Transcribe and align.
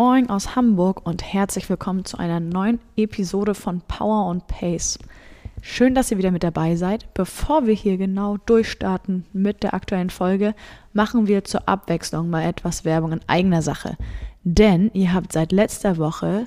Moin 0.00 0.30
aus 0.30 0.54
Hamburg 0.54 1.04
und 1.04 1.24
herzlich 1.24 1.68
willkommen 1.68 2.04
zu 2.04 2.18
einer 2.18 2.38
neuen 2.38 2.78
Episode 2.96 3.56
von 3.56 3.80
Power 3.80 4.26
und 4.30 4.46
Pace. 4.46 5.00
Schön, 5.60 5.96
dass 5.96 6.12
ihr 6.12 6.18
wieder 6.18 6.30
mit 6.30 6.44
dabei 6.44 6.76
seid. 6.76 7.12
Bevor 7.14 7.66
wir 7.66 7.74
hier 7.74 7.96
genau 7.96 8.36
durchstarten 8.36 9.26
mit 9.32 9.64
der 9.64 9.74
aktuellen 9.74 10.10
Folge, 10.10 10.54
machen 10.92 11.26
wir 11.26 11.42
zur 11.42 11.68
Abwechslung 11.68 12.30
mal 12.30 12.44
etwas 12.44 12.84
Werbung 12.84 13.10
in 13.10 13.20
eigener 13.26 13.60
Sache. 13.60 13.96
Denn 14.44 14.92
ihr 14.94 15.12
habt 15.12 15.32
seit 15.32 15.50
letzter 15.50 15.96
Woche 15.96 16.46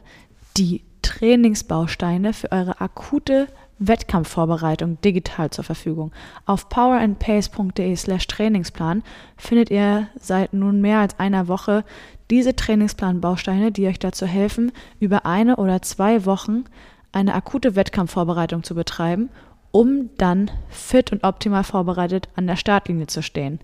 die 0.55 0.85
Trainingsbausteine 1.01 2.31
für 2.31 2.53
eure 2.53 2.79
akute 2.79 3.49
Wettkampfvorbereitung 3.79 5.01
digital 5.01 5.49
zur 5.49 5.65
Verfügung. 5.65 6.13
Auf 6.45 6.69
powerandpace.de 6.69 7.95
slash 7.97 8.27
Trainingsplan 8.27 9.03
findet 9.35 9.71
ihr 9.71 10.07
seit 10.15 10.53
nun 10.53 10.79
mehr 10.79 10.99
als 10.99 11.19
einer 11.19 11.49
Woche 11.49 11.83
diese 12.31 12.55
Trainingsplanbausteine, 12.55 13.71
die 13.71 13.87
euch 13.87 13.99
dazu 13.99 14.25
helfen, 14.25 14.71
über 14.99 15.25
eine 15.25 15.57
oder 15.57 15.81
zwei 15.81 16.25
Wochen 16.25 16.63
eine 17.11 17.35
akute 17.35 17.75
Wettkampfvorbereitung 17.75 18.63
zu 18.63 18.73
betreiben, 18.73 19.29
um 19.71 20.09
dann 20.17 20.49
fit 20.69 21.11
und 21.11 21.23
optimal 21.23 21.63
vorbereitet 21.63 22.29
an 22.35 22.47
der 22.47 22.55
Startlinie 22.55 23.07
zu 23.07 23.21
stehen. 23.21 23.59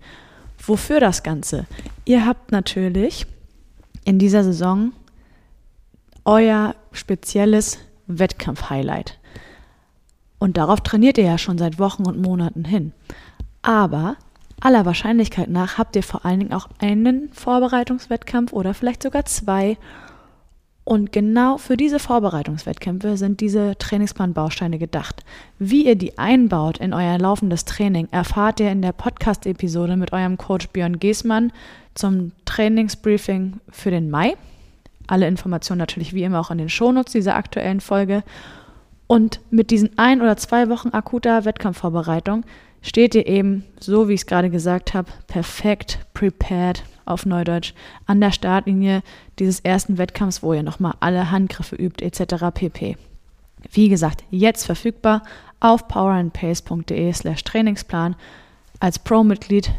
Wofür 0.64 1.00
das 1.00 1.22
Ganze? 1.22 1.66
Ihr 2.04 2.26
habt 2.26 2.52
natürlich 2.52 3.26
in 4.04 4.18
dieser 4.18 4.44
Saison 4.44 4.92
euer 6.24 6.74
spezielles 6.92 7.78
Wettkampf-Highlight. 8.06 9.18
Und 10.38 10.56
darauf 10.56 10.80
trainiert 10.80 11.18
ihr 11.18 11.24
ja 11.24 11.38
schon 11.38 11.58
seit 11.58 11.78
Wochen 11.78 12.04
und 12.06 12.20
Monaten 12.20 12.64
hin. 12.64 12.92
Aber 13.62 14.16
aller 14.60 14.84
Wahrscheinlichkeit 14.84 15.48
nach 15.48 15.78
habt 15.78 15.96
ihr 15.96 16.02
vor 16.02 16.24
allen 16.24 16.40
Dingen 16.40 16.52
auch 16.52 16.68
einen 16.78 17.30
Vorbereitungswettkampf 17.32 18.52
oder 18.52 18.74
vielleicht 18.74 19.02
sogar 19.02 19.24
zwei. 19.24 19.76
Und 20.84 21.12
genau 21.12 21.58
für 21.58 21.76
diese 21.76 21.98
Vorbereitungswettkämpfe 21.98 23.18
sind 23.18 23.40
diese 23.40 23.76
Trainingsplanbausteine 23.76 24.78
gedacht. 24.78 25.22
Wie 25.58 25.86
ihr 25.86 25.96
die 25.96 26.16
einbaut 26.16 26.78
in 26.78 26.94
euer 26.94 27.18
laufendes 27.18 27.66
Training, 27.66 28.08
erfahrt 28.10 28.58
ihr 28.60 28.72
in 28.72 28.80
der 28.80 28.92
Podcast-Episode 28.92 29.96
mit 29.96 30.14
eurem 30.14 30.38
Coach 30.38 30.68
Björn 30.68 30.98
Giesmann 30.98 31.52
zum 31.94 32.32
Trainingsbriefing 32.46 33.60
für 33.68 33.90
den 33.90 34.08
Mai. 34.08 34.34
Alle 35.06 35.28
Informationen 35.28 35.78
natürlich 35.78 36.14
wie 36.14 36.22
immer 36.22 36.40
auch 36.40 36.50
in 36.50 36.58
den 36.58 36.70
Shownotes 36.70 37.12
dieser 37.12 37.36
aktuellen 37.36 37.80
Folge. 37.80 38.24
Und 39.06 39.40
mit 39.50 39.70
diesen 39.70 39.98
ein 39.98 40.22
oder 40.22 40.38
zwei 40.38 40.70
Wochen 40.70 40.90
akuter 40.90 41.44
Wettkampfvorbereitung 41.44 42.44
steht 42.82 43.14
ihr 43.14 43.26
eben, 43.26 43.64
so 43.80 44.08
wie 44.08 44.14
ich 44.14 44.20
es 44.20 44.26
gerade 44.26 44.50
gesagt 44.50 44.94
habe, 44.94 45.10
perfekt 45.26 45.98
prepared 46.14 46.82
auf 47.04 47.26
Neudeutsch 47.26 47.72
an 48.06 48.20
der 48.20 48.32
Startlinie 48.32 49.02
dieses 49.38 49.60
ersten 49.60 49.98
Wettkampfs, 49.98 50.42
wo 50.42 50.52
ihr 50.52 50.62
nochmal 50.62 50.94
alle 51.00 51.30
Handgriffe 51.30 51.76
übt 51.76 52.04
etc. 52.04 52.46
pp. 52.52 52.96
Wie 53.72 53.88
gesagt, 53.88 54.24
jetzt 54.30 54.66
verfügbar 54.66 55.22
auf 55.60 55.88
powerandpace.de 55.88 57.12
slash 57.12 57.44
Trainingsplan. 57.44 58.14
Als 58.78 58.98
Pro-Mitglied 58.98 59.72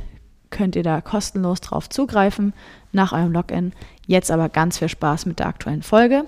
könnt 0.49 0.75
ihr 0.75 0.83
da 0.83 0.99
kostenlos 1.01 1.61
drauf 1.61 1.89
zugreifen 1.89 2.53
nach 2.91 3.13
eurem 3.13 3.31
Login. 3.31 3.73
Jetzt 4.07 4.31
aber 4.31 4.49
ganz 4.49 4.79
viel 4.79 4.89
Spaß 4.89 5.25
mit 5.25 5.39
der 5.39 5.47
aktuellen 5.47 5.83
Folge 5.83 6.25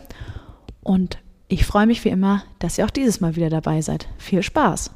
und 0.84 1.18
ich 1.48 1.66
freue 1.66 1.88
mich 1.88 2.06
wie 2.06 2.10
immer, 2.10 2.44
dass 2.60 2.78
ihr 2.78 2.86
auch 2.86 2.92
dieses 2.92 3.20
Mal 3.20 3.36
wieder 3.36 3.50
dabei 3.50 3.82
seid. 3.82 4.08
Viel 4.18 4.42
Spaß! 4.42 4.92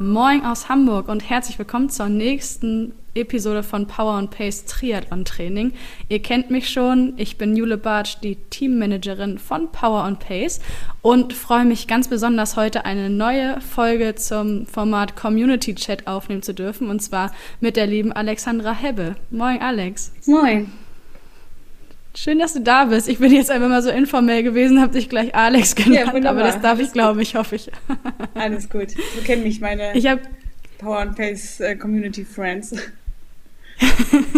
Moin 0.00 0.44
aus 0.44 0.68
Hamburg 0.68 1.08
und 1.08 1.28
herzlich 1.28 1.58
willkommen 1.58 1.90
zur 1.90 2.08
nächsten 2.08 2.92
Episode 3.14 3.64
von 3.64 3.88
Power 3.88 4.12
and 4.12 4.30
Pace 4.30 4.64
Triathlon 4.64 5.24
Training. 5.24 5.72
Ihr 6.08 6.22
kennt 6.22 6.52
mich 6.52 6.70
schon, 6.70 7.14
ich 7.16 7.36
bin 7.36 7.56
Jule 7.56 7.76
Bartsch, 7.78 8.18
die 8.22 8.36
Teammanagerin 8.36 9.38
von 9.38 9.72
Power 9.72 10.04
and 10.04 10.20
Pace 10.20 10.60
und 11.02 11.32
freue 11.32 11.64
mich 11.64 11.88
ganz 11.88 12.06
besonders 12.06 12.54
heute 12.54 12.84
eine 12.84 13.10
neue 13.10 13.60
Folge 13.60 14.14
zum 14.14 14.66
Format 14.66 15.16
Community 15.16 15.74
Chat 15.74 16.06
aufnehmen 16.06 16.42
zu 16.42 16.54
dürfen 16.54 16.90
und 16.90 17.02
zwar 17.02 17.32
mit 17.58 17.74
der 17.74 17.88
lieben 17.88 18.12
Alexandra 18.12 18.72
Hebbe. 18.72 19.16
Moin 19.30 19.60
Alex. 19.60 20.12
Moin. 20.26 20.70
Schön, 22.20 22.40
dass 22.40 22.52
du 22.52 22.60
da 22.60 22.86
bist. 22.86 23.08
Ich 23.08 23.18
bin 23.18 23.32
jetzt 23.32 23.48
einfach 23.48 23.68
mal 23.68 23.80
so 23.80 23.90
informell 23.90 24.42
gewesen, 24.42 24.80
habe 24.80 24.92
dich 24.92 25.08
gleich 25.08 25.36
Alex 25.36 25.76
genannt, 25.76 26.24
ja, 26.24 26.30
aber 26.30 26.42
das 26.42 26.60
darf 26.60 26.80
ich, 26.80 26.92
glaube 26.92 27.22
ich, 27.22 27.36
hoffe 27.36 27.54
ich. 27.54 27.70
Alles 28.34 28.68
gut. 28.68 28.90
So 28.90 29.22
kennen 29.24 29.44
mich 29.44 29.60
meine 29.60 29.96
ich 29.96 30.04
hab, 30.08 30.18
Power 30.78 30.98
and 30.98 31.14
Pace 31.14 31.60
äh, 31.60 31.76
Community 31.76 32.24
Friends. 32.24 32.74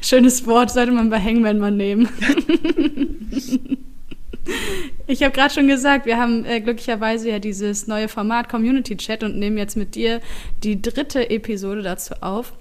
Schönes 0.00 0.46
Wort, 0.46 0.70
sollte 0.70 0.92
man 0.92 1.10
bei 1.10 1.20
Hangman 1.20 1.58
mal 1.58 1.70
nehmen. 1.70 2.08
ich 5.06 5.22
habe 5.22 5.34
gerade 5.34 5.52
schon 5.52 5.68
gesagt, 5.68 6.06
wir 6.06 6.16
haben 6.16 6.46
äh, 6.46 6.62
glücklicherweise 6.62 7.28
ja 7.28 7.40
dieses 7.40 7.88
neue 7.88 8.08
Format 8.08 8.48
Community 8.48 8.96
Chat 8.96 9.22
und 9.22 9.38
nehmen 9.38 9.58
jetzt 9.58 9.76
mit 9.76 9.94
dir 9.94 10.22
die 10.62 10.80
dritte 10.80 11.28
Episode 11.28 11.82
dazu 11.82 12.14
auf. 12.22 12.54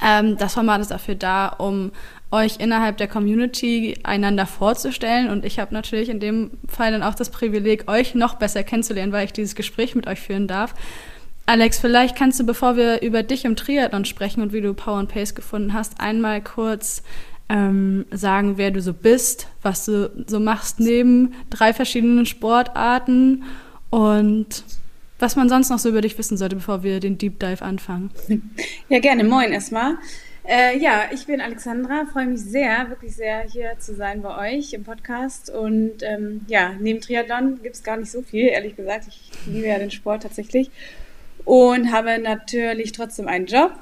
Ähm, 0.00 0.36
das 0.36 0.54
Format 0.54 0.80
ist 0.80 0.92
dafür 0.92 1.14
da, 1.16 1.48
um 1.48 1.90
euch 2.34 2.56
innerhalb 2.58 2.96
der 2.98 3.08
Community 3.08 3.96
einander 4.02 4.46
vorzustellen. 4.46 5.30
Und 5.30 5.44
ich 5.44 5.58
habe 5.58 5.72
natürlich 5.72 6.08
in 6.08 6.20
dem 6.20 6.50
Fall 6.68 6.92
dann 6.92 7.02
auch 7.02 7.14
das 7.14 7.30
Privileg, 7.30 7.88
euch 7.88 8.14
noch 8.14 8.34
besser 8.34 8.62
kennenzulernen, 8.64 9.12
weil 9.12 9.24
ich 9.24 9.32
dieses 9.32 9.54
Gespräch 9.54 9.94
mit 9.94 10.06
euch 10.06 10.20
führen 10.20 10.46
darf. 10.46 10.74
Alex, 11.46 11.78
vielleicht 11.78 12.16
kannst 12.16 12.40
du, 12.40 12.44
bevor 12.44 12.76
wir 12.76 13.02
über 13.02 13.22
dich 13.22 13.44
im 13.44 13.54
Triathlon 13.54 14.04
sprechen 14.04 14.42
und 14.42 14.52
wie 14.52 14.60
du 14.60 14.74
Power 14.74 14.98
and 14.98 15.10
Pace 15.10 15.34
gefunden 15.34 15.74
hast, 15.74 16.00
einmal 16.00 16.42
kurz 16.42 17.02
ähm, 17.48 18.06
sagen, 18.10 18.56
wer 18.56 18.70
du 18.70 18.80
so 18.80 18.94
bist, 18.94 19.48
was 19.62 19.84
du 19.84 20.10
so 20.26 20.40
machst 20.40 20.80
neben 20.80 21.34
drei 21.50 21.74
verschiedenen 21.74 22.24
Sportarten 22.24 23.44
und 23.90 24.64
was 25.18 25.36
man 25.36 25.48
sonst 25.48 25.68
noch 25.70 25.78
so 25.78 25.90
über 25.90 26.00
dich 26.00 26.16
wissen 26.18 26.36
sollte, 26.36 26.56
bevor 26.56 26.82
wir 26.82 26.98
den 27.00 27.18
Deep 27.18 27.38
Dive 27.38 27.62
anfangen. 27.62 28.10
Ja, 28.88 28.98
gerne. 28.98 29.24
Moin 29.24 29.52
erstmal. 29.52 29.98
Äh, 30.46 30.78
ja, 30.78 31.04
ich 31.10 31.26
bin 31.26 31.40
Alexandra, 31.40 32.04
freue 32.04 32.26
mich 32.26 32.42
sehr, 32.42 32.90
wirklich 32.90 33.16
sehr, 33.16 33.44
hier 33.50 33.78
zu 33.78 33.94
sein 33.94 34.20
bei 34.20 34.58
euch 34.58 34.74
im 34.74 34.84
Podcast. 34.84 35.48
Und 35.48 36.02
ähm, 36.02 36.42
ja, 36.48 36.74
neben 36.78 37.00
Triathlon 37.00 37.62
gibt 37.62 37.76
es 37.76 37.82
gar 37.82 37.96
nicht 37.96 38.10
so 38.10 38.20
viel, 38.20 38.48
ehrlich 38.48 38.76
gesagt. 38.76 39.06
Ich 39.08 39.30
liebe 39.46 39.68
ja 39.68 39.78
den 39.78 39.90
Sport 39.90 40.22
tatsächlich. 40.22 40.70
Und 41.46 41.92
habe 41.92 42.18
natürlich 42.18 42.92
trotzdem 42.92 43.26
einen 43.26 43.46
Job. 43.46 43.72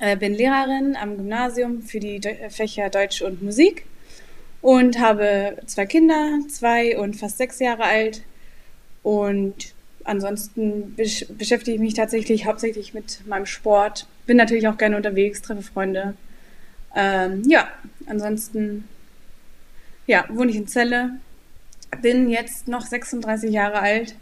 Äh, 0.00 0.16
bin 0.16 0.32
Lehrerin 0.34 0.96
am 0.96 1.18
Gymnasium 1.18 1.82
für 1.82 2.00
die 2.00 2.20
De 2.20 2.48
Fächer 2.48 2.88
Deutsch 2.88 3.20
und 3.20 3.42
Musik. 3.42 3.84
Und 4.62 4.98
habe 4.98 5.58
zwei 5.66 5.84
Kinder, 5.84 6.38
zwei 6.48 6.98
und 6.98 7.16
fast 7.16 7.36
sechs 7.36 7.58
Jahre 7.58 7.84
alt. 7.84 8.22
Und 9.02 9.74
ansonsten 10.04 10.94
besch 10.96 11.26
beschäftige 11.28 11.74
ich 11.74 11.80
mich 11.80 11.94
tatsächlich 11.94 12.46
hauptsächlich 12.46 12.94
mit 12.94 13.26
meinem 13.26 13.46
Sport. 13.46 14.06
Bin 14.26 14.36
natürlich 14.36 14.68
auch 14.68 14.76
gerne 14.76 14.96
unterwegs, 14.96 15.42
treffe 15.42 15.62
Freunde. 15.62 16.14
Ähm, 16.94 17.42
ja, 17.46 17.68
ansonsten 18.06 18.84
ja, 20.06 20.24
wohne 20.28 20.50
ich 20.50 20.56
in 20.56 20.68
Celle. 20.68 21.10
Bin 22.02 22.28
jetzt 22.28 22.68
noch 22.68 22.84
36 22.84 23.52
Jahre 23.52 23.80
alt. 23.80 24.14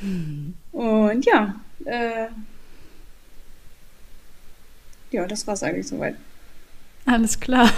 Mhm. 0.00 0.54
Und 0.72 1.26
ja, 1.26 1.56
äh, 1.84 2.26
ja, 5.10 5.26
das 5.26 5.46
war 5.46 5.54
es 5.54 5.62
eigentlich 5.62 5.88
soweit. 5.88 6.14
Alles 7.06 7.40
klar. 7.40 7.70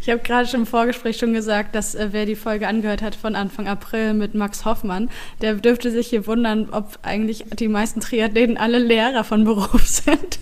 Ich 0.00 0.10
habe 0.10 0.20
gerade 0.20 0.46
schon 0.46 0.60
im 0.60 0.66
Vorgespräch 0.66 1.16
schon 1.16 1.32
gesagt, 1.32 1.74
dass 1.74 1.94
äh, 1.94 2.08
wer 2.10 2.26
die 2.26 2.34
Folge 2.36 2.68
angehört 2.68 3.00
hat 3.00 3.14
von 3.14 3.34
Anfang 3.34 3.66
April 3.66 4.12
mit 4.12 4.34
Max 4.34 4.64
Hoffmann, 4.66 5.08
der 5.40 5.54
dürfte 5.54 5.90
sich 5.90 6.08
hier 6.08 6.26
wundern, 6.26 6.68
ob 6.70 6.98
eigentlich 7.02 7.44
die 7.58 7.68
meisten 7.68 8.00
Triathleten 8.00 8.58
alle 8.58 8.78
Lehrer 8.78 9.24
von 9.24 9.44
Beruf 9.44 9.86
sind 9.86 10.38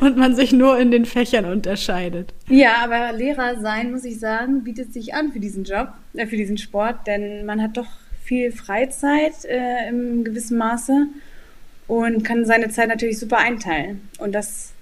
und 0.00 0.16
man 0.16 0.34
sich 0.34 0.52
nur 0.52 0.78
in 0.78 0.90
den 0.90 1.04
Fächern 1.04 1.44
unterscheidet. 1.44 2.34
Ja, 2.48 2.76
aber 2.82 3.12
Lehrer 3.12 3.60
sein, 3.60 3.92
muss 3.92 4.04
ich 4.04 4.18
sagen, 4.18 4.64
bietet 4.64 4.92
sich 4.92 5.14
an 5.14 5.32
für 5.32 5.40
diesen 5.40 5.62
Job, 5.62 5.92
äh, 6.14 6.26
für 6.26 6.36
diesen 6.36 6.58
Sport, 6.58 7.06
denn 7.06 7.46
man 7.46 7.62
hat 7.62 7.76
doch 7.76 7.86
viel 8.24 8.50
Freizeit 8.50 9.44
äh, 9.44 9.88
im 9.88 10.24
gewissen 10.24 10.58
Maße 10.58 11.06
und 11.86 12.24
kann 12.24 12.44
seine 12.44 12.68
Zeit 12.68 12.88
natürlich 12.88 13.18
super 13.18 13.38
einteilen. 13.38 14.08
Und 14.18 14.32
das 14.34 14.72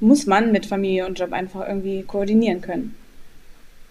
muss 0.00 0.26
man 0.26 0.52
mit 0.52 0.66
Familie 0.66 1.06
und 1.06 1.18
Job 1.18 1.32
einfach 1.32 1.66
irgendwie 1.66 2.02
koordinieren 2.02 2.60
können. 2.60 2.94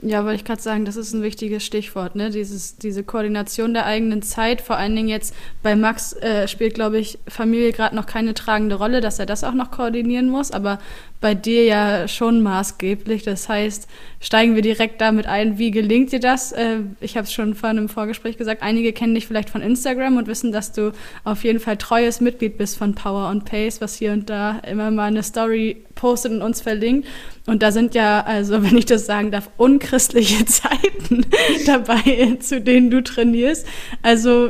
Ja, 0.02 0.24
wollte 0.24 0.36
ich 0.36 0.46
gerade 0.46 0.62
sagen, 0.62 0.86
das 0.86 0.98
ist 0.98 1.14
ein 1.14 1.24
wichtiges 1.24 1.66
Stichwort, 1.66 2.16
ne? 2.16 2.30
Dieses, 2.30 2.78
diese 2.78 3.04
Koordination 3.04 3.74
der 3.74 3.86
eigenen 3.86 4.22
Zeit. 4.22 4.62
Vor 4.62 4.76
allen 4.76 4.96
Dingen 4.96 5.08
jetzt 5.08 5.34
bei 5.64 5.76
Max 5.76 6.14
äh, 6.14 6.48
spielt, 6.48 6.76
glaube 6.76 7.00
ich, 7.00 7.18
Familie 7.28 7.72
gerade 7.72 7.96
noch 7.96 8.06
keine 8.06 8.34
tragende 8.34 8.76
Rolle, 8.76 9.02
dass 9.02 9.20
er 9.20 9.26
das 9.26 9.44
auch 9.44 9.54
noch 9.54 9.72
koordinieren 9.72 10.30
muss, 10.30 10.52
aber 10.52 10.80
bei 11.22 11.34
dir 11.34 11.66
ja 11.66 12.08
schon 12.08 12.44
maßgeblich. 12.44 13.24
Das 13.24 13.50
heißt, 13.50 13.88
steigen 14.20 14.56
wir 14.56 14.62
direkt 14.62 15.02
damit 15.02 15.28
ein, 15.28 15.58
wie 15.58 15.72
gelingt 15.72 16.12
dir 16.12 16.20
das? 16.20 16.52
Äh, 16.52 16.80
ich 17.00 17.18
habe 17.18 17.26
es 17.26 17.34
schon 17.34 17.56
vorhin 17.56 17.78
im 17.78 17.90
Vorgespräch 17.90 18.38
gesagt, 18.38 18.62
einige 18.62 18.94
kennen 18.94 19.16
dich 19.16 19.28
vielleicht 19.28 19.50
von 19.50 19.62
Instagram 19.62 20.18
und 20.18 20.28
wissen, 20.28 20.52
dass 20.52 20.72
du 20.72 20.92
auf 21.24 21.44
jeden 21.44 21.60
Fall 21.60 21.78
treues 21.78 22.22
Mitglied 22.22 22.58
bist 22.58 22.78
von 22.78 22.96
Power 22.96 23.30
und 23.30 23.46
Pace, 23.46 23.82
was 23.82 23.96
hier 23.96 24.12
und 24.12 24.30
da 24.30 24.60
immer 24.60 24.92
mal 24.92 25.06
eine 25.06 25.24
Story 25.24 25.84
gepostet 25.88 26.32
und 26.32 26.42
uns 26.42 26.62
verlinkt. 26.62 27.08
Und 27.48 27.64
da 27.64 27.72
sind 27.72 27.96
ja, 27.96 28.22
also 28.22 28.64
wenn 28.64 28.78
ich 28.78 28.86
das 28.86 29.06
sagen 29.06 29.32
darf, 29.32 29.50
unchristliche 29.58 30.46
Zeiten 30.46 31.26
dabei, 31.66 32.38
zu 32.40 32.62
denen 32.62 32.92
du 32.92 33.02
trainierst. 33.02 33.66
Also 34.02 34.50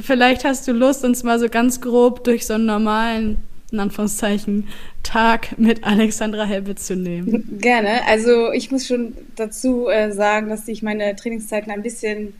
vielleicht 0.00 0.44
hast 0.44 0.66
du 0.68 0.72
Lust, 0.72 1.04
uns 1.04 1.22
mal 1.22 1.38
so 1.38 1.48
ganz 1.48 1.80
grob 1.80 2.24
durch 2.24 2.46
so 2.46 2.54
einen 2.54 2.66
normalen 2.66 3.38
in 3.72 3.80
Anführungszeichen, 3.80 4.68
Tag 5.02 5.58
mit 5.58 5.84
Alexandra 5.84 6.44
Helbe 6.44 6.74
zu 6.74 6.94
nehmen? 6.94 7.58
Gerne. 7.60 8.06
Also 8.06 8.52
ich 8.52 8.70
muss 8.70 8.86
schon 8.86 9.14
dazu 9.36 9.88
äh, 9.88 10.12
sagen, 10.12 10.48
dass 10.48 10.66
sich 10.66 10.82
meine 10.82 11.16
Trainingszeiten 11.16 11.72
ein 11.72 11.82
bisschen 11.82 12.34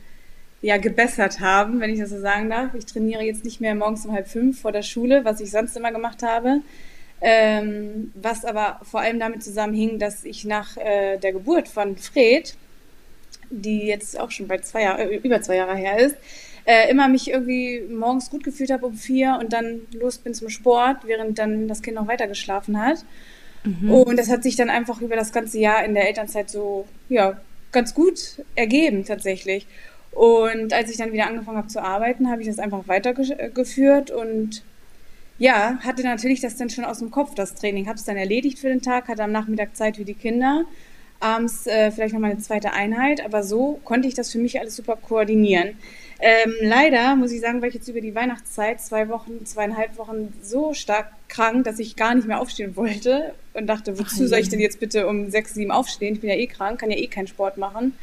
ja, 0.61 0.77
gebessert 0.77 1.41
haben, 1.41 1.81
wenn 1.81 1.91
ich 1.91 1.99
das 1.99 2.09
so 2.09 2.19
sagen 2.19 2.49
darf. 2.49 2.73
Ich 2.73 2.85
trainiere 2.85 3.23
jetzt 3.23 3.43
nicht 3.43 3.59
mehr 3.59 3.75
morgens 3.75 4.05
um 4.05 4.13
halb 4.13 4.27
fünf 4.27 4.61
vor 4.61 4.71
der 4.71 4.81
Schule, 4.81 5.25
was 5.25 5.41
ich 5.41 5.51
sonst 5.51 5.75
immer 5.75 5.91
gemacht 5.91 6.23
habe. 6.23 6.61
Ähm, 7.19 8.11
was 8.15 8.45
aber 8.45 8.79
vor 8.83 9.01
allem 9.01 9.19
damit 9.19 9.43
zusammenhing, 9.43 9.99
dass 9.99 10.23
ich 10.23 10.45
nach 10.45 10.77
äh, 10.77 11.17
der 11.17 11.33
Geburt 11.33 11.67
von 11.67 11.97
Fred, 11.97 12.55
die 13.49 13.87
jetzt 13.87 14.19
auch 14.19 14.31
schon 14.31 14.47
bald 14.47 14.65
zwei 14.65 14.83
Jahre, 14.83 15.03
äh, 15.03 15.17
über 15.17 15.41
zwei 15.41 15.57
Jahre 15.57 15.75
her 15.75 15.99
ist, 15.99 16.15
äh, 16.65 16.89
immer 16.89 17.07
mich 17.07 17.29
irgendwie 17.29 17.81
morgens 17.89 18.29
gut 18.29 18.43
gefühlt 18.43 18.71
habe 18.71 18.85
um 18.85 18.93
vier 18.95 19.37
und 19.41 19.53
dann 19.53 19.81
los 19.93 20.17
bin 20.17 20.33
zum 20.33 20.49
Sport, 20.49 21.05
während 21.05 21.39
dann 21.39 21.67
das 21.67 21.81
Kind 21.81 21.95
noch 21.95 22.07
weiter 22.07 22.27
geschlafen 22.27 22.81
hat. 22.81 23.05
Mhm. 23.63 23.91
Und 23.91 24.17
das 24.17 24.29
hat 24.29 24.43
sich 24.43 24.55
dann 24.55 24.69
einfach 24.69 25.01
über 25.01 25.15
das 25.15 25.31
ganze 25.31 25.59
Jahr 25.59 25.83
in 25.83 25.93
der 25.93 26.07
Elternzeit 26.07 26.49
so, 26.49 26.85
ja, 27.09 27.39
ganz 27.71 27.93
gut 27.93 28.43
ergeben 28.55 29.03
tatsächlich. 29.05 29.67
Und 30.11 30.73
als 30.73 30.91
ich 30.91 30.97
dann 30.97 31.11
wieder 31.11 31.27
angefangen 31.27 31.57
habe 31.57 31.67
zu 31.67 31.81
arbeiten, 31.81 32.29
habe 32.29 32.41
ich 32.41 32.47
das 32.47 32.59
einfach 32.59 32.87
weitergeführt 32.87 34.11
und 34.11 34.63
ja, 35.39 35.79
hatte 35.79 36.03
natürlich 36.03 36.39
das 36.39 36.55
dann 36.55 36.69
schon 36.69 36.85
aus 36.85 36.99
dem 36.99 37.09
Kopf, 37.09 37.33
das 37.33 37.55
Training. 37.55 37.87
Habe 37.87 37.97
es 37.97 38.05
dann 38.05 38.17
erledigt 38.17 38.59
für 38.59 38.69
den 38.69 38.81
Tag, 38.81 39.07
hatte 39.07 39.23
am 39.23 39.31
Nachmittag 39.31 39.75
Zeit 39.75 39.97
für 39.97 40.05
die 40.05 40.13
Kinder, 40.13 40.65
abends 41.19 41.65
äh, 41.65 41.89
vielleicht 41.89 42.13
nochmal 42.13 42.31
eine 42.31 42.39
zweite 42.39 42.73
Einheit, 42.73 43.25
aber 43.25 43.43
so 43.43 43.79
konnte 43.83 44.07
ich 44.07 44.13
das 44.13 44.31
für 44.31 44.37
mich 44.37 44.59
alles 44.59 44.75
super 44.75 44.95
koordinieren. 44.95 45.75
Ähm, 46.25 46.53
leider 46.61 47.17
muss 47.17 47.33
ich 47.33 47.41
sagen, 47.41 47.59
war 47.59 47.67
ich 47.67 47.73
jetzt 47.73 47.89
über 47.89 47.99
die 47.99 48.15
Weihnachtszeit, 48.15 48.79
zwei 48.79 49.09
Wochen, 49.09 49.45
zweieinhalb 49.45 49.97
Wochen 49.97 50.33
so 50.41 50.73
stark 50.73 51.07
krank, 51.27 51.65
dass 51.65 51.79
ich 51.79 51.97
gar 51.97 52.15
nicht 52.15 52.29
mehr 52.29 52.39
aufstehen 52.39 52.77
wollte 52.77 53.33
und 53.53 53.67
dachte, 53.67 53.99
wozu 53.99 54.25
soll 54.25 54.39
ich 54.39 54.47
denn 54.47 54.61
jetzt 54.61 54.79
bitte 54.79 55.05
um 55.05 55.29
sechs, 55.31 55.53
sieben 55.53 55.71
aufstehen? 55.71 56.13
Ich 56.13 56.21
bin 56.21 56.29
ja 56.29 56.37
eh 56.37 56.47
krank, 56.47 56.79
kann 56.79 56.89
ja 56.89 56.95
eh 56.95 57.07
keinen 57.07 57.27
Sport 57.27 57.57
machen. 57.57 57.97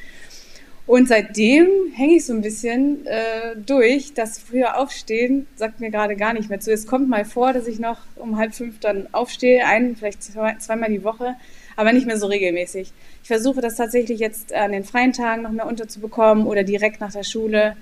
Und 0.86 1.08
seitdem 1.08 1.66
hänge 1.94 2.16
ich 2.16 2.26
so 2.26 2.34
ein 2.34 2.42
bisschen 2.42 3.06
äh, 3.06 3.56
durch. 3.56 4.12
Das 4.12 4.38
früher 4.38 4.76
Aufstehen 4.76 5.46
sagt 5.56 5.80
mir 5.80 5.90
gerade 5.90 6.14
gar 6.14 6.34
nicht 6.34 6.50
mehr 6.50 6.60
zu. 6.60 6.70
Es 6.70 6.86
kommt 6.86 7.08
mal 7.08 7.24
vor, 7.24 7.54
dass 7.54 7.66
ich 7.66 7.78
noch 7.78 8.00
um 8.16 8.36
halb 8.36 8.54
fünf 8.54 8.80
dann 8.80 9.06
aufstehe, 9.12 9.64
ein, 9.64 9.96
vielleicht 9.96 10.22
zwei, 10.22 10.56
zweimal 10.58 10.90
die 10.90 11.04
Woche, 11.04 11.36
aber 11.74 11.94
nicht 11.94 12.06
mehr 12.06 12.18
so 12.18 12.26
regelmäßig. 12.26 12.92
Ich 13.22 13.28
versuche 13.28 13.62
das 13.62 13.76
tatsächlich 13.76 14.20
jetzt 14.20 14.52
an 14.52 14.72
den 14.72 14.84
freien 14.84 15.14
Tagen 15.14 15.40
noch 15.40 15.52
mehr 15.52 15.66
unterzubekommen 15.66 16.46
oder 16.46 16.64
direkt 16.64 17.00
nach 17.00 17.12
der 17.12 17.24
Schule 17.24 17.76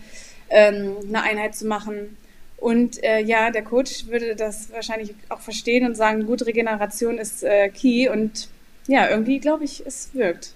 ähm, 0.51 0.97
eine 1.09 1.23
Einheit 1.23 1.55
zu 1.55 1.67
machen. 1.67 2.17
Und 2.57 3.03
äh, 3.05 3.21
ja, 3.21 3.51
der 3.51 3.63
Coach 3.63 4.07
würde 4.07 4.35
das 4.35 4.73
wahrscheinlich 4.73 5.15
auch 5.29 5.41
verstehen 5.41 5.87
und 5.87 5.97
sagen, 5.97 6.27
gute 6.27 6.47
Regeneration 6.47 7.19
ist 7.19 7.45
äh, 7.45 7.69
key. 7.69 8.09
Und 8.09 8.49
ja, 8.87 9.09
irgendwie 9.09 9.39
glaube 9.39 9.65
ich, 9.65 9.87
es 9.87 10.11
wirkt, 10.13 10.55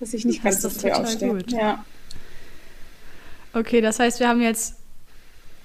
dass 0.00 0.14
ich 0.14 0.24
nicht 0.24 0.42
ganz 0.42 0.62
so 0.62 0.70
früh 0.70 0.90
aufstehe. 0.90 1.28
Gut. 1.28 1.52
Ja. 1.52 1.84
Okay, 3.54 3.80
das 3.80 3.98
heißt, 3.98 4.18
wir 4.18 4.28
haben 4.28 4.40
jetzt 4.40 4.76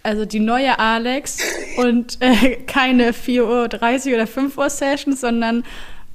also 0.03 0.25
die 0.25 0.39
neue 0.39 0.77
Alex 0.79 1.39
und 1.77 2.17
äh, 2.21 2.57
keine 2.65 3.11
4.30 3.11 3.41
Uhr 4.09 4.13
oder 4.13 4.27
5 4.27 4.57
Uhr 4.57 4.69
Sessions, 4.69 5.21
sondern 5.21 5.65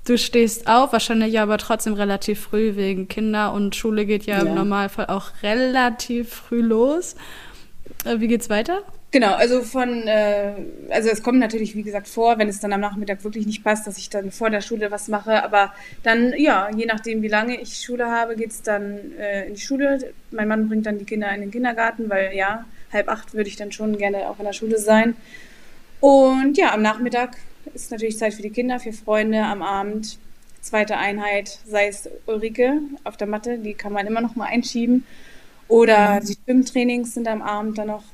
Du 0.04 0.18
stehst 0.18 0.66
auf, 0.66 0.92
wahrscheinlich 0.92 1.38
aber 1.38 1.58
trotzdem 1.58 1.94
relativ 1.94 2.40
früh 2.40 2.74
wegen 2.74 3.06
Kinder 3.06 3.52
und 3.52 3.76
Schule 3.76 4.04
geht 4.04 4.24
ja, 4.24 4.38
ja. 4.38 4.42
im 4.42 4.54
Normalfall 4.54 5.06
auch 5.06 5.30
relativ 5.42 6.30
früh 6.30 6.60
los. 6.60 7.14
Äh, 8.04 8.18
wie 8.18 8.26
geht's 8.26 8.50
weiter? 8.50 8.82
Genau, 9.12 9.34
also 9.34 9.60
von, 9.60 10.08
äh, 10.08 10.54
also 10.88 11.10
es 11.10 11.22
kommt 11.22 11.38
natürlich, 11.38 11.76
wie 11.76 11.82
gesagt, 11.82 12.08
vor, 12.08 12.38
wenn 12.38 12.48
es 12.48 12.58
dann 12.60 12.72
am 12.72 12.80
Nachmittag 12.80 13.22
wirklich 13.22 13.46
nicht 13.46 13.62
passt, 13.62 13.86
dass 13.86 13.98
ich 13.98 14.08
dann 14.08 14.32
vor 14.32 14.50
der 14.50 14.62
Schule 14.62 14.90
was 14.90 15.06
mache. 15.06 15.44
Aber 15.44 15.72
dann, 16.02 16.32
ja, 16.36 16.68
je 16.74 16.86
nachdem, 16.86 17.22
wie 17.22 17.28
lange 17.28 17.60
ich 17.60 17.76
Schule 17.76 18.06
habe, 18.06 18.34
geht's 18.34 18.62
dann 18.62 19.12
äh, 19.18 19.46
in 19.46 19.54
die 19.54 19.60
Schule. 19.60 20.12
Mein 20.30 20.48
Mann 20.48 20.68
bringt 20.68 20.86
dann 20.86 20.98
die 20.98 21.04
Kinder 21.04 21.32
in 21.32 21.42
den 21.42 21.50
Kindergarten, 21.50 22.10
weil 22.10 22.34
ja, 22.34 22.64
halb 22.92 23.08
acht 23.08 23.34
würde 23.34 23.48
ich 23.48 23.56
dann 23.56 23.70
schon 23.70 23.98
gerne 23.98 24.30
auch 24.30 24.38
in 24.38 24.46
der 24.46 24.52
Schule 24.52 24.78
sein. 24.78 25.14
Und 26.00 26.56
ja, 26.56 26.72
am 26.72 26.82
Nachmittag 26.82 27.36
ist 27.74 27.90
natürlich 27.90 28.18
Zeit 28.18 28.34
für 28.34 28.42
die 28.42 28.50
Kinder, 28.50 28.80
für 28.80 28.92
Freunde 28.92 29.42
am 29.42 29.62
Abend. 29.62 30.18
Zweite 30.60 30.96
Einheit, 30.96 31.58
sei 31.66 31.88
es 31.88 32.08
Ulrike 32.26 32.80
auf 33.04 33.16
der 33.16 33.26
Matte, 33.26 33.58
die 33.58 33.74
kann 33.74 33.92
man 33.92 34.06
immer 34.06 34.20
noch 34.20 34.36
mal 34.36 34.46
einschieben. 34.46 35.04
Oder 35.68 36.20
mhm. 36.20 36.26
die 36.26 36.36
Schwimmtrainings 36.44 37.14
sind 37.14 37.26
am 37.28 37.42
Abend 37.42 37.78
dann 37.78 37.88
noch. 37.88 38.04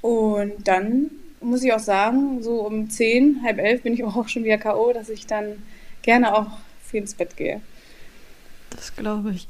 Und 0.00 0.66
dann 0.66 1.10
muss 1.40 1.62
ich 1.62 1.72
auch 1.72 1.80
sagen, 1.80 2.42
so 2.42 2.60
um 2.60 2.88
zehn, 2.90 3.40
halb 3.42 3.58
elf 3.58 3.82
bin 3.82 3.94
ich 3.94 4.04
auch 4.04 4.28
schon 4.28 4.44
wieder 4.44 4.58
K.O., 4.58 4.92
dass 4.92 5.08
ich 5.08 5.26
dann 5.26 5.62
gerne 6.02 6.34
auch 6.34 6.58
früh 6.82 6.98
ins 6.98 7.14
Bett 7.14 7.36
gehe. 7.36 7.60
Das 8.70 8.94
glaube 8.94 9.32
ich. 9.32 9.48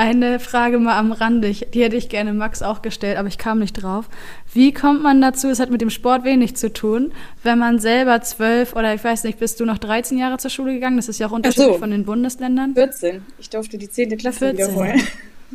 Eine 0.00 0.40
Frage 0.40 0.78
mal 0.78 0.96
am 0.96 1.12
Rande, 1.12 1.52
die 1.52 1.82
hätte 1.82 1.94
ich 1.94 2.08
gerne 2.08 2.32
Max 2.32 2.62
auch 2.62 2.80
gestellt, 2.80 3.18
aber 3.18 3.28
ich 3.28 3.36
kam 3.36 3.58
nicht 3.58 3.74
drauf. 3.74 4.08
Wie 4.50 4.72
kommt 4.72 5.02
man 5.02 5.20
dazu, 5.20 5.48
es 5.48 5.60
hat 5.60 5.68
mit 5.68 5.82
dem 5.82 5.90
Sport 5.90 6.24
wenig 6.24 6.56
zu 6.56 6.72
tun, 6.72 7.12
wenn 7.42 7.58
man 7.58 7.78
selber 7.80 8.22
zwölf 8.22 8.74
oder 8.74 8.94
ich 8.94 9.04
weiß 9.04 9.24
nicht, 9.24 9.38
bist 9.38 9.60
du 9.60 9.66
noch 9.66 9.76
13 9.76 10.16
Jahre 10.16 10.38
zur 10.38 10.50
Schule 10.50 10.72
gegangen? 10.72 10.96
Das 10.96 11.10
ist 11.10 11.18
ja 11.18 11.26
auch 11.26 11.32
unterschiedlich 11.32 11.74
so. 11.74 11.78
von 11.78 11.90
den 11.90 12.06
Bundesländern. 12.06 12.72
14. 12.72 13.20
Ich 13.38 13.50
durfte 13.50 13.76
die 13.76 13.90
10. 13.90 14.16
Klasse 14.16 14.54
14. 14.54 14.68
wiederholen. 14.68 15.02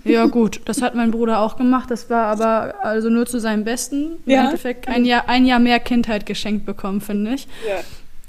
Ja, 0.03 0.27
gut, 0.27 0.62
das 0.65 0.83
hat 0.83 0.94
mein 0.94 1.09
Bruder 1.09 1.39
auch 1.39 1.57
gemacht. 1.57 1.89
Das 1.89 2.12
war 2.12 2.25
aber 2.25 2.75
also 2.83 3.09
nur 3.09 3.25
zu 3.25 3.39
seinem 3.39 3.63
Besten. 3.63 4.18
Im 4.27 4.31
ja. 4.31 4.44
Endeffekt 4.44 4.88
ein 4.88 5.06
Jahr, 5.06 5.27
ein 5.27 5.47
Jahr 5.47 5.57
mehr 5.57 5.80
Kindheit 5.80 6.27
geschenkt 6.27 6.68
bekommen, 6.68 7.01
finde 7.01 7.33
ich. 7.33 7.47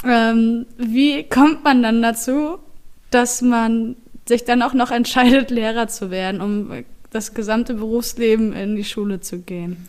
Ja. 0.02 0.30
Ähm, 0.30 0.64
wie 0.78 1.24
kommt 1.24 1.62
man 1.62 1.82
dann 1.82 2.00
dazu, 2.00 2.58
dass 3.10 3.42
man 3.42 3.96
sich 4.26 4.44
dann 4.44 4.62
auch 4.62 4.74
noch 4.74 4.90
entscheidet, 4.90 5.50
Lehrer 5.50 5.88
zu 5.88 6.10
werden, 6.10 6.40
um 6.40 6.84
das 7.10 7.34
gesamte 7.34 7.74
Berufsleben 7.74 8.52
in 8.52 8.76
die 8.76 8.84
Schule 8.84 9.20
zu 9.20 9.38
gehen? 9.40 9.88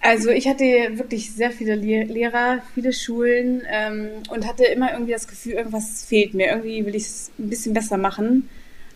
Also 0.00 0.30
ich 0.30 0.48
hatte 0.48 0.64
wirklich 0.64 1.32
sehr 1.32 1.52
viele 1.52 1.76
Lehrer, 1.76 2.58
viele 2.74 2.92
Schulen 2.92 3.62
ähm, 3.70 4.08
und 4.30 4.48
hatte 4.48 4.64
immer 4.64 4.92
irgendwie 4.92 5.12
das 5.12 5.28
Gefühl, 5.28 5.52
irgendwas 5.52 6.04
fehlt 6.04 6.34
mir. 6.34 6.48
Irgendwie 6.48 6.84
will 6.84 6.96
ich 6.96 7.04
es 7.04 7.30
ein 7.38 7.48
bisschen 7.48 7.72
besser 7.72 7.98
machen 7.98 8.48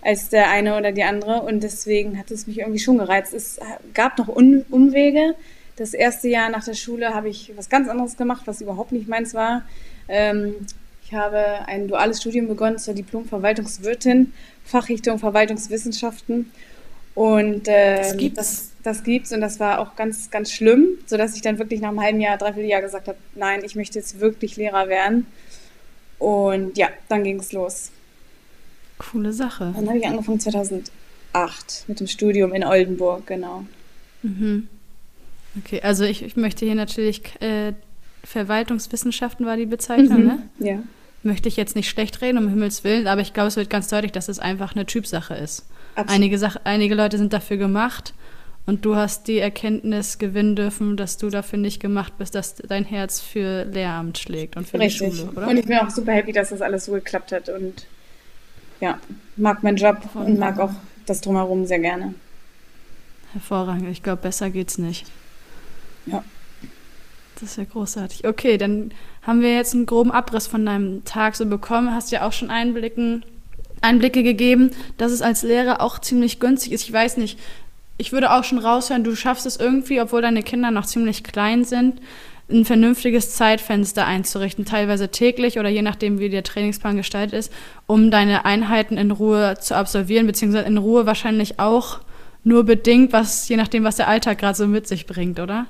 als 0.03 0.29
der 0.29 0.51
eine 0.51 0.77
oder 0.77 0.93
die 0.93 1.03
andere 1.03 1.43
und 1.43 1.63
deswegen 1.63 2.19
hat 2.19 2.31
es 2.31 2.47
mich 2.47 2.59
irgendwie 2.59 2.79
schon 2.79 2.99
gereizt. 2.99 3.35
Es 3.35 3.59
gab 3.93 4.19
noch 4.19 4.29
Un 4.29 4.65
Umwege. 4.71 5.35
Das 5.77 5.95
erste 5.95 6.29
Jahr 6.29 6.49
nach 6.49 6.65
der 6.65 6.75
Schule 6.75 7.13
habe 7.13 7.29
ich 7.29 7.53
was 7.57 7.69
ganz 7.69 7.89
anderes 7.89 8.17
gemacht, 8.17 8.43
was 8.47 8.61
überhaupt 8.61 8.93
nicht 8.93 9.09
meins 9.09 9.35
war. 9.35 9.63
Ähm, 10.09 10.55
ich 11.05 11.15
habe 11.15 11.67
ein 11.67 11.87
duales 11.87 12.21
Studium 12.21 12.49
begonnen 12.49 12.79
zur 12.79 12.95
Diplom-Verwaltungswirtin, 12.95 14.33
Fachrichtung 14.67 15.19
Verwaltungswissenschaften. 15.19 16.51
Und 17.15 17.67
äh, 17.67 17.97
das, 17.97 18.17
gibt's. 18.17 18.37
Das, 18.37 18.71
das 18.83 19.05
gibt's 19.05 19.33
und 19.33 19.41
das 19.41 19.59
war 19.59 19.79
auch 19.79 19.97
ganz, 19.97 20.31
ganz 20.31 20.53
schlimm, 20.53 20.99
sodass 21.07 21.35
ich 21.35 21.43
dann 21.43 21.59
wirklich 21.59 21.81
nach 21.81 21.89
einem 21.89 22.03
halben 22.03 22.21
Jahr, 22.21 22.37
dreiviertel 22.37 22.69
Jahr 22.69 22.83
gesagt 22.83 23.09
habe, 23.09 23.19
nein, 23.35 23.63
ich 23.65 23.75
möchte 23.75 23.99
jetzt 23.99 24.21
wirklich 24.21 24.57
Lehrer 24.57 24.89
werden. 24.89 25.27
Und 26.19 26.77
ja, 26.77 26.89
dann 27.09 27.25
ging 27.25 27.41
es 27.41 27.53
los. 27.53 27.91
Coole 28.99 29.33
Sache. 29.33 29.73
Dann 29.75 29.89
habe 29.89 29.99
ich 29.99 30.07
angefangen 30.07 30.41
2008 30.41 31.85
mit 31.87 32.01
dem 32.01 32.07
Studium 32.07 32.53
in 32.53 32.65
Oldenburg, 32.65 33.27
genau. 33.27 33.65
Mhm. 34.23 34.69
Okay, 35.59 35.81
also 35.83 36.05
ich, 36.05 36.23
ich 36.23 36.37
möchte 36.37 36.67
hier 36.67 36.75
natürlich 36.75 37.23
äh, 37.41 37.73
Verwaltungswissenschaften 38.25 39.47
war 39.47 39.57
die 39.57 39.67
Bezeichnung, 39.67 40.21
mhm. 40.21 40.27
ne? 40.27 40.43
Ja. 40.59 40.83
Möchte 41.23 41.49
ich 41.49 41.57
jetzt 41.57 41.75
nicht 41.75 41.89
schlecht 41.89 42.21
reden, 42.21 42.39
um 42.39 42.49
Himmels 42.49 42.85
Willen, 42.85 43.07
aber 43.07 43.21
ich 43.21 43.33
glaube, 43.33 43.49
es 43.49 43.57
wird 43.57 43.71
ganz 43.71 43.89
deutlich, 43.89 44.13
dass 44.13 44.29
es 44.29 44.39
einfach 44.39 44.75
eine 44.75 44.87
Typsache 44.87 45.35
ist. 45.35 45.67
Einige, 45.95 46.39
Sach 46.39 46.57
einige 46.65 46.95
Leute 46.95 47.19
sind 47.19 47.33
dafür 47.33 47.57
gemacht 47.57 48.15
und 48.67 48.85
du 48.85 48.97
hast 48.97 49.29
die 49.29 49.39
Erkenntnis 49.39 50.19
gewinnen 50.19 50.57
dürfen, 50.57 50.97
dass 50.97 51.17
du 51.17 51.31
dafür 51.31 51.59
nicht 51.59 51.81
gemacht 51.81 52.19
bist, 52.19 52.35
dass 52.35 52.57
dein 52.57 52.85
Herz 52.85 53.21
für 53.21 53.65
Lehramt 53.65 54.19
schlägt 54.19 54.57
und 54.57 54.69
für 54.69 54.79
Richtig. 54.79 55.11
die 55.11 55.17
Schule, 55.17 55.33
oder? 55.33 55.49
Und 55.49 55.57
ich 55.57 55.67
bin 55.67 55.79
auch 55.79 55.91
super 55.91 56.13
happy, 56.13 56.33
dass 56.33 56.51
das 56.51 56.61
alles 56.61 56.85
so 56.85 56.93
geklappt 56.93 57.33
hat 57.33 57.49
und 57.49 57.87
ja, 58.81 58.99
mag 59.37 59.63
meinen 59.63 59.77
Job 59.77 59.99
und 60.15 60.39
mag 60.39 60.59
auch 60.59 60.73
das 61.07 61.21
Drumherum 61.21 61.65
sehr 61.65 61.79
gerne. 61.79 62.15
Hervorragend. 63.33 63.89
Ich 63.89 64.03
glaube, 64.03 64.23
besser 64.23 64.51
geht's 64.51 64.79
nicht. 64.79 65.07
Ja. 66.07 66.25
Das 67.35 67.51
ist 67.51 67.59
ja 67.59 67.65
großartig. 67.65 68.27
Okay, 68.27 68.57
dann 68.59 68.93
haben 69.27 69.41
wir 69.41 69.55
jetzt 69.55 69.75
einen 69.75 69.87
groben 69.87 70.13
Abriss 70.13 70.47
von 70.47 70.65
deinem 70.65 71.05
Tag 71.05 71.35
so 71.35 71.47
bekommen. 71.47 71.93
Hast 71.93 72.13
ja 72.13 72.27
auch 72.27 72.33
schon 72.33 72.51
Einblicken, 72.51 73.25
Einblicke 73.83 74.23
gegeben, 74.23 74.71
dass 74.99 75.13
es 75.13 75.23
als 75.23 75.43
Lehrer 75.43 75.81
auch 75.81 75.99
ziemlich 75.99 76.39
günstig 76.39 76.73
ist. 76.73 76.85
Ich 76.85 76.93
weiß 76.93 77.17
nicht, 77.17 77.39
ich 77.99 78.13
würde 78.13 78.33
auch 78.33 78.45
schon 78.45 78.59
raushören, 78.59 79.05
du 79.05 79.17
schaffst 79.17 79.47
es 79.47 79.57
irgendwie, 79.57 80.01
obwohl 80.01 80.23
deine 80.23 80.43
Kinder 80.43 80.71
noch 80.71 80.87
ziemlich 80.87 81.25
klein 81.25 81.65
sind, 81.65 82.01
ein 82.49 82.65
vernünftiges 82.65 83.33
Zeitfenster 83.33 84.07
einzurichten, 84.07 84.65
teilweise 84.65 85.09
täglich 85.09 85.59
oder 85.59 85.69
je 85.69 85.83
nachdem, 85.83 86.21
wie 86.21 86.29
der 86.29 86.45
Trainingsplan 86.45 86.97
gestaltet 86.97 87.37
ist, 87.37 87.53
um 87.87 88.11
deine 88.11 88.45
Einheiten 88.45 88.97
in 88.97 89.11
Ruhe 89.11 89.57
zu 89.61 89.75
absolvieren, 89.75 90.27
beziehungsweise 90.27 90.67
in 90.67 90.79
Ruhe 90.79 91.07
wahrscheinlich 91.07 91.59
auch 91.59 92.01
nur 92.45 92.63
bedingt, 92.63 93.13
was 93.13 93.49
je 93.49 93.57
nachdem, 93.57 93.83
was 93.83 93.97
der 93.97 94.07
Alltag 94.07 94.39
gerade 94.39 94.57
so 94.57 94.69
mit 94.69 94.87
sich 94.87 95.07
bringt, 95.07 95.41
oder? 95.41 95.67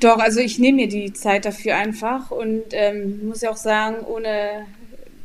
Doch, 0.00 0.18
also 0.18 0.40
ich 0.40 0.58
nehme 0.58 0.82
mir 0.82 0.88
die 0.88 1.12
Zeit 1.12 1.44
dafür 1.44 1.76
einfach 1.76 2.30
und 2.30 2.64
ähm, 2.72 3.26
muss 3.26 3.42
ja 3.42 3.50
auch 3.50 3.56
sagen, 3.56 4.04
ohne 4.04 4.66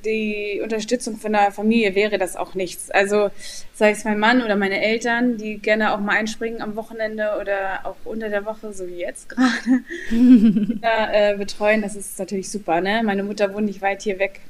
die 0.06 0.60
Unterstützung 0.62 1.18
von 1.18 1.32
der 1.32 1.52
Familie 1.52 1.96
wäre 1.96 2.18
das 2.18 2.36
auch 2.36 2.56
nichts. 2.56 2.92
Also 2.92 3.30
sei 3.74 3.92
es 3.92 4.04
mein 4.04 4.20
Mann 4.20 4.42
oder 4.42 4.56
meine 4.56 4.82
Eltern, 4.82 5.38
die 5.38 5.58
gerne 5.60 5.94
auch 5.94 6.00
mal 6.00 6.18
einspringen 6.18 6.62
am 6.62 6.76
Wochenende 6.76 7.38
oder 7.40 7.82
auch 7.86 7.96
unter 8.04 8.30
der 8.30 8.46
Woche, 8.46 8.74
so 8.74 8.88
wie 8.88 8.98
jetzt 8.98 9.30
gerade, 9.30 9.84
äh, 10.82 11.38
betreuen, 11.38 11.82
das 11.82 11.96
ist 11.96 12.20
natürlich 12.20 12.50
super. 12.50 12.82
Ne? 12.82 13.02
Meine 13.04 13.24
Mutter 13.24 13.54
wohnt 13.54 13.66
nicht 13.66 13.82
weit 13.82 14.02
hier 14.02 14.20
weg. 14.20 14.42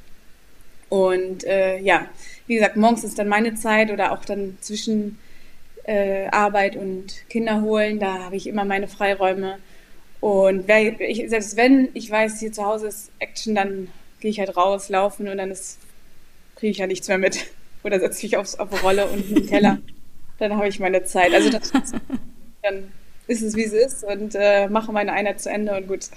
Und 0.88 1.44
äh, 1.44 1.78
ja, 1.78 2.06
wie 2.46 2.54
gesagt, 2.54 2.76
morgens 2.76 3.04
ist 3.04 3.18
dann 3.18 3.28
meine 3.28 3.54
Zeit 3.54 3.90
oder 3.90 4.12
auch 4.12 4.24
dann 4.24 4.58
zwischen 4.60 5.18
äh, 5.84 6.26
Arbeit 6.28 6.76
und 6.76 7.28
Kinder 7.28 7.62
holen, 7.62 7.98
da 7.98 8.24
habe 8.24 8.36
ich 8.36 8.46
immer 8.46 8.64
meine 8.64 8.88
Freiräume. 8.88 9.58
Und 10.24 10.66
wer, 10.68 10.98
ich, 11.02 11.28
selbst 11.28 11.54
wenn 11.58 11.90
ich 11.92 12.10
weiß, 12.10 12.40
hier 12.40 12.50
zu 12.50 12.64
Hause 12.64 12.86
ist 12.86 13.10
Action, 13.18 13.54
dann 13.54 13.88
gehe 14.20 14.30
ich 14.30 14.38
halt 14.38 14.56
raus, 14.56 14.88
laufen 14.88 15.28
und 15.28 15.36
dann 15.36 15.52
kriege 16.56 16.70
ich 16.70 16.78
ja 16.78 16.86
nichts 16.86 17.08
mehr 17.08 17.18
mit. 17.18 17.44
Oder 17.84 18.00
setze 18.00 18.24
mich 18.24 18.38
aufs, 18.38 18.54
auf 18.54 18.72
eine 18.72 18.80
Rolle 18.80 19.06
und 19.06 19.28
in 19.28 19.34
den 19.34 19.46
Keller. 19.46 19.78
Dann 20.38 20.56
habe 20.56 20.66
ich 20.66 20.80
meine 20.80 21.04
Zeit. 21.04 21.32
Also 21.34 21.50
das, 21.50 21.70
dann 21.70 22.90
ist 23.28 23.42
es, 23.42 23.54
wie 23.54 23.64
es 23.64 23.72
ist 23.74 24.02
und 24.02 24.34
äh, 24.34 24.66
mache 24.68 24.90
meine 24.90 25.12
Einheit 25.12 25.40
zu 25.40 25.50
Ende 25.50 25.76
und 25.76 25.86
gut. 25.86 26.08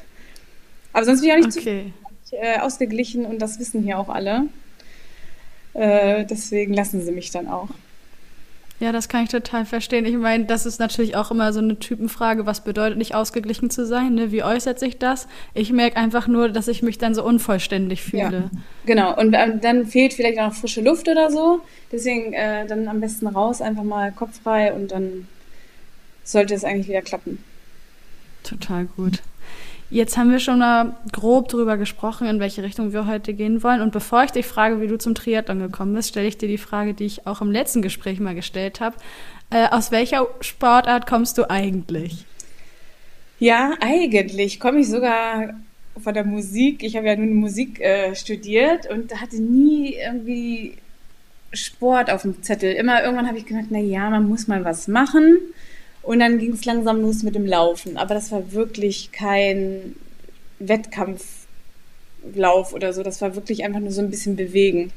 Aber 0.93 1.03
sonst 1.03 1.19
bin 1.19 1.29
ich 1.29 1.35
auch 1.35 1.45
nicht 1.45 1.57
okay. 1.57 1.93
zu 2.23 2.37
äh, 2.37 2.59
ausgeglichen 2.59 3.25
und 3.25 3.39
das 3.39 3.59
wissen 3.59 3.83
hier 3.83 3.99
auch 3.99 4.09
alle. 4.09 4.47
Äh, 5.73 6.25
deswegen 6.25 6.73
lassen 6.73 7.05
sie 7.05 7.11
mich 7.11 7.29
dann 7.29 7.47
auch. 7.47 7.67
Ja, 8.79 8.91
das 8.91 9.09
kann 9.09 9.23
ich 9.23 9.29
total 9.29 9.65
verstehen. 9.65 10.05
Ich 10.05 10.15
meine, 10.15 10.45
das 10.45 10.67
ist 10.67 10.79
natürlich 10.79 11.15
auch 11.15 11.31
immer 11.31 11.51
so 11.51 11.59
eine 11.59 11.79
Typenfrage, 11.79 12.45
was 12.45 12.63
bedeutet 12.63 12.99
nicht 12.99 13.15
ausgeglichen 13.15 13.71
zu 13.71 13.87
sein? 13.87 14.13
Ne? 14.13 14.31
Wie 14.31 14.43
äußert 14.43 14.77
sich 14.77 14.99
das? 14.99 15.27
Ich 15.55 15.71
merke 15.71 15.97
einfach 15.97 16.27
nur, 16.27 16.49
dass 16.49 16.67
ich 16.67 16.83
mich 16.83 16.99
dann 16.99 17.15
so 17.15 17.23
unvollständig 17.23 18.03
fühle. 18.03 18.51
Ja, 18.53 18.59
genau, 18.85 19.19
und 19.19 19.33
ähm, 19.33 19.61
dann 19.61 19.87
fehlt 19.87 20.13
vielleicht 20.13 20.37
auch 20.39 20.49
noch 20.49 20.53
frische 20.53 20.81
Luft 20.81 21.07
oder 21.07 21.31
so. 21.31 21.61
Deswegen 21.91 22.33
äh, 22.33 22.67
dann 22.67 22.87
am 22.87 22.99
besten 22.99 23.25
raus, 23.25 23.61
einfach 23.61 23.83
mal 23.83 24.11
Kopf 24.11 24.41
frei 24.43 24.71
und 24.71 24.91
dann 24.91 25.27
sollte 26.23 26.53
es 26.53 26.63
eigentlich 26.63 26.87
wieder 26.87 27.01
klappen. 27.01 27.43
Total 28.43 28.85
gut. 28.85 29.23
Jetzt 29.89 30.17
haben 30.17 30.31
wir 30.31 30.39
schon 30.39 30.59
mal 30.59 30.97
grob 31.13 31.47
darüber 31.47 31.77
gesprochen, 31.77 32.27
in 32.27 32.41
welche 32.41 32.61
Richtung 32.61 32.91
wir 32.91 33.07
heute 33.07 33.33
gehen 33.33 33.63
wollen. 33.63 33.81
Und 33.81 33.93
bevor 33.93 34.23
ich 34.25 34.31
dich 34.31 34.45
frage, 34.45 34.81
wie 34.81 34.87
du 34.87 34.97
zum 34.97 35.15
Triathlon 35.15 35.59
gekommen 35.59 35.93
bist, 35.93 36.09
stelle 36.09 36.27
ich 36.27 36.37
dir 36.37 36.49
die 36.49 36.57
Frage, 36.57 36.93
die 36.93 37.05
ich 37.05 37.25
auch 37.25 37.41
im 37.41 37.51
letzten 37.51 37.81
Gespräch 37.81 38.19
mal 38.19 38.35
gestellt 38.35 38.81
habe. 38.81 38.97
Äh, 39.49 39.69
aus 39.69 39.91
welcher 39.91 40.27
Sportart 40.41 41.07
kommst 41.07 41.37
du 41.37 41.49
eigentlich? 41.49 42.25
Ja, 43.39 43.75
eigentlich 43.79 44.59
komme 44.59 44.79
ich 44.79 44.89
sogar 44.89 45.53
von 46.03 46.13
der 46.13 46.25
Musik. 46.25 46.83
Ich 46.83 46.97
habe 46.97 47.07
ja 47.07 47.15
nun 47.15 47.35
Musik 47.35 47.79
äh, 47.79 48.13
studiert 48.13 48.89
und 48.89 49.21
hatte 49.21 49.41
nie 49.41 49.93
irgendwie 49.93 50.73
Sport 51.53 52.09
auf 52.09 52.23
dem 52.23 52.43
Zettel. 52.43 52.73
Immer 52.73 53.03
irgendwann 53.03 53.27
habe 53.27 53.37
ich 53.37 53.45
gedacht, 53.45 53.67
na 53.69 53.79
ja, 53.79 54.09
man 54.09 54.27
muss 54.27 54.47
mal 54.47 54.65
was 54.65 54.89
machen. 54.89 55.37
Und 56.07 56.19
dann 56.19 56.39
ging 56.39 56.53
es 56.53 56.63
langsam 56.63 57.01
los 57.01 57.23
mit 57.23 57.35
dem 57.35 57.45
Laufen. 57.45 57.97
Aber 57.97 58.13
das 58.13 58.31
war 58.31 58.53
wirklich 58.53 59.11
kein 59.11 59.93
Wettkampflauf 60.57 62.71
oder 62.71 62.93
so. 62.93 63.03
Das 63.03 63.21
war 63.21 63.35
wirklich 63.35 63.65
einfach 63.65 63.81
nur 63.81 63.91
so 63.91 63.99
ein 63.99 64.09
bisschen 64.09 64.37
bewegen. 64.37 64.93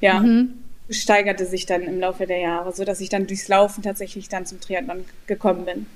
Ja, 0.00 0.20
mhm. 0.20 0.50
steigerte 0.90 1.44
sich 1.44 1.66
dann 1.66 1.82
im 1.82 1.98
Laufe 1.98 2.24
der 2.24 2.38
Jahre, 2.38 2.72
sodass 2.72 3.00
ich 3.00 3.08
dann 3.08 3.26
durchs 3.26 3.48
Laufen 3.48 3.82
tatsächlich 3.82 4.28
dann 4.28 4.46
zum 4.46 4.60
Triathlon 4.60 5.06
gekommen 5.26 5.64
bin. 5.64 5.86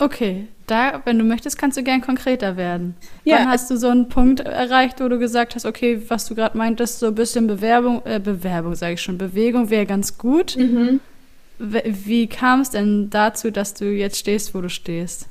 Okay, 0.00 0.48
da, 0.66 1.02
wenn 1.04 1.16
du 1.16 1.24
möchtest, 1.24 1.58
kannst 1.58 1.78
du 1.78 1.84
gern 1.84 2.00
konkreter 2.00 2.56
werden. 2.56 2.96
Ja. 3.22 3.36
Wann 3.36 3.50
hast 3.50 3.70
du 3.70 3.76
so 3.76 3.86
einen 3.86 4.08
Punkt 4.08 4.40
erreicht, 4.40 5.00
wo 5.00 5.06
du 5.06 5.20
gesagt 5.20 5.54
hast, 5.54 5.64
okay, 5.64 6.02
was 6.08 6.26
du 6.26 6.34
gerade 6.34 6.58
meintest, 6.58 6.98
so 6.98 7.06
ein 7.06 7.14
bisschen 7.14 7.46
Bewerbung, 7.46 8.02
äh, 8.04 8.18
Bewerbung 8.18 8.74
sage 8.74 8.94
ich 8.94 9.00
schon, 9.00 9.16
Bewegung 9.16 9.70
wäre 9.70 9.86
ganz 9.86 10.18
gut. 10.18 10.56
Mhm. 10.56 10.98
Wie 11.58 12.26
kam 12.28 12.60
es 12.60 12.70
denn 12.70 13.10
dazu, 13.10 13.50
dass 13.50 13.74
du 13.74 13.86
jetzt 13.86 14.18
stehst, 14.18 14.54
wo 14.54 14.60
du 14.60 14.68
stehst? 14.68 15.26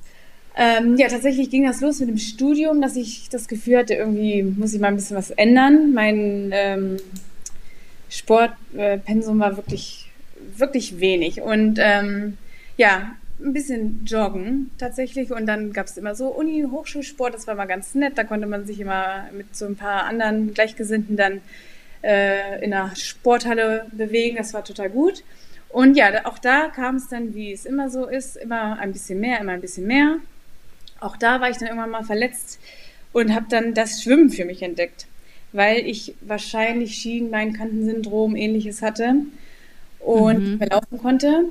Ähm, 0.60 0.98
ja, 0.98 1.08
tatsächlich 1.08 1.52
ging 1.52 1.66
das 1.66 1.82
los 1.82 2.00
mit 2.00 2.10
dem 2.10 2.18
Studium, 2.18 2.82
dass 2.82 2.96
ich 2.96 3.30
das 3.30 3.48
Gefühl 3.48 3.78
hatte, 3.78 3.94
irgendwie 3.94 4.42
muss 4.42 4.74
ich 4.74 4.80
mal 4.80 4.88
ein 4.88 4.96
bisschen 4.96 5.16
was 5.16 5.30
ändern. 5.30 5.94
Mein 5.94 6.50
ähm, 6.52 6.98
Sportpensum 8.10 9.38
äh, 9.38 9.40
war 9.40 9.56
wirklich, 9.56 10.10
wirklich 10.56 11.00
wenig. 11.00 11.42
Und 11.42 11.78
ähm, 11.80 12.38
ja, 12.76 13.16
ein 13.40 13.54
bisschen 13.54 14.04
joggen 14.06 14.72
tatsächlich. 14.78 15.32
Und 15.32 15.46
dann 15.46 15.74
gab 15.74 15.86
es 15.86 15.98
immer 15.98 16.16
so 16.16 16.30
Uni-Hochschulsport, 16.30 17.34
das 17.34 17.48
war 17.48 17.56
mal 17.56 17.66
ganz 17.66 17.94
nett. 17.96 18.18
Da 18.18 18.24
konnte 18.24 18.48
man 18.48 18.66
sich 18.66 18.80
immer 18.80 19.26
mit 19.32 19.56
so 19.56 19.66
ein 19.66 19.76
paar 19.76 20.06
anderen 20.06 20.54
Gleichgesinnten 20.54 21.18
dann 21.18 21.42
äh, 22.02 22.64
in 22.64 22.74
einer 22.74 22.96
Sporthalle 22.96 23.86
bewegen. 23.92 24.38
Das 24.38 24.54
war 24.54 24.64
total 24.64 24.90
gut. 24.90 25.24
Und 25.70 25.96
ja, 25.96 26.26
auch 26.26 26.40
da 26.40 26.70
kam 26.70 26.96
es 26.96 27.08
dann, 27.08 27.34
wie 27.36 27.52
es 27.52 27.66
immer 27.66 27.90
so 27.90 28.06
ist, 28.08 28.38
immer 28.38 28.80
ein 28.80 28.94
bisschen 28.94 29.20
mehr, 29.20 29.40
immer 29.40 29.52
ein 29.52 29.62
bisschen 29.62 29.86
mehr. 29.86 30.18
Auch 31.00 31.18
da 31.18 31.42
war 31.42 31.50
ich 31.50 31.58
dann 31.58 31.68
irgendwann 31.68 31.90
mal 31.90 32.04
verletzt 32.04 32.60
und 33.14 33.34
habe 33.34 33.46
dann 33.50 33.74
das 33.74 34.02
Schwimmen 34.02 34.30
für 34.30 34.46
mich 34.46 34.62
entdeckt, 34.62 35.08
weil 35.52 35.88
ich 35.88 36.16
wahrscheinlich 36.22 36.96
Schienbeinkantensyndrom 36.96 38.36
ähnliches 38.36 38.82
hatte 38.82 39.16
und 40.00 40.52
mhm. 40.52 40.58
mehr 40.58 40.70
laufen 40.70 40.98
konnte. 40.98 41.46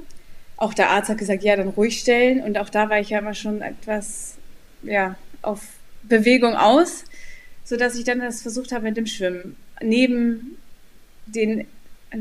Auch 0.57 0.73
der 0.75 0.91
Arzt 0.91 1.11
hat 1.11 1.19
gesagt, 1.19 1.43
ja, 1.43 1.55
dann 1.57 1.69
ruhig 1.69 2.01
stellen. 2.01 2.41
Und 2.41 2.59
auch 2.59 2.71
da 2.71 2.89
war 2.89 2.99
ich 2.99 3.11
ja 3.11 3.19
immer 3.19 3.35
schon 3.35 3.61
etwas 3.61 4.37
ja, 4.83 5.17
auf 5.43 5.61
Bewegung 6.03 6.55
aus, 6.55 7.05
sodass 7.65 7.97
ich 7.97 8.05
dann 8.05 8.21
das 8.21 8.43
versucht 8.43 8.73
habe 8.73 8.85
mit 8.85 8.97
dem 8.97 9.07
Schwimmen. 9.07 9.57
Neben 9.83 10.57
den 11.27 11.67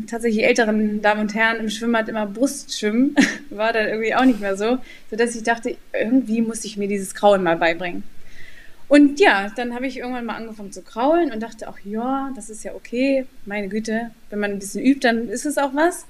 tatsächlich 0.08 0.44
älteren 0.44 1.02
Damen 1.02 1.22
und 1.22 1.36
Herren 1.36 1.58
im 1.58 1.70
Schwimmbad 1.70 2.10
immer 2.10 2.26
Brustschwimmen, 2.26 3.16
war 3.50 3.74
dann 3.74 3.88
irgendwie 3.88 4.16
auch 4.16 4.26
nicht 4.26 4.42
mehr 4.42 4.58
so, 4.58 4.80
sodass 5.10 5.36
ich 5.36 5.44
dachte, 5.44 5.78
irgendwie 5.94 6.42
muss 6.42 6.66
ich 6.66 6.78
mir 6.78 6.88
dieses 6.88 7.14
Kraulen 7.16 7.44
mal 7.44 7.58
beibringen. 7.58 8.04
Und 8.88 9.20
ja, 9.20 9.52
dann 9.56 9.74
habe 9.74 9.88
ich 9.88 9.98
irgendwann 9.98 10.26
mal 10.26 10.36
angefangen 10.36 10.72
zu 10.72 10.84
kraulen 10.84 11.32
und 11.32 11.42
dachte 11.42 11.68
auch, 11.68 11.80
ja, 11.84 12.32
das 12.36 12.50
ist 12.50 12.64
ja 12.64 12.76
okay, 12.76 13.26
meine 13.46 13.68
Güte, 13.68 14.12
wenn 14.30 14.40
man 14.40 14.52
ein 14.52 14.60
bisschen 14.60 14.84
übt, 14.84 15.08
dann 15.08 15.28
ist 15.28 15.46
es 15.46 15.58
auch 15.58 15.74
was. 15.74 16.06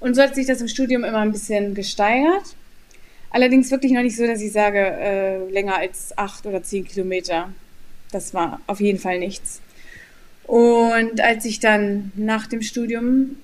Und 0.00 0.14
so 0.14 0.22
hat 0.22 0.34
sich 0.34 0.46
das 0.46 0.60
im 0.60 0.68
Studium 0.68 1.04
immer 1.04 1.18
ein 1.18 1.32
bisschen 1.32 1.74
gesteigert. 1.74 2.56
Allerdings 3.30 3.70
wirklich 3.70 3.92
noch 3.92 4.02
nicht 4.02 4.16
so, 4.16 4.26
dass 4.26 4.40
ich 4.40 4.52
sage, 4.52 4.78
äh, 4.78 5.50
länger 5.50 5.76
als 5.76 6.16
acht 6.16 6.46
oder 6.46 6.62
zehn 6.62 6.84
Kilometer. 6.84 7.52
Das 8.10 8.32
war 8.32 8.60
auf 8.66 8.80
jeden 8.80 8.98
Fall 8.98 9.18
nichts. 9.18 9.60
Und 10.44 11.20
als 11.20 11.44
ich 11.44 11.60
dann 11.60 12.12
nach 12.16 12.46
dem 12.46 12.62
Studium 12.62 13.36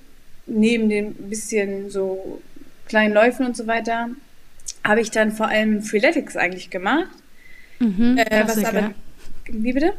neben 0.45 0.89
dem 0.89 1.13
bisschen 1.13 1.89
so 1.89 2.41
kleinen 2.87 3.13
Läufen 3.13 3.45
und 3.45 3.57
so 3.57 3.67
weiter, 3.67 4.09
habe 4.83 5.01
ich 5.01 5.11
dann 5.11 5.31
vor 5.31 5.47
allem 5.47 5.81
Freeletics 5.81 6.35
eigentlich 6.35 6.69
gemacht. 6.69 7.09
Mhm, 7.79 8.17
äh, 8.17 8.43
was 8.45 8.63
aber, 8.63 8.91
wie 9.47 9.73
bitte? 9.73 9.93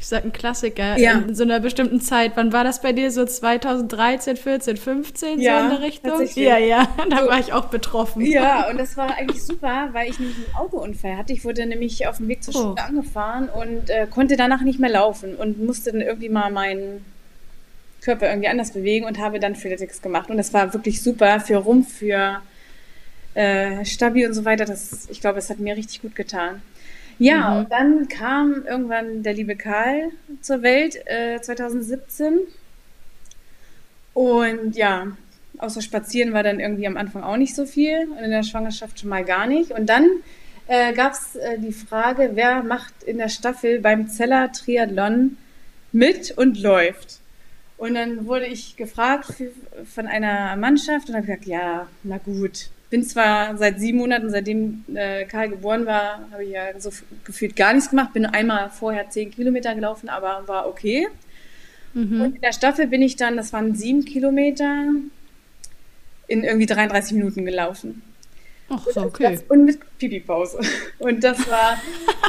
Ich 0.00 0.08
sag 0.08 0.24
ein 0.24 0.32
Klassiker 0.32 0.96
ja. 0.96 1.18
in 1.18 1.34
so 1.34 1.42
einer 1.42 1.60
bestimmten 1.60 2.00
Zeit. 2.00 2.32
Wann 2.34 2.54
war 2.54 2.64
das 2.64 2.80
bei 2.80 2.94
dir? 2.94 3.10
So 3.10 3.26
2013, 3.26 4.38
14, 4.38 4.78
15 4.78 5.40
ja, 5.40 5.58
so 5.58 5.64
in 5.64 5.70
der 5.72 5.86
Richtung? 5.86 6.26
Ja, 6.36 6.56
ja, 6.56 6.88
da 7.10 7.18
so, 7.18 7.28
war 7.28 7.38
ich 7.38 7.52
auch 7.52 7.66
betroffen. 7.66 8.22
Ja, 8.22 8.66
und 8.70 8.80
das 8.80 8.96
war 8.96 9.14
eigentlich 9.18 9.42
super, 9.42 9.90
weil 9.92 10.08
ich 10.08 10.18
nämlich 10.18 10.38
einen 10.38 10.54
Autounfall 10.56 11.18
hatte. 11.18 11.34
Ich 11.34 11.44
wurde 11.44 11.66
nämlich 11.66 12.06
auf 12.06 12.16
dem 12.16 12.28
Weg 12.28 12.42
zur 12.42 12.56
oh. 12.56 12.58
Schule 12.58 12.82
angefahren 12.82 13.50
und 13.50 13.90
äh, 13.90 14.06
konnte 14.08 14.38
danach 14.38 14.62
nicht 14.62 14.78
mehr 14.80 14.88
laufen 14.88 15.34
und 15.34 15.62
musste 15.62 15.92
dann 15.92 16.00
irgendwie 16.00 16.30
mal 16.30 16.50
meinen 16.50 17.04
Körper 18.00 18.30
irgendwie 18.30 18.48
anders 18.48 18.70
bewegen 18.70 19.04
und 19.04 19.18
habe 19.18 19.38
dann 19.38 19.54
Freeletics 19.54 20.00
gemacht. 20.00 20.30
Und 20.30 20.38
das 20.38 20.54
war 20.54 20.72
wirklich 20.72 21.02
super 21.02 21.40
für 21.40 21.56
Rumpf, 21.56 21.98
für 21.98 22.40
äh, 23.34 23.84
Stabi 23.84 24.26
und 24.26 24.32
so 24.32 24.46
weiter. 24.46 24.64
Das, 24.64 25.10
ich 25.10 25.20
glaube, 25.20 25.40
es 25.40 25.50
hat 25.50 25.58
mir 25.58 25.76
richtig 25.76 26.00
gut 26.00 26.16
getan. 26.16 26.62
Ja, 27.20 27.50
mhm. 27.50 27.58
und 27.58 27.70
dann 27.70 28.08
kam 28.08 28.64
irgendwann 28.66 29.22
der 29.22 29.34
liebe 29.34 29.54
Karl 29.54 30.10
zur 30.40 30.62
Welt, 30.62 30.96
äh, 31.06 31.38
2017. 31.38 32.40
Und 34.14 34.74
ja, 34.74 35.08
außer 35.58 35.82
Spazieren 35.82 36.32
war 36.32 36.42
dann 36.42 36.60
irgendwie 36.60 36.86
am 36.86 36.96
Anfang 36.96 37.22
auch 37.22 37.36
nicht 37.36 37.54
so 37.54 37.66
viel 37.66 38.08
und 38.10 38.24
in 38.24 38.30
der 38.30 38.42
Schwangerschaft 38.42 38.98
schon 38.98 39.10
mal 39.10 39.22
gar 39.22 39.46
nicht. 39.46 39.70
Und 39.70 39.86
dann 39.86 40.08
äh, 40.66 40.94
gab 40.94 41.12
es 41.12 41.36
äh, 41.36 41.58
die 41.58 41.74
Frage, 41.74 42.30
wer 42.34 42.62
macht 42.62 43.02
in 43.02 43.18
der 43.18 43.28
Staffel 43.28 43.80
beim 43.80 44.08
Zeller 44.08 44.50
Triathlon 44.50 45.36
mit 45.92 46.30
und 46.38 46.58
läuft. 46.58 47.18
Und 47.76 47.94
dann 47.94 48.26
wurde 48.26 48.46
ich 48.46 48.76
gefragt 48.76 49.26
für, 49.26 49.50
von 49.84 50.06
einer 50.06 50.56
Mannschaft 50.56 51.10
und 51.10 51.16
habe 51.16 51.26
gesagt, 51.26 51.44
ja, 51.44 51.86
na 52.02 52.16
gut, 52.16 52.70
bin 52.90 53.04
zwar 53.04 53.56
seit 53.56 53.78
sieben 53.78 53.98
Monaten, 53.98 54.30
seitdem 54.30 54.84
äh, 54.94 55.24
Karl 55.24 55.50
geboren 55.50 55.86
war, 55.86 56.28
habe 56.32 56.44
ich 56.44 56.50
ja 56.50 56.78
so 56.78 56.90
gefühlt 57.24 57.54
gar 57.54 57.72
nichts 57.72 57.90
gemacht. 57.90 58.12
Bin 58.12 58.26
einmal 58.26 58.68
vorher 58.68 59.08
zehn 59.08 59.30
Kilometer 59.30 59.74
gelaufen, 59.74 60.08
aber 60.08 60.46
war 60.46 60.68
okay. 60.68 61.06
Mhm. 61.94 62.20
Und 62.20 62.34
in 62.36 62.40
der 62.40 62.52
Staffel 62.52 62.88
bin 62.88 63.00
ich 63.00 63.16
dann, 63.16 63.36
das 63.36 63.52
waren 63.52 63.74
sieben 63.74 64.04
Kilometer, 64.04 64.86
in 66.26 66.44
irgendwie 66.44 66.66
33 66.66 67.12
Minuten 67.14 67.44
gelaufen. 67.44 68.02
Ach 68.68 68.86
so, 68.92 69.02
okay. 69.02 69.32
Das, 69.32 69.42
und 69.48 69.64
mit 69.64 69.80
Pipi-Pause. 69.98 70.60
Und 71.00 71.24
das 71.24 71.50
war, 71.50 71.80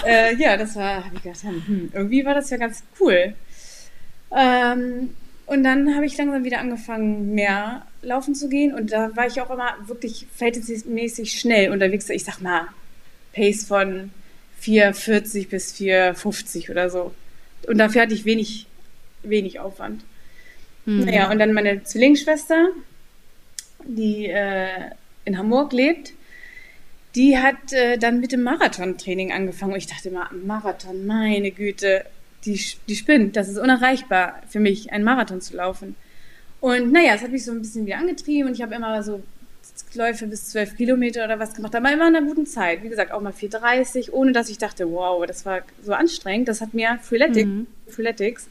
äh, 0.03 0.35
ja, 0.35 0.57
das 0.57 0.75
war, 0.75 1.05
habe 1.05 1.15
ich 1.15 1.21
gedacht, 1.21 1.43
hm, 1.43 1.91
irgendwie 1.93 2.25
war 2.25 2.33
das 2.33 2.49
ja 2.49 2.57
ganz 2.57 2.83
cool. 2.99 3.35
Ähm, 4.35 5.11
und 5.51 5.65
dann 5.65 5.95
habe 5.95 6.05
ich 6.05 6.15
langsam 6.15 6.45
wieder 6.45 6.59
angefangen, 6.59 7.35
mehr 7.35 7.85
laufen 8.01 8.33
zu 8.35 8.47
gehen. 8.47 8.73
Und 8.73 8.93
da 8.93 9.13
war 9.17 9.27
ich 9.27 9.41
auch 9.41 9.49
immer 9.49 9.75
wirklich 9.85 10.25
verhältnismäßig 10.33 11.37
schnell 11.37 11.73
unterwegs. 11.73 12.09
Ich 12.09 12.23
sag 12.23 12.39
mal, 12.39 12.69
Pace 13.33 13.65
von 13.65 14.11
4,40 14.63 15.49
bis 15.49 15.75
4,50 15.75 16.71
oder 16.71 16.89
so. 16.89 17.13
Und 17.67 17.79
dafür 17.79 18.03
hatte 18.03 18.13
ich 18.13 18.23
wenig, 18.23 18.65
wenig 19.23 19.59
Aufwand. 19.59 20.05
Hm. 20.85 21.03
Naja, 21.03 21.29
und 21.29 21.37
dann 21.37 21.51
meine 21.51 21.83
Zwillingsschwester, 21.83 22.69
die 23.83 24.27
äh, 24.27 24.91
in 25.25 25.37
Hamburg 25.37 25.73
lebt, 25.73 26.13
die 27.15 27.37
hat 27.37 27.73
äh, 27.73 27.97
dann 27.97 28.21
mit 28.21 28.31
dem 28.31 28.43
Marathontraining 28.43 29.33
angefangen. 29.33 29.73
Und 29.73 29.79
ich 29.79 29.87
dachte 29.87 30.07
immer, 30.07 30.29
Marathon, 30.31 31.05
meine 31.05 31.51
Güte, 31.51 32.05
die, 32.45 32.59
die 32.87 32.95
spinnt. 32.95 33.35
Das 33.35 33.47
ist 33.47 33.57
unerreichbar 33.57 34.41
für 34.47 34.59
mich, 34.59 34.91
einen 34.91 35.03
Marathon 35.03 35.41
zu 35.41 35.55
laufen. 35.55 35.95
Und 36.59 36.91
naja, 36.91 37.15
es 37.15 37.21
hat 37.21 37.31
mich 37.31 37.45
so 37.45 37.51
ein 37.51 37.61
bisschen 37.61 37.85
wieder 37.85 37.97
angetrieben 37.97 38.49
und 38.49 38.55
ich 38.55 38.61
habe 38.61 38.75
immer 38.75 39.01
so 39.01 39.21
Läufe 39.93 40.27
bis 40.27 40.49
zwölf 40.49 40.75
Kilometer 40.75 41.25
oder 41.25 41.39
was 41.39 41.53
gemacht, 41.53 41.75
aber 41.75 41.91
immer 41.91 42.07
in 42.07 42.15
einer 42.15 42.25
guten 42.25 42.45
Zeit. 42.45 42.83
Wie 42.83 42.89
gesagt, 42.89 43.11
auch 43.11 43.21
mal 43.21 43.33
4,30, 43.33 44.11
ohne 44.11 44.31
dass 44.31 44.49
ich 44.49 44.57
dachte, 44.57 44.89
wow, 44.91 45.25
das 45.25 45.45
war 45.45 45.61
so 45.83 45.93
anstrengend. 45.93 46.47
Das 46.47 46.61
hat 46.61 46.73
mir 46.73 46.99
Freeletics, 47.01 47.47
mhm. 47.47 47.67
Freeletics 47.87 48.47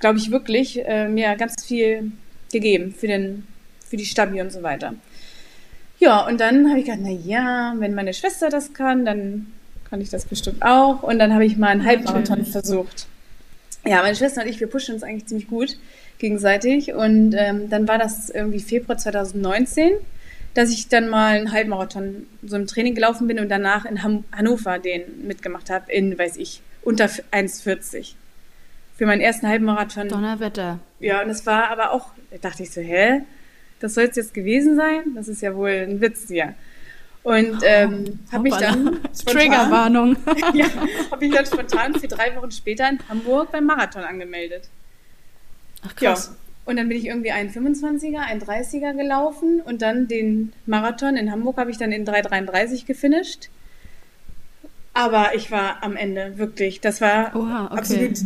glaube 0.00 0.18
ich 0.18 0.30
wirklich, 0.30 0.84
äh, 0.84 1.08
mir 1.08 1.34
ganz 1.36 1.64
viel 1.64 2.12
gegeben 2.52 2.94
für, 2.96 3.08
den, 3.08 3.46
für 3.86 3.96
die 3.96 4.06
Stabi 4.06 4.40
und 4.40 4.52
so 4.52 4.62
weiter. 4.62 4.94
Ja, 5.98 6.26
und 6.26 6.40
dann 6.40 6.68
habe 6.68 6.78
ich 6.78 6.86
gedacht, 6.86 7.00
na 7.02 7.10
ja, 7.10 7.74
wenn 7.78 7.94
meine 7.94 8.14
Schwester 8.14 8.48
das 8.48 8.72
kann, 8.72 9.04
dann 9.04 9.52
kann 9.90 10.00
ich 10.00 10.10
das 10.10 10.24
bestimmt 10.24 10.62
auch. 10.62 11.02
Und 11.02 11.18
dann 11.18 11.32
habe 11.32 11.44
ich 11.44 11.56
mal 11.56 11.68
einen 11.68 11.84
Halbmarathon 11.84 12.44
versucht. 12.44 13.06
Ja, 13.84 14.02
meine 14.02 14.16
Schwester 14.16 14.42
und 14.42 14.48
ich, 14.48 14.60
wir 14.60 14.66
pushen 14.66 14.94
uns 14.94 15.02
eigentlich 15.02 15.26
ziemlich 15.26 15.48
gut 15.48 15.76
gegenseitig. 16.18 16.92
Und 16.92 17.34
ähm, 17.36 17.70
dann 17.70 17.88
war 17.88 17.98
das 17.98 18.28
irgendwie 18.30 18.60
Februar 18.60 18.98
2019, 18.98 19.92
dass 20.54 20.70
ich 20.70 20.88
dann 20.88 21.08
mal 21.08 21.36
einen 21.36 21.52
Halbmarathon 21.52 22.26
so 22.42 22.56
im 22.56 22.66
Training 22.66 22.94
gelaufen 22.94 23.26
bin 23.28 23.38
und 23.38 23.48
danach 23.48 23.84
in 23.84 24.02
Ham 24.02 24.24
Hannover 24.32 24.78
den 24.78 25.26
mitgemacht 25.26 25.70
habe, 25.70 25.90
in, 25.92 26.18
weiß 26.18 26.36
ich, 26.36 26.60
unter 26.82 27.06
1,40. 27.06 28.14
Für 28.96 29.06
meinen 29.06 29.20
ersten 29.20 29.46
Halbmarathon. 29.46 30.08
Donnerwetter. 30.08 30.80
Ja, 30.98 31.22
und 31.22 31.30
es 31.30 31.46
war 31.46 31.70
aber 31.70 31.92
auch, 31.92 32.08
da 32.30 32.38
dachte 32.38 32.64
ich 32.64 32.70
so, 32.72 32.80
hä? 32.80 33.20
Das 33.80 33.94
soll 33.94 34.04
es 34.04 34.16
jetzt 34.16 34.34
gewesen 34.34 34.74
sein? 34.74 35.14
Das 35.14 35.28
ist 35.28 35.40
ja 35.40 35.54
wohl 35.54 35.70
ein 35.70 36.00
Witz 36.00 36.26
hier. 36.26 36.54
Und 37.28 37.58
ähm, 37.62 38.04
oh, 38.06 38.32
habe 38.32 38.42
mich 38.44 38.54
dann 38.54 39.00
Triggerwarnung. 39.26 40.16
ja, 40.54 40.64
habe 41.10 41.26
mich 41.26 41.34
dann 41.34 41.44
spontan 41.44 41.94
für 41.94 42.08
drei 42.08 42.34
Wochen 42.36 42.50
später 42.50 42.88
in 42.88 42.98
Hamburg 43.06 43.52
beim 43.52 43.66
Marathon 43.66 44.02
angemeldet. 44.02 44.70
Ach 45.86 45.94
krass. 45.94 46.30
Ja. 46.32 46.36
Und 46.64 46.76
dann 46.78 46.88
bin 46.88 46.96
ich 46.96 47.04
irgendwie 47.04 47.30
ein 47.30 47.50
25er, 47.52 48.20
ein 48.20 48.40
30er 48.40 48.96
gelaufen 48.96 49.60
und 49.60 49.82
dann 49.82 50.08
den 50.08 50.54
Marathon 50.64 51.16
in 51.16 51.30
Hamburg 51.30 51.58
habe 51.58 51.70
ich 51.70 51.76
dann 51.76 51.92
in 51.92 52.06
3,33 52.06 52.86
gefinisht. 52.86 53.50
Aber 54.94 55.34
ich 55.34 55.50
war 55.50 55.82
am 55.82 55.96
Ende 55.96 56.38
wirklich, 56.38 56.80
das 56.80 57.02
war 57.02 57.36
Oha, 57.36 57.66
okay. 57.66 57.78
absolut 57.78 58.18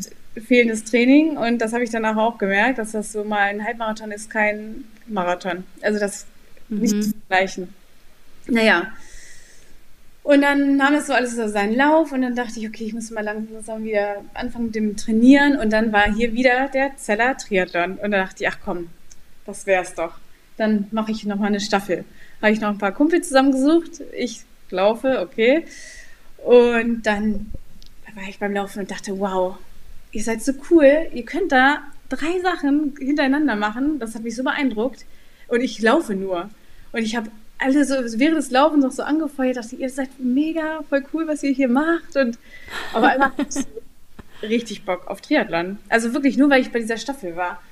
fehlendes 0.47 0.85
Training 0.85 1.37
und 1.37 1.59
das 1.59 1.73
habe 1.73 1.83
ich 1.83 1.91
danach 1.91 2.17
auch 2.17 2.39
gemerkt, 2.39 2.79
dass 2.79 2.93
das 2.93 3.11
so 3.11 3.25
mal 3.25 3.49
ein 3.49 3.65
Halbmarathon 3.65 4.13
ist, 4.13 4.31
kein 4.31 4.85
Marathon. 5.09 5.65
Also 5.83 5.99
das 5.99 6.27
mhm. 6.69 6.79
nicht 6.79 7.03
zu 7.03 7.11
vergleichen. 7.27 7.82
Naja. 8.47 8.93
Und 10.23 10.43
dann 10.43 10.77
nahm 10.77 10.95
es 10.95 11.09
so 11.09 11.15
alles 11.15 11.35
so 11.35 11.49
seinen 11.49 11.75
Lauf 11.75 12.13
und 12.13 12.23
dann 12.23 12.37
dachte 12.37 12.61
ich, 12.61 12.69
okay, 12.69 12.85
ich 12.85 12.93
muss 12.93 13.11
mal 13.11 13.25
langsam 13.25 13.83
wieder 13.83 14.25
anfangen 14.35 14.67
mit 14.67 14.75
dem 14.77 14.97
Trainieren 14.97 15.59
und 15.59 15.73
dann 15.73 15.93
war 15.93 16.13
hier 16.15 16.33
wieder 16.33 16.69
der 16.69 16.97
Zeller 16.97 17.37
Triathlon 17.37 17.93
und 17.93 18.13
dann 18.13 18.27
dachte 18.27 18.45
ich, 18.45 18.49
ach 18.49 18.59
komm, 18.65 18.89
das 19.47 19.67
wär's 19.67 19.95
doch. 19.95 20.15
Dann 20.57 20.87
mache 20.93 21.11
ich 21.11 21.25
noch 21.25 21.39
mal 21.39 21.47
eine 21.47 21.61
Staffel. 21.61 22.05
Habe 22.41 22.53
ich 22.53 22.61
noch 22.61 22.69
ein 22.69 22.79
paar 22.79 22.93
Kumpel 22.93 23.23
zusammengesucht. 23.23 24.03
Ich 24.17 24.45
laufe, 24.71 25.21
okay. 25.21 25.65
Und 26.39 27.03
dann 27.03 27.53
war 28.15 28.29
ich 28.29 28.39
beim 28.39 28.53
Laufen 28.53 28.81
und 28.81 28.91
dachte, 28.91 29.19
wow, 29.19 29.57
ihr 30.13 30.23
seid 30.23 30.43
so 30.43 30.53
cool. 30.71 31.09
Ihr 31.13 31.25
könnt 31.25 31.51
da 31.51 31.79
drei 32.09 32.41
Sachen 32.43 32.95
hintereinander 32.99 33.57
machen. 33.57 33.99
Das 33.99 34.15
hat 34.15 34.23
mich 34.23 34.37
so 34.37 34.45
beeindruckt. 34.45 35.05
Und 35.49 35.63
ich 35.63 35.81
laufe 35.81 36.15
nur. 36.15 36.51
Und 36.93 37.03
ich 37.03 37.17
habe 37.17 37.31
alle 37.63 37.85
so 37.85 37.95
während 38.19 38.39
des 38.39 38.51
Laufens 38.51 38.85
noch 38.85 38.93
so 38.93 39.03
angefeuert, 39.03 39.57
dachte 39.57 39.77
ihr 39.77 39.91
seid 39.91 40.11
mega, 40.19 40.83
voll 40.89 41.05
cool, 41.13 41.27
was 41.29 41.43
ihr 41.43 41.53
hier 41.53 41.69
macht. 41.69 42.17
Und 42.17 42.39
aber 42.93 43.09
einfach 43.09 43.33
richtig 44.43 44.85
Bock 44.85 45.07
auf 45.07 45.21
Triathlon. 45.21 45.79
Also 45.89 46.15
wirklich 46.15 46.37
nur, 46.37 46.51
weil 46.51 46.63
ich 46.63 46.73
bei 46.73 46.81
dieser 46.81 46.97
Staffel 46.97 47.37
war. 47.37 47.63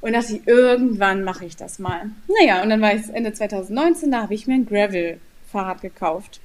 Und 0.00 0.12
dachte 0.12 0.36
ich, 0.36 0.46
irgendwann 0.46 1.24
mache 1.24 1.44
ich 1.44 1.56
das 1.56 1.78
mal. 1.78 2.10
Naja, 2.40 2.62
und 2.62 2.70
dann 2.70 2.80
war 2.80 2.94
ich 2.94 3.08
Ende 3.12 3.32
2019, 3.32 4.12
da 4.12 4.22
habe 4.22 4.34
ich 4.34 4.46
mir 4.46 4.54
ein 4.54 4.66
Gravel-Fahrrad 4.66 5.82
gekauft. 5.82 6.40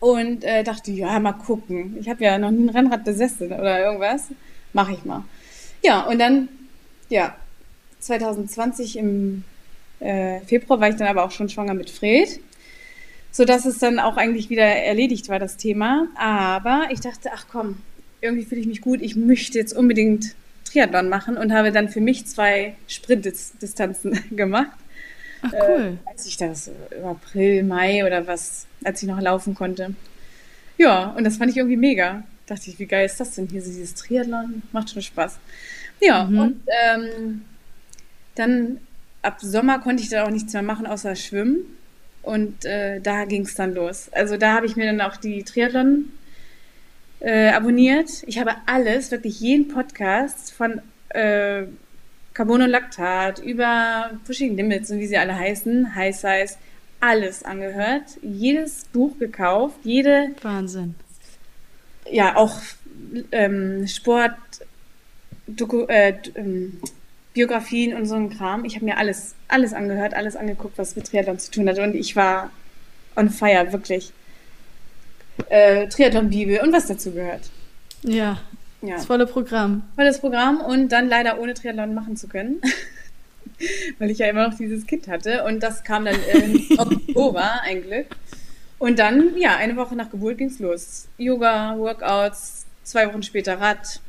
Und 0.00 0.44
äh, 0.44 0.64
dachte, 0.64 0.90
ja, 0.90 1.18
mal 1.20 1.32
gucken. 1.32 1.96
Ich 1.98 2.08
habe 2.08 2.24
ja 2.24 2.36
noch 2.36 2.50
nie 2.50 2.64
ein 2.64 2.70
Rennrad 2.70 3.04
besessen 3.04 3.52
oder 3.52 3.84
irgendwas. 3.84 4.28
Mache 4.72 4.92
ich 4.92 5.04
mal. 5.04 5.24
Ja, 5.82 6.02
und 6.02 6.18
dann, 6.18 6.48
ja, 7.08 7.36
2020 8.00 8.98
im 8.98 9.44
äh, 10.02 10.40
Februar 10.40 10.80
war 10.80 10.88
ich 10.88 10.96
dann 10.96 11.08
aber 11.08 11.24
auch 11.24 11.30
schon 11.30 11.48
schwanger 11.48 11.74
mit 11.74 11.90
Fred, 11.90 12.40
sodass 13.30 13.64
es 13.64 13.78
dann 13.78 13.98
auch 13.98 14.16
eigentlich 14.16 14.50
wieder 14.50 14.64
erledigt 14.64 15.28
war, 15.28 15.38
das 15.38 15.56
Thema. 15.56 16.08
Aber 16.16 16.88
ich 16.90 17.00
dachte, 17.00 17.30
ach 17.32 17.46
komm, 17.50 17.78
irgendwie 18.20 18.44
fühle 18.44 18.60
ich 18.60 18.66
mich 18.66 18.80
gut, 18.80 19.00
ich 19.00 19.16
möchte 19.16 19.58
jetzt 19.58 19.72
unbedingt 19.72 20.34
Triathlon 20.64 21.08
machen 21.08 21.36
und 21.36 21.52
habe 21.52 21.72
dann 21.72 21.88
für 21.88 22.00
mich 22.00 22.26
zwei 22.26 22.74
Sprintdistanzen 22.86 24.20
gemacht. 24.36 24.76
Ach 25.42 25.52
cool. 25.52 25.98
Äh, 26.04 26.08
als 26.08 26.26
ich 26.26 26.36
das 26.36 26.70
im 26.90 27.04
April, 27.04 27.62
Mai 27.64 28.06
oder 28.06 28.26
was, 28.26 28.66
als 28.84 29.02
ich 29.02 29.08
noch 29.08 29.20
laufen 29.20 29.54
konnte. 29.54 29.94
Ja, 30.78 31.10
und 31.10 31.24
das 31.24 31.36
fand 31.36 31.50
ich 31.50 31.56
irgendwie 31.56 31.76
mega. 31.76 32.22
Dachte 32.46 32.70
ich, 32.70 32.78
wie 32.78 32.86
geil 32.86 33.06
ist 33.06 33.20
das 33.20 33.34
denn 33.34 33.48
hier, 33.48 33.60
dieses 33.60 33.94
Triathlon? 33.94 34.62
Macht 34.72 34.90
schon 34.90 35.02
Spaß. 35.02 35.38
Ja, 36.00 36.24
mhm. 36.24 36.38
und 36.38 36.62
ähm, 36.84 37.42
dann 38.34 38.78
ab 39.22 39.38
Sommer 39.40 39.78
konnte 39.78 40.02
ich 40.02 40.08
da 40.08 40.24
auch 40.24 40.30
nichts 40.30 40.52
mehr 40.52 40.62
machen, 40.62 40.86
außer 40.86 41.16
schwimmen. 41.16 41.64
Und 42.22 42.64
äh, 42.64 43.00
da 43.00 43.24
ging 43.24 43.42
es 43.42 43.54
dann 43.54 43.74
los. 43.74 44.08
Also 44.12 44.36
da 44.36 44.54
habe 44.54 44.66
ich 44.66 44.76
mir 44.76 44.86
dann 44.86 45.00
auch 45.00 45.16
die 45.16 45.42
Triathlon 45.42 46.12
äh, 47.20 47.48
abonniert. 47.48 48.22
Ich 48.26 48.38
habe 48.38 48.54
alles, 48.66 49.10
wirklich 49.10 49.40
jeden 49.40 49.68
Podcast 49.68 50.52
von 50.52 50.80
äh, 51.08 51.64
Carbon 52.34 52.62
und 52.62 52.70
Laktat 52.70 53.40
über 53.40 54.10
Pushing 54.24 54.56
Limits 54.56 54.90
und 54.90 55.00
wie 55.00 55.06
sie 55.06 55.18
alle 55.18 55.36
heißen, 55.36 55.94
High 55.94 56.14
Size, 56.14 56.56
alles 57.00 57.42
angehört, 57.42 58.04
jedes 58.22 58.84
Buch 58.86 59.18
gekauft, 59.18 59.76
jede. 59.82 60.30
Wahnsinn. 60.42 60.94
Ja, 62.10 62.36
auch 62.36 62.60
ähm, 63.32 63.86
Sport, 63.86 64.36
Doku, 65.46 65.84
äh, 65.86 66.14
ähm, 66.36 66.80
Biografien 67.32 67.94
und 67.94 68.06
so 68.06 68.14
ein 68.14 68.30
Kram. 68.30 68.64
Ich 68.64 68.74
habe 68.74 68.84
mir 68.84 68.98
alles, 68.98 69.34
alles 69.48 69.72
angehört, 69.72 70.14
alles 70.14 70.36
angeguckt, 70.36 70.78
was 70.78 70.96
mit 70.96 71.06
Triathlon 71.06 71.38
zu 71.38 71.50
tun 71.50 71.68
hatte. 71.68 71.82
Und 71.82 71.94
ich 71.94 72.14
war 72.16 72.50
on 73.16 73.30
fire, 73.30 73.72
wirklich. 73.72 74.12
Äh, 75.48 75.88
Triathlon-Bibel 75.88 76.60
und 76.60 76.72
was 76.72 76.86
dazu 76.86 77.12
gehört. 77.12 77.50
Ja, 78.02 78.38
ja. 78.82 78.96
Das 78.96 79.06
volle 79.06 79.26
Programm. 79.26 79.84
Volles 79.94 80.18
Programm 80.18 80.60
und 80.60 80.90
dann 80.90 81.08
leider 81.08 81.40
ohne 81.40 81.54
Triathlon 81.54 81.94
machen 81.94 82.16
zu 82.16 82.28
können. 82.28 82.60
Weil 83.98 84.10
ich 84.10 84.18
ja 84.18 84.26
immer 84.26 84.48
noch 84.48 84.56
dieses 84.56 84.86
Kind 84.86 85.08
hatte. 85.08 85.44
Und 85.44 85.62
das 85.62 85.84
kam 85.84 86.04
dann 86.04 86.16
im 86.32 86.66
Oktober, 86.78 87.62
ein 87.62 87.82
Glück. 87.82 88.06
Und 88.78 88.98
dann, 88.98 89.36
ja, 89.38 89.56
eine 89.56 89.76
Woche 89.76 89.94
nach 89.94 90.10
Geburt 90.10 90.38
ging 90.38 90.48
es 90.48 90.58
los. 90.58 91.06
Yoga, 91.16 91.78
Workouts, 91.78 92.66
zwei 92.82 93.06
Wochen 93.06 93.22
später 93.22 93.60
Rad, 93.60 94.00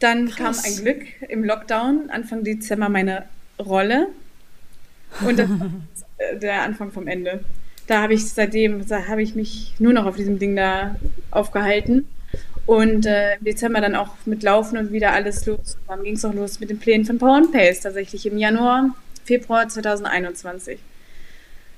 dann 0.00 0.28
Krass. 0.28 0.62
kam 0.62 0.72
ein 0.72 0.82
Glück 0.82 1.06
im 1.28 1.44
Lockdown, 1.44 2.10
Anfang 2.10 2.42
Dezember 2.42 2.88
meine 2.88 3.26
Rolle. 3.58 4.08
Und 5.26 5.38
das 5.38 5.48
war 5.48 5.70
der 6.40 6.62
Anfang 6.62 6.90
vom 6.90 7.06
Ende. 7.06 7.44
Da 7.86 8.02
habe 8.02 8.14
ich 8.14 8.28
seitdem, 8.28 8.86
da 8.86 9.08
habe 9.08 9.22
ich 9.22 9.34
mich 9.34 9.74
nur 9.78 9.92
noch 9.92 10.06
auf 10.06 10.16
diesem 10.16 10.38
Ding 10.38 10.56
da 10.56 10.96
aufgehalten. 11.30 12.08
Und 12.66 13.04
äh, 13.04 13.34
im 13.36 13.44
Dezember 13.44 13.80
dann 13.80 13.96
auch 13.96 14.14
mit 14.26 14.42
Laufen 14.42 14.78
und 14.78 14.92
wieder 14.92 15.12
alles 15.12 15.44
los. 15.46 15.76
Und 15.86 15.88
dann 15.88 16.04
ging 16.04 16.14
es 16.14 16.24
auch 16.24 16.34
los 16.34 16.60
mit 16.60 16.70
den 16.70 16.78
Plänen 16.78 17.04
von 17.04 17.18
Power 17.18 17.36
and 17.36 17.52
Pace, 17.52 17.80
tatsächlich 17.80 18.26
im 18.26 18.38
Januar, 18.38 18.94
Februar 19.24 19.68
2021. 19.68 20.78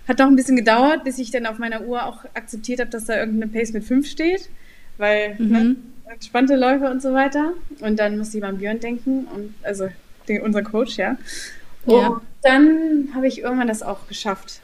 Hat 0.06 0.20
doch 0.20 0.26
ein 0.26 0.36
bisschen 0.36 0.56
gedauert, 0.56 1.04
bis 1.04 1.18
ich 1.18 1.30
dann 1.30 1.46
auf 1.46 1.58
meiner 1.58 1.82
Uhr 1.82 2.04
auch 2.04 2.24
akzeptiert 2.34 2.80
habe, 2.80 2.90
dass 2.90 3.06
da 3.06 3.18
irgendeine 3.18 3.50
Pace 3.50 3.72
mit 3.72 3.84
5 3.84 4.06
steht, 4.06 4.50
weil 4.98 5.36
mhm. 5.38 5.50
ne, 5.50 5.76
entspannte 6.12 6.56
Läufe 6.56 6.90
und 6.90 7.02
so 7.02 7.12
weiter. 7.12 7.52
Und 7.80 7.98
dann 7.98 8.18
musste 8.18 8.38
ich 8.38 8.44
an 8.44 8.58
Björn 8.58 8.80
denken, 8.80 9.26
und, 9.34 9.54
also 9.62 9.88
den, 10.28 10.42
unser 10.42 10.62
Coach, 10.62 10.96
ja. 10.96 11.16
Und 11.84 11.94
ja. 11.94 12.20
dann 12.42 13.08
habe 13.14 13.26
ich 13.26 13.40
irgendwann 13.40 13.68
das 13.68 13.82
auch 13.82 14.06
geschafft, 14.08 14.60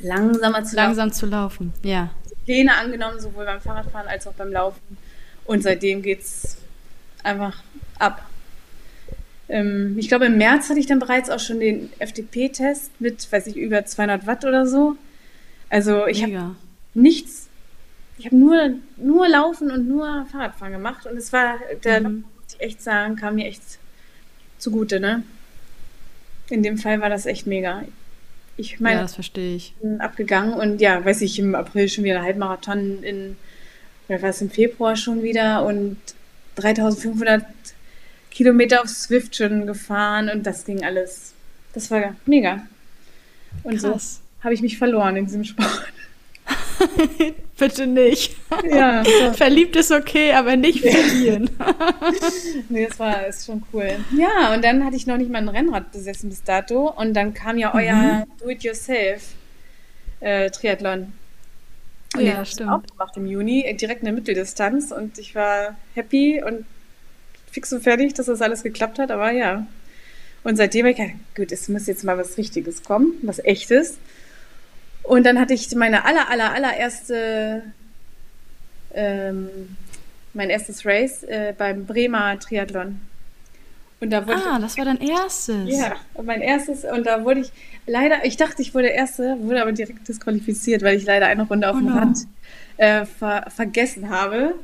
langsamer 0.00 0.64
zu 0.64 0.76
Langsam 0.76 1.08
laufen. 1.08 1.12
zu 1.12 1.26
laufen, 1.26 1.72
ja. 1.82 2.10
Pläne 2.44 2.76
angenommen, 2.76 3.20
sowohl 3.20 3.44
beim 3.44 3.60
Fahrradfahren 3.60 4.08
als 4.08 4.26
auch 4.26 4.32
beim 4.32 4.50
Laufen. 4.50 4.98
Und 5.44 5.62
seitdem 5.62 6.02
geht 6.02 6.22
es 6.22 6.56
einfach 7.22 7.62
ab. 7.98 8.28
Ähm, 9.48 9.96
ich 9.98 10.08
glaube, 10.08 10.26
im 10.26 10.38
März 10.38 10.68
hatte 10.68 10.80
ich 10.80 10.86
dann 10.86 10.98
bereits 10.98 11.30
auch 11.30 11.38
schon 11.38 11.60
den 11.60 11.90
FDP-Test 11.98 13.00
mit, 13.00 13.30
weiß 13.30 13.46
ich, 13.48 13.56
über 13.56 13.84
200 13.84 14.26
Watt 14.26 14.44
oder 14.44 14.66
so. 14.66 14.96
Also 15.68 16.06
ich 16.06 16.22
habe 16.22 16.56
nichts, 16.94 17.48
ich 18.18 18.26
habe 18.26 18.36
nur, 18.36 18.74
nur 18.96 19.28
Laufen 19.28 19.70
und 19.70 19.88
nur 19.88 20.26
Fahrradfahren 20.30 20.72
gemacht 20.72 21.06
und 21.06 21.16
es 21.16 21.32
war, 21.32 21.58
da 21.82 22.00
mhm. 22.00 22.24
muss 22.36 22.54
ich 22.54 22.60
echt 22.60 22.82
sagen, 22.82 23.16
kam 23.16 23.36
mir 23.36 23.46
echt 23.46 23.62
zugute, 24.58 25.00
ne? 25.00 25.22
In 26.50 26.62
dem 26.62 26.78
Fall 26.78 27.00
war 27.00 27.08
das 27.08 27.26
echt 27.26 27.46
mega. 27.46 27.84
Ich 28.56 28.80
meine, 28.80 28.96
ja, 28.96 29.02
das 29.02 29.14
verstehe 29.14 29.56
ich. 29.56 29.74
Bin 29.80 30.00
abgegangen 30.00 30.54
und 30.54 30.80
ja, 30.80 31.04
weiß 31.04 31.22
ich, 31.22 31.38
im 31.38 31.54
April 31.54 31.88
schon 31.88 32.04
wieder 32.04 32.18
ein 32.18 32.24
Halbmarathon 32.24 33.02
in, 33.02 33.36
oder 34.08 34.22
war 34.22 34.30
es 34.30 34.42
im 34.42 34.50
Februar 34.50 34.96
schon 34.96 35.22
wieder 35.22 35.64
und 35.64 35.96
3500 36.56 37.44
Kilometer 38.30 38.82
auf 38.82 38.88
Swift 38.88 39.36
schon 39.36 39.66
gefahren 39.66 40.28
und 40.28 40.46
das 40.46 40.64
ging 40.64 40.84
alles. 40.84 41.32
Das 41.72 41.90
war 41.90 42.14
mega. 42.26 42.66
Und 43.62 43.78
Krass. 43.78 44.16
so 44.16 44.44
habe 44.44 44.54
ich 44.54 44.62
mich 44.62 44.78
verloren 44.78 45.16
in 45.16 45.26
diesem 45.26 45.44
Sport. 45.44 45.84
Bitte 47.58 47.86
nicht. 47.86 48.36
Ja, 48.68 49.04
so. 49.04 49.32
Verliebt 49.34 49.76
ist 49.76 49.92
okay, 49.92 50.32
aber 50.32 50.56
nicht 50.56 50.80
verlieren. 50.80 51.48
nee, 52.68 52.88
das 52.88 52.98
war 52.98 53.24
ist 53.26 53.46
schon 53.46 53.62
cool. 53.72 54.00
Ja, 54.16 54.52
und 54.52 54.64
dann 54.64 54.84
hatte 54.84 54.96
ich 54.96 55.06
noch 55.06 55.16
nicht 55.16 55.30
mal 55.30 55.38
ein 55.38 55.48
Rennrad 55.48 55.92
besessen 55.92 56.28
bis 56.30 56.42
dato. 56.42 56.90
Und 56.90 57.14
dann 57.14 57.34
kam 57.34 57.58
ja 57.58 57.72
euer 57.74 57.94
mhm. 57.94 58.24
Do-it-yourself-Triathlon. 58.40 61.00
Äh, 61.00 61.06
und 62.18 62.26
ja, 62.26 62.38
das 62.38 62.50
stimmt. 62.52 62.70
auch 62.70 62.82
gemacht 62.82 63.16
im 63.16 63.26
Juni, 63.26 63.64
äh, 63.64 63.74
direkt 63.74 64.00
in 64.00 64.06
der 64.06 64.14
Mitteldistanz. 64.14 64.90
Und 64.90 65.18
ich 65.18 65.34
war 65.34 65.76
happy 65.94 66.42
und 66.44 66.64
fix 67.50 67.72
und 67.72 67.82
fertig, 67.82 68.14
dass 68.14 68.26
das 68.26 68.42
alles 68.42 68.62
geklappt 68.62 68.98
hat. 68.98 69.10
Aber 69.10 69.30
ja. 69.30 69.66
Und 70.42 70.56
seitdem 70.56 70.86
habe 70.86 70.90
ich 70.90 70.96
gedacht, 70.96 71.14
gut, 71.36 71.52
es 71.52 71.68
muss 71.68 71.86
jetzt 71.86 72.02
mal 72.02 72.18
was 72.18 72.36
Richtiges 72.36 72.82
kommen, 72.82 73.12
was 73.22 73.38
Echtes. 73.38 73.98
Und 75.02 75.24
dann 75.24 75.38
hatte 75.38 75.54
ich 75.54 75.74
meine 75.74 76.04
aller, 76.04 76.28
aller, 76.30 76.52
allererste, 76.52 77.62
ähm, 78.94 79.48
mein 80.32 80.50
erstes 80.50 80.86
Race 80.86 81.22
äh, 81.24 81.54
beim 81.56 81.86
Bremer 81.86 82.38
Triathlon. 82.38 83.00
Und 84.00 84.10
da 84.10 84.26
wurde 84.26 84.42
ah, 84.44 84.56
ich, 84.56 84.62
das 84.62 84.78
war 84.78 84.84
dein 84.84 85.00
erstes. 85.00 85.78
Ja, 85.78 85.94
mein 86.20 86.40
erstes. 86.40 86.84
Und 86.84 87.06
da 87.06 87.24
wurde 87.24 87.40
ich 87.40 87.52
leider, 87.86 88.24
ich 88.24 88.36
dachte, 88.36 88.60
ich 88.60 88.74
wurde 88.74 88.88
Erste, 88.88 89.36
wurde 89.40 89.62
aber 89.62 89.70
direkt 89.70 90.08
disqualifiziert, 90.08 90.82
weil 90.82 90.96
ich 90.96 91.04
leider 91.04 91.26
eine 91.26 91.44
Runde 91.44 91.70
auf 91.70 91.76
oh 91.76 91.78
dem 91.78 91.88
no. 91.88 91.94
Rad 91.94 92.16
äh, 92.78 93.04
ver 93.06 93.46
vergessen 93.54 94.10
habe. 94.10 94.54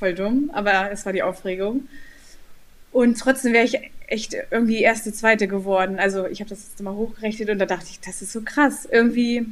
Voll 0.00 0.14
dumm, 0.14 0.50
aber 0.52 0.90
es 0.90 1.06
war 1.06 1.12
die 1.12 1.22
Aufregung. 1.22 1.86
Und 2.90 3.18
trotzdem 3.18 3.52
wäre 3.52 3.64
ich 3.64 3.78
echt 4.08 4.34
irgendwie 4.50 4.82
erste, 4.82 5.12
zweite 5.12 5.46
geworden. 5.46 6.00
Also 6.00 6.26
ich 6.26 6.40
habe 6.40 6.50
das 6.50 6.70
jetzt 6.70 6.82
mal 6.82 6.94
hochgerechnet 6.94 7.48
und 7.48 7.58
da 7.60 7.66
dachte 7.66 7.86
ich, 7.90 8.00
das 8.00 8.22
ist 8.22 8.32
so 8.32 8.40
krass. 8.42 8.88
Irgendwie 8.90 9.46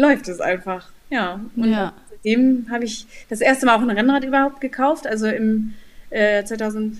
läuft 0.00 0.28
es 0.28 0.40
einfach. 0.40 0.88
Ja. 1.10 1.40
Und 1.56 1.70
ja. 1.70 1.92
seitdem 2.08 2.66
habe 2.70 2.84
ich 2.84 3.06
das 3.28 3.40
erste 3.40 3.66
Mal 3.66 3.76
auch 3.76 3.82
ein 3.82 3.90
Rennrad 3.90 4.24
überhaupt 4.24 4.60
gekauft. 4.60 5.06
Also 5.06 5.26
im 5.26 5.74
äh, 6.10 6.44
2000, 6.44 6.98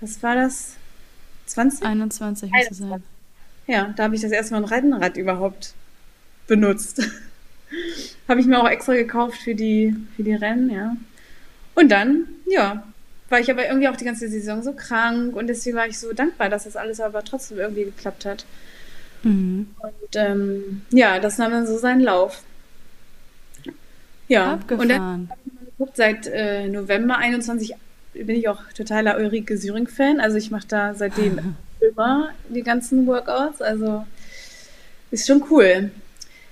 was 0.00 0.22
war 0.22 0.34
das? 0.34 0.74
20? 1.46 1.86
21 1.86 2.50
muss 2.50 2.70
es 2.70 2.78
sein. 2.78 3.02
Ja, 3.68 3.94
da 3.96 4.04
habe 4.04 4.14
ich 4.14 4.20
das 4.20 4.32
erste 4.32 4.54
Mal 4.54 4.62
ein 4.62 4.68
Rennrad 4.68 5.16
überhaupt 5.16 5.74
benutzt. 6.46 7.02
habe 8.28 8.40
ich 8.40 8.46
mir 8.46 8.60
auch 8.60 8.68
extra 8.68 8.94
gekauft 8.94 9.38
für 9.38 9.54
die, 9.54 9.94
für 10.16 10.22
die 10.22 10.34
Rennen, 10.34 10.70
ja. 10.70 10.96
Und 11.74 11.90
dann, 11.90 12.26
ja, 12.46 12.84
war 13.28 13.40
ich 13.40 13.50
aber 13.50 13.66
irgendwie 13.66 13.88
auch 13.88 13.96
die 13.96 14.04
ganze 14.04 14.28
Saison 14.28 14.62
so 14.62 14.72
krank 14.72 15.34
und 15.34 15.48
deswegen 15.48 15.76
war 15.76 15.86
ich 15.86 15.98
so 15.98 16.12
dankbar, 16.12 16.48
dass 16.48 16.64
das 16.64 16.76
alles 16.76 17.00
aber 17.00 17.24
trotzdem 17.24 17.58
irgendwie 17.58 17.84
geklappt 17.84 18.24
hat. 18.24 18.46
Mhm. 19.26 19.68
Und 19.78 20.14
ähm, 20.14 20.82
ja, 20.90 21.18
das 21.18 21.38
nahm 21.38 21.50
dann 21.50 21.66
so 21.66 21.78
seinen 21.78 22.00
Lauf. 22.00 22.42
Ja, 24.28 24.54
Abgefahren. 24.54 24.80
und 24.80 24.88
dann 24.88 25.28
habe 25.30 25.38
ich 25.44 25.52
mal 25.52 25.64
geguckt, 25.64 25.96
seit 25.96 26.26
äh, 26.26 26.68
November 26.68 27.18
21 27.18 27.74
bin 28.14 28.36
ich 28.36 28.48
auch 28.48 28.62
totaler 28.74 29.18
Ulrike 29.18 29.56
Syring-Fan. 29.56 30.20
Also 30.20 30.36
ich 30.36 30.50
mache 30.50 30.66
da 30.68 30.94
seitdem 30.94 31.56
immer 31.80 32.30
die 32.48 32.62
ganzen 32.62 33.06
Workouts. 33.06 33.60
Also 33.60 34.06
ist 35.10 35.26
schon 35.26 35.44
cool. 35.50 35.90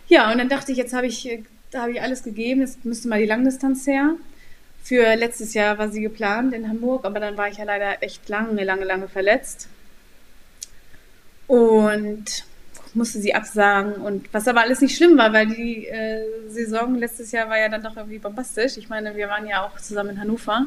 Ja, 0.09 0.31
und 0.31 0.39
dann 0.39 0.49
dachte 0.49 0.73
ich, 0.73 0.79
jetzt 0.79 0.93
habe 0.93 1.07
ich, 1.07 1.41
da 1.71 1.83
habe 1.83 1.93
ich 1.93 2.03
alles 2.03 2.23
gegeben, 2.23 2.61
jetzt 2.61 2.85
müsste 2.85 3.09
mal 3.09 3.21
die 3.21 3.27
Langdistanz 3.27 3.87
her. 3.87 4.15
Für 4.83 5.15
letztes 5.17 5.55
Jahr 5.55 5.79
war 5.79 5.89
sie 5.89 6.03
geplant 6.03 6.53
in 6.53 6.69
Hamburg, 6.69 7.05
aber 7.07 7.19
dann 7.19 7.37
war 7.39 7.49
ich 7.49 7.57
ja 7.57 7.65
leider 7.65 8.03
echt 8.03 8.29
lange, 8.29 8.63
lange, 8.65 8.85
lange 8.85 9.09
verletzt. 9.09 9.69
Und 11.47 12.45
musste 12.95 13.21
sie 13.21 13.35
absagen 13.35 13.95
und 13.95 14.33
was 14.33 14.49
aber 14.49 14.61
alles 14.61 14.81
nicht 14.81 14.97
schlimm 14.97 15.19
war, 15.19 15.33
weil 15.33 15.47
die 15.47 15.87
äh, 15.87 16.23
Saison 16.49 16.95
letztes 16.97 17.33
Jahr 17.33 17.49
war 17.49 17.59
ja 17.59 17.69
dann 17.69 17.83
doch 17.83 17.97
irgendwie 17.97 18.19
bombastisch. 18.19 18.77
Ich 18.77 18.89
meine, 18.89 19.17
wir 19.17 19.29
waren 19.29 19.47
ja 19.47 19.65
auch 19.65 19.79
zusammen 19.81 20.11
in 20.11 20.21
Hannover. 20.21 20.67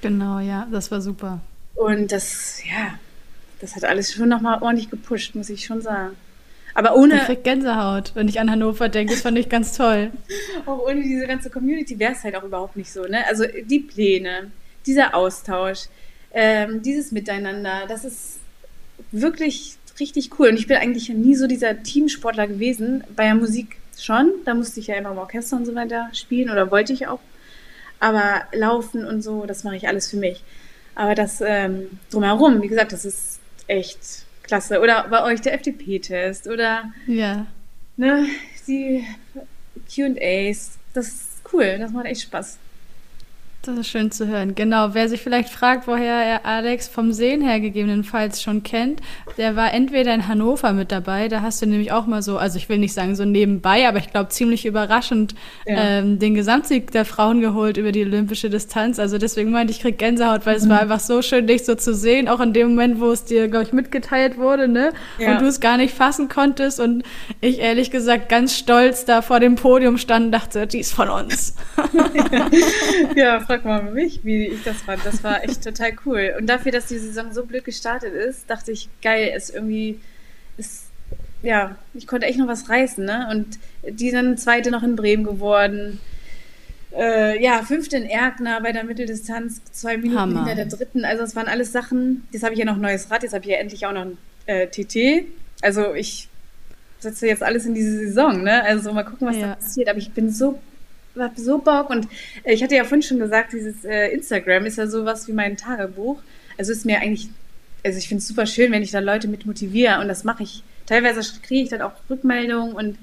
Genau, 0.00 0.38
ja, 0.38 0.66
das 0.70 0.90
war 0.90 1.00
super. 1.00 1.40
Und 1.74 2.12
das, 2.12 2.62
ja, 2.64 2.98
das 3.60 3.76
hat 3.76 3.84
alles 3.84 4.12
schon 4.12 4.28
nochmal 4.28 4.62
ordentlich 4.62 4.90
gepusht, 4.90 5.34
muss 5.34 5.50
ich 5.50 5.64
schon 5.64 5.80
sagen. 5.80 6.16
Aber 6.74 6.94
ohne. 6.94 7.16
Ich 7.16 7.22
krieg 7.22 7.42
Gänsehaut, 7.42 8.12
wenn 8.14 8.28
ich 8.28 8.38
an 8.38 8.50
Hannover 8.50 8.90
denke. 8.90 9.14
Das 9.14 9.22
fand 9.22 9.38
ich 9.38 9.48
ganz 9.48 9.76
toll. 9.76 10.10
auch 10.66 10.86
ohne 10.86 11.02
diese 11.02 11.26
ganze 11.26 11.48
Community 11.48 11.98
wäre 11.98 12.12
es 12.12 12.22
halt 12.22 12.36
auch 12.36 12.44
überhaupt 12.44 12.76
nicht 12.76 12.92
so, 12.92 13.02
ne? 13.04 13.26
Also 13.26 13.44
die 13.64 13.80
Pläne, 13.80 14.50
dieser 14.84 15.14
Austausch, 15.14 15.86
ähm, 16.32 16.82
dieses 16.82 17.12
Miteinander, 17.12 17.86
das 17.88 18.04
ist 18.04 18.38
wirklich 19.10 19.78
richtig 20.00 20.38
cool. 20.38 20.48
Und 20.48 20.56
ich 20.56 20.66
bin 20.66 20.76
eigentlich 20.76 21.08
nie 21.08 21.34
so 21.34 21.46
dieser 21.46 21.82
Teamsportler 21.82 22.46
gewesen. 22.46 23.04
Bei 23.14 23.24
der 23.24 23.34
Musik 23.34 23.76
schon. 23.98 24.32
Da 24.44 24.54
musste 24.54 24.80
ich 24.80 24.88
ja 24.88 24.96
immer 24.96 25.12
im 25.12 25.18
Orchester 25.18 25.56
und 25.56 25.66
so 25.66 25.74
weiter 25.74 26.08
spielen 26.12 26.50
oder 26.50 26.70
wollte 26.70 26.92
ich 26.92 27.06
auch. 27.06 27.20
Aber 27.98 28.42
laufen 28.52 29.06
und 29.06 29.22
so, 29.22 29.46
das 29.46 29.64
mache 29.64 29.76
ich 29.76 29.88
alles 29.88 30.10
für 30.10 30.18
mich. 30.18 30.42
Aber 30.94 31.14
das 31.14 31.40
ähm, 31.40 31.98
drumherum, 32.10 32.62
wie 32.62 32.68
gesagt, 32.68 32.92
das 32.92 33.04
ist 33.04 33.40
echt 33.66 33.98
klasse. 34.42 34.80
Oder 34.80 35.08
bei 35.08 35.22
euch 35.24 35.40
der 35.40 35.54
FDP-Test 35.54 36.46
oder 36.46 36.92
ja. 37.06 37.46
ne, 37.96 38.26
die 38.66 39.04
QAs. 39.94 40.78
Das 40.94 41.06
ist 41.08 41.28
cool, 41.52 41.76
das 41.78 41.92
macht 41.92 42.06
echt 42.06 42.22
Spaß. 42.22 42.58
Das 43.66 43.76
ist 43.78 43.88
schön 43.88 44.12
zu 44.12 44.28
hören. 44.28 44.54
Genau, 44.54 44.90
wer 44.92 45.08
sich 45.08 45.20
vielleicht 45.20 45.48
fragt, 45.48 45.88
woher 45.88 46.14
er 46.14 46.46
Alex 46.46 46.86
vom 46.86 47.12
Sehen 47.12 47.42
her 47.42 47.58
gegebenenfalls 47.58 48.40
schon 48.40 48.62
kennt, 48.62 49.00
der 49.38 49.56
war 49.56 49.74
entweder 49.74 50.14
in 50.14 50.28
Hannover 50.28 50.72
mit 50.72 50.92
dabei, 50.92 51.26
da 51.26 51.42
hast 51.42 51.62
du 51.62 51.66
nämlich 51.66 51.90
auch 51.90 52.06
mal 52.06 52.22
so, 52.22 52.38
also 52.38 52.58
ich 52.58 52.68
will 52.68 52.78
nicht 52.78 52.92
sagen 52.92 53.16
so 53.16 53.24
nebenbei, 53.24 53.88
aber 53.88 53.98
ich 53.98 54.12
glaube 54.12 54.28
ziemlich 54.28 54.66
überraschend 54.66 55.34
ja. 55.66 55.98
ähm, 55.98 56.20
den 56.20 56.36
Gesamtsieg 56.36 56.92
der 56.92 57.04
Frauen 57.04 57.40
geholt 57.40 57.76
über 57.76 57.90
die 57.90 58.04
olympische 58.04 58.50
Distanz. 58.50 59.00
Also 59.00 59.18
deswegen 59.18 59.50
meinte 59.50 59.72
ich, 59.72 59.80
krieg 59.80 59.98
Gänsehaut, 59.98 60.46
weil 60.46 60.58
mhm. 60.58 60.62
es 60.62 60.68
war 60.68 60.80
einfach 60.80 61.00
so 61.00 61.20
schön, 61.20 61.48
dich 61.48 61.64
so 61.64 61.74
zu 61.74 61.92
sehen, 61.92 62.28
auch 62.28 62.38
in 62.38 62.52
dem 62.52 62.68
Moment, 62.68 63.00
wo 63.00 63.10
es 63.10 63.24
dir, 63.24 63.48
glaube 63.48 63.64
ich, 63.64 63.72
mitgeteilt 63.72 64.38
wurde, 64.38 64.68
ne? 64.68 64.92
Ja. 65.18 65.32
Und 65.32 65.40
du 65.40 65.46
es 65.46 65.58
gar 65.58 65.76
nicht 65.76 65.92
fassen 65.92 66.28
konntest 66.28 66.78
und 66.78 67.02
ich 67.40 67.58
ehrlich 67.58 67.90
gesagt 67.90 68.28
ganz 68.28 68.56
stolz 68.56 69.06
da 69.06 69.22
vor 69.22 69.40
dem 69.40 69.56
Podium 69.56 69.98
stand 69.98 70.26
und 70.26 70.32
dachte, 70.32 70.68
die 70.68 70.78
ist 70.78 70.94
von 70.94 71.08
uns. 71.08 71.56
ja, 73.16 73.40
frag 73.62 73.84
mal 73.84 73.92
mich, 73.92 74.20
wie 74.24 74.46
ich 74.46 74.62
das 74.64 74.82
fand. 74.82 75.04
Das 75.04 75.22
war 75.24 75.44
echt 75.44 75.62
total 75.64 75.92
cool. 76.04 76.34
Und 76.38 76.46
dafür, 76.46 76.72
dass 76.72 76.86
die 76.86 76.98
Saison 76.98 77.32
so 77.32 77.44
blöd 77.44 77.64
gestartet 77.64 78.12
ist, 78.12 78.48
dachte 78.48 78.72
ich, 78.72 78.88
geil, 79.02 79.32
ist 79.36 79.54
irgendwie, 79.54 80.00
ist, 80.56 80.84
ja, 81.42 81.76
ich 81.94 82.06
konnte 82.06 82.26
echt 82.26 82.38
noch 82.38 82.48
was 82.48 82.68
reißen, 82.68 83.04
ne? 83.04 83.28
Und 83.30 83.58
die 83.88 84.10
dann 84.10 84.36
zweite 84.36 84.70
noch 84.70 84.82
in 84.82 84.96
Bremen 84.96 85.24
geworden. 85.24 86.00
Äh, 86.96 87.42
ja, 87.42 87.62
fünfte 87.62 87.96
in 87.96 88.04
Erkner 88.04 88.60
bei 88.60 88.72
der 88.72 88.84
Mitteldistanz, 88.84 89.60
zwei 89.72 89.96
Minuten 89.96 90.20
Hammer. 90.20 90.46
hinter 90.46 90.54
der 90.54 90.66
dritten. 90.66 91.04
Also 91.04 91.22
es 91.24 91.36
waren 91.36 91.46
alles 91.46 91.72
Sachen. 91.72 92.26
Jetzt 92.32 92.42
habe 92.42 92.54
ich 92.54 92.58
ja 92.58 92.64
noch 92.64 92.76
ein 92.76 92.80
neues 92.80 93.10
Rad, 93.10 93.22
jetzt 93.22 93.34
habe 93.34 93.44
ich 93.44 93.50
ja 93.50 93.58
endlich 93.58 93.86
auch 93.86 93.92
noch 93.92 94.06
ein 94.06 94.18
äh, 94.46 94.66
TT. 94.66 95.26
Also 95.62 95.94
ich 95.94 96.28
setze 97.00 97.26
jetzt 97.26 97.42
alles 97.42 97.66
in 97.66 97.74
diese 97.74 97.98
Saison, 97.98 98.42
ne? 98.42 98.62
Also 98.62 98.92
mal 98.92 99.04
gucken, 99.04 99.28
was 99.28 99.36
ja. 99.36 99.48
da 99.48 99.54
passiert. 99.56 99.88
Aber 99.88 99.98
ich 99.98 100.12
bin 100.12 100.30
so 100.30 100.58
habe 101.18 101.40
so 101.40 101.58
Bock 101.58 101.90
und 101.90 102.08
äh, 102.44 102.52
ich 102.52 102.62
hatte 102.62 102.74
ja 102.74 102.84
vorhin 102.84 103.02
schon 103.02 103.18
gesagt, 103.18 103.52
dieses 103.52 103.84
äh, 103.84 104.08
Instagram 104.08 104.66
ist 104.66 104.78
ja 104.78 104.86
sowas 104.86 105.26
wie 105.28 105.32
mein 105.32 105.56
Tagebuch. 105.56 106.22
Also 106.58 106.72
ist 106.72 106.86
mir 106.86 107.00
eigentlich, 107.00 107.28
also 107.84 107.98
ich 107.98 108.08
finde 108.08 108.20
es 108.20 108.28
super 108.28 108.46
schön, 108.46 108.72
wenn 108.72 108.82
ich 108.82 108.90
da 108.90 109.00
Leute 109.00 109.28
mit 109.28 109.46
motiviere 109.46 110.00
und 110.00 110.08
das 110.08 110.24
mache 110.24 110.42
ich 110.42 110.62
teilweise 110.86 111.20
kriege 111.42 111.64
ich 111.64 111.68
dann 111.68 111.82
auch 111.82 111.92
Rückmeldungen 112.08 112.72
und 112.72 112.98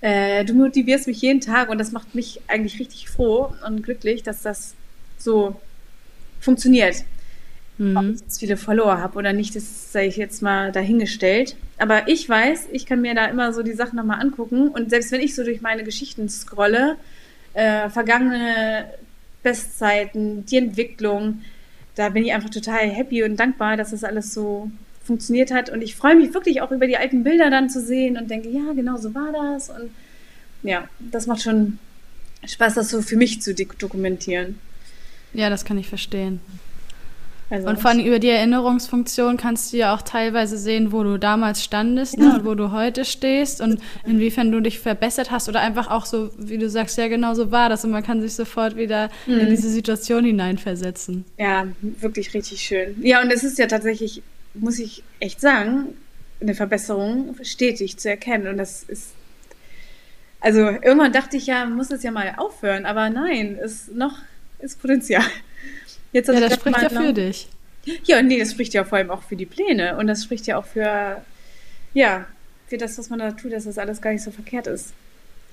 äh, 0.00 0.44
du 0.44 0.54
motivierst 0.54 1.06
mich 1.06 1.20
jeden 1.20 1.40
Tag 1.40 1.68
und 1.68 1.78
das 1.78 1.92
macht 1.92 2.14
mich 2.14 2.40
eigentlich 2.46 2.78
richtig 2.78 3.08
froh 3.08 3.52
und 3.66 3.82
glücklich, 3.82 4.22
dass 4.22 4.42
das 4.42 4.74
so 5.18 5.60
funktioniert. 6.40 7.04
Mhm. 7.78 7.96
Ob 7.96 8.04
ich 8.04 8.20
jetzt 8.20 8.38
viele 8.38 8.56
Follower 8.56 8.98
habe 8.98 9.18
oder 9.18 9.32
nicht, 9.32 9.56
das 9.56 9.92
sei 9.92 10.06
ich 10.06 10.16
jetzt 10.16 10.42
mal 10.42 10.70
dahingestellt. 10.72 11.56
Aber 11.78 12.06
ich 12.08 12.28
weiß, 12.28 12.68
ich 12.72 12.86
kann 12.86 13.00
mir 13.00 13.14
da 13.14 13.26
immer 13.26 13.52
so 13.52 13.62
die 13.62 13.72
Sachen 13.72 13.96
nochmal 13.96 14.20
angucken 14.20 14.68
und 14.68 14.90
selbst 14.90 15.10
wenn 15.10 15.20
ich 15.20 15.34
so 15.34 15.42
durch 15.42 15.60
meine 15.60 15.82
Geschichten 15.84 16.28
scrolle, 16.28 16.96
äh, 17.54 17.88
vergangene 17.88 18.86
Bestzeiten, 19.42 20.44
die 20.46 20.56
Entwicklung, 20.56 21.42
da 21.94 22.08
bin 22.08 22.24
ich 22.24 22.32
einfach 22.32 22.50
total 22.50 22.88
happy 22.88 23.22
und 23.22 23.36
dankbar, 23.36 23.76
dass 23.76 23.90
das 23.90 24.04
alles 24.04 24.34
so 24.34 24.70
funktioniert 25.04 25.52
hat. 25.52 25.70
Und 25.70 25.82
ich 25.82 25.94
freue 25.94 26.16
mich 26.16 26.34
wirklich 26.34 26.60
auch 26.60 26.72
über 26.72 26.86
die 26.86 26.96
alten 26.96 27.22
Bilder 27.22 27.50
dann 27.50 27.70
zu 27.70 27.80
sehen 27.80 28.16
und 28.16 28.30
denke, 28.30 28.48
ja, 28.48 28.72
genau 28.74 28.96
so 28.96 29.14
war 29.14 29.32
das. 29.32 29.70
Und 29.70 29.90
ja, 30.62 30.88
das 30.98 31.26
macht 31.26 31.42
schon 31.42 31.78
Spaß, 32.44 32.74
das 32.74 32.90
so 32.90 33.02
für 33.02 33.16
mich 33.16 33.40
zu 33.42 33.54
dokumentieren. 33.54 34.58
Ja, 35.32 35.50
das 35.50 35.64
kann 35.64 35.78
ich 35.78 35.88
verstehen. 35.88 36.40
Also 37.54 37.68
und 37.68 37.78
vor 37.78 37.92
allem 37.92 38.04
über 38.04 38.18
die 38.18 38.30
Erinnerungsfunktion 38.30 39.36
kannst 39.36 39.72
du 39.72 39.76
ja 39.76 39.94
auch 39.94 40.02
teilweise 40.02 40.58
sehen, 40.58 40.90
wo 40.90 41.04
du 41.04 41.18
damals 41.18 41.62
standest 41.62 42.18
ne, 42.18 42.34
und 42.34 42.44
wo 42.44 42.56
du 42.56 42.72
heute 42.72 43.04
stehst 43.04 43.60
und 43.60 43.80
inwiefern 44.04 44.50
du 44.50 44.60
dich 44.60 44.80
verbessert 44.80 45.30
hast 45.30 45.48
oder 45.48 45.60
einfach 45.60 45.88
auch 45.88 46.04
so, 46.04 46.30
wie 46.36 46.58
du 46.58 46.68
sagst, 46.68 46.98
ja 46.98 47.06
genau 47.06 47.34
so 47.34 47.52
war 47.52 47.68
das 47.68 47.84
und 47.84 47.92
man 47.92 48.02
kann 48.02 48.20
sich 48.20 48.34
sofort 48.34 48.76
wieder 48.76 49.08
mhm. 49.26 49.38
in 49.38 49.50
diese 49.50 49.68
Situation 49.68 50.24
hineinversetzen. 50.24 51.24
Ja, 51.38 51.68
wirklich 51.80 52.34
richtig 52.34 52.60
schön. 52.60 52.96
Ja, 53.02 53.22
und 53.22 53.30
es 53.30 53.44
ist 53.44 53.56
ja 53.58 53.68
tatsächlich, 53.68 54.22
muss 54.54 54.80
ich 54.80 55.04
echt 55.20 55.40
sagen, 55.40 55.94
eine 56.40 56.54
Verbesserung 56.54 57.36
stetig 57.42 57.98
zu 57.98 58.10
erkennen 58.10 58.48
und 58.48 58.56
das 58.56 58.82
ist 58.82 59.12
also 60.40 60.58
irgendwann 60.58 61.12
dachte 61.12 61.38
ich 61.38 61.46
ja, 61.46 61.64
muss 61.64 61.90
es 61.90 62.02
ja 62.02 62.10
mal 62.10 62.34
aufhören, 62.36 62.84
aber 62.84 63.08
nein, 63.08 63.56
ist 63.56 63.94
noch 63.94 64.18
ist 64.58 64.80
Potenzial. 64.80 65.22
Jetzt 66.14 66.28
ja, 66.28 66.38
das 66.38 66.54
spricht 66.54 66.80
ja 66.80 66.88
für 66.88 67.12
dich. 67.12 67.48
Ja, 68.04 68.22
nee, 68.22 68.38
das 68.38 68.52
spricht 68.52 68.72
ja 68.72 68.84
vor 68.84 68.98
allem 68.98 69.10
auch 69.10 69.22
für 69.22 69.34
die 69.34 69.46
Pläne 69.46 69.96
und 69.96 70.06
das 70.06 70.22
spricht 70.22 70.46
ja 70.46 70.56
auch 70.56 70.64
für, 70.64 71.20
ja, 71.92 72.24
für 72.68 72.78
das, 72.78 72.96
was 72.96 73.10
man 73.10 73.18
da 73.18 73.32
tut, 73.32 73.52
dass 73.52 73.64
das 73.64 73.78
alles 73.78 74.00
gar 74.00 74.12
nicht 74.12 74.22
so 74.22 74.30
verkehrt 74.30 74.68
ist. 74.68 74.94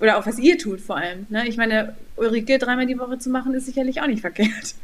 Oder 0.00 0.18
auch 0.18 0.26
was 0.26 0.38
ihr 0.38 0.56
tut 0.56 0.80
vor 0.80 0.96
allem. 0.96 1.26
Ne? 1.30 1.48
Ich 1.48 1.56
meine, 1.56 1.96
Ulrike 2.16 2.58
dreimal 2.58 2.86
die 2.86 2.98
Woche 2.98 3.18
zu 3.18 3.28
machen, 3.28 3.54
ist 3.54 3.66
sicherlich 3.66 4.00
auch 4.00 4.06
nicht 4.06 4.20
verkehrt. 4.20 4.74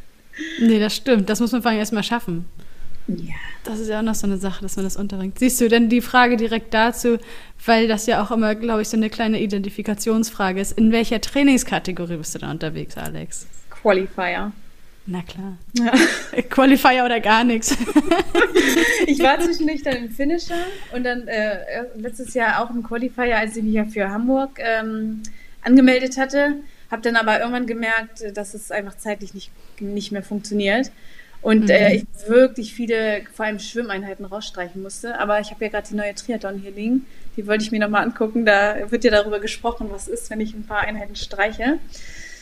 Nee, 0.60 0.80
das 0.80 0.96
stimmt. 0.96 1.30
Das 1.30 1.40
muss 1.40 1.52
man 1.52 1.62
vor 1.62 1.70
allem 1.70 1.80
erstmal 1.80 2.02
schaffen. 2.02 2.44
Ja. 3.06 3.34
Das 3.64 3.78
ist 3.78 3.88
ja 3.88 4.00
auch 4.00 4.04
noch 4.04 4.16
so 4.16 4.26
eine 4.26 4.36
Sache, 4.36 4.62
dass 4.62 4.76
man 4.76 4.84
das 4.84 4.96
unterbringt. 4.96 5.38
Siehst 5.38 5.60
du 5.60 5.68
denn 5.68 5.88
die 5.88 6.00
Frage 6.00 6.36
direkt 6.36 6.74
dazu, 6.74 7.18
weil 7.64 7.88
das 7.88 8.06
ja 8.06 8.22
auch 8.22 8.30
immer, 8.30 8.54
glaube 8.56 8.82
ich, 8.82 8.88
so 8.88 8.96
eine 8.96 9.10
kleine 9.10 9.40
Identifikationsfrage 9.40 10.60
ist. 10.60 10.72
In 10.72 10.92
welcher 10.92 11.20
Trainingskategorie 11.20 12.16
bist 12.16 12.34
du 12.34 12.40
da 12.40 12.50
unterwegs, 12.50 12.96
Alex? 12.96 13.46
Qualifier. 13.70 14.52
Na 15.10 15.22
klar. 15.22 15.56
Ja. 15.72 15.92
Qualifier 16.50 17.02
oder 17.02 17.18
gar 17.18 17.42
nichts. 17.42 17.74
ich 19.06 19.22
war 19.22 19.40
zwischendurch 19.40 19.82
dann 19.82 19.96
im 19.96 20.10
Finisher 20.10 20.66
und 20.94 21.02
dann 21.04 21.26
äh, 21.26 21.84
letztes 21.96 22.34
Jahr 22.34 22.62
auch 22.62 22.68
im 22.68 22.82
Qualifier, 22.82 23.38
als 23.38 23.56
ich 23.56 23.64
mich 23.64 23.72
ja 23.72 23.86
für 23.86 24.10
Hamburg 24.10 24.58
ähm, 24.58 25.22
angemeldet 25.62 26.18
hatte. 26.18 26.56
Habe 26.90 27.00
dann 27.00 27.16
aber 27.16 27.40
irgendwann 27.40 27.66
gemerkt, 27.66 28.22
dass 28.34 28.52
es 28.52 28.70
einfach 28.70 28.98
zeitlich 28.98 29.32
nicht, 29.32 29.50
nicht 29.80 30.12
mehr 30.12 30.22
funktioniert. 30.22 30.90
Und 31.40 31.64
mhm. 31.64 31.70
äh, 31.70 31.94
ich 31.94 32.04
wirklich 32.26 32.74
viele, 32.74 33.22
vor 33.32 33.46
allem 33.46 33.60
Schwimmeinheiten 33.60 34.26
rausstreichen 34.26 34.82
musste. 34.82 35.18
Aber 35.18 35.40
ich 35.40 35.50
habe 35.50 35.64
ja 35.64 35.70
gerade 35.70 35.88
die 35.88 35.96
neue 35.96 36.14
Triathlon 36.14 36.58
hier 36.58 36.72
liegen. 36.72 37.06
Die 37.38 37.46
wollte 37.46 37.64
ich 37.64 37.72
mir 37.72 37.80
nochmal 37.80 38.04
angucken. 38.04 38.44
Da 38.44 38.90
wird 38.90 39.04
ja 39.04 39.10
darüber 39.10 39.40
gesprochen, 39.40 39.86
was 39.90 40.06
ist, 40.06 40.28
wenn 40.28 40.40
ich 40.40 40.52
ein 40.52 40.66
paar 40.66 40.80
Einheiten 40.80 41.16
streiche. 41.16 41.78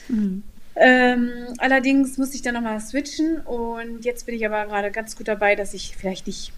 Mhm. 0.09 0.43
Ähm, 0.79 1.31
allerdings 1.57 2.19
musste 2.19 2.37
ich 2.37 2.43
dann 2.43 2.55
nochmal 2.55 2.81
switchen 2.81 3.39
und 3.39 4.05
jetzt 4.05 4.27
bin 4.27 4.35
ich 4.35 4.45
aber 4.45 4.67
gerade 4.67 4.91
ganz 4.91 5.17
gut 5.17 5.27
dabei, 5.27 5.57
dass 5.57 5.73
ich 5.73 5.97
vielleicht 5.97 6.27
nicht 6.27 6.53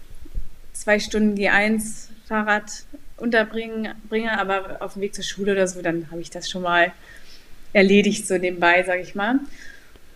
zwei 0.73 0.99
Stunden 0.99 1.37
G1 1.37 2.09
Fahrrad 2.27 2.83
unterbringe, 3.15 3.95
bringe, 4.09 4.37
aber 4.37 4.77
auf 4.81 4.93
dem 4.93 5.01
Weg 5.01 5.15
zur 5.15 5.23
Schule 5.23 5.53
oder 5.53 5.67
so, 5.67 5.81
dann 5.81 6.11
habe 6.11 6.21
ich 6.21 6.29
das 6.29 6.49
schon 6.49 6.63
mal 6.63 6.91
erledigt, 7.71 8.27
so 8.27 8.37
nebenbei, 8.37 8.83
sage 8.83 9.01
ich 9.01 9.15
mal. 9.15 9.39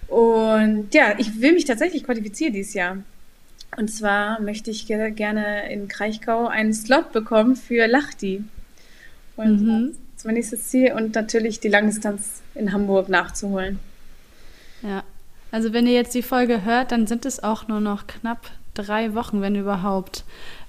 Und 0.08 0.94
ja, 0.94 1.16
ich 1.18 1.42
will 1.42 1.54
mich 1.54 1.66
tatsächlich 1.66 2.04
qualifizieren 2.04 2.54
dieses 2.54 2.74
Jahr. 2.74 2.98
Und 3.78 3.88
zwar 3.88 4.40
möchte 4.42 4.70
ich 4.70 4.86
gerne 4.86 5.72
in 5.72 5.88
Kraichgau 5.88 6.48
einen 6.48 6.74
Slot 6.74 7.12
bekommen 7.14 7.56
für 7.56 7.88
Lachti. 7.88 8.44
Und 9.36 9.62
mhm. 9.62 9.88
das 10.12 10.18
ist 10.18 10.26
mein 10.26 10.36
nächstes 10.36 10.68
Ziel 10.68 10.92
und 10.94 11.16
natürlich 11.16 11.60
die 11.60 11.70
Langdistanz 11.70 12.42
in 12.54 12.72
Hamburg 12.74 13.10
nachzuholen. 13.10 13.80
Ja. 14.84 15.04
Also 15.52 15.74
wenn 15.74 15.88
ihr 15.88 15.94
jetzt 15.94 16.16
die 16.16 16.24
Folge 16.24 16.64
hört, 16.64 16.92
dann 16.92 17.08
sind 17.08 17.26
es 17.26 17.44
auch 17.44 17.68
nur 17.68 17.80
noch 17.80 18.08
knapp 18.08 18.52
drei 18.74 19.14
Wochen, 19.14 19.42
wenn 19.42 19.56
überhaupt 19.56 20.24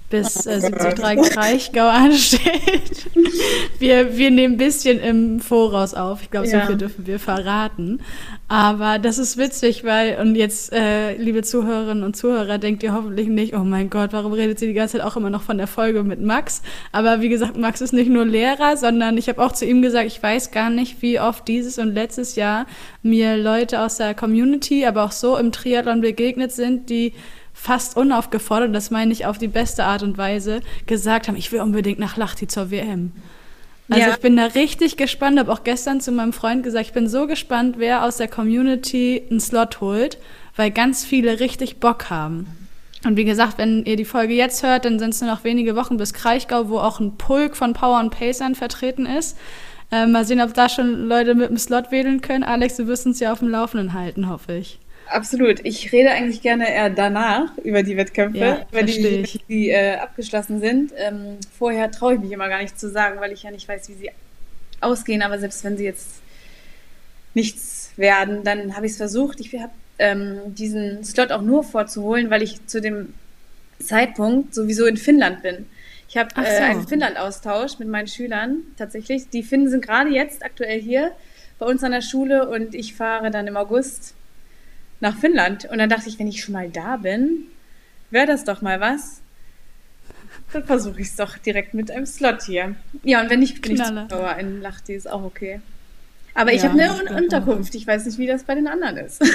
bis 0.09 0.45
äh, 0.45 0.59
73 0.59 1.33
Kraichgau 1.33 1.87
ansteht. 1.89 3.07
Wir, 3.79 4.17
wir 4.17 4.31
nehmen 4.31 4.55
ein 4.55 4.57
bisschen 4.57 4.99
im 4.99 5.39
Voraus 5.39 5.93
auf. 5.93 6.21
Ich 6.21 6.31
glaube, 6.31 6.47
so 6.47 6.57
ja. 6.57 6.65
viel 6.65 6.77
dürfen 6.77 7.07
wir 7.07 7.19
verraten. 7.19 7.99
Aber 8.47 8.99
das 8.99 9.17
ist 9.17 9.37
witzig, 9.37 9.83
weil, 9.83 10.19
und 10.21 10.35
jetzt, 10.35 10.71
äh, 10.71 11.15
liebe 11.17 11.41
Zuhörerinnen 11.41 12.03
und 12.03 12.15
Zuhörer, 12.15 12.59
denkt 12.59 12.83
ihr 12.83 12.93
hoffentlich 12.93 13.27
nicht, 13.27 13.55
oh 13.55 13.63
mein 13.63 13.89
Gott, 13.89 14.13
warum 14.13 14.33
redet 14.33 14.59
sie 14.59 14.67
die 14.67 14.73
ganze 14.73 14.97
Zeit 14.97 15.05
auch 15.05 15.17
immer 15.17 15.31
noch 15.31 15.41
von 15.41 15.57
der 15.57 15.67
Folge 15.67 16.03
mit 16.03 16.21
Max? 16.21 16.61
Aber 16.91 17.21
wie 17.21 17.29
gesagt, 17.29 17.57
Max 17.57 17.81
ist 17.81 17.93
nicht 17.93 18.09
nur 18.09 18.25
Lehrer, 18.25 18.77
sondern 18.77 19.17
ich 19.17 19.27
habe 19.29 19.43
auch 19.43 19.51
zu 19.51 19.65
ihm 19.65 19.81
gesagt, 19.81 20.05
ich 20.05 20.21
weiß 20.21 20.51
gar 20.51 20.69
nicht, 20.69 21.01
wie 21.01 21.19
oft 21.19 21.47
dieses 21.47 21.79
und 21.79 21.93
letztes 21.93 22.35
Jahr 22.35 22.67
mir 23.01 23.35
Leute 23.35 23.81
aus 23.81 23.97
der 23.97 24.13
Community, 24.13 24.85
aber 24.85 25.05
auch 25.05 25.11
so 25.11 25.37
im 25.37 25.51
Triathlon 25.51 26.01
begegnet 26.01 26.51
sind, 26.51 26.91
die 26.91 27.13
fast 27.55 27.97
unaufgefordert, 27.97 28.75
das 28.75 28.91
meine 28.91 29.11
ich 29.11 29.25
auf 29.25 29.39
die 29.39 29.47
beste 29.47 29.85
Art 29.85 30.03
und 30.03 30.19
Weise, 30.19 30.59
gesagt 30.85 31.27
haben, 31.27 31.37
ich 31.37 31.51
will 31.51 31.61
unbedingt 31.61 31.97
nach 31.97 32.17
Lachti 32.17 32.47
zur 32.47 32.69
WM. 32.69 33.13
Also 33.89 34.01
ja. 34.01 34.09
ich 34.11 34.19
bin 34.19 34.35
da 34.35 34.45
richtig 34.45 34.97
gespannt, 34.97 35.39
habe 35.39 35.51
auch 35.51 35.63
gestern 35.63 36.01
zu 36.01 36.11
meinem 36.11 36.33
Freund 36.33 36.63
gesagt, 36.63 36.87
ich 36.87 36.93
bin 36.93 37.07
so 37.07 37.27
gespannt, 37.27 37.75
wer 37.77 38.03
aus 38.03 38.17
der 38.17 38.27
Community 38.27 39.23
einen 39.29 39.39
Slot 39.39 39.79
holt, 39.79 40.17
weil 40.55 40.69
ganz 40.69 41.05
viele 41.05 41.39
richtig 41.39 41.79
Bock 41.79 42.09
haben. 42.09 42.47
Und 43.05 43.15
wie 43.17 43.25
gesagt, 43.25 43.57
wenn 43.57 43.85
ihr 43.85 43.95
die 43.95 44.05
Folge 44.05 44.33
jetzt 44.33 44.63
hört, 44.63 44.85
dann 44.85 44.99
sind 44.99 45.13
es 45.13 45.21
nur 45.21 45.29
noch 45.29 45.43
wenige 45.43 45.75
Wochen 45.75 45.97
bis 45.97 46.13
Kraichgau, 46.13 46.69
wo 46.69 46.79
auch 46.79 46.99
ein 46.99 47.17
Pulk 47.17 47.55
von 47.55 47.73
Power 47.73 47.99
und 47.99 48.09
Pacern 48.09 48.55
vertreten 48.55 49.05
ist. 49.05 49.37
Äh, 49.91 50.07
mal 50.07 50.25
sehen, 50.25 50.41
ob 50.41 50.53
da 50.55 50.67
schon 50.67 51.07
Leute 51.07 51.35
mit 51.35 51.49
dem 51.49 51.57
Slot 51.57 51.91
wedeln 51.91 52.21
können. 52.21 52.43
Alex, 52.43 52.77
du 52.77 52.87
wirst 52.87 53.05
uns 53.05 53.19
ja 53.19 53.31
auf 53.31 53.39
dem 53.39 53.49
Laufenden 53.49 53.93
halten, 53.93 54.27
hoffe 54.27 54.53
ich. 54.53 54.79
Absolut. 55.07 55.63
Ich 55.63 55.91
rede 55.91 56.11
eigentlich 56.11 56.41
gerne 56.41 56.69
eher 56.69 56.89
danach 56.89 57.55
über 57.59 57.83
die 57.83 57.95
Wettkämpfe, 57.97 58.37
ja, 58.37 58.65
wenn 58.71 58.87
die, 58.87 59.07
ich. 59.07 59.39
die 59.47 59.69
äh, 59.69 59.95
abgeschlossen 59.95 60.59
sind. 60.59 60.93
Ähm, 60.97 61.37
vorher 61.57 61.91
traue 61.91 62.15
ich 62.15 62.19
mich 62.19 62.31
immer 62.31 62.49
gar 62.49 62.61
nicht 62.61 62.79
zu 62.79 62.89
sagen, 62.89 63.19
weil 63.19 63.31
ich 63.31 63.43
ja 63.43 63.51
nicht 63.51 63.67
weiß, 63.67 63.87
wie 63.89 63.93
sie 63.93 64.11
ausgehen. 64.81 65.21
Aber 65.21 65.39
selbst 65.39 65.63
wenn 65.63 65.77
sie 65.77 65.85
jetzt 65.85 66.21
nichts 67.33 67.91
werden, 67.97 68.43
dann 68.43 68.75
habe 68.75 68.85
ich 68.85 68.93
es 68.93 68.97
versucht. 68.97 69.39
Ich 69.39 69.53
habe 69.53 69.73
ähm, 69.99 70.39
diesen 70.55 71.03
Slot 71.03 71.31
auch 71.31 71.41
nur 71.41 71.63
vorzuholen, 71.63 72.29
weil 72.29 72.41
ich 72.41 72.65
zu 72.65 72.81
dem 72.81 73.13
Zeitpunkt 73.79 74.53
sowieso 74.53 74.85
in 74.85 74.97
Finnland 74.97 75.43
bin. 75.43 75.67
Ich 76.07 76.17
habe 76.17 76.29
äh, 76.35 76.45
so. 76.45 76.51
äh, 76.51 76.65
einen 76.65 76.87
Finnland-Austausch 76.87 77.79
mit 77.79 77.87
meinen 77.87 78.07
Schülern 78.07 78.63
tatsächlich. 78.77 79.29
Die 79.29 79.43
Finnen 79.43 79.69
sind 79.69 79.85
gerade 79.85 80.09
jetzt 80.09 80.43
aktuell 80.43 80.79
hier 80.79 81.11
bei 81.59 81.65
uns 81.65 81.83
an 81.83 81.91
der 81.91 82.01
Schule 82.01 82.49
und 82.49 82.75
ich 82.75 82.95
fahre 82.95 83.31
dann 83.31 83.47
im 83.47 83.57
August 83.57 84.13
nach 84.99 85.17
Finnland. 85.17 85.65
Und 85.65 85.77
dann 85.77 85.89
dachte 85.89 86.09
ich, 86.09 86.19
wenn 86.19 86.27
ich 86.27 86.41
schon 86.41 86.53
mal 86.53 86.69
da 86.69 86.97
bin, 86.97 87.45
wäre 88.11 88.27
das 88.27 88.43
doch 88.43 88.61
mal 88.61 88.79
was. 88.79 89.21
Dann 90.53 90.63
versuche 90.65 91.01
ich 91.01 91.07
es 91.07 91.15
doch 91.15 91.37
direkt 91.37 91.73
mit 91.73 91.91
einem 91.91 92.05
Slot 92.05 92.43
hier. 92.43 92.75
Ja, 93.03 93.21
und 93.21 93.29
wenn 93.29 93.39
nicht, 93.39 93.61
bin 93.61 93.75
Knalle. 93.75 94.03
ich 94.03 94.09
Zuschauer 94.09 94.35
in 94.37 94.61
Lachti, 94.61 94.93
ist 94.93 95.09
auch 95.09 95.23
okay. 95.23 95.61
Aber 96.33 96.53
ich 96.53 96.63
ja, 96.63 96.69
habe 96.69 96.81
eine 96.81 96.93
Un 96.93 97.23
Unterkunft. 97.23 97.73
Ich 97.75 97.87
weiß 97.87 98.05
nicht, 98.05 98.17
wie 98.17 98.27
das 98.27 98.43
bei 98.43 98.55
den 98.55 98.67
anderen 98.67 98.97
ist. 98.97 99.21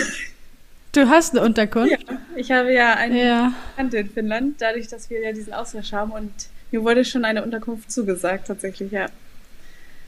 Du 0.93 1.09
hast 1.09 1.37
eine 1.37 1.47
Unterkunft? 1.47 2.03
Ja, 2.11 2.19
ich 2.35 2.51
habe 2.51 2.73
ja 2.73 2.95
eine 2.95 3.25
ja. 3.25 3.53
Tante 3.77 3.99
in 3.99 4.11
Finnland, 4.11 4.61
dadurch, 4.61 4.89
dass 4.89 5.09
wir 5.09 5.21
ja 5.21 5.31
diesen 5.31 5.53
Austausch 5.53 5.93
haben 5.93 6.11
und 6.11 6.33
mir 6.73 6.83
wurde 6.83 7.05
schon 7.05 7.25
eine 7.25 7.45
Unterkunft 7.45 7.93
zugesagt, 7.93 8.49
tatsächlich, 8.49 8.91
ja. 8.91 9.07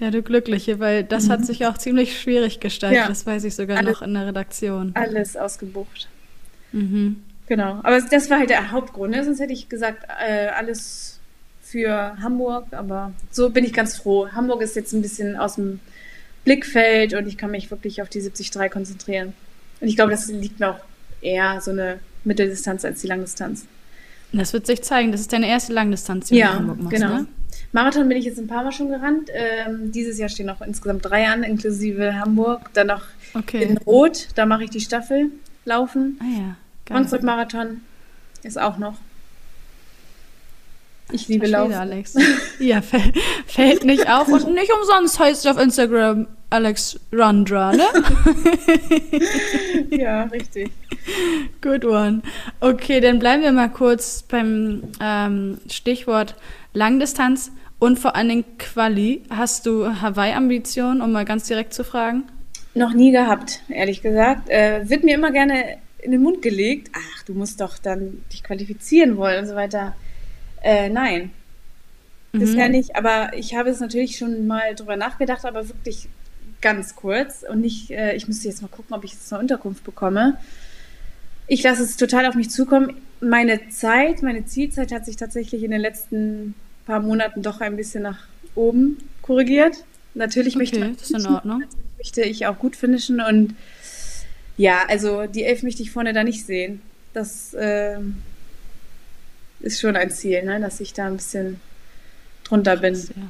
Ja, 0.02 0.10
du 0.10 0.20
Glückliche, 0.20 0.80
weil 0.80 1.04
das 1.04 1.26
mhm. 1.26 1.30
hat 1.30 1.46
sich 1.46 1.64
auch 1.64 1.78
ziemlich 1.78 2.20
schwierig 2.20 2.58
gestaltet. 2.58 2.98
Ja. 2.98 3.06
Das 3.06 3.24
weiß 3.24 3.44
ich 3.44 3.54
sogar 3.54 3.78
alles, 3.78 3.92
noch 3.92 4.02
in 4.02 4.14
der 4.14 4.26
Redaktion. 4.26 4.90
Alles 4.94 5.36
ausgebucht. 5.36 6.08
Mhm. 6.72 7.22
Genau. 7.46 7.78
Aber 7.84 8.00
das 8.00 8.28
war 8.28 8.40
halt 8.40 8.50
der 8.50 8.72
Hauptgrund. 8.72 9.12
Ne? 9.12 9.22
Sonst 9.22 9.38
hätte 9.38 9.52
ich 9.52 9.68
gesagt, 9.68 10.04
äh, 10.26 10.48
alles 10.48 11.20
für 11.62 12.16
Hamburg. 12.20 12.66
Aber 12.72 13.12
so 13.30 13.50
bin 13.50 13.64
ich 13.64 13.72
ganz 13.72 13.96
froh. 13.96 14.26
Hamburg 14.32 14.62
ist 14.62 14.74
jetzt 14.74 14.92
ein 14.92 15.02
bisschen 15.02 15.36
aus 15.36 15.54
dem 15.54 15.78
Blickfeld 16.42 17.14
und 17.14 17.28
ich 17.28 17.38
kann 17.38 17.52
mich 17.52 17.70
wirklich 17.70 18.02
auf 18.02 18.08
die 18.08 18.22
73 18.22 18.72
konzentrieren. 18.72 19.34
Und 19.80 19.86
ich 19.86 19.94
glaube, 19.94 20.10
das 20.10 20.26
liegt 20.26 20.58
mir 20.58 20.70
auch 20.70 20.80
eher 21.20 21.60
so 21.60 21.70
eine 21.70 22.00
Mitteldistanz 22.24 22.84
als 22.84 23.02
die 23.02 23.06
Langdistanz. 23.06 23.66
Das 24.32 24.52
wird 24.52 24.66
sich 24.66 24.82
zeigen. 24.82 25.12
Das 25.12 25.20
ist 25.20 25.32
deine 25.32 25.46
erste 25.46 25.72
Langdistanz, 25.72 26.26
die 26.26 26.38
ja, 26.38 26.48
du 26.48 26.52
in 26.54 26.58
Hamburg 26.58 26.82
machst, 26.82 26.96
genau. 26.96 27.18
Ne? 27.18 27.26
Marathon 27.72 28.08
bin 28.08 28.18
ich 28.18 28.26
jetzt 28.26 28.38
ein 28.38 28.46
paar 28.46 28.62
Mal 28.62 28.72
schon 28.72 28.90
gerannt. 28.90 29.30
Ähm, 29.32 29.92
dieses 29.92 30.18
Jahr 30.18 30.28
stehen 30.28 30.46
noch 30.46 30.60
insgesamt 30.60 31.04
drei 31.04 31.28
an, 31.28 31.42
inklusive 31.42 32.18
Hamburg. 32.18 32.70
Dann 32.74 32.88
noch 32.88 33.02
okay. 33.34 33.62
in 33.62 33.78
Rot, 33.78 34.28
da 34.34 34.46
mache 34.46 34.64
ich 34.64 34.70
die 34.70 34.80
Staffel 34.80 35.30
laufen. 35.64 36.18
Ah 36.20 36.38
ja. 36.38 36.56
Frankfurt-Marathon 36.86 37.80
ist 38.42 38.60
auch 38.60 38.76
noch. 38.76 38.98
Ich 41.10 41.28
liebe 41.28 41.46
Laufen. 41.46 41.74
Alex. 41.74 42.14
Ja, 42.58 42.82
fällt 43.46 43.84
nicht 43.84 44.08
auf 44.10 44.28
und 44.28 44.54
nicht 44.54 44.72
umsonst 44.72 45.18
heißt 45.18 45.44
es 45.44 45.50
auf 45.50 45.60
Instagram 45.60 46.26
Alex 46.50 46.98
Rundra, 47.12 47.72
ne? 47.72 47.84
ja, 49.90 50.24
richtig. 50.24 50.70
Good 51.60 51.84
one. 51.84 52.22
Okay, 52.60 53.00
dann 53.00 53.18
bleiben 53.18 53.42
wir 53.42 53.52
mal 53.52 53.70
kurz 53.70 54.22
beim 54.22 54.82
ähm, 55.00 55.58
Stichwort 55.70 56.34
Langdistanz 56.72 57.52
und 57.82 57.98
vor 57.98 58.14
allen 58.14 58.28
Dingen 58.28 58.44
Quali. 58.58 59.22
Hast 59.28 59.66
du 59.66 60.00
Hawaii-Ambitionen, 60.00 61.00
um 61.00 61.10
mal 61.10 61.24
ganz 61.24 61.48
direkt 61.48 61.74
zu 61.74 61.82
fragen? 61.82 62.22
Noch 62.74 62.94
nie 62.94 63.10
gehabt, 63.10 63.60
ehrlich 63.68 64.02
gesagt. 64.02 64.48
Äh, 64.48 64.88
wird 64.88 65.02
mir 65.02 65.16
immer 65.16 65.32
gerne 65.32 65.78
in 65.98 66.12
den 66.12 66.22
Mund 66.22 66.42
gelegt. 66.42 66.92
Ach, 66.94 67.24
du 67.24 67.34
musst 67.34 67.60
doch 67.60 67.78
dann 67.78 68.22
dich 68.32 68.44
qualifizieren 68.44 69.16
wollen 69.16 69.40
und 69.40 69.48
so 69.48 69.56
weiter. 69.56 69.96
Äh, 70.62 70.90
nein. 70.90 71.32
Mhm. 72.30 72.38
Bisher 72.38 72.68
nicht, 72.68 72.94
aber 72.94 73.36
ich 73.36 73.56
habe 73.56 73.70
es 73.70 73.80
natürlich 73.80 74.16
schon 74.16 74.46
mal 74.46 74.76
drüber 74.76 74.94
nachgedacht, 74.94 75.44
aber 75.44 75.66
wirklich 75.66 76.08
ganz 76.60 76.94
kurz 76.94 77.42
und 77.42 77.62
nicht, 77.62 77.90
äh, 77.90 78.14
ich 78.14 78.28
müsste 78.28 78.46
jetzt 78.46 78.62
mal 78.62 78.68
gucken, 78.68 78.94
ob 78.94 79.02
ich 79.02 79.14
jetzt 79.14 79.32
eine 79.32 79.42
Unterkunft 79.42 79.82
bekomme. 79.82 80.36
Ich 81.48 81.64
lasse 81.64 81.82
es 81.82 81.96
total 81.96 82.26
auf 82.26 82.36
mich 82.36 82.48
zukommen. 82.48 82.94
Meine 83.20 83.70
Zeit, 83.70 84.22
meine 84.22 84.46
Zielzeit 84.46 84.92
hat 84.92 85.04
sich 85.04 85.16
tatsächlich 85.16 85.64
in 85.64 85.72
den 85.72 85.80
letzten 85.80 86.54
paar 86.86 87.00
Monaten 87.00 87.42
doch 87.42 87.60
ein 87.60 87.76
bisschen 87.76 88.02
nach 88.02 88.18
oben 88.54 88.98
korrigiert. 89.22 89.84
Natürlich 90.14 90.56
okay, 90.56 90.58
möchte, 90.58 90.92
das 90.92 91.10
ist 91.10 91.24
in 91.24 91.26
Ordnung. 91.26 91.64
möchte 91.96 92.22
ich 92.22 92.46
auch 92.46 92.58
gut 92.58 92.76
finishen 92.76 93.20
und 93.20 93.54
ja, 94.56 94.84
also 94.88 95.26
die 95.26 95.44
Elf 95.44 95.62
möchte 95.62 95.82
ich 95.82 95.90
vorne 95.90 96.12
da 96.12 96.24
nicht 96.24 96.44
sehen. 96.44 96.82
Das 97.14 97.54
äh, 97.54 97.98
ist 99.60 99.80
schon 99.80 99.96
ein 99.96 100.10
Ziel, 100.10 100.42
ne? 100.44 100.60
dass 100.60 100.80
ich 100.80 100.92
da 100.92 101.06
ein 101.06 101.16
bisschen 101.16 101.60
drunter 102.44 102.76
bin. 102.76 102.94
Krass, 102.94 103.08
ja. 103.08 103.22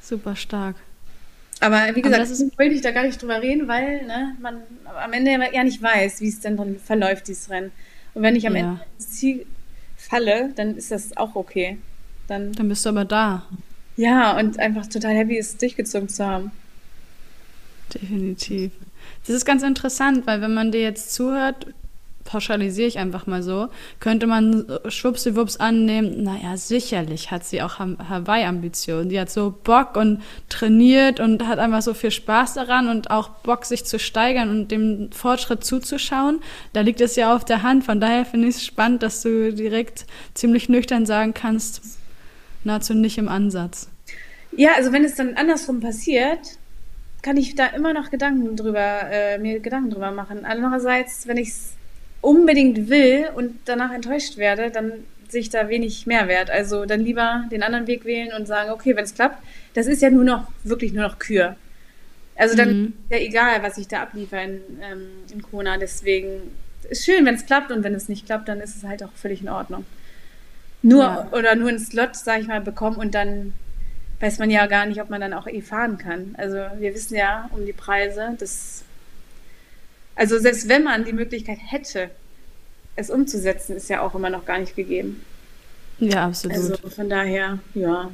Super 0.00 0.36
stark. 0.36 0.76
Aber 1.60 1.94
wie 1.94 2.02
gesagt, 2.02 2.22
ist, 2.22 2.58
will 2.58 2.72
ich 2.72 2.82
da 2.82 2.90
gar 2.90 3.04
nicht 3.04 3.20
drüber 3.20 3.40
reden, 3.40 3.66
weil 3.66 4.04
ne, 4.06 4.36
man 4.40 4.60
am 5.02 5.12
Ende 5.12 5.30
ja 5.30 5.64
nicht 5.64 5.82
weiß, 5.82 6.20
wie 6.20 6.28
es 6.28 6.40
denn 6.40 6.56
dann 6.56 6.78
verläuft, 6.78 7.28
dieses 7.28 7.50
Rennen. 7.50 7.72
Und 8.14 8.22
wenn 8.22 8.36
ich 8.36 8.46
am 8.46 8.54
ja. 8.54 8.62
Ende 8.62 8.80
ins 8.98 9.10
Ziel 9.10 9.46
falle, 9.96 10.52
dann 10.54 10.76
ist 10.76 10.90
das 10.90 11.16
auch 11.16 11.34
okay. 11.34 11.78
Dann, 12.28 12.52
dann 12.52 12.68
bist 12.68 12.84
du 12.84 12.90
aber 12.90 13.04
da. 13.04 13.44
Ja, 13.96 14.38
und 14.38 14.58
einfach 14.58 14.86
total 14.86 15.14
happy, 15.14 15.38
es 15.38 15.56
durchgezogen 15.56 16.08
zu 16.08 16.24
haben. 16.26 16.50
Definitiv. 17.94 18.72
Das 19.26 19.34
ist 19.34 19.44
ganz 19.44 19.62
interessant, 19.62 20.26
weil 20.26 20.40
wenn 20.40 20.54
man 20.54 20.72
dir 20.72 20.82
jetzt 20.82 21.14
zuhört, 21.14 21.66
pauschalisiere 22.26 22.88
ich 22.88 22.98
einfach 22.98 23.26
mal 23.26 23.42
so, 23.42 23.68
könnte 24.00 24.26
man 24.26 24.66
schwuppsiwupps 24.88 25.58
annehmen, 25.58 26.24
naja, 26.24 26.56
sicherlich 26.56 27.30
hat 27.30 27.44
sie 27.44 27.62
auch 27.62 27.78
Hawaii-Ambitionen. 27.78 29.08
Die 29.08 29.18
hat 29.18 29.30
so 29.30 29.54
Bock 29.64 29.96
und 29.96 30.20
trainiert 30.48 31.20
und 31.20 31.46
hat 31.46 31.58
einfach 31.58 31.82
so 31.82 31.94
viel 31.94 32.10
Spaß 32.10 32.54
daran 32.54 32.88
und 32.88 33.10
auch 33.10 33.28
Bock, 33.28 33.64
sich 33.64 33.84
zu 33.84 33.98
steigern 33.98 34.50
und 34.50 34.70
dem 34.70 35.10
Fortschritt 35.12 35.64
zuzuschauen. 35.64 36.40
Da 36.72 36.80
liegt 36.82 37.00
es 37.00 37.16
ja 37.16 37.34
auf 37.34 37.44
der 37.44 37.62
Hand. 37.62 37.84
Von 37.84 38.00
daher 38.00 38.24
finde 38.24 38.48
ich 38.48 38.56
es 38.56 38.64
spannend, 38.64 39.02
dass 39.02 39.22
du 39.22 39.52
direkt 39.52 40.06
ziemlich 40.34 40.68
nüchtern 40.68 41.06
sagen 41.06 41.32
kannst, 41.32 41.82
nahezu 42.66 42.94
nicht 42.94 43.16
im 43.18 43.28
Ansatz. 43.28 43.88
Ja, 44.56 44.72
also 44.76 44.92
wenn 44.92 45.04
es 45.04 45.14
dann 45.14 45.34
andersrum 45.34 45.80
passiert, 45.80 46.58
kann 47.22 47.36
ich 47.36 47.54
da 47.54 47.66
immer 47.66 47.92
noch 47.92 48.10
Gedanken 48.10 48.56
drüber, 48.56 49.10
äh, 49.10 49.38
mir 49.38 49.60
Gedanken 49.60 49.90
drüber 49.90 50.10
machen. 50.10 50.44
Andererseits, 50.44 51.26
wenn 51.26 51.38
ich 51.38 51.48
es 51.48 51.72
unbedingt 52.20 52.88
will 52.88 53.26
und 53.34 53.58
danach 53.64 53.92
enttäuscht 53.92 54.36
werde, 54.36 54.70
dann 54.70 54.92
sehe 55.28 55.40
ich 55.40 55.50
da 55.50 55.68
wenig 55.68 56.06
Mehrwert. 56.06 56.50
Also 56.50 56.84
dann 56.84 57.00
lieber 57.00 57.44
den 57.50 57.62
anderen 57.62 57.86
Weg 57.86 58.04
wählen 58.04 58.32
und 58.32 58.46
sagen, 58.46 58.70
okay, 58.70 58.94
wenn 58.96 59.04
es 59.04 59.14
klappt, 59.14 59.42
das 59.74 59.86
ist 59.86 60.02
ja 60.02 60.10
nur 60.10 60.24
noch, 60.24 60.50
wirklich 60.62 60.92
nur 60.92 61.02
noch 61.02 61.18
Kür. 61.18 61.56
Also 62.36 62.56
dann 62.56 62.80
mhm. 62.80 62.92
ist 63.08 63.10
ja 63.10 63.18
egal, 63.18 63.62
was 63.62 63.78
ich 63.78 63.88
da 63.88 64.02
abliefere 64.02 64.44
in, 64.44 64.60
ähm, 64.82 65.06
in 65.32 65.42
Kona. 65.42 65.78
Deswegen 65.78 66.42
ist 66.88 67.04
schön, 67.04 67.24
wenn 67.24 67.34
es 67.34 67.46
klappt 67.46 67.72
und 67.72 67.82
wenn 67.82 67.94
es 67.94 68.08
nicht 68.08 68.26
klappt, 68.26 68.48
dann 68.48 68.60
ist 68.60 68.76
es 68.76 68.84
halt 68.84 69.02
auch 69.02 69.12
völlig 69.14 69.42
in 69.42 69.48
Ordnung. 69.48 69.84
Nur 70.82 71.04
ja. 71.04 71.28
oder 71.32 71.54
nur 71.54 71.68
einen 71.68 71.78
Slot, 71.78 72.16
sag 72.16 72.40
ich 72.40 72.46
mal, 72.46 72.60
bekommen 72.60 72.96
und 72.96 73.14
dann 73.14 73.52
weiß 74.20 74.38
man 74.38 74.50
ja 74.50 74.66
gar 74.66 74.86
nicht, 74.86 75.00
ob 75.00 75.10
man 75.10 75.20
dann 75.20 75.34
auch 75.34 75.46
eh 75.46 75.60
fahren 75.60 75.98
kann. 75.98 76.34
Also 76.38 76.56
wir 76.78 76.94
wissen 76.94 77.16
ja 77.16 77.50
um 77.52 77.66
die 77.66 77.72
Preise, 77.72 78.34
das 78.38 78.84
also 80.16 80.38
selbst 80.38 80.68
wenn 80.68 80.82
man 80.82 81.04
die 81.04 81.12
Möglichkeit 81.12 81.58
hätte, 81.66 82.10
es 82.96 83.10
umzusetzen, 83.10 83.76
ist 83.76 83.90
ja 83.90 84.00
auch 84.00 84.14
immer 84.14 84.30
noch 84.30 84.46
gar 84.46 84.58
nicht 84.58 84.74
gegeben. 84.74 85.22
Ja, 85.98 86.26
absolut. 86.26 86.56
Also 86.56 86.76
von 86.88 87.08
daher, 87.08 87.58
ja. 87.74 88.10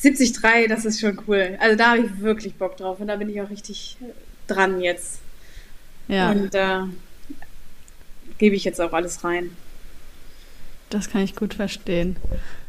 73, 0.00 0.68
das 0.68 0.84
ist 0.84 1.00
schon 1.00 1.20
cool. 1.28 1.56
Also 1.60 1.76
da 1.76 1.92
habe 1.92 2.00
ich 2.00 2.20
wirklich 2.20 2.56
Bock 2.56 2.76
drauf 2.76 2.98
und 2.98 3.06
da 3.06 3.16
bin 3.16 3.30
ich 3.30 3.40
auch 3.40 3.50
richtig 3.50 3.96
dran 4.48 4.80
jetzt. 4.80 5.20
Ja. 6.08 6.32
Und 6.32 6.52
da 6.52 6.88
äh, 7.30 7.34
gebe 8.38 8.56
ich 8.56 8.64
jetzt 8.64 8.80
auch 8.80 8.92
alles 8.92 9.22
rein. 9.22 9.56
Das 10.92 11.08
kann 11.08 11.22
ich 11.22 11.34
gut 11.34 11.54
verstehen. 11.54 12.16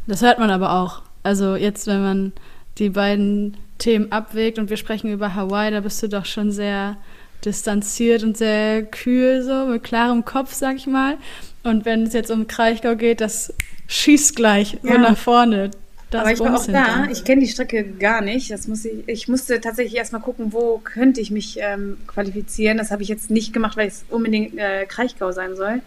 Das 0.07 0.21
hört 0.21 0.39
man 0.39 0.49
aber 0.49 0.73
auch. 0.73 1.01
Also 1.23 1.55
jetzt, 1.55 1.87
wenn 1.87 2.01
man 2.01 2.33
die 2.77 2.89
beiden 2.89 3.57
Themen 3.77 4.11
abwägt 4.11 4.59
und 4.59 4.69
wir 4.69 4.77
sprechen 4.77 5.11
über 5.11 5.35
Hawaii, 5.35 5.71
da 5.71 5.81
bist 5.81 6.01
du 6.01 6.07
doch 6.07 6.25
schon 6.25 6.51
sehr 6.51 6.97
distanziert 7.43 8.23
und 8.23 8.37
sehr 8.37 8.83
kühl, 8.83 9.43
so 9.43 9.65
mit 9.65 9.83
klarem 9.83 10.23
Kopf, 10.23 10.53
sag 10.53 10.77
ich 10.77 10.87
mal. 10.87 11.17
Und 11.63 11.85
wenn 11.85 12.03
es 12.03 12.13
jetzt 12.13 12.31
um 12.31 12.47
Kraichgau 12.47 12.95
geht, 12.95 13.19
das 13.19 13.53
schießt 13.87 14.35
gleich 14.35 14.77
ja. 14.83 14.93
so 14.93 14.97
nach 14.99 15.17
vorne. 15.17 15.71
Das 16.09 16.21
Aber 16.21 16.31
ich 16.31 16.39
war 16.39 16.55
auch 16.55 16.67
da, 16.67 17.07
ich 17.11 17.23
kenne 17.25 17.41
die 17.41 17.47
Strecke 17.47 17.83
gar 17.83 18.21
nicht. 18.21 18.51
Das 18.51 18.67
muss 18.67 18.85
ich, 18.85 19.07
ich 19.07 19.27
musste 19.27 19.59
tatsächlich 19.59 19.97
erstmal 19.97 20.21
gucken, 20.21 20.53
wo 20.53 20.77
könnte 20.77 21.19
ich 21.19 21.31
mich 21.31 21.57
ähm, 21.59 21.97
qualifizieren. 22.07 22.77
Das 22.77 22.91
habe 22.91 23.01
ich 23.01 23.09
jetzt 23.09 23.31
nicht 23.31 23.51
gemacht, 23.51 23.75
weil 23.75 23.87
es 23.87 24.05
unbedingt 24.09 24.57
äh, 24.57 24.85
Kraichgau 24.85 25.31
sein 25.31 25.55
soll, 25.55 25.81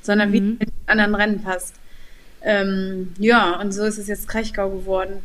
sondern 0.00 0.30
mhm. 0.30 0.32
wie 0.32 0.38
es 0.38 0.58
mit 0.60 0.68
anderen 0.86 1.14
Rennen 1.14 1.42
passt. 1.42 1.74
Ähm, 2.44 3.14
ja, 3.18 3.60
und 3.60 3.72
so 3.72 3.84
ist 3.84 3.98
es 3.98 4.08
jetzt 4.08 4.28
Kraichgau 4.28 4.70
geworden. 4.70 5.22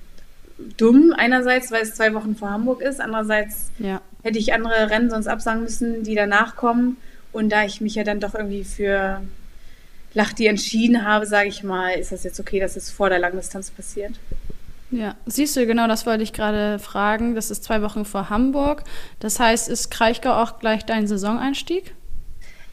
Dumm 0.77 1.13
einerseits, 1.15 1.71
weil 1.71 1.84
es 1.84 1.95
zwei 1.95 2.13
Wochen 2.13 2.36
vor 2.36 2.49
Hamburg 2.49 2.82
ist, 2.82 2.99
andererseits 2.99 3.71
ja 3.80 4.01
hätte 4.27 4.39
ich 4.39 4.53
andere 4.53 4.89
Rennen 4.89 5.10
sonst 5.10 5.27
absagen 5.27 5.63
müssen, 5.63 6.03
die 6.03 6.13
danach 6.13 6.56
kommen. 6.56 6.97
Und 7.32 7.49
da 7.49 7.63
ich 7.63 7.82
mich 7.82 7.95
ja 7.95 8.03
dann 8.03 8.19
doch 8.19 8.36
irgendwie 8.36 8.63
für 8.63 9.21
Lachti 10.13 10.47
entschieden 10.47 11.06
habe, 11.06 11.25
sage 11.25 11.47
ich 11.47 11.63
mal, 11.63 11.93
ist 11.93 12.12
das 12.12 12.23
jetzt 12.23 12.39
okay, 12.39 12.60
dass 12.60 12.75
es 12.75 12.91
vor 12.91 13.10
der 13.10 13.19
Langdistanz 13.19 13.71
passiert. 13.71 14.13
Ja, 14.91 15.15
siehst 15.25 15.56
du, 15.56 15.65
genau 15.65 15.88
das 15.88 16.06
wollte 16.06 16.23
ich 16.23 16.34
gerade 16.34 16.80
fragen. 16.80 17.36
Das 17.36 17.51
ist 17.51 17.63
zwei 17.63 17.82
Wochen 17.82 18.06
vor 18.06 18.30
Hamburg. 18.30 18.84
Das 19.19 19.39
heißt, 19.39 19.69
ist 19.69 19.91
Kraichgau 19.91 20.34
auch 20.41 20.60
gleich 20.60 20.86
dein 20.86 21.08
Saisoneinstieg? 21.08 21.93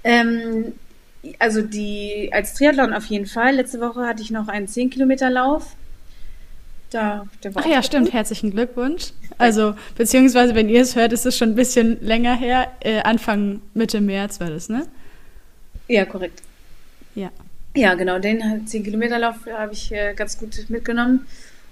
Ähm, 0.05 0.75
also 1.39 1.63
die 1.63 2.31
als 2.33 2.55
Triathlon 2.55 2.93
auf 2.93 3.07
jeden 3.07 3.27
Fall. 3.27 3.57
Letzte 3.57 3.81
Woche 3.81 4.07
hatte 4.07 4.23
ich 4.23 4.31
noch 4.31 4.49
einen 4.49 4.67
10-Kilometer-Lauf. 4.67 5.75
Da, 6.91 7.27
Ach 7.55 7.67
ja, 7.67 7.83
stimmt. 7.83 8.13
Herzlichen 8.13 8.53
Glückwunsch. 8.53 9.13
Also, 9.37 9.75
beziehungsweise, 9.97 10.55
wenn 10.55 10.69
ihr 10.69 10.83
es 10.83 10.95
hört, 10.95 11.13
ist 11.13 11.27
es 11.27 11.37
schon 11.37 11.51
ein 11.51 11.55
bisschen 11.57 11.99
länger 12.01 12.37
her. 12.37 12.69
Äh, 12.81 13.01
Anfang, 13.03 13.61
Mitte 13.75 14.01
März 14.01 14.39
war 14.39 14.51
das, 14.51 14.69
ne? 14.69 14.87
Ja, 15.89 16.05
korrekt. 16.05 16.43
Ja. 17.15 17.31
Ja, 17.75 17.95
genau. 17.95 18.21
Den 18.21 18.41
10-Kilometer-Lauf 18.67 19.37
habe 19.53 19.73
ich 19.73 19.91
äh, 19.91 20.15
ganz 20.15 20.39
gut 20.39 20.67
mitgenommen. 20.69 21.27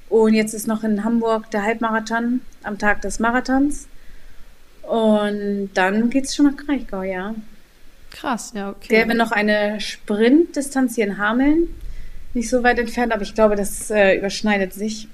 Und 0.08 0.34
jetzt 0.34 0.54
ist 0.54 0.66
noch 0.66 0.82
in 0.82 1.04
Hamburg 1.04 1.50
der 1.52 1.62
Halbmarathon 1.62 2.40
am 2.64 2.78
Tag 2.78 3.00
des 3.02 3.20
Marathons. 3.20 3.86
Und 4.82 5.70
dann 5.74 6.10
geht 6.10 6.24
es 6.24 6.34
schon 6.34 6.46
nach 6.46 6.56
Kraichgau, 6.56 7.02
ja. 7.02 7.34
Krass, 8.12 8.52
ja, 8.54 8.70
okay. 8.70 8.88
Gäbe 8.88 9.14
noch 9.14 9.32
eine 9.32 9.80
Sprintdistanz 9.80 10.94
hier 10.94 11.06
in 11.06 11.18
Hameln. 11.18 11.68
Nicht 12.34 12.48
so 12.48 12.62
weit 12.62 12.78
entfernt, 12.78 13.12
aber 13.12 13.22
ich 13.22 13.34
glaube, 13.34 13.56
das 13.56 13.90
äh, 13.90 14.16
überschneidet 14.16 14.72
sich. 14.72 15.08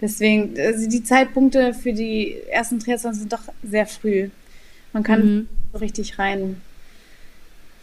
Deswegen, 0.00 0.58
also 0.58 0.88
die 0.88 1.02
Zeitpunkte 1.02 1.74
für 1.74 1.92
die 1.92 2.36
ersten 2.50 2.78
Triathlons 2.80 3.18
sind 3.18 3.32
doch 3.32 3.42
sehr 3.62 3.86
früh. 3.86 4.30
Man 4.92 5.02
kann 5.02 5.24
mhm. 5.24 5.48
so 5.72 5.78
richtig 5.78 6.18
rein 6.18 6.60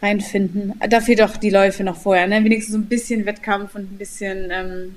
reinfinden. 0.02 0.74
Dafür 0.88 1.16
doch 1.16 1.36
die 1.36 1.50
Läufe 1.50 1.84
noch 1.84 1.96
vorher, 1.96 2.26
ne? 2.26 2.44
Wenigstens 2.44 2.74
so 2.74 2.78
ein 2.78 2.86
bisschen 2.86 3.26
Wettkampf 3.26 3.74
und 3.74 3.92
ein 3.92 3.98
bisschen 3.98 4.48
ähm, 4.50 4.94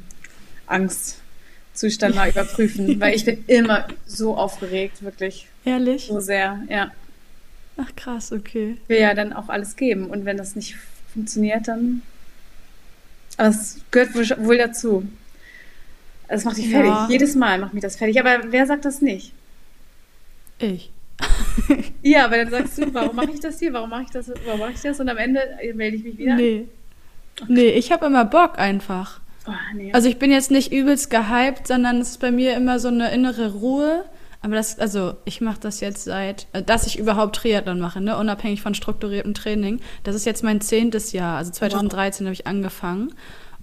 Angstzustand 0.67 2.15
mal 2.15 2.30
überprüfen, 2.30 2.99
weil 2.99 3.15
ich 3.15 3.26
bin 3.26 3.43
immer 3.47 3.88
so 4.05 4.36
aufgeregt, 4.36 5.03
wirklich. 5.03 5.47
Ehrlich? 5.65 6.07
So 6.07 6.19
sehr, 6.19 6.61
ja. 6.69 6.91
Ach 7.78 7.95
krass, 7.95 8.32
okay. 8.32 8.78
Will 8.88 8.99
ja 8.99 9.13
dann 9.13 9.34
auch 9.34 9.49
alles 9.49 9.76
geben 9.76 10.07
und 10.07 10.26
wenn 10.26 10.38
das 10.38 10.55
nicht 10.55 10.76
funktioniert, 11.13 11.67
dann. 11.67 12.01
Aber 13.38 13.49
es 13.49 13.82
gehört 13.91 14.13
wohl 14.43 14.57
dazu. 14.57 15.07
Das 16.28 16.45
macht 16.45 16.57
dich 16.57 16.69
fertig. 16.69 16.91
Ja. 16.91 17.07
Jedes 17.09 17.36
Mal 17.36 17.59
macht 17.59 17.74
mich 17.74 17.82
das 17.82 17.97
fertig. 17.97 18.19
Aber 18.19 18.51
wer 18.51 18.65
sagt 18.65 18.86
das 18.86 19.01
nicht? 19.01 19.34
Ich. 20.59 20.91
ja, 22.01 22.26
aber 22.26 22.38
dann 22.38 22.49
sagst 22.49 22.78
du, 22.78 22.93
warum 22.93 23.15
mache 23.15 23.32
ich 23.32 23.39
das 23.39 23.59
hier? 23.59 23.74
Warum 23.74 23.89
mache 23.89 24.03
ich 24.03 24.09
das? 24.11 24.32
Warum 24.45 24.59
mache 24.59 24.72
ich 24.72 24.82
das? 24.82 24.99
Und 24.99 25.09
am 25.09 25.17
Ende 25.17 25.41
melde 25.74 25.97
ich 25.97 26.03
mich 26.03 26.17
wieder. 26.17 26.36
Nee. 26.36 26.67
Okay. 27.39 27.51
Nee, 27.51 27.69
ich 27.69 27.91
habe 27.91 28.05
immer 28.05 28.26
Bock 28.26 28.59
einfach. 28.59 29.19
Oh, 29.47 29.51
nee. 29.76 29.91
Also 29.93 30.07
ich 30.07 30.19
bin 30.19 30.32
jetzt 30.32 30.51
nicht 30.51 30.72
übelst 30.72 31.09
gehypt, 31.09 31.67
sondern 31.67 31.99
es 31.99 32.11
ist 32.11 32.19
bei 32.19 32.32
mir 32.32 32.55
immer 32.55 32.80
so 32.80 32.88
eine 32.89 33.11
innere 33.11 33.53
Ruhe. 33.53 34.05
Aber 34.42 34.56
das, 34.56 34.80
also 34.80 35.14
ich 35.24 35.39
mache 35.39 35.60
das 35.60 35.82
jetzt 35.82 36.04
seit, 36.04 36.48
äh, 36.54 36.64
dass 36.64 36.88
ich 36.88 36.98
überhaupt 36.98 37.36
Triathlon 37.36 37.80
mache, 37.80 38.02
ne, 38.02 38.18
unabhängig 38.18 38.62
von 38.62 38.74
strukturiertem 38.74 39.34
Training. 39.34 39.80
Das 40.04 40.16
ist 40.16 40.26
jetzt 40.26 40.44
mein 40.44 40.62
zehntes 40.62 41.12
Jahr. 41.12 41.38
Also 41.38 41.52
2013 41.52 42.26
wow. 42.26 42.30
habe 42.30 42.34
ich 42.34 42.48
angefangen. 42.48 43.14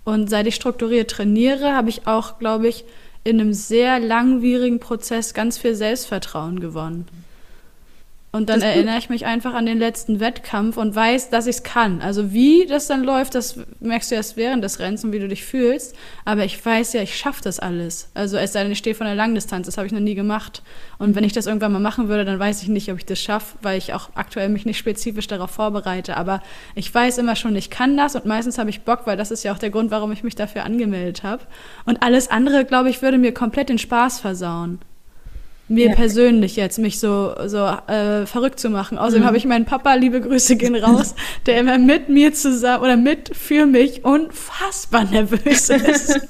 Und 0.04 0.30
seit 0.30 0.46
ich 0.46 0.54
strukturiert 0.54 1.10
trainiere, 1.10 1.74
habe 1.74 1.90
ich 1.90 2.06
auch, 2.06 2.38
glaube 2.38 2.68
ich, 2.68 2.84
in 3.24 3.40
einem 3.40 3.52
sehr 3.52 3.98
langwierigen 3.98 4.80
Prozess 4.80 5.34
ganz 5.34 5.58
viel 5.58 5.74
Selbstvertrauen 5.74 6.60
gewonnen. 6.60 7.06
Und 8.30 8.50
dann 8.50 8.60
erinnere 8.60 8.98
ich 8.98 9.08
mich 9.08 9.24
einfach 9.24 9.54
an 9.54 9.64
den 9.64 9.78
letzten 9.78 10.20
Wettkampf 10.20 10.76
und 10.76 10.94
weiß, 10.94 11.30
dass 11.30 11.46
ich 11.46 11.56
es 11.56 11.62
kann. 11.62 12.02
Also 12.02 12.30
wie 12.30 12.66
das 12.66 12.86
dann 12.86 13.02
läuft, 13.02 13.34
das 13.34 13.58
merkst 13.80 14.10
du 14.10 14.16
erst 14.16 14.36
während 14.36 14.62
des 14.62 14.78
Rennens 14.80 15.02
und 15.02 15.12
wie 15.12 15.18
du 15.18 15.28
dich 15.28 15.44
fühlst. 15.44 15.96
Aber 16.26 16.44
ich 16.44 16.64
weiß 16.64 16.92
ja, 16.92 17.00
ich 17.00 17.16
schaffe 17.16 17.40
das 17.42 17.58
alles. 17.58 18.10
Also 18.12 18.36
es 18.36 18.52
sei 18.52 18.64
denn, 18.64 18.72
ich 18.72 18.78
stehe 18.78 18.94
von 18.94 19.06
der 19.06 19.14
Langdistanz, 19.14 19.64
das 19.64 19.78
habe 19.78 19.86
ich 19.86 19.94
noch 19.94 20.00
nie 20.00 20.14
gemacht. 20.14 20.62
Und 20.98 21.14
wenn 21.16 21.24
ich 21.24 21.32
das 21.32 21.46
irgendwann 21.46 21.72
mal 21.72 21.78
machen 21.78 22.08
würde, 22.08 22.26
dann 22.26 22.38
weiß 22.38 22.62
ich 22.62 22.68
nicht, 22.68 22.92
ob 22.92 22.98
ich 22.98 23.06
das 23.06 23.18
schaffe, 23.18 23.56
weil 23.62 23.78
ich 23.78 23.94
auch 23.94 24.10
aktuell 24.14 24.50
mich 24.50 24.66
nicht 24.66 24.78
spezifisch 24.78 25.26
darauf 25.26 25.50
vorbereite. 25.50 26.18
Aber 26.18 26.42
ich 26.74 26.94
weiß 26.94 27.16
immer 27.16 27.34
schon, 27.34 27.56
ich 27.56 27.70
kann 27.70 27.96
das 27.96 28.14
und 28.14 28.26
meistens 28.26 28.58
habe 28.58 28.68
ich 28.68 28.82
Bock, 28.82 29.06
weil 29.06 29.16
das 29.16 29.30
ist 29.30 29.42
ja 29.42 29.54
auch 29.54 29.58
der 29.58 29.70
Grund, 29.70 29.90
warum 29.90 30.12
ich 30.12 30.22
mich 30.22 30.34
dafür 30.34 30.64
angemeldet 30.64 31.22
habe. 31.22 31.44
Und 31.86 32.02
alles 32.02 32.30
andere, 32.30 32.66
glaube 32.66 32.90
ich, 32.90 33.00
würde 33.00 33.16
mir 33.16 33.32
komplett 33.32 33.70
den 33.70 33.78
Spaß 33.78 34.20
versauen 34.20 34.80
mir 35.68 35.90
ja. 35.90 35.94
persönlich 35.94 36.56
jetzt, 36.56 36.78
mich 36.78 36.98
so, 36.98 37.34
so 37.46 37.58
äh, 37.58 38.24
verrückt 38.24 38.58
zu 38.58 38.70
machen. 38.70 38.96
Außerdem 38.96 39.22
mhm. 39.22 39.26
habe 39.26 39.36
ich 39.36 39.44
meinen 39.44 39.66
Papa, 39.66 39.94
liebe 39.94 40.20
Grüße 40.20 40.56
gehen 40.56 40.74
raus, 40.74 41.14
der 41.46 41.60
immer 41.60 41.78
mit 41.78 42.08
mir 42.08 42.32
zusammen 42.32 42.82
oder 42.82 42.96
mit 42.96 43.36
für 43.36 43.66
mich 43.66 44.04
unfassbar 44.04 45.04
nervös 45.04 45.68
ist. 45.68 46.20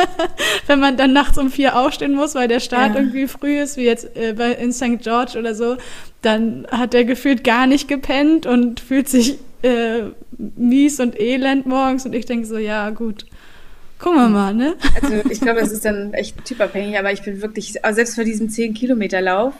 Wenn 0.66 0.78
man 0.78 0.96
dann 0.96 1.12
nachts 1.12 1.36
um 1.36 1.50
vier 1.50 1.76
aufstehen 1.76 2.14
muss, 2.14 2.34
weil 2.36 2.46
der 2.46 2.60
Start 2.60 2.94
ja. 2.94 3.00
irgendwie 3.00 3.26
früh 3.26 3.60
ist, 3.60 3.76
wie 3.76 3.84
jetzt 3.84 4.16
äh, 4.16 4.34
bei, 4.36 4.52
in 4.52 4.72
St. 4.72 5.00
George 5.00 5.36
oder 5.38 5.54
so, 5.54 5.76
dann 6.22 6.66
hat 6.70 6.94
er 6.94 7.04
gefühlt 7.04 7.42
gar 7.42 7.66
nicht 7.66 7.88
gepennt 7.88 8.46
und 8.46 8.78
fühlt 8.78 9.08
sich 9.08 9.38
äh, 9.62 10.02
mies 10.38 11.00
und 11.00 11.18
elend 11.18 11.66
morgens 11.66 12.06
und 12.06 12.14
ich 12.14 12.26
denke 12.26 12.46
so, 12.46 12.56
ja 12.56 12.90
gut, 12.90 13.26
Gucken 14.00 14.18
wir 14.18 14.28
mal, 14.28 14.54
ne? 14.54 14.76
Also 15.02 15.30
ich 15.30 15.40
glaube, 15.40 15.60
das 15.60 15.72
ist 15.72 15.84
dann 15.84 16.14
echt 16.14 16.42
typabhängig, 16.44 16.98
aber 16.98 17.12
ich 17.12 17.22
bin 17.22 17.42
wirklich, 17.42 17.84
also 17.84 17.96
selbst 17.96 18.14
für 18.14 18.24
diesen 18.24 18.48
10-Kilometer-Lauf, 18.48 19.52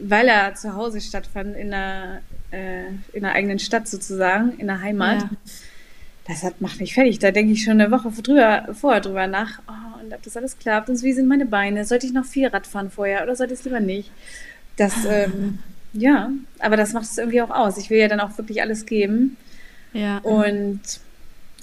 weil 0.00 0.28
er 0.28 0.54
zu 0.54 0.74
Hause 0.74 1.00
stattfand, 1.02 1.54
in 1.54 1.74
einer, 1.74 2.20
äh, 2.50 2.86
in 3.12 3.24
einer 3.24 3.34
eigenen 3.34 3.58
Stadt 3.58 3.86
sozusagen, 3.86 4.58
in 4.58 4.68
der 4.68 4.80
Heimat, 4.80 5.22
ja. 5.22 5.30
das 6.26 6.42
hat, 6.44 6.62
macht 6.62 6.80
mich 6.80 6.94
fertig. 6.94 7.18
Da 7.18 7.30
denke 7.30 7.52
ich 7.52 7.62
schon 7.62 7.80
eine 7.80 7.90
Woche 7.90 8.10
drüber, 8.22 8.68
vorher 8.72 9.02
drüber 9.02 9.26
nach, 9.26 9.60
oh, 9.68 10.00
und 10.02 10.14
ob 10.14 10.22
das 10.22 10.36
alles 10.38 10.58
klappt 10.58 10.88
und 10.88 11.02
wie 11.02 11.12
sind 11.12 11.28
meine 11.28 11.46
Beine, 11.46 11.84
sollte 11.84 12.06
ich 12.06 12.14
noch 12.14 12.24
viel 12.24 12.46
Rad 12.48 12.66
fahren 12.66 12.90
vorher 12.90 13.22
oder 13.22 13.36
sollte 13.36 13.52
ich 13.52 13.60
es 13.60 13.64
lieber 13.66 13.80
nicht? 13.80 14.10
Das, 14.76 14.94
ähm, 15.06 15.58
ja, 15.92 16.30
aber 16.58 16.78
das 16.78 16.94
macht 16.94 17.04
es 17.04 17.18
irgendwie 17.18 17.42
auch 17.42 17.50
aus. 17.50 17.76
Ich 17.76 17.90
will 17.90 17.98
ja 17.98 18.08
dann 18.08 18.20
auch 18.20 18.38
wirklich 18.38 18.62
alles 18.62 18.86
geben. 18.86 19.36
Ja. 19.92 20.18
Und 20.18 20.80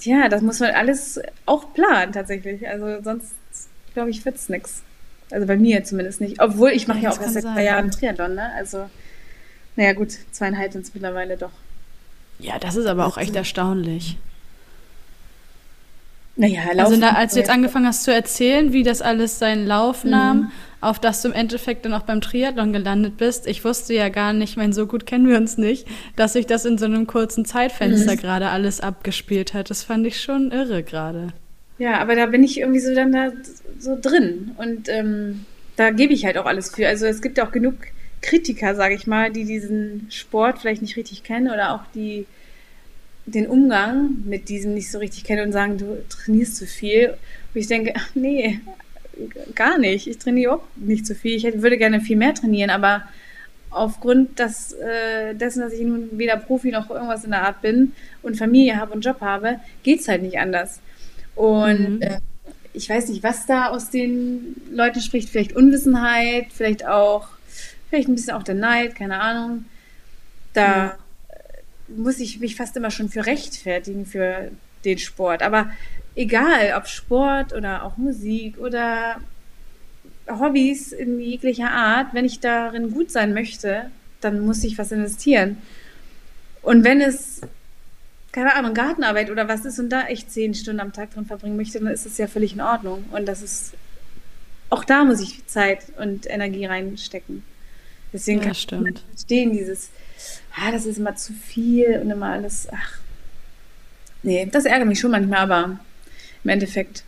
ja, 0.02 0.28
das 0.28 0.42
muss 0.42 0.60
man 0.60 0.70
alles 0.72 1.20
auch 1.46 1.72
planen 1.72 2.12
tatsächlich. 2.12 2.68
Also 2.68 3.02
sonst, 3.02 3.34
glaube 3.94 4.10
ich, 4.10 4.24
wird 4.24 4.36
es 4.36 4.48
nichts. 4.48 4.82
Also 5.30 5.46
bei 5.46 5.56
mir 5.56 5.84
zumindest 5.84 6.20
nicht. 6.20 6.40
Obwohl 6.40 6.70
ich 6.70 6.86
mache 6.86 6.98
ja, 6.98 7.04
ja 7.04 7.10
auch 7.10 7.20
erst 7.20 7.34
seit 7.34 7.42
zwei 7.42 7.64
Jahren 7.64 7.90
Triathlon, 7.90 8.34
ne? 8.34 8.52
Also, 8.56 8.88
naja 9.74 9.92
gut, 9.92 10.12
zweieinhalb 10.30 10.72
sind 10.72 10.84
es 10.84 10.94
mittlerweile 10.94 11.36
doch. 11.36 11.50
Ja, 12.38 12.58
das 12.58 12.76
ist 12.76 12.86
aber 12.86 13.06
auch 13.06 13.16
echt 13.16 13.34
erstaunlich. 13.34 14.18
Naja, 16.36 16.64
Laufen 16.72 16.80
Also 16.80 17.00
da, 17.00 17.10
als 17.12 17.32
du 17.32 17.40
jetzt 17.40 17.50
angefangen 17.50 17.86
hast 17.86 18.04
zu 18.04 18.12
erzählen, 18.12 18.72
wie 18.72 18.82
das 18.82 19.00
alles 19.00 19.38
seinen 19.38 19.66
Lauf 19.66 20.04
nahm, 20.04 20.38
mhm. 20.38 20.52
Auf 20.80 20.98
dass 20.98 21.22
du 21.22 21.28
im 21.28 21.34
Endeffekt 21.34 21.84
dann 21.84 21.94
auch 21.94 22.02
beim 22.02 22.20
Triathlon 22.20 22.72
gelandet 22.72 23.16
bist, 23.16 23.46
ich 23.46 23.64
wusste 23.64 23.94
ja 23.94 24.08
gar 24.08 24.32
nicht, 24.32 24.56
mein 24.56 24.72
so 24.72 24.86
gut 24.86 25.06
kennen 25.06 25.28
wir 25.28 25.36
uns 25.36 25.58
nicht, 25.58 25.86
dass 26.16 26.34
sich 26.34 26.46
das 26.46 26.64
in 26.64 26.78
so 26.78 26.84
einem 26.84 27.06
kurzen 27.06 27.44
Zeitfenster 27.44 28.12
mhm. 28.12 28.18
gerade 28.18 28.48
alles 28.48 28.80
abgespielt 28.80 29.54
hat. 29.54 29.70
Das 29.70 29.82
fand 29.82 30.06
ich 30.06 30.20
schon 30.20 30.52
irre 30.52 30.82
gerade. 30.82 31.28
Ja, 31.78 31.98
aber 32.00 32.14
da 32.14 32.26
bin 32.26 32.42
ich 32.42 32.60
irgendwie 32.60 32.80
so 32.80 32.94
dann 32.94 33.12
da 33.12 33.32
so 33.78 33.98
drin 34.00 34.52
und 34.56 34.88
ähm, 34.88 35.44
da 35.76 35.90
gebe 35.90 36.14
ich 36.14 36.24
halt 36.24 36.38
auch 36.38 36.46
alles 36.46 36.74
für. 36.74 36.88
Also 36.88 37.06
es 37.06 37.20
gibt 37.20 37.38
ja 37.38 37.46
auch 37.46 37.52
genug 37.52 37.74
Kritiker, 38.22 38.74
sage 38.74 38.94
ich 38.94 39.06
mal, 39.06 39.30
die 39.30 39.44
diesen 39.44 40.06
Sport 40.10 40.58
vielleicht 40.58 40.82
nicht 40.82 40.96
richtig 40.96 41.22
kennen 41.22 41.48
oder 41.48 41.74
auch 41.74 41.82
die 41.94 42.26
den 43.26 43.48
Umgang 43.48 44.22
mit 44.24 44.48
diesem 44.48 44.74
nicht 44.74 44.90
so 44.90 44.98
richtig 44.98 45.24
kennen 45.24 45.46
und 45.46 45.52
sagen, 45.52 45.78
du 45.78 46.02
trainierst 46.08 46.56
zu 46.56 46.66
viel. 46.66 47.10
Und 47.52 47.60
ich 47.60 47.66
denke, 47.66 47.92
ach 47.96 48.08
nee, 48.14 48.60
gar 49.54 49.78
nicht. 49.78 50.06
Ich 50.06 50.18
trainiere 50.18 50.54
auch 50.54 50.62
nicht 50.76 51.06
zu 51.06 51.14
viel. 51.14 51.36
Ich 51.36 51.44
hätte, 51.44 51.62
würde 51.62 51.78
gerne 51.78 52.00
viel 52.00 52.16
mehr 52.16 52.34
trainieren, 52.34 52.70
aber 52.70 53.02
aufgrund 53.70 54.38
des, 54.38 54.72
äh, 54.72 55.34
dessen, 55.34 55.60
dass 55.60 55.72
ich 55.72 55.82
nun 55.82 56.08
weder 56.12 56.36
Profi 56.36 56.70
noch 56.70 56.88
irgendwas 56.90 57.24
in 57.24 57.32
der 57.32 57.42
Art 57.42 57.62
bin 57.62 57.92
und 58.22 58.36
Familie 58.36 58.76
habe 58.76 58.92
und 58.92 59.04
Job 59.04 59.20
habe, 59.20 59.60
geht 59.82 60.00
es 60.00 60.08
halt 60.08 60.22
nicht 60.22 60.38
anders. 60.38 60.80
Und 61.34 61.96
mhm. 61.96 62.02
äh, 62.02 62.20
ich 62.72 62.88
weiß 62.88 63.08
nicht, 63.08 63.22
was 63.22 63.46
da 63.46 63.68
aus 63.68 63.90
den 63.90 64.56
Leuten 64.70 65.00
spricht. 65.00 65.28
Vielleicht 65.28 65.54
Unwissenheit, 65.54 66.46
vielleicht 66.52 66.86
auch, 66.86 67.28
vielleicht 67.90 68.08
ein 68.08 68.14
bisschen 68.14 68.34
auch 68.34 68.42
der 68.42 68.54
Neid, 68.54 68.94
keine 68.94 69.20
Ahnung. 69.20 69.64
Da. 70.52 70.84
Mhm 70.84 70.90
muss 71.88 72.18
ich 72.20 72.40
mich 72.40 72.56
fast 72.56 72.76
immer 72.76 72.90
schon 72.90 73.08
für 73.08 73.26
rechtfertigen 73.26 74.06
für 74.06 74.50
den 74.84 74.98
Sport. 74.98 75.42
Aber 75.42 75.70
egal, 76.16 76.74
ob 76.76 76.88
Sport 76.88 77.52
oder 77.52 77.84
auch 77.84 77.96
Musik 77.96 78.58
oder 78.58 79.20
Hobbys 80.28 80.90
in 80.92 81.20
jeglicher 81.20 81.70
Art, 81.70 82.12
wenn 82.12 82.24
ich 82.24 82.40
darin 82.40 82.90
gut 82.90 83.12
sein 83.12 83.32
möchte, 83.32 83.90
dann 84.20 84.44
muss 84.44 84.64
ich 84.64 84.76
was 84.78 84.90
investieren. 84.90 85.58
Und 86.62 86.82
wenn 86.82 87.00
es, 87.00 87.42
keine 88.32 88.54
Ahnung, 88.56 88.74
Gartenarbeit 88.74 89.30
oder 89.30 89.46
was 89.46 89.64
ist 89.64 89.78
und 89.78 89.90
da 89.90 90.06
echt 90.06 90.32
zehn 90.32 90.54
Stunden 90.54 90.80
am 90.80 90.92
Tag 90.92 91.14
drin 91.14 91.26
verbringen 91.26 91.56
möchte, 91.56 91.78
dann 91.78 91.92
ist 91.92 92.06
es 92.06 92.18
ja 92.18 92.26
völlig 92.26 92.54
in 92.54 92.60
Ordnung. 92.60 93.04
Und 93.12 93.26
das 93.26 93.42
ist, 93.42 93.74
auch 94.70 94.84
da 94.84 95.04
muss 95.04 95.20
ich 95.20 95.46
Zeit 95.46 95.84
und 95.98 96.28
Energie 96.28 96.64
reinstecken. 96.64 97.44
Deswegen 98.12 98.38
ja, 98.38 98.46
kann 98.46 98.54
stimmt. 98.54 98.88
ich 98.98 99.04
verstehen, 99.10 99.52
dieses, 99.52 99.90
ah, 100.56 100.72
das 100.72 100.86
ist 100.86 100.98
immer 100.98 101.14
zu 101.14 101.34
viel 101.34 102.00
und 102.02 102.10
immer 102.10 102.30
alles, 102.30 102.66
ach. 102.72 102.98
Nee, 104.22 104.48
das 104.50 104.64
ärgert 104.64 104.88
mich 104.88 104.98
schon 104.98 105.12
manchmal, 105.12 105.40
aber 105.40 105.78
im 106.46 106.50
Endeffekt 106.50 107.02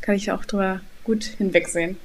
kann 0.00 0.16
ich 0.16 0.32
auch 0.32 0.44
drüber 0.44 0.80
gut 1.04 1.22
hinwegsehen. 1.22 1.96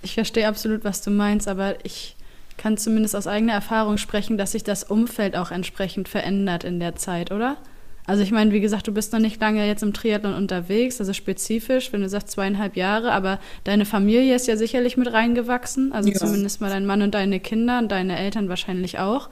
Ich 0.00 0.14
verstehe 0.14 0.48
absolut, 0.48 0.82
was 0.82 1.02
du 1.02 1.10
meinst, 1.10 1.46
aber 1.46 1.76
ich 1.84 2.16
kann 2.56 2.78
zumindest 2.78 3.14
aus 3.14 3.26
eigener 3.26 3.52
Erfahrung 3.52 3.98
sprechen, 3.98 4.38
dass 4.38 4.52
sich 4.52 4.64
das 4.64 4.82
Umfeld 4.82 5.36
auch 5.36 5.50
entsprechend 5.50 6.08
verändert 6.08 6.64
in 6.64 6.80
der 6.80 6.96
Zeit, 6.96 7.32
oder? 7.32 7.58
Also 8.06 8.22
ich 8.22 8.30
meine, 8.30 8.52
wie 8.52 8.60
gesagt, 8.60 8.86
du 8.86 8.92
bist 8.92 9.12
noch 9.12 9.18
nicht 9.18 9.38
lange 9.42 9.66
jetzt 9.66 9.82
im 9.82 9.92
Triathlon 9.92 10.32
unterwegs, 10.32 11.00
also 11.00 11.12
spezifisch, 11.12 11.92
wenn 11.92 12.00
du 12.00 12.08
sagst 12.08 12.30
zweieinhalb 12.30 12.76
Jahre, 12.76 13.12
aber 13.12 13.38
deine 13.64 13.84
Familie 13.84 14.34
ist 14.34 14.46
ja 14.46 14.56
sicherlich 14.56 14.96
mit 14.96 15.12
reingewachsen, 15.12 15.92
also 15.92 16.08
ja. 16.08 16.16
zumindest 16.16 16.62
mal 16.62 16.70
dein 16.70 16.86
Mann 16.86 17.02
und 17.02 17.14
deine 17.14 17.40
Kinder 17.40 17.78
und 17.78 17.92
deine 17.92 18.18
Eltern 18.18 18.48
wahrscheinlich 18.48 18.98
auch. 18.98 19.28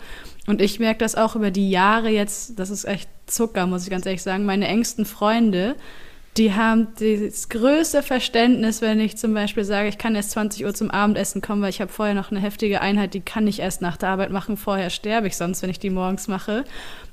Und 0.47 0.61
ich 0.61 0.81
merke 0.81 0.99
das 0.99 1.15
auch 1.15 1.35
über 1.35 1.51
die 1.51 1.71
Jahre 1.71 2.11
jetzt, 2.11 2.59
das 2.59 2.69
ist 2.69 2.85
echt 2.85 3.09
Zucker, 3.27 3.67
muss 3.67 3.85
ich 3.85 3.91
ganz 3.91 4.05
ehrlich 4.05 4.23
sagen. 4.23 4.45
Meine 4.45 4.69
engsten 4.69 5.07
Freunde, 5.07 5.77
die 6.39 6.55
haben 6.55 6.89
das 6.99 7.51
größte 7.51 8.03
Verständnis, 8.03 8.81
wenn 8.81 8.99
ich 9.01 9.19
zum 9.19 9.35
Beispiel 9.35 9.65
sage, 9.65 9.89
ich 9.89 9.99
kann 9.99 10.15
erst 10.15 10.31
20 10.31 10.65
Uhr 10.65 10.73
zum 10.73 10.91
Abendessen 10.91 11.43
kommen, 11.43 11.61
weil 11.61 11.69
ich 11.69 11.83
habe 11.83 11.93
vorher 11.93 12.15
noch 12.15 12.31
eine 12.31 12.41
heftige 12.41 12.81
Einheit, 12.81 13.13
die 13.13 13.21
kann 13.21 13.47
ich 13.47 13.61
erst 13.61 13.83
nach 13.83 13.99
der 13.99 14.09
Arbeit 14.09 14.31
machen, 14.31 14.57
vorher 14.57 14.89
sterbe 14.89 15.27
ich 15.27 15.37
sonst, 15.37 15.61
wenn 15.61 15.69
ich 15.69 15.79
die 15.79 15.91
morgens 15.91 16.29
mache. 16.29 16.65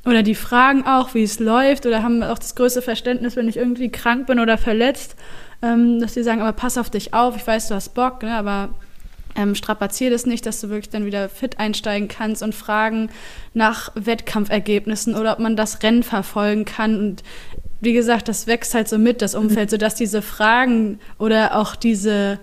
Oder 0.05 0.24
die 0.24 0.36
fragen 0.36 0.86
auch, 0.86 1.13
wie 1.15 1.24
es 1.24 1.39
läuft 1.39 1.86
oder 1.86 2.01
haben 2.01 2.24
auch 2.24 2.39
das 2.39 2.55
größte 2.55 2.82
Verständnis, 2.82 3.36
wenn 3.36 3.49
ich 3.49 3.57
irgendwie 3.57 3.89
krank 3.89 4.26
bin 4.26 4.39
oder 4.39 4.57
verletzt, 4.57 5.17
ähm, 5.61 5.99
dass 5.99 6.13
die 6.13 6.24
sagen, 6.24 6.39
aber 6.39 6.53
pass 6.53 6.78
auf 6.78 6.89
dich 6.89 7.13
auf, 7.13 7.36
ich 7.36 7.45
weiß, 7.45 7.67
du 7.67 7.76
hast 7.76 7.93
Bock, 7.93 8.24
ne, 8.24 8.34
aber 8.34 8.70
ähm, 9.36 9.53
strapazier 9.53 10.09
das 10.09 10.26
nicht, 10.26 10.45
dass 10.45 10.61
du 10.61 10.70
wirklich 10.70 10.89
dann 10.89 11.05
wieder 11.05 11.28
fit 11.28 11.59
einsteigen 11.59 12.07
kannst 12.07 12.41
und 12.41 12.55
fragen 12.55 13.09
nach 13.53 13.91
Wettkampfergebnissen 13.95 15.15
oder 15.15 15.34
ob 15.34 15.39
man 15.39 15.57
das 15.57 15.84
Rennen 15.84 16.03
verfolgen 16.03 16.63
kann. 16.63 16.97
Und 16.97 17.24
wie 17.82 17.94
gesagt, 17.94 18.28
das 18.28 18.48
wächst 18.48 18.74
halt 18.74 18.88
so 18.88 18.98
mit, 18.98 19.22
das 19.22 19.36
Umfeld, 19.36 19.70
sodass 19.72 19.96
diese 19.96 20.22
Fragen 20.22 21.00
oder 21.18 21.56
auch 21.56 21.76
diese 21.76 22.40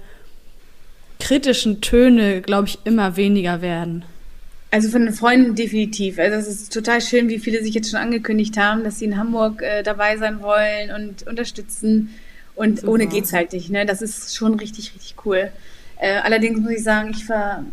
kritischen 1.18 1.80
Töne, 1.80 2.43
glaube 2.43 2.68
ich, 2.68 2.78
immer 2.84 3.16
weniger 3.16 3.62
werden. 3.62 4.05
Also 4.70 4.91
von 4.91 5.05
den 5.05 5.14
Freunden 5.14 5.55
definitiv. 5.55 6.18
Also 6.18 6.37
es 6.37 6.49
ist 6.49 6.72
total 6.72 7.01
schön, 7.01 7.28
wie 7.28 7.39
viele 7.39 7.62
sich 7.62 7.74
jetzt 7.74 7.91
schon 7.91 8.01
angekündigt 8.01 8.57
haben, 8.59 8.84
dass 8.84 8.99
sie 8.99 9.07
in 9.07 9.16
Hamburg 9.16 9.62
äh, 9.62 9.82
dabei 9.82 10.16
sein 10.16 10.43
wollen 10.43 10.91
und 10.91 11.26
unterstützen. 11.26 12.14
Und 12.55 12.80
Super. 12.80 12.93
ohne 12.93 13.07
geht's 13.07 13.32
halt 13.32 13.53
nicht, 13.53 13.70
ne? 13.70 13.87
Das 13.87 14.03
ist 14.03 14.34
schon 14.34 14.55
richtig, 14.55 14.95
richtig 14.95 15.14
cool. 15.24 15.51
Äh, 15.99 16.16
allerdings 16.16 16.61
muss 16.61 16.72
ich 16.72 16.82
sagen, 16.82 17.11
ich 17.11 17.24
ver 17.24 17.64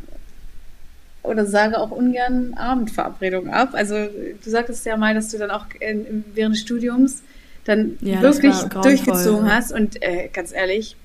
oder 1.24 1.46
sage 1.46 1.80
auch 1.80 1.92
ungern 1.92 2.54
Abendverabredungen 2.54 3.52
ab. 3.52 3.70
Also 3.74 3.96
du 3.96 4.50
sagtest 4.50 4.86
ja 4.86 4.98
mal, 4.98 5.14
dass 5.14 5.30
du 5.30 5.38
dann 5.38 5.52
auch 5.52 5.66
in, 5.80 6.26
während 6.34 6.56
des 6.56 6.62
Studiums 6.62 7.24
dann 7.66 7.98
ja, 8.02 8.22
wirklich 8.22 8.56
durchgezogen 8.56 9.52
hast. 9.52 9.72
Und 9.72 10.02
äh, 10.02 10.30
ganz 10.32 10.52
ehrlich, 10.54 10.96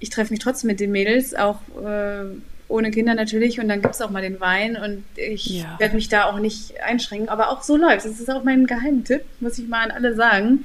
ich 0.00 0.10
treffe 0.10 0.32
mich 0.32 0.40
trotzdem 0.40 0.68
mit 0.68 0.80
den 0.80 0.92
Mädels, 0.92 1.34
auch 1.34 1.60
äh, 1.84 2.24
ohne 2.68 2.90
Kinder 2.90 3.14
natürlich. 3.14 3.60
Und 3.60 3.68
dann 3.68 3.82
gibt 3.82 3.94
es 3.94 4.00
auch 4.00 4.10
mal 4.10 4.22
den 4.22 4.40
Wein 4.40 4.76
und 4.76 5.04
ich 5.16 5.46
ja. 5.46 5.78
werde 5.78 5.94
mich 5.94 6.08
da 6.08 6.24
auch 6.24 6.38
nicht 6.38 6.80
einschränken. 6.82 7.28
Aber 7.28 7.50
auch 7.50 7.62
so 7.62 7.76
läuft 7.76 8.06
Das 8.06 8.18
ist 8.18 8.30
auch 8.30 8.44
mein 8.44 8.66
Geheimtipp, 8.66 9.22
muss 9.40 9.58
ich 9.58 9.68
mal 9.68 9.84
an 9.84 9.90
alle 9.90 10.14
sagen. 10.14 10.64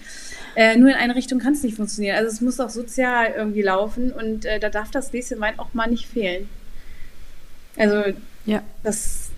Äh, 0.55 0.76
nur 0.78 0.89
in 0.89 0.95
eine 0.95 1.16
Richtung 1.16 1.39
kann 1.39 1.53
es 1.53 1.64
nicht 1.64 1.76
funktionieren. 1.76 2.18
Also 2.18 2.32
es 2.32 2.41
muss 2.41 2.60
auch 2.60 2.70
sozial 2.70 3.34
irgendwie 3.38 3.62
laufen 3.62 4.12
und 4.12 4.45
äh, 4.45 4.60
da 4.60 4.70
darf 4.70 4.89
das 4.89 5.12
Gläschen 5.12 5.39
Wein 5.39 5.60
auch 5.60 5.74
mal 5.74 5.88
nicht 5.88 6.08
fehlen. 6.08 6.49
Also 7.78 8.03
ja. 8.45 8.64
das 8.84 9.30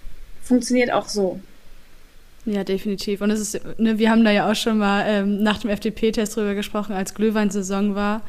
funktioniert 0.42 0.92
auch 0.92 1.10
so. 1.10 1.42
Ja, 2.46 2.64
definitiv. 2.64 3.22
Und 3.22 3.32
es 3.32 3.40
ist, 3.40 3.80
ne, 3.80 4.00
wir 4.00 4.10
haben 4.10 4.24
da 4.24 4.32
ja 4.32 4.50
auch 4.50 4.56
schon 4.56 4.78
mal 4.78 5.06
ähm, 5.08 5.44
nach 5.44 5.60
dem 5.60 5.70
FDP-Test 5.70 6.36
drüber 6.36 6.56
gesprochen, 6.56 6.94
als 6.94 7.14
Glühweinsaison 7.14 7.96
war 7.96 8.22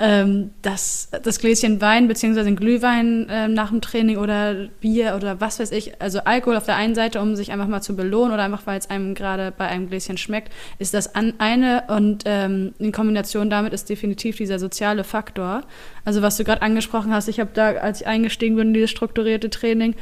ähm, 0.00 0.52
dass 0.62 1.10
das 1.22 1.38
Gläschen 1.38 1.82
Wein 1.82 2.08
beziehungsweise 2.08 2.48
ein 2.48 2.56
Glühwein 2.56 3.28
äh, 3.28 3.48
nach 3.48 3.68
dem 3.68 3.82
Training 3.82 4.16
oder 4.16 4.68
Bier 4.80 5.14
oder 5.14 5.42
was 5.42 5.60
weiß 5.60 5.72
ich, 5.72 6.00
also 6.00 6.20
Alkohol 6.20 6.56
auf 6.56 6.64
der 6.64 6.76
einen 6.76 6.94
Seite, 6.94 7.20
um 7.20 7.36
sich 7.36 7.52
einfach 7.52 7.66
mal 7.66 7.82
zu 7.82 7.94
belohnen 7.94 8.32
oder 8.32 8.42
einfach 8.42 8.66
weil 8.66 8.78
es 8.78 8.88
einem 8.88 9.14
gerade 9.14 9.52
bei 9.56 9.66
einem 9.66 9.90
Gläschen 9.90 10.16
schmeckt, 10.16 10.50
ist 10.78 10.94
das 10.94 11.14
an 11.14 11.34
eine 11.36 11.84
und 11.88 12.22
ähm, 12.24 12.72
in 12.78 12.92
Kombination 12.92 13.50
damit 13.50 13.74
ist 13.74 13.90
definitiv 13.90 14.38
dieser 14.38 14.58
soziale 14.58 15.04
Faktor. 15.04 15.64
Also 16.06 16.22
was 16.22 16.38
du 16.38 16.44
gerade 16.44 16.62
angesprochen 16.62 17.12
hast, 17.12 17.28
ich 17.28 17.38
habe 17.38 17.50
da, 17.52 17.72
als 17.72 18.00
ich 18.00 18.06
eingestiegen 18.06 18.56
bin 18.56 18.68
in 18.68 18.74
dieses 18.74 18.90
strukturierte 18.90 19.50
Training, 19.50 19.94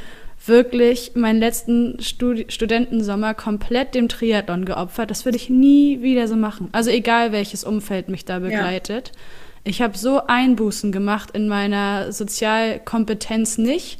wirklich 0.45 1.11
meinen 1.15 1.39
letzten 1.39 1.99
Studi 2.01 2.45
Studentensommer 2.49 3.33
komplett 3.33 3.95
dem 3.95 4.07
Triathlon 4.07 4.65
geopfert. 4.65 5.11
Das 5.11 5.25
würde 5.25 5.37
ich 5.37 5.49
nie 5.49 6.01
wieder 6.01 6.27
so 6.27 6.35
machen. 6.35 6.69
Also 6.71 6.89
egal 6.89 7.31
welches 7.31 7.63
Umfeld 7.63 8.09
mich 8.09 8.25
da 8.25 8.39
begleitet. 8.39 9.11
Ja. 9.13 9.21
Ich 9.65 9.81
habe 9.81 9.97
so 9.97 10.25
Einbußen 10.25 10.91
gemacht 10.91 11.31
in 11.31 11.47
meiner 11.47 12.11
Sozialkompetenz 12.11 13.57
nicht, 13.57 13.99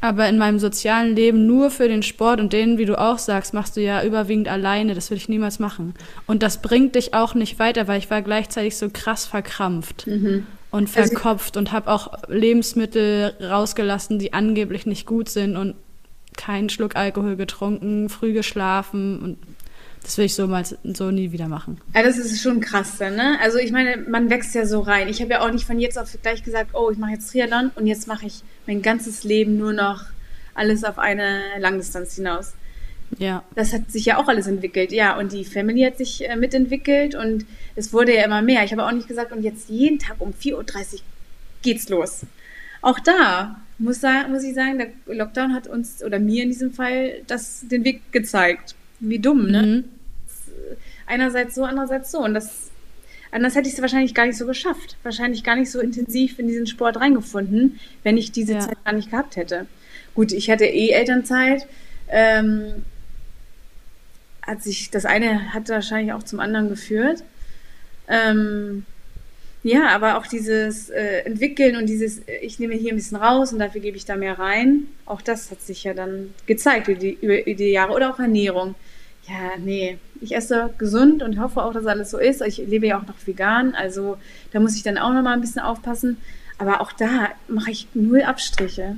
aber 0.00 0.28
in 0.28 0.36
meinem 0.36 0.58
sozialen 0.58 1.16
Leben 1.16 1.46
nur 1.46 1.70
für 1.70 1.88
den 1.88 2.02
Sport 2.02 2.38
und 2.38 2.52
den, 2.52 2.76
wie 2.76 2.84
du 2.84 2.98
auch 3.00 3.18
sagst, 3.18 3.54
machst 3.54 3.76
du 3.76 3.80
ja 3.80 4.04
überwiegend 4.04 4.48
alleine. 4.48 4.94
Das 4.94 5.10
würde 5.10 5.18
ich 5.18 5.30
niemals 5.30 5.58
machen. 5.58 5.94
Und 6.26 6.42
das 6.42 6.60
bringt 6.60 6.94
dich 6.94 7.14
auch 7.14 7.34
nicht 7.34 7.58
weiter, 7.58 7.88
weil 7.88 7.98
ich 7.98 8.10
war 8.10 8.20
gleichzeitig 8.20 8.76
so 8.76 8.90
krass 8.90 9.24
verkrampft. 9.24 10.06
Mhm 10.06 10.46
und 10.74 10.96
also 10.96 11.08
verkopft 11.08 11.56
also, 11.56 11.60
und 11.60 11.72
habe 11.72 11.88
auch 11.88 12.12
Lebensmittel 12.26 13.34
rausgelassen, 13.40 14.18
die 14.18 14.32
angeblich 14.32 14.86
nicht 14.86 15.06
gut 15.06 15.28
sind 15.28 15.56
und 15.56 15.76
keinen 16.36 16.68
Schluck 16.68 16.96
Alkohol 16.96 17.36
getrunken, 17.36 18.08
früh 18.08 18.32
geschlafen 18.32 19.20
und 19.20 19.38
das 20.02 20.18
will 20.18 20.24
ich 20.24 20.34
so 20.34 20.48
mal 20.48 20.64
so 20.64 21.10
nie 21.12 21.30
wieder 21.30 21.46
machen. 21.46 21.80
Ja, 21.94 22.02
das 22.02 22.18
ist 22.18 22.42
schon 22.42 22.60
krass 22.60 22.98
dann, 22.98 23.14
ne? 23.14 23.38
Also 23.40 23.58
ich 23.58 23.70
meine, 23.70 23.98
man 23.98 24.28
wächst 24.30 24.54
ja 24.56 24.66
so 24.66 24.80
rein. 24.80 25.08
Ich 25.08 25.22
habe 25.22 25.30
ja 25.30 25.40
auch 25.42 25.50
nicht 25.50 25.64
von 25.64 25.78
jetzt 25.78 25.96
auf 25.96 26.10
gleich 26.20 26.42
gesagt, 26.42 26.70
oh, 26.74 26.90
ich 26.90 26.98
mache 26.98 27.12
jetzt 27.12 27.30
Triathlon 27.30 27.70
und 27.76 27.86
jetzt 27.86 28.08
mache 28.08 28.26
ich 28.26 28.42
mein 28.66 28.82
ganzes 28.82 29.22
Leben 29.22 29.56
nur 29.56 29.72
noch 29.72 30.02
alles 30.54 30.82
auf 30.82 30.98
eine 30.98 31.40
Langdistanz 31.58 32.16
hinaus. 32.16 32.54
Ja. 33.18 33.44
Das 33.54 33.72
hat 33.72 33.90
sich 33.90 34.06
ja 34.06 34.18
auch 34.18 34.28
alles 34.28 34.46
entwickelt, 34.46 34.92
ja. 34.92 35.18
Und 35.18 35.32
die 35.32 35.44
Family 35.44 35.82
hat 35.82 35.98
sich 35.98 36.28
äh, 36.28 36.36
mitentwickelt 36.36 37.14
und 37.14 37.46
es 37.76 37.92
wurde 37.92 38.14
ja 38.14 38.24
immer 38.24 38.42
mehr. 38.42 38.64
Ich 38.64 38.72
habe 38.72 38.84
auch 38.84 38.92
nicht 38.92 39.08
gesagt, 39.08 39.32
und 39.32 39.42
jetzt 39.42 39.68
jeden 39.68 39.98
Tag 39.98 40.16
um 40.18 40.32
4.30 40.32 40.54
Uhr 40.94 41.00
geht's 41.62 41.88
los. 41.88 42.22
Auch 42.82 42.98
da 43.00 43.60
muss, 43.78 44.02
muss 44.30 44.42
ich 44.42 44.54
sagen, 44.54 44.78
der 44.78 44.88
Lockdown 45.14 45.54
hat 45.54 45.66
uns, 45.66 46.02
oder 46.02 46.18
mir 46.18 46.42
in 46.42 46.50
diesem 46.50 46.72
Fall, 46.72 47.22
das, 47.26 47.66
den 47.68 47.84
Weg 47.84 48.12
gezeigt. 48.12 48.74
Wie 49.00 49.18
dumm, 49.18 49.50
ne? 49.50 49.62
Mhm 49.62 49.84
einerseits 51.06 51.54
so, 51.54 51.64
andererseits 51.64 52.10
so. 52.10 52.18
Und 52.18 52.34
das, 52.34 52.70
anders 53.30 53.54
hätte 53.54 53.68
ich 53.68 53.74
es 53.74 53.80
wahrscheinlich 53.80 54.14
gar 54.14 54.26
nicht 54.26 54.38
so 54.38 54.46
geschafft. 54.46 54.96
Wahrscheinlich 55.02 55.44
gar 55.44 55.56
nicht 55.56 55.70
so 55.70 55.80
intensiv 55.80 56.38
in 56.38 56.48
diesen 56.48 56.66
Sport 56.66 56.96
reingefunden, 56.96 57.78
wenn 58.02 58.16
ich 58.16 58.32
diese 58.32 58.54
ja. 58.54 58.60
Zeit 58.60 58.84
gar 58.84 58.92
nicht 58.92 59.10
gehabt 59.10 59.36
hätte. 59.36 59.66
Gut, 60.14 60.32
ich 60.32 60.50
hatte 60.50 60.64
eh 60.64 60.90
Elternzeit. 60.90 61.66
Ähm, 62.08 62.84
hat 64.46 64.62
sich, 64.62 64.90
das 64.90 65.04
eine 65.04 65.52
hat 65.52 65.68
wahrscheinlich 65.68 66.12
auch 66.12 66.22
zum 66.22 66.40
anderen 66.40 66.68
geführt. 66.68 67.22
Ähm, 68.08 68.84
ja, 69.62 69.88
aber 69.88 70.18
auch 70.18 70.26
dieses 70.26 70.90
äh, 70.90 71.20
Entwickeln 71.24 71.76
und 71.76 71.86
dieses, 71.86 72.20
ich 72.42 72.58
nehme 72.58 72.74
hier 72.74 72.92
ein 72.92 72.96
bisschen 72.96 73.16
raus 73.16 73.52
und 73.52 73.58
dafür 73.58 73.80
gebe 73.80 73.96
ich 73.96 74.04
da 74.04 74.14
mehr 74.14 74.38
rein, 74.38 74.88
auch 75.06 75.22
das 75.22 75.50
hat 75.50 75.62
sich 75.62 75.84
ja 75.84 75.94
dann 75.94 76.34
gezeigt 76.44 76.88
über 76.88 76.98
die, 76.98 77.18
über 77.20 77.54
die 77.54 77.70
Jahre. 77.70 77.94
Oder 77.94 78.10
auch 78.10 78.18
Ernährung. 78.18 78.74
Ja, 79.26 79.56
nee, 79.58 79.96
ich 80.20 80.36
esse 80.36 80.68
gesund 80.76 81.22
und 81.22 81.40
hoffe 81.40 81.62
auch, 81.62 81.72
dass 81.72 81.86
alles 81.86 82.10
so 82.10 82.18
ist. 82.18 82.42
Ich 82.42 82.58
lebe 82.58 82.86
ja 82.86 82.98
auch 82.98 83.06
noch 83.06 83.14
vegan, 83.24 83.74
also 83.74 84.18
da 84.52 84.60
muss 84.60 84.76
ich 84.76 84.82
dann 84.82 84.98
auch 84.98 85.14
noch 85.14 85.22
mal 85.22 85.32
ein 85.32 85.40
bisschen 85.40 85.62
aufpassen. 85.62 86.18
Aber 86.58 86.82
auch 86.82 86.92
da 86.92 87.30
mache 87.48 87.70
ich 87.70 87.88
null 87.94 88.22
Abstriche. 88.22 88.96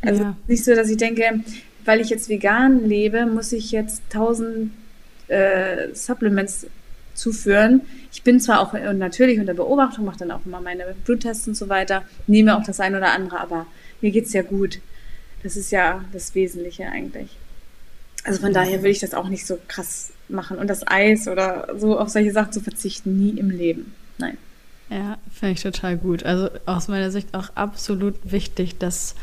Also 0.00 0.22
ja. 0.22 0.36
nicht 0.48 0.64
so, 0.64 0.74
dass 0.74 0.88
ich 0.88 0.96
denke, 0.96 1.44
weil 1.84 2.00
ich 2.00 2.10
jetzt 2.10 2.28
vegan 2.28 2.88
lebe, 2.88 3.26
muss 3.26 3.52
ich 3.52 3.70
jetzt 3.72 4.02
tausend 4.10 4.72
äh, 5.28 5.94
Supplements 5.94 6.66
zuführen. 7.14 7.82
Ich 8.12 8.22
bin 8.22 8.40
zwar 8.40 8.60
auch 8.60 8.72
natürlich 8.72 9.38
unter 9.38 9.54
Beobachtung, 9.54 10.04
mache 10.04 10.18
dann 10.18 10.30
auch 10.30 10.44
immer 10.46 10.60
meine 10.60 10.84
Bluttests 11.04 11.46
und 11.46 11.56
so 11.56 11.68
weiter, 11.68 12.02
nehme 12.26 12.56
auch 12.56 12.64
das 12.64 12.80
eine 12.80 12.96
oder 12.96 13.12
andere, 13.12 13.40
aber 13.40 13.66
mir 14.00 14.10
geht 14.10 14.26
es 14.26 14.32
ja 14.32 14.42
gut. 14.42 14.80
Das 15.42 15.56
ist 15.56 15.70
ja 15.70 16.04
das 16.12 16.34
Wesentliche 16.34 16.86
eigentlich. 16.86 17.36
Also 18.24 18.40
von 18.40 18.52
daher 18.52 18.82
will 18.82 18.90
ich 18.90 18.98
das 18.98 19.14
auch 19.14 19.28
nicht 19.28 19.46
so 19.46 19.58
krass 19.68 20.12
machen. 20.28 20.58
Und 20.58 20.68
das 20.68 20.86
Eis 20.86 21.26
oder 21.28 21.68
so 21.78 21.98
auf 21.98 22.10
solche 22.10 22.32
Sachen 22.32 22.52
zu 22.52 22.60
verzichten, 22.60 23.18
nie 23.18 23.38
im 23.38 23.50
Leben. 23.50 23.94
Nein. 24.18 24.36
Ja, 24.90 25.18
finde 25.32 25.52
ich 25.52 25.62
total 25.62 25.96
gut. 25.96 26.24
Also 26.24 26.50
aus 26.66 26.88
meiner 26.88 27.10
Sicht 27.10 27.34
auch 27.34 27.50
absolut 27.54 28.16
wichtig, 28.24 28.78
dass 28.78 29.14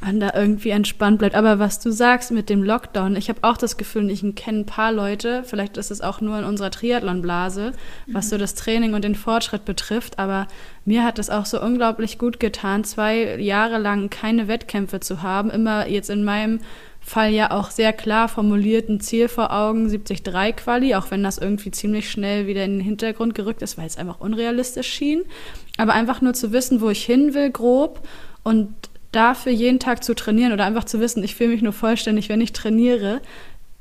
man 0.00 0.20
da 0.20 0.32
irgendwie 0.34 0.70
entspannt 0.70 1.18
bleibt. 1.18 1.34
Aber 1.34 1.58
was 1.58 1.80
du 1.80 1.90
sagst 1.90 2.30
mit 2.30 2.48
dem 2.48 2.62
Lockdown, 2.62 3.16
ich 3.16 3.28
habe 3.28 3.40
auch 3.42 3.56
das 3.56 3.76
Gefühl, 3.76 4.10
ich 4.10 4.24
kenne 4.36 4.60
ein 4.60 4.66
paar 4.66 4.92
Leute, 4.92 5.42
vielleicht 5.44 5.76
ist 5.76 5.90
es 5.90 6.00
auch 6.00 6.20
nur 6.20 6.38
in 6.38 6.44
unserer 6.44 6.70
Triathlon-Blase, 6.70 7.72
was 8.06 8.26
mhm. 8.26 8.30
so 8.30 8.38
das 8.38 8.54
Training 8.54 8.94
und 8.94 9.02
den 9.02 9.14
Fortschritt 9.14 9.64
betrifft, 9.64 10.18
aber 10.18 10.46
mir 10.84 11.04
hat 11.04 11.18
es 11.18 11.30
auch 11.30 11.46
so 11.46 11.60
unglaublich 11.60 12.18
gut 12.18 12.40
getan, 12.40 12.84
zwei 12.84 13.38
Jahre 13.38 13.78
lang 13.78 14.10
keine 14.10 14.48
Wettkämpfe 14.48 15.00
zu 15.00 15.22
haben, 15.22 15.50
immer 15.50 15.88
jetzt 15.88 16.10
in 16.10 16.24
meinem 16.24 16.60
Fall 17.00 17.30
ja 17.30 17.50
auch 17.50 17.70
sehr 17.70 17.92
klar 17.92 18.28
formuliert 18.28 18.88
ein 18.88 19.00
Ziel 19.00 19.28
vor 19.28 19.52
Augen, 19.52 19.88
73 19.88 20.56
Quali, 20.56 20.94
auch 20.94 21.10
wenn 21.10 21.22
das 21.22 21.38
irgendwie 21.38 21.70
ziemlich 21.70 22.10
schnell 22.10 22.46
wieder 22.46 22.64
in 22.64 22.78
den 22.78 22.80
Hintergrund 22.80 23.34
gerückt 23.34 23.62
ist, 23.62 23.78
weil 23.78 23.86
es 23.86 23.96
einfach 23.96 24.20
unrealistisch 24.20 24.88
schien. 24.88 25.22
Aber 25.78 25.94
einfach 25.94 26.20
nur 26.20 26.34
zu 26.34 26.52
wissen, 26.52 26.80
wo 26.80 26.90
ich 26.90 27.04
hin 27.04 27.32
will, 27.34 27.50
grob 27.50 28.06
und 28.42 28.74
dafür 29.12 29.52
jeden 29.52 29.78
Tag 29.78 30.04
zu 30.04 30.14
trainieren 30.14 30.52
oder 30.52 30.64
einfach 30.64 30.84
zu 30.84 31.00
wissen, 31.00 31.24
ich 31.24 31.34
fühle 31.34 31.50
mich 31.50 31.62
nur 31.62 31.72
vollständig, 31.72 32.28
wenn 32.28 32.40
ich 32.40 32.52
trainiere, 32.52 33.20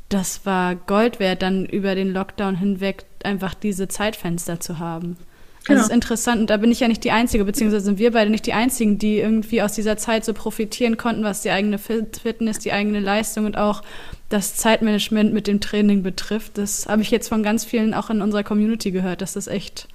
das 0.09 0.45
war 0.45 0.75
Gold 0.75 1.19
wert, 1.19 1.41
dann 1.41 1.65
über 1.65 1.95
den 1.95 2.13
Lockdown 2.13 2.55
hinweg 2.55 3.03
einfach 3.23 3.53
diese 3.53 3.87
Zeitfenster 3.87 4.59
zu 4.59 4.79
haben. 4.79 5.17
Genau. 5.65 5.79
Das 5.79 5.87
ist 5.87 5.93
interessant 5.93 6.39
und 6.39 6.49
da 6.49 6.55
bin 6.57 6.71
ich 6.71 6.79
ja 6.79 6.87
nicht 6.87 7.03
die 7.03 7.11
Einzige, 7.11 7.43
beziehungsweise 7.43 7.83
sind 7.83 7.99
wir 7.99 8.11
beide 8.11 8.31
nicht 8.31 8.45
die 8.45 8.53
Einzigen, 8.53 8.97
die 8.99 9.17
irgendwie 9.17 9.61
aus 9.61 9.73
dieser 9.73 9.97
Zeit 9.97 10.23
so 10.23 10.33
profitieren 10.33 10.95
konnten, 10.95 11.25
was 11.25 11.41
die 11.41 11.51
eigene 11.51 11.77
Fitness, 11.77 12.59
die 12.59 12.71
eigene 12.71 13.01
Leistung 13.01 13.45
und 13.45 13.57
auch 13.57 13.83
das 14.29 14.55
Zeitmanagement 14.55 15.33
mit 15.33 15.45
dem 15.45 15.59
Training 15.59 16.03
betrifft. 16.03 16.57
Das 16.57 16.87
habe 16.87 17.01
ich 17.01 17.11
jetzt 17.11 17.27
von 17.27 17.43
ganz 17.43 17.65
vielen 17.65 17.93
auch 17.93 18.09
in 18.09 18.21
unserer 18.21 18.43
Community 18.43 18.91
gehört, 18.91 19.21
dass 19.21 19.33
das 19.33 19.47
echt 19.47 19.89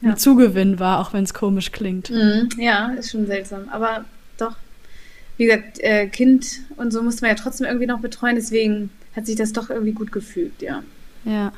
ja. 0.00 0.10
ein 0.10 0.16
Zugewinn 0.16 0.80
war, 0.80 1.00
auch 1.00 1.12
wenn 1.12 1.22
es 1.22 1.34
komisch 1.34 1.70
klingt. 1.70 2.10
Mhm. 2.10 2.48
Ja, 2.58 2.88
ist 2.98 3.12
schon 3.12 3.26
seltsam, 3.26 3.68
aber 3.70 4.04
doch. 4.38 4.56
Wie 5.36 5.46
gesagt, 5.46 5.80
äh, 5.80 6.06
Kind 6.06 6.60
und 6.76 6.92
so 6.92 7.02
musste 7.02 7.22
man 7.22 7.36
ja 7.36 7.42
trotzdem 7.42 7.66
irgendwie 7.66 7.86
noch 7.86 8.00
betreuen, 8.00 8.36
deswegen 8.36 8.90
hat 9.16 9.26
sich 9.26 9.36
das 9.36 9.52
doch 9.52 9.70
irgendwie 9.70 9.92
gut 9.92 10.12
gefügt, 10.12 10.62
ja. 10.62 10.82
Ja. 11.24 11.52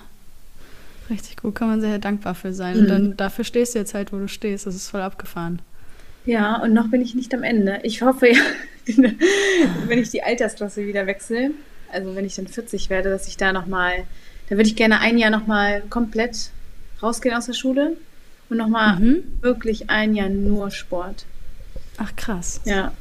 Richtig 1.10 1.36
gut, 1.36 1.54
kann 1.54 1.68
man 1.68 1.80
sehr 1.80 1.98
dankbar 1.98 2.34
für 2.34 2.52
sein. 2.52 2.76
Mhm. 2.76 2.80
Und 2.80 2.88
dann 2.88 3.16
dafür 3.16 3.44
stehst 3.44 3.74
du 3.74 3.78
jetzt 3.78 3.94
halt, 3.94 4.12
wo 4.12 4.18
du 4.18 4.28
stehst. 4.28 4.66
Das 4.66 4.74
ist 4.74 4.88
voll 4.88 5.02
abgefahren. 5.02 5.60
Ja, 6.24 6.60
und 6.60 6.72
noch 6.72 6.88
bin 6.88 7.00
ich 7.00 7.14
nicht 7.14 7.32
am 7.34 7.44
Ende. 7.44 7.78
Ich 7.84 8.02
hoffe 8.02 8.28
ja, 8.28 8.40
wenn 9.86 9.98
ich 9.98 10.10
die 10.10 10.22
Altersklasse 10.22 10.84
wieder 10.86 11.06
wechsle, 11.06 11.52
also 11.92 12.16
wenn 12.16 12.24
ich 12.24 12.34
dann 12.34 12.48
40 12.48 12.90
werde, 12.90 13.10
dass 13.10 13.28
ich 13.28 13.36
da 13.36 13.52
nochmal, 13.52 14.04
da 14.48 14.56
würde 14.56 14.68
ich 14.68 14.74
gerne 14.74 15.00
ein 15.00 15.18
Jahr 15.18 15.30
nochmal 15.30 15.82
komplett 15.88 16.50
rausgehen 17.00 17.34
aus 17.34 17.46
der 17.46 17.52
Schule 17.52 17.96
und 18.48 18.56
nochmal 18.56 18.98
mhm. 18.98 19.22
wirklich 19.40 19.88
ein 19.88 20.14
Jahr 20.14 20.28
nur 20.28 20.72
Sport. 20.72 21.26
Ach 21.98 22.14
krass. 22.16 22.60
Ja. 22.64 22.92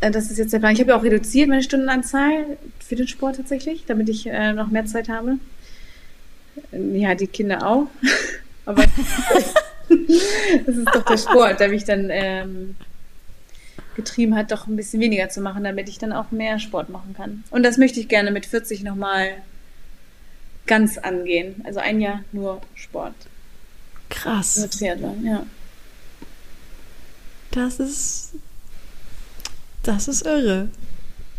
Äh, 0.00 0.10
das 0.10 0.30
ist 0.30 0.38
jetzt 0.38 0.52
der 0.52 0.58
Plan. 0.58 0.72
Ich 0.72 0.80
habe 0.80 0.90
ja 0.90 0.96
auch 0.96 1.02
reduziert 1.02 1.48
meine 1.48 1.62
Stundenanzahl 1.62 2.58
für 2.80 2.96
den 2.96 3.08
Sport 3.08 3.36
tatsächlich, 3.36 3.84
damit 3.86 4.08
ich 4.08 4.26
äh, 4.26 4.52
noch 4.52 4.68
mehr 4.68 4.86
Zeit 4.86 5.08
habe. 5.08 5.38
Ja, 6.72 7.14
die 7.14 7.26
Kinder 7.26 7.66
auch. 7.66 7.86
Aber 8.64 8.84
das 10.66 10.76
ist 10.76 10.88
doch 10.94 11.04
der 11.04 11.16
Sport, 11.16 11.60
der 11.60 11.68
mich 11.68 11.84
dann 11.84 12.08
ähm, 12.10 12.76
getrieben 13.96 14.36
hat, 14.36 14.52
doch 14.52 14.66
ein 14.66 14.76
bisschen 14.76 15.00
weniger 15.00 15.28
zu 15.28 15.40
machen, 15.40 15.64
damit 15.64 15.88
ich 15.88 15.98
dann 15.98 16.12
auch 16.12 16.30
mehr 16.30 16.58
Sport 16.58 16.90
machen 16.90 17.14
kann. 17.16 17.44
Und 17.50 17.62
das 17.62 17.78
möchte 17.78 17.98
ich 17.98 18.08
gerne 18.08 18.30
mit 18.30 18.46
40 18.46 18.82
nochmal 18.82 19.30
ganz 20.66 20.98
angehen. 20.98 21.62
Also 21.64 21.80
ein 21.80 22.00
Jahr 22.00 22.20
nur 22.32 22.60
Sport. 22.74 23.14
Krass. 24.10 24.58
Nur 24.58 24.70
Triathlon, 24.70 25.24
ja. 25.24 25.46
Das 27.58 27.80
ist. 27.80 28.34
Das 29.82 30.06
ist 30.06 30.24
irre. 30.24 30.68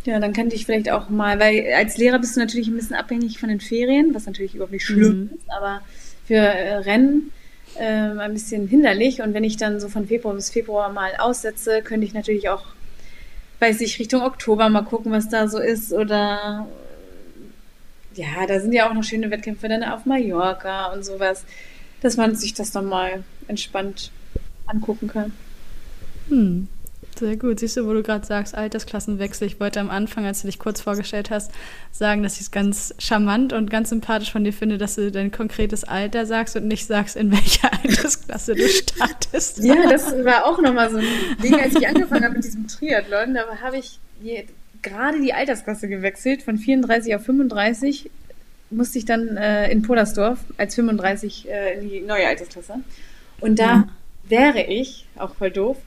Ja, 0.03 0.19
dann 0.19 0.33
könnte 0.33 0.55
ich 0.55 0.65
vielleicht 0.65 0.91
auch 0.91 1.09
mal, 1.09 1.39
weil 1.39 1.71
als 1.73 1.97
Lehrer 1.97 2.19
bist 2.19 2.35
du 2.35 2.41
natürlich 2.41 2.67
ein 2.67 2.75
bisschen 2.75 2.95
abhängig 2.95 3.39
von 3.39 3.47
den 3.47 3.61
Ferien, 3.61 4.13
was 4.13 4.25
natürlich 4.25 4.55
überhaupt 4.55 4.73
nicht 4.73 4.85
schlimm 4.85 5.19
mhm. 5.19 5.29
ist, 5.35 5.49
aber 5.49 5.81
für 6.25 6.35
äh, 6.35 6.75
Rennen 6.75 7.31
äh, 7.75 7.85
ein 7.85 8.33
bisschen 8.33 8.67
hinderlich. 8.67 9.21
Und 9.21 9.33
wenn 9.33 9.45
ich 9.45 9.55
dann 9.55 9.79
so 9.79 9.87
von 9.87 10.07
Februar 10.07 10.33
bis 10.33 10.49
Februar 10.49 10.91
mal 10.91 11.11
aussetze, 11.19 11.81
könnte 11.83 12.05
ich 12.05 12.13
natürlich 12.13 12.49
auch, 12.49 12.63
weiß 13.59 13.79
ich, 13.79 13.97
Richtung 13.99 14.21
Oktober 14.21 14.67
mal 14.67 14.83
gucken, 14.83 15.13
was 15.13 15.29
da 15.29 15.47
so 15.47 15.59
ist. 15.59 15.93
Oder 15.93 16.67
ja, 18.15 18.45
da 18.45 18.59
sind 18.59 18.73
ja 18.73 18.89
auch 18.89 18.93
noch 18.93 19.03
schöne 19.03 19.31
Wettkämpfe 19.31 19.69
dann 19.69 19.83
auf 19.83 20.05
Mallorca 20.05 20.91
und 20.91 21.05
sowas, 21.05 21.45
dass 22.01 22.17
man 22.17 22.35
sich 22.35 22.53
das 22.53 22.71
dann 22.71 22.85
mal 22.85 23.23
entspannt 23.47 24.11
angucken 24.65 25.07
kann. 25.07 25.33
Hm. 26.29 26.67
Sehr 27.17 27.35
gut. 27.35 27.59
Siehst 27.59 27.75
du, 27.75 27.85
wo 27.85 27.93
du 27.93 28.01
gerade 28.01 28.25
sagst, 28.25 28.55
Altersklassenwechsel. 28.55 29.45
Ich 29.45 29.59
wollte 29.59 29.81
am 29.81 29.89
Anfang, 29.89 30.25
als 30.25 30.41
du 30.41 30.47
dich 30.47 30.57
kurz 30.57 30.79
vorgestellt 30.79 31.29
hast, 31.31 31.51
sagen, 31.91 32.23
dass 32.23 32.35
ich 32.35 32.41
es 32.41 32.51
ganz 32.51 32.95
charmant 32.97 33.51
und 33.51 33.69
ganz 33.69 33.89
sympathisch 33.89 34.31
von 34.31 34.45
dir 34.45 34.53
finde, 34.53 34.77
dass 34.77 34.95
du 34.95 35.11
dein 35.11 35.31
konkretes 35.31 35.83
Alter 35.83 36.25
sagst 36.25 36.55
und 36.55 36.67
nicht 36.67 36.87
sagst, 36.87 37.17
in 37.17 37.31
welcher 37.31 37.73
Altersklasse 37.83 38.55
du 38.55 38.67
startest. 38.69 39.63
Ja, 39.63 39.89
das 39.89 40.11
war 40.23 40.45
auch 40.45 40.61
nochmal 40.61 40.89
so 40.91 40.97
ein 40.97 41.05
Ding, 41.43 41.59
als 41.59 41.75
ich 41.75 41.87
angefangen 41.87 42.23
habe 42.23 42.35
mit 42.35 42.45
diesem 42.45 42.67
Triathlon. 42.67 43.33
Da 43.33 43.45
habe 43.61 43.77
ich 43.77 43.99
gerade 44.81 45.19
die 45.19 45.33
Altersklasse 45.33 45.89
gewechselt, 45.89 46.43
von 46.43 46.57
34 46.57 47.15
auf 47.15 47.25
35 47.25 48.09
musste 48.71 48.99
ich 48.99 49.05
dann 49.05 49.35
äh, 49.35 49.69
in 49.71 49.81
Polersdorf 49.81 50.39
als 50.57 50.75
35 50.75 51.49
äh, 51.49 51.79
in 51.79 51.89
die 51.89 52.01
neue 52.01 52.27
Altersklasse. 52.27 52.75
Und 53.41 53.59
da 53.59 53.65
ja. 53.65 53.87
wäre 54.27 54.61
ich, 54.61 55.07
auch 55.17 55.35
voll 55.35 55.51
doof, 55.51 55.77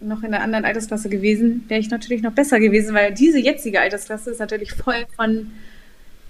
noch 0.00 0.22
in 0.22 0.34
einer 0.34 0.42
anderen 0.42 0.64
Altersklasse 0.64 1.08
gewesen, 1.08 1.64
wäre 1.68 1.80
ich 1.80 1.90
natürlich 1.90 2.22
noch 2.22 2.32
besser 2.32 2.60
gewesen, 2.60 2.94
weil 2.94 3.14
diese 3.14 3.38
jetzige 3.38 3.80
Altersklasse 3.80 4.30
ist 4.30 4.40
natürlich 4.40 4.72
voll 4.72 5.06
von 5.16 5.52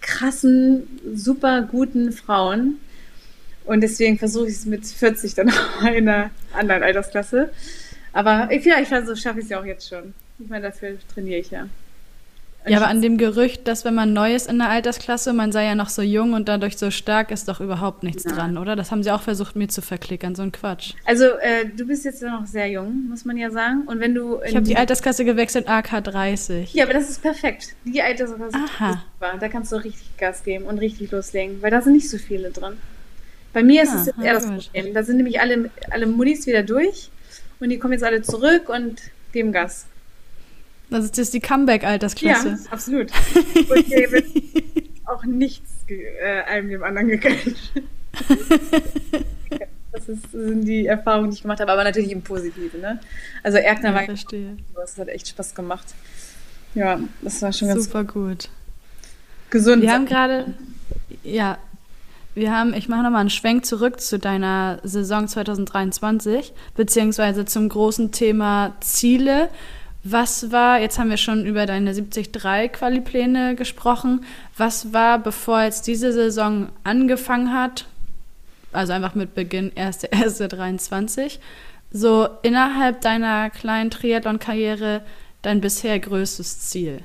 krassen, 0.01 0.85
super 1.15 1.63
guten 1.63 2.13
Frauen. 2.13 2.79
Und 3.65 3.81
deswegen 3.81 4.19
versuche 4.19 4.47
ich 4.49 4.55
es 4.55 4.67
mit 4.67 4.87
40 4.87 5.35
dann 5.35 5.51
auch 5.81 5.83
in 5.83 6.09
einer 6.09 6.31
anderen 6.53 6.83
Altersklasse. 6.83 7.51
Aber 8.13 8.49
vielleicht 8.63 8.93
also 8.93 9.17
schaffe 9.17 9.41
ich 9.41 9.47
es 9.47 9.51
ja 9.51 9.61
auch 9.61 9.65
jetzt 9.65 9.89
schon. 9.89 10.15
Ich 10.39 10.49
meine, 10.49 10.67
dafür 10.69 10.97
trainiere 11.13 11.41
ich 11.41 11.51
ja. 11.51 11.69
Ja, 12.67 12.79
aber 12.79 12.89
an 12.89 13.01
dem 13.01 13.17
Gerücht, 13.17 13.69
dass 13.69 13.85
wenn 13.85 13.95
man 13.95 14.13
neu 14.13 14.35
ist 14.35 14.49
in 14.49 14.59
der 14.59 14.69
Altersklasse, 14.69 15.33
man 15.33 15.53
sei 15.53 15.65
ja 15.65 15.75
noch 15.75 15.89
so 15.89 16.03
jung 16.03 16.33
und 16.33 16.49
dadurch 16.49 16.77
so 16.77 16.91
stark, 16.91 17.31
ist 17.31 17.49
doch 17.49 17.61
überhaupt 17.61 18.03
nichts 18.03 18.25
ja. 18.25 18.33
dran, 18.33 18.59
oder? 18.59 18.77
Das 18.77 18.91
haben 18.91 19.03
sie 19.03 19.11
auch 19.11 19.23
versucht, 19.23 19.57
mir 19.57 19.69
zu 19.69 19.83
verklickern, 19.83 20.35
so 20.35 20.43
ein 20.43 20.53
Quatsch. 20.53 20.95
Also, 21.05 21.25
äh, 21.25 21.67
du 21.77 21.87
bist 21.87 22.05
jetzt 22.05 22.23
noch 22.23 22.47
sehr 22.47 22.69
jung, 22.69 23.09
muss 23.09 23.25
man 23.25 23.37
ja 23.37 23.51
sagen. 23.51 23.83
Und 23.87 24.01
wenn 24.01 24.15
du. 24.15 24.41
Ich 24.45 24.55
habe 24.55 24.67
die 24.67 24.77
Altersklasse 24.77 25.25
gewechselt, 25.25 25.69
AK 25.69 26.03
30. 26.05 26.75
Ja, 26.75 26.85
aber 26.85 26.95
das 26.95 27.09
ist 27.09 27.23
perfekt. 27.23 27.75
Die 27.85 28.03
Altersklasse 28.03 28.57
Aha. 28.57 28.91
ist 28.91 28.99
super. 28.99 29.39
Da 29.39 29.49
kannst 29.49 29.73
du 29.73 29.77
richtig 29.77 30.17
Gas 30.19 30.43
geben 30.43 30.65
und 30.65 30.79
richtig 30.79 31.11
loslegen, 31.11 31.63
weil 31.63 31.71
da 31.71 31.81
sind 31.81 31.93
nicht 31.93 32.11
so 32.11 32.19
viele 32.19 32.51
dran. 32.51 32.77
Bei 33.53 33.63
mir 33.63 33.85
ist 33.85 33.93
ah, 33.93 34.01
es 34.01 34.07
jetzt 34.07 34.19
eher 34.19 34.35
das 34.35 34.47
Problem. 34.47 34.93
Da 34.93 35.03
sind 35.03 35.17
nämlich 35.17 35.41
alle, 35.41 35.71
alle 35.91 36.07
Muddis 36.07 36.47
wieder 36.47 36.63
durch 36.63 37.11
und 37.59 37.71
die 37.71 37.79
kommen 37.79 37.95
jetzt 37.95 38.05
alle 38.05 38.23
zurück 38.23 38.69
und 38.69 39.01
geben 39.33 39.53
Gas. 39.53 39.87
Also 40.91 41.09
das 41.09 41.19
ist 41.19 41.35
die 41.35 41.41
Comeback-Altersklasse. 41.41 42.49
Ja, 42.49 42.59
absolut. 42.71 43.11
Und 43.45 43.87
hier 43.87 44.13
wird 44.13 44.27
auch 45.05 45.25
nichts 45.25 45.85
äh, 45.89 46.43
einem 46.43 46.69
dem 46.69 46.83
anderen 46.83 47.09
gegönnt. 47.09 47.73
das 49.93 50.09
ist, 50.09 50.31
sind 50.31 50.65
die 50.65 50.87
Erfahrungen, 50.87 51.31
die 51.31 51.37
ich 51.37 51.43
gemacht 51.43 51.61
habe, 51.61 51.73
aber 51.73 51.85
natürlich 51.85 52.11
im 52.13 52.23
Positiven. 52.23 52.81
Ne? 52.81 53.01
Also 53.43 53.59
Erkner 53.59 53.95
ja, 53.95 54.05
verstehe. 54.05 54.57
das 54.75 54.99
hat 54.99 55.09
echt 55.09 55.29
Spaß 55.29 55.55
gemacht. 55.55 55.95
Ja, 56.75 57.01
das 57.23 57.43
war 57.43 57.53
schon 57.53 57.69
ganz 57.69 57.85
super 57.85 58.05
gut. 58.05 58.49
Gesund. 59.51 59.83
Wir 59.83 59.93
haben 59.93 60.07
gerade, 60.07 60.55
ja, 61.23 61.59
wir 62.35 62.55
haben, 62.55 62.75
ich 62.75 62.89
mache 62.89 63.03
nochmal 63.03 63.23
einen 63.23 63.31
Schwenk 63.31 63.65
zurück 63.65 64.01
zu 64.01 64.19
deiner 64.19 64.79
Saison 64.83 65.27
2023, 65.27 66.53
beziehungsweise 66.75 67.47
zum 67.47 67.69
großen 67.69 68.13
Thema 68.13 68.75
Ziele. 68.81 69.49
Was 70.09 70.53
war, 70.53 70.79
jetzt 70.79 71.01
haben 71.01 71.11
wir 71.11 71.17
schon 71.17 71.45
über 71.45 71.67
deine 71.67 71.93
73-Quali-Pläne 71.93 73.57
gesprochen, 73.57 74.25
was 74.57 74.93
war, 74.93 75.19
bevor 75.19 75.65
jetzt 75.65 75.89
diese 75.89 76.13
Saison 76.13 76.69
angefangen 76.85 77.53
hat, 77.53 77.87
also 78.73 78.93
einfach 78.93 79.17
mit 79.17 79.35
Beginn 79.35 79.73
1.1.23, 79.73 81.39
so 81.91 82.29
innerhalb 82.43 83.01
deiner 83.01 83.51
kleinen 83.51 83.91
Triathlon-Karriere 83.91 85.03
dein 85.43 85.61
bisher 85.61 85.99
größtes 85.99 86.61
Ziel? 86.61 87.01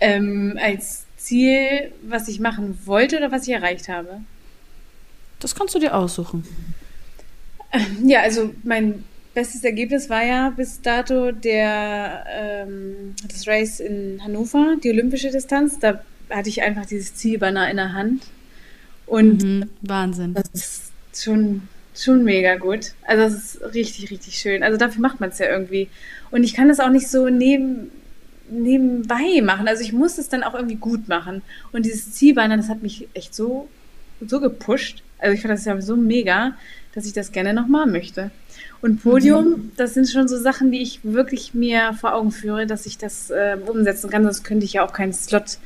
Ähm, 0.00 0.58
als 0.60 1.06
Ziel, 1.16 1.92
was 2.02 2.26
ich 2.26 2.40
machen 2.40 2.76
wollte 2.86 3.18
oder 3.18 3.30
was 3.30 3.46
ich 3.46 3.54
erreicht 3.54 3.88
habe? 3.88 4.20
Das 5.38 5.54
kannst 5.54 5.76
du 5.76 5.78
dir 5.78 5.94
aussuchen. 5.94 6.44
Ja, 8.02 8.22
also 8.22 8.52
mein 8.64 9.04
bestes 9.34 9.64
Ergebnis 9.64 10.10
war 10.10 10.24
ja 10.24 10.50
bis 10.50 10.80
dato 10.80 11.32
der, 11.32 12.24
ähm, 12.30 13.14
das 13.26 13.46
Race 13.46 13.80
in 13.80 14.22
Hannover, 14.22 14.76
die 14.82 14.90
olympische 14.90 15.30
Distanz. 15.30 15.78
Da 15.78 16.02
hatte 16.30 16.48
ich 16.48 16.62
einfach 16.62 16.86
dieses 16.86 17.14
Zielbanner 17.14 17.70
in 17.70 17.76
der 17.76 17.92
Hand. 17.92 18.24
Und 19.06 19.42
mhm, 19.42 19.70
Wahnsinn. 19.82 20.34
Das 20.34 20.48
ist 20.52 20.92
schon, 21.14 21.62
schon 21.94 22.24
mega 22.24 22.56
gut. 22.56 22.92
Also 23.06 23.22
das 23.22 23.34
ist 23.34 23.74
richtig, 23.74 24.10
richtig 24.10 24.38
schön. 24.38 24.62
Also 24.62 24.76
dafür 24.76 25.00
macht 25.00 25.20
man 25.20 25.30
es 25.30 25.38
ja 25.38 25.46
irgendwie. 25.46 25.88
Und 26.30 26.44
ich 26.44 26.54
kann 26.54 26.68
das 26.68 26.80
auch 26.80 26.90
nicht 26.90 27.08
so 27.08 27.28
neben, 27.28 27.90
nebenbei 28.50 29.40
machen. 29.42 29.68
Also 29.68 29.82
ich 29.82 29.92
muss 29.92 30.18
es 30.18 30.28
dann 30.28 30.42
auch 30.42 30.54
irgendwie 30.54 30.76
gut 30.76 31.08
machen. 31.08 31.42
Und 31.72 31.86
dieses 31.86 32.12
Zielbanner, 32.12 32.56
das 32.56 32.68
hat 32.68 32.82
mich 32.82 33.08
echt 33.14 33.34
so, 33.34 33.68
so 34.20 34.40
gepusht. 34.40 35.02
Also 35.18 35.34
ich 35.34 35.42
fand 35.42 35.52
das 35.52 35.64
ja 35.64 35.80
so 35.80 35.96
mega, 35.96 36.56
dass 36.94 37.06
ich 37.06 37.12
das 37.12 37.32
gerne 37.32 37.52
nochmal 37.54 37.86
möchte. 37.86 38.30
Und 38.80 39.02
Podium, 39.02 39.44
mhm. 39.44 39.72
das 39.76 39.94
sind 39.94 40.08
schon 40.08 40.28
so 40.28 40.38
Sachen, 40.38 40.70
die 40.70 40.80
ich 40.80 41.00
wirklich 41.02 41.54
mir 41.54 41.94
vor 41.94 42.14
Augen 42.14 42.30
führe, 42.30 42.66
dass 42.66 42.86
ich 42.86 42.98
das 42.98 43.30
äh, 43.30 43.56
umsetzen 43.66 44.10
kann, 44.10 44.22
sonst 44.22 44.44
könnte 44.44 44.64
ich 44.64 44.74
ja 44.74 44.86
auch 44.86 44.92
keinen 44.92 45.12
Slot 45.12 45.58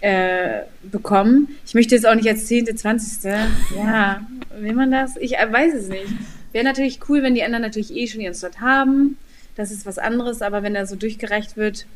äh, 0.00 0.62
bekommen. 0.82 1.48
Ich 1.64 1.74
möchte 1.74 1.94
jetzt 1.94 2.06
auch 2.06 2.14
nicht 2.14 2.28
als 2.28 2.46
10., 2.46 2.76
20. 2.76 3.32
Ja, 3.76 4.26
will 4.58 4.74
man 4.74 4.90
das? 4.90 5.16
Ich 5.16 5.38
äh, 5.38 5.52
weiß 5.52 5.74
es 5.74 5.88
nicht. 5.88 6.08
Wäre 6.50 6.64
natürlich 6.64 7.00
cool, 7.08 7.22
wenn 7.22 7.34
die 7.34 7.44
anderen 7.44 7.62
natürlich 7.62 7.94
eh 7.94 8.06
schon 8.06 8.20
ihren 8.20 8.34
Slot 8.34 8.60
haben. 8.60 9.16
Das 9.54 9.70
ist 9.70 9.86
was 9.86 9.98
anderes, 9.98 10.42
aber 10.42 10.62
wenn 10.62 10.74
er 10.74 10.86
so 10.86 10.96
durchgereicht 10.96 11.56
wird, 11.56 11.86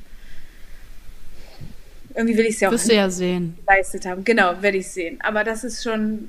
irgendwie 2.14 2.39
will 2.39 2.47
ich 2.47 2.55
es 2.55 2.61
ja 2.61 2.68
auch 2.68 2.72
Wirst 2.72 2.91
du 2.91 2.95
ja 2.95 3.11
sehen. 3.11 3.57
geleistet 3.66 4.07
haben. 4.07 4.24
Genau, 4.24 4.62
werde 4.62 4.78
ich 4.78 4.89
sehen. 4.89 5.18
Aber 5.20 5.45
das 5.45 5.64
ist 5.64 5.82
schon 5.82 6.28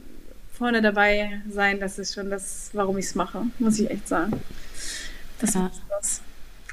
vorne 0.57 0.81
dabei 0.81 1.41
sein, 1.49 1.79
das 1.79 1.99
ist 1.99 2.13
schon 2.13 2.29
das, 2.29 2.69
warum 2.73 2.97
ich 2.97 3.05
es 3.05 3.15
mache, 3.15 3.43
muss 3.59 3.79
ich 3.79 3.89
echt 3.89 4.07
sagen. 4.07 4.41
Das 5.39 5.53
ja. 5.53 5.67
ist 5.67 5.81
was. 5.89 6.21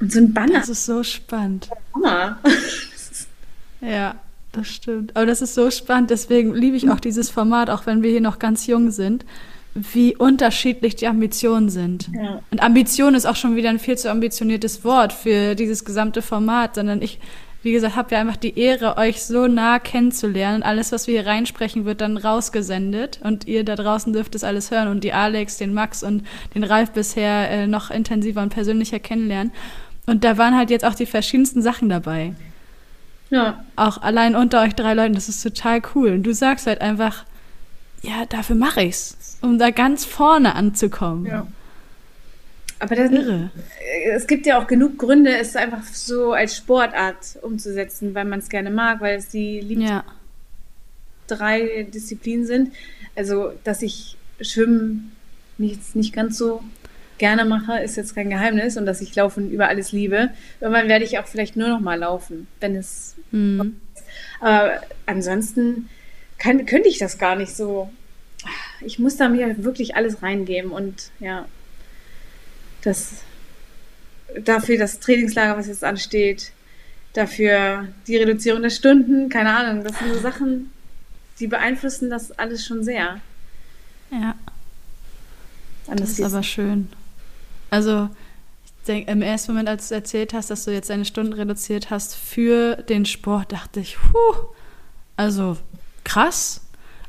Und 0.00 0.12
so 0.12 0.18
ein 0.18 0.32
Banner. 0.32 0.60
Das 0.60 0.68
ist 0.68 0.86
so 0.86 1.02
spannend. 1.02 1.68
Hammer. 1.94 2.38
ja, 3.80 4.16
das 4.52 4.68
stimmt. 4.68 5.16
Aber 5.16 5.26
das 5.26 5.42
ist 5.42 5.54
so 5.54 5.70
spannend, 5.70 6.10
deswegen 6.10 6.54
liebe 6.54 6.76
ich 6.76 6.90
auch 6.90 7.00
dieses 7.00 7.30
Format, 7.30 7.70
auch 7.70 7.86
wenn 7.86 8.02
wir 8.02 8.10
hier 8.10 8.20
noch 8.20 8.38
ganz 8.38 8.66
jung 8.66 8.90
sind, 8.90 9.24
wie 9.74 10.16
unterschiedlich 10.16 10.96
die 10.96 11.08
Ambitionen 11.08 11.68
sind. 11.68 12.08
Ja. 12.14 12.40
Und 12.50 12.62
Ambition 12.62 13.14
ist 13.14 13.26
auch 13.26 13.36
schon 13.36 13.56
wieder 13.56 13.70
ein 13.70 13.80
viel 13.80 13.98
zu 13.98 14.10
ambitioniertes 14.10 14.84
Wort 14.84 15.12
für 15.12 15.54
dieses 15.54 15.84
gesamte 15.84 16.22
Format, 16.22 16.76
sondern 16.76 17.02
ich 17.02 17.18
wie 17.64 17.72
gesagt, 17.72 17.96
habt 17.96 18.12
ihr 18.12 18.18
einfach 18.18 18.36
die 18.36 18.58
Ehre, 18.58 18.98
euch 18.98 19.24
so 19.24 19.46
nah 19.46 19.78
kennenzulernen. 19.78 20.62
Alles, 20.62 20.92
was 20.92 21.06
wir 21.06 21.22
hier 21.22 21.30
reinsprechen, 21.30 21.86
wird 21.86 22.02
dann 22.02 22.18
rausgesendet 22.18 23.20
und 23.22 23.46
ihr 23.46 23.64
da 23.64 23.74
draußen 23.74 24.12
dürft 24.12 24.34
es 24.34 24.44
alles 24.44 24.70
hören 24.70 24.88
und 24.88 25.02
die 25.02 25.14
Alex, 25.14 25.56
den 25.56 25.72
Max 25.72 26.02
und 26.02 26.24
den 26.54 26.62
Ralf 26.62 26.90
bisher 26.90 27.50
äh, 27.50 27.66
noch 27.66 27.90
intensiver 27.90 28.42
und 28.42 28.50
persönlicher 28.50 28.98
kennenlernen. 28.98 29.50
Und 30.06 30.24
da 30.24 30.36
waren 30.36 30.54
halt 30.54 30.68
jetzt 30.68 30.84
auch 30.84 30.94
die 30.94 31.06
verschiedensten 31.06 31.62
Sachen 31.62 31.88
dabei. 31.88 32.34
Ja. 33.30 33.64
Auch 33.76 34.02
allein 34.02 34.36
unter 34.36 34.60
euch 34.60 34.74
drei 34.74 34.92
Leuten, 34.92 35.14
das 35.14 35.30
ist 35.30 35.42
total 35.42 35.80
cool. 35.94 36.10
Und 36.10 36.24
du 36.24 36.34
sagst 36.34 36.66
halt 36.66 36.82
einfach, 36.82 37.24
ja, 38.02 38.26
dafür 38.28 38.56
mache 38.56 38.82
ich's, 38.82 39.38
um 39.40 39.58
da 39.58 39.70
ganz 39.70 40.04
vorne 40.04 40.54
anzukommen. 40.54 41.24
Ja. 41.24 41.46
Aber 42.78 42.96
das, 42.96 43.10
Irre. 43.10 43.50
es 44.12 44.26
gibt 44.26 44.46
ja 44.46 44.60
auch 44.60 44.66
genug 44.66 44.98
Gründe, 44.98 45.36
es 45.36 45.56
einfach 45.56 45.84
so 45.84 46.32
als 46.32 46.56
Sportart 46.56 47.38
umzusetzen, 47.42 48.14
weil 48.14 48.24
man 48.24 48.40
es 48.40 48.48
gerne 48.48 48.70
mag, 48.70 49.00
weil 49.00 49.16
es 49.16 49.28
die 49.28 49.60
liebsten 49.60 49.88
ja. 49.88 50.04
drei 51.26 51.84
Disziplinen 51.84 52.46
sind. 52.46 52.72
Also, 53.16 53.52
dass 53.62 53.82
ich 53.82 54.16
Schwimmen 54.40 55.12
nicht, 55.56 55.94
nicht 55.94 56.12
ganz 56.12 56.36
so 56.36 56.62
gerne 57.18 57.44
mache, 57.44 57.78
ist 57.78 57.96
jetzt 57.96 58.14
kein 58.14 58.30
Geheimnis 58.30 58.76
und 58.76 58.86
dass 58.86 59.00
ich 59.00 59.14
Laufen 59.14 59.50
über 59.50 59.68
alles 59.68 59.92
liebe. 59.92 60.30
Irgendwann 60.60 60.88
werde 60.88 61.04
ich 61.04 61.18
auch 61.18 61.26
vielleicht 61.26 61.56
nur 61.56 61.68
noch 61.68 61.80
mal 61.80 61.98
laufen, 61.98 62.48
wenn 62.60 62.76
es. 62.76 63.14
Mhm. 63.30 63.80
Aber 64.40 64.80
ansonsten 65.06 65.88
kann, 66.38 66.66
könnte 66.66 66.88
ich 66.88 66.98
das 66.98 67.18
gar 67.18 67.36
nicht 67.36 67.54
so. 67.54 67.90
Ich 68.80 68.98
muss 68.98 69.16
da 69.16 69.28
mir 69.28 69.64
wirklich 69.64 69.96
alles 69.96 70.22
reingeben 70.22 70.70
und 70.70 71.10
ja, 71.20 71.46
das 72.84 73.22
dafür 74.38 74.78
das 74.78 75.00
Trainingslager, 75.00 75.56
was 75.56 75.66
jetzt 75.66 75.84
ansteht, 75.84 76.52
dafür 77.12 77.88
die 78.06 78.16
Reduzierung 78.16 78.62
der 78.62 78.70
Stunden, 78.70 79.28
keine 79.28 79.56
Ahnung, 79.56 79.84
das 79.84 79.98
sind 79.98 80.12
so 80.12 80.20
Sachen, 80.20 80.72
die 81.38 81.46
beeinflussen 81.46 82.10
das 82.10 82.32
alles 82.32 82.64
schon 82.64 82.84
sehr. 82.84 83.20
Ja. 84.10 84.34
das 85.86 86.10
ist 86.10 86.22
aber 86.22 86.42
schön. 86.42 86.88
Also, 87.70 88.08
ich 88.64 88.86
denke, 88.86 89.10
im 89.10 89.22
ersten 89.22 89.52
Moment, 89.52 89.68
als 89.68 89.88
du 89.88 89.94
erzählt 89.94 90.32
hast, 90.34 90.50
dass 90.50 90.64
du 90.64 90.72
jetzt 90.72 90.90
deine 90.90 91.04
Stunden 91.04 91.32
reduziert 91.32 91.90
hast 91.90 92.14
für 92.14 92.76
den 92.76 93.04
Sport, 93.06 93.52
dachte 93.52 93.80
ich, 93.80 93.96
puh, 93.96 94.46
also 95.16 95.56
krass. 96.04 96.60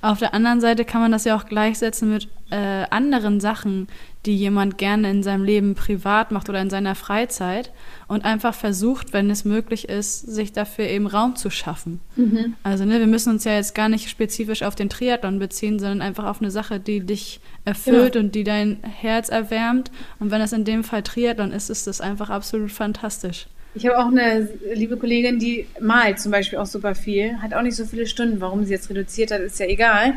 Auf 0.02 0.20
der 0.20 0.34
anderen 0.34 0.62
Seite 0.62 0.86
kann 0.86 1.02
man 1.02 1.12
das 1.12 1.26
ja 1.26 1.36
auch 1.36 1.46
gleichsetzen 1.46 2.10
mit 2.12 2.30
äh, 2.56 2.86
anderen 2.90 3.42
Sachen, 3.42 3.88
die 4.26 4.38
jemand 4.38 4.78
gerne 4.78 5.12
in 5.12 5.24
seinem 5.24 5.44
Leben 5.44 5.76
privat 5.76 6.32
macht 6.32 6.48
oder 6.48 6.62
in 6.62 6.70
seiner 6.70 6.96
Freizeit 6.96 7.74
und 8.08 8.24
einfach 8.24 8.56
versucht, 8.56 9.12
wenn 9.12 9.30
es 9.30 9.44
möglich 9.44 9.90
ist, 9.90 10.22
sich 10.22 10.54
dafür 10.54 10.86
eben 10.86 11.06
Raum 11.06 11.36
zu 11.36 11.50
schaffen. 11.50 12.00
Mhm. 12.16 12.54
Also 12.64 12.86
ne, 12.86 13.00
wir 13.00 13.08
müssen 13.08 13.32
uns 13.32 13.44
ja 13.44 13.54
jetzt 13.56 13.76
gar 13.76 13.90
nicht 13.90 14.10
spezifisch 14.10 14.64
auf 14.64 14.74
den 14.74 14.90
Triathlon 14.90 15.38
beziehen, 15.38 15.80
sondern 15.80 16.02
einfach 16.02 16.24
auf 16.24 16.42
eine 16.42 16.50
Sache, 16.50 16.80
die 16.80 17.02
dich 17.02 17.42
erfüllt 17.66 18.16
ja. 18.16 18.22
und 18.22 18.34
die 18.36 18.46
dein 18.46 18.78
Herz 18.84 19.28
erwärmt. 19.28 19.92
Und 20.20 20.32
wenn 20.32 20.40
das 20.40 20.54
in 20.54 20.64
dem 20.64 20.86
Fall 20.86 21.04
Triathlon 21.04 21.52
ist, 21.52 21.70
ist 21.70 21.88
das 21.88 22.00
einfach 22.00 22.30
absolut 22.30 22.72
fantastisch. 22.72 23.48
Ich 23.74 23.86
habe 23.86 24.00
auch 24.00 24.08
eine 24.08 24.48
liebe 24.74 24.96
Kollegin, 24.96 25.38
die 25.38 25.68
malt 25.82 26.22
zum 26.22 26.32
Beispiel 26.32 26.58
auch 26.58 26.66
super 26.66 26.96
viel, 26.96 27.42
hat 27.42 27.54
auch 27.54 27.62
nicht 27.62 27.76
so 27.76 27.84
viele 27.84 28.08
Stunden. 28.08 28.40
Warum 28.40 28.64
sie 28.64 28.72
jetzt 28.72 28.90
reduziert 28.90 29.32
hat, 29.32 29.42
ist 29.42 29.60
ja 29.60 29.66
egal. 29.66 30.14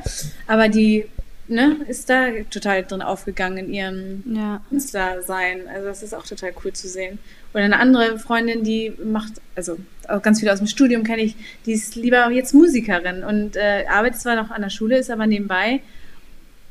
Aber 0.47 0.69
die 0.69 1.07
ne, 1.49 1.77
ist 1.89 2.09
da 2.11 2.29
total 2.51 2.85
drin 2.85 3.03
aufgegangen 3.03 3.59
in 3.59 3.73
ihrem 3.73 4.23
ja. 4.27 4.61
Künstlersein. 4.69 5.69
Also 5.69 5.87
das 5.87 6.03
ist 6.03 6.15
auch 6.15 6.25
total 6.25 6.53
cool 6.65 6.73
zu 6.73 6.89
sehen. 6.89 7.19
Oder 7.55 7.65
eine 7.65 7.79
andere 7.79 8.19
Freundin, 8.19 8.63
die 8.63 8.93
macht, 9.03 9.35
also 9.55 9.79
auch 10.07 10.23
ganz 10.23 10.41
viele 10.41 10.53
aus 10.53 10.59
dem 10.59 10.67
Studium 10.67 11.03
kenne 11.03 11.23
ich, 11.23 11.37
die 11.67 11.73
ist 11.73 11.97
lieber 11.97 12.31
jetzt 12.31 12.55
Musikerin 12.55 13.25
und 13.25 13.57
äh, 13.57 13.85
arbeitet 13.89 14.21
zwar 14.21 14.37
noch 14.37 14.51
an 14.51 14.63
der 14.63 14.71
Schule, 14.71 14.99
ist 14.99 15.11
aber 15.11 15.27
nebenbei 15.27 15.81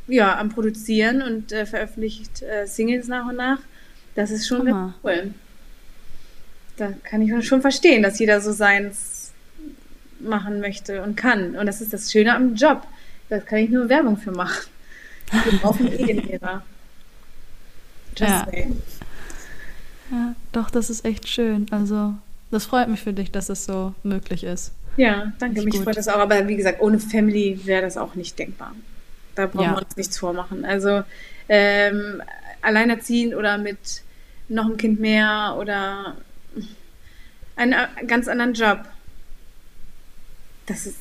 ja 0.07 0.37
am 0.37 0.49
Produzieren 0.49 1.21
und 1.21 1.51
äh, 1.51 1.65
veröffentlicht 1.65 2.41
äh, 2.41 2.65
Singles 2.65 3.07
nach 3.07 3.27
und 3.27 3.35
nach. 3.35 3.59
Das 4.15 4.31
ist 4.31 4.47
schon 4.47 4.65
ganz 4.65 4.93
cool. 5.03 5.33
Da 6.77 6.93
kann 7.03 7.21
ich 7.21 7.45
schon 7.45 7.61
verstehen, 7.61 8.03
dass 8.03 8.19
jeder 8.19 8.39
so 8.39 8.51
seins 8.51 9.31
machen 10.19 10.59
möchte 10.59 11.03
und 11.03 11.15
kann. 11.15 11.55
Und 11.55 11.65
das 11.65 11.81
ist 11.81 11.93
das 11.93 12.11
Schöne 12.11 12.35
am 12.35 12.55
Job 12.55 12.83
da 13.29 13.39
kann 13.39 13.59
ich 13.59 13.69
nur 13.69 13.89
Werbung 13.89 14.17
für 14.17 14.31
machen. 14.31 14.67
Wir 15.31 15.59
brauchen 15.59 15.91
eh 15.91 16.05
den 16.05 16.25
Lehrer. 16.25 16.63
ja. 18.17 18.47
ja, 20.11 20.35
doch, 20.51 20.69
das 20.69 20.89
ist 20.89 21.05
echt 21.05 21.27
schön. 21.27 21.65
Also, 21.71 22.13
das 22.51 22.65
freut 22.65 22.87
mich 22.87 23.01
für 23.01 23.13
dich, 23.13 23.31
dass 23.31 23.49
es 23.49 23.65
so 23.65 23.93
möglich 24.03 24.43
ist. 24.43 24.71
Ja, 24.95 25.33
danke. 25.39 25.61
Mich 25.61 25.75
gut. 25.75 25.83
freut 25.83 25.97
das 25.97 26.07
auch. 26.07 26.19
Aber 26.19 26.47
wie 26.47 26.55
gesagt, 26.55 26.81
ohne 26.81 26.99
Family 26.99 27.59
wäre 27.65 27.81
das 27.83 27.97
auch 27.97 28.15
nicht 28.15 28.39
denkbar. 28.39 28.73
Da 29.35 29.45
brauchen 29.45 29.65
ja. 29.65 29.75
wir 29.75 29.83
uns 29.83 29.95
nichts 29.97 30.17
vormachen. 30.17 30.65
Also, 30.65 31.03
ähm, 31.49 32.21
alleinerziehend 32.61 33.35
oder 33.35 33.57
mit 33.57 34.01
noch 34.49 34.65
einem 34.65 34.77
Kind 34.77 34.99
mehr 34.99 35.55
oder 35.59 36.15
einen 37.55 37.75
ganz 38.07 38.27
anderen 38.27 38.53
Job. 38.53 38.79
Das 40.65 40.85
ist 40.85 40.97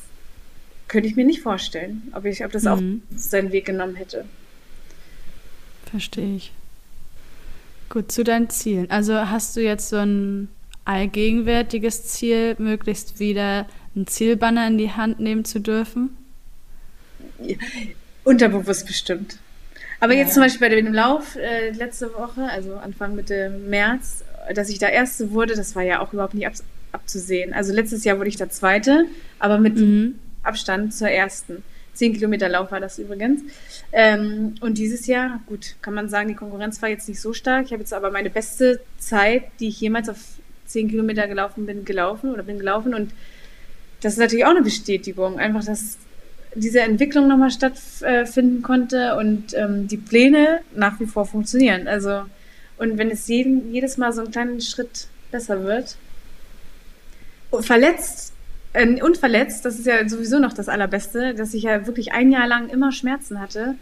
könnte 0.87 1.07
ich 1.07 1.15
mir 1.15 1.25
nicht 1.25 1.41
vorstellen, 1.41 2.11
ob, 2.13 2.25
ich, 2.25 2.43
ob 2.45 2.51
das 2.51 2.63
mhm. 2.63 2.69
auch 2.69 3.17
seinen 3.17 3.51
Weg 3.51 3.65
genommen 3.65 3.95
hätte. 3.95 4.25
Verstehe 5.89 6.35
ich. 6.35 6.51
Gut, 7.89 8.11
zu 8.11 8.23
deinen 8.23 8.49
Zielen. 8.49 8.89
Also 8.91 9.13
hast 9.13 9.55
du 9.55 9.61
jetzt 9.61 9.89
so 9.89 9.97
ein 9.97 10.49
allgegenwärtiges 10.85 12.05
Ziel, 12.05 12.55
möglichst 12.57 13.19
wieder 13.19 13.67
einen 13.95 14.07
Zielbanner 14.07 14.67
in 14.67 14.77
die 14.77 14.91
Hand 14.91 15.19
nehmen 15.19 15.45
zu 15.45 15.59
dürfen? 15.59 16.17
Ja, 17.41 17.55
unterbewusst 18.23 18.85
bestimmt. 18.85 19.37
Aber 19.99 20.13
ja, 20.13 20.19
jetzt 20.19 20.33
zum 20.33 20.43
Beispiel 20.43 20.69
bei 20.69 20.75
dem 20.75 20.93
Lauf 20.93 21.35
äh, 21.35 21.71
letzte 21.71 22.13
Woche, 22.13 22.43
also 22.49 22.75
Anfang 22.75 23.15
Mitte 23.15 23.49
März, 23.49 24.23
dass 24.53 24.69
ich 24.69 24.79
da 24.79 24.87
Erste 24.87 25.31
wurde, 25.31 25.55
das 25.55 25.75
war 25.75 25.83
ja 25.83 25.99
auch 25.99 26.13
überhaupt 26.13 26.33
nicht 26.33 26.47
ab, 26.47 26.53
abzusehen. 26.91 27.53
Also 27.53 27.73
letztes 27.73 28.03
Jahr 28.03 28.17
wurde 28.17 28.29
ich 28.29 28.37
da 28.37 28.49
Zweite, 28.49 29.05
aber 29.39 29.57
mit 29.57 29.75
mhm. 29.75 30.19
Abstand 30.47 30.93
zur 30.93 31.09
ersten. 31.09 31.63
Zehn 31.93 32.13
Kilometer 32.13 32.47
Lauf 32.47 32.71
war 32.71 32.79
das 32.79 32.99
übrigens. 32.99 33.41
Ähm, 33.91 34.55
und 34.61 34.77
dieses 34.77 35.07
Jahr, 35.07 35.41
gut, 35.47 35.75
kann 35.81 35.95
man 35.95 36.09
sagen, 36.09 36.27
die 36.27 36.35
Konkurrenz 36.35 36.81
war 36.81 36.89
jetzt 36.89 37.09
nicht 37.09 37.19
so 37.19 37.33
stark. 37.33 37.65
Ich 37.65 37.71
habe 37.71 37.81
jetzt 37.81 37.93
aber 37.93 38.11
meine 38.11 38.29
beste 38.29 38.79
Zeit, 38.99 39.43
die 39.59 39.69
ich 39.69 39.81
jemals 39.81 40.07
auf 40.07 40.17
zehn 40.65 40.89
Kilometer 40.89 41.27
gelaufen 41.27 41.65
bin, 41.65 41.85
gelaufen 41.85 42.31
oder 42.31 42.43
bin 42.43 42.59
gelaufen. 42.59 42.93
Und 42.93 43.11
das 44.01 44.13
ist 44.13 44.19
natürlich 44.19 44.45
auch 44.45 44.51
eine 44.51 44.61
Bestätigung. 44.61 45.39
Einfach, 45.39 45.65
dass 45.65 45.97
diese 46.53 46.81
Entwicklung 46.81 47.27
nochmal 47.27 47.51
stattfinden 47.51 48.61
konnte 48.61 49.15
und 49.15 49.53
ähm, 49.55 49.87
die 49.87 49.97
Pläne 49.97 50.59
nach 50.75 50.99
wie 50.99 51.05
vor 51.05 51.25
funktionieren. 51.25 51.87
Also, 51.87 52.23
und 52.77 52.97
wenn 52.97 53.09
es 53.09 53.27
jeden, 53.27 53.73
jedes 53.73 53.97
Mal 53.97 54.13
so 54.13 54.21
einen 54.21 54.31
kleinen 54.31 54.61
Schritt 54.61 55.07
besser 55.31 55.63
wird, 55.63 55.97
verletzt 57.61 58.33
äh, 58.73 59.01
und 59.01 59.17
verletzt, 59.17 59.65
das 59.65 59.79
ist 59.79 59.85
ja 59.85 60.07
sowieso 60.07 60.39
noch 60.39 60.53
das 60.53 60.69
Allerbeste, 60.69 61.33
dass 61.33 61.53
ich 61.53 61.63
ja 61.63 61.85
wirklich 61.87 62.13
ein 62.13 62.31
Jahr 62.31 62.47
lang 62.47 62.69
immer 62.69 62.91
Schmerzen 62.91 63.39
hatte 63.39 63.75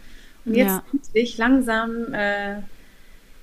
und 0.44 0.54
jetzt 0.54 0.68
ja. 0.68 0.82
endlich 0.92 1.38
langsam 1.38 2.12
äh, 2.14 2.56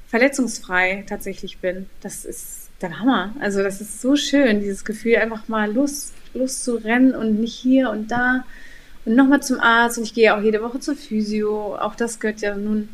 verletzungsfrei 0.08 1.04
tatsächlich 1.08 1.58
bin. 1.58 1.88
Das 2.02 2.26
ist 2.26 2.70
der 2.82 3.00
Hammer. 3.00 3.34
Also 3.40 3.64
das 3.64 3.82
ist 3.82 4.02
so 4.02 4.16
schön, 4.16 4.60
dieses 4.60 4.86
Gefühl, 4.86 5.18
einfach 5.18 5.48
mal 5.48 5.72
Lust, 5.72 6.14
Lust 6.34 6.64
zu 6.64 6.76
rennen 6.76 7.16
und 7.16 7.40
nicht 7.40 7.56
hier 7.56 7.90
und 7.90 8.12
da 8.12 8.44
und 9.06 9.16
nochmal 9.16 9.42
zum 9.42 9.60
Arzt 9.60 9.98
und 9.98 10.04
ich 10.04 10.14
gehe 10.14 10.36
auch 10.36 10.42
jede 10.42 10.62
Woche 10.62 10.80
zur 10.80 10.96
Physio. 10.96 11.76
Auch 11.78 11.96
das 11.96 12.20
gehört 12.20 12.42
ja 12.42 12.56
nun 12.56 12.90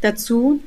dazu. 0.00 0.62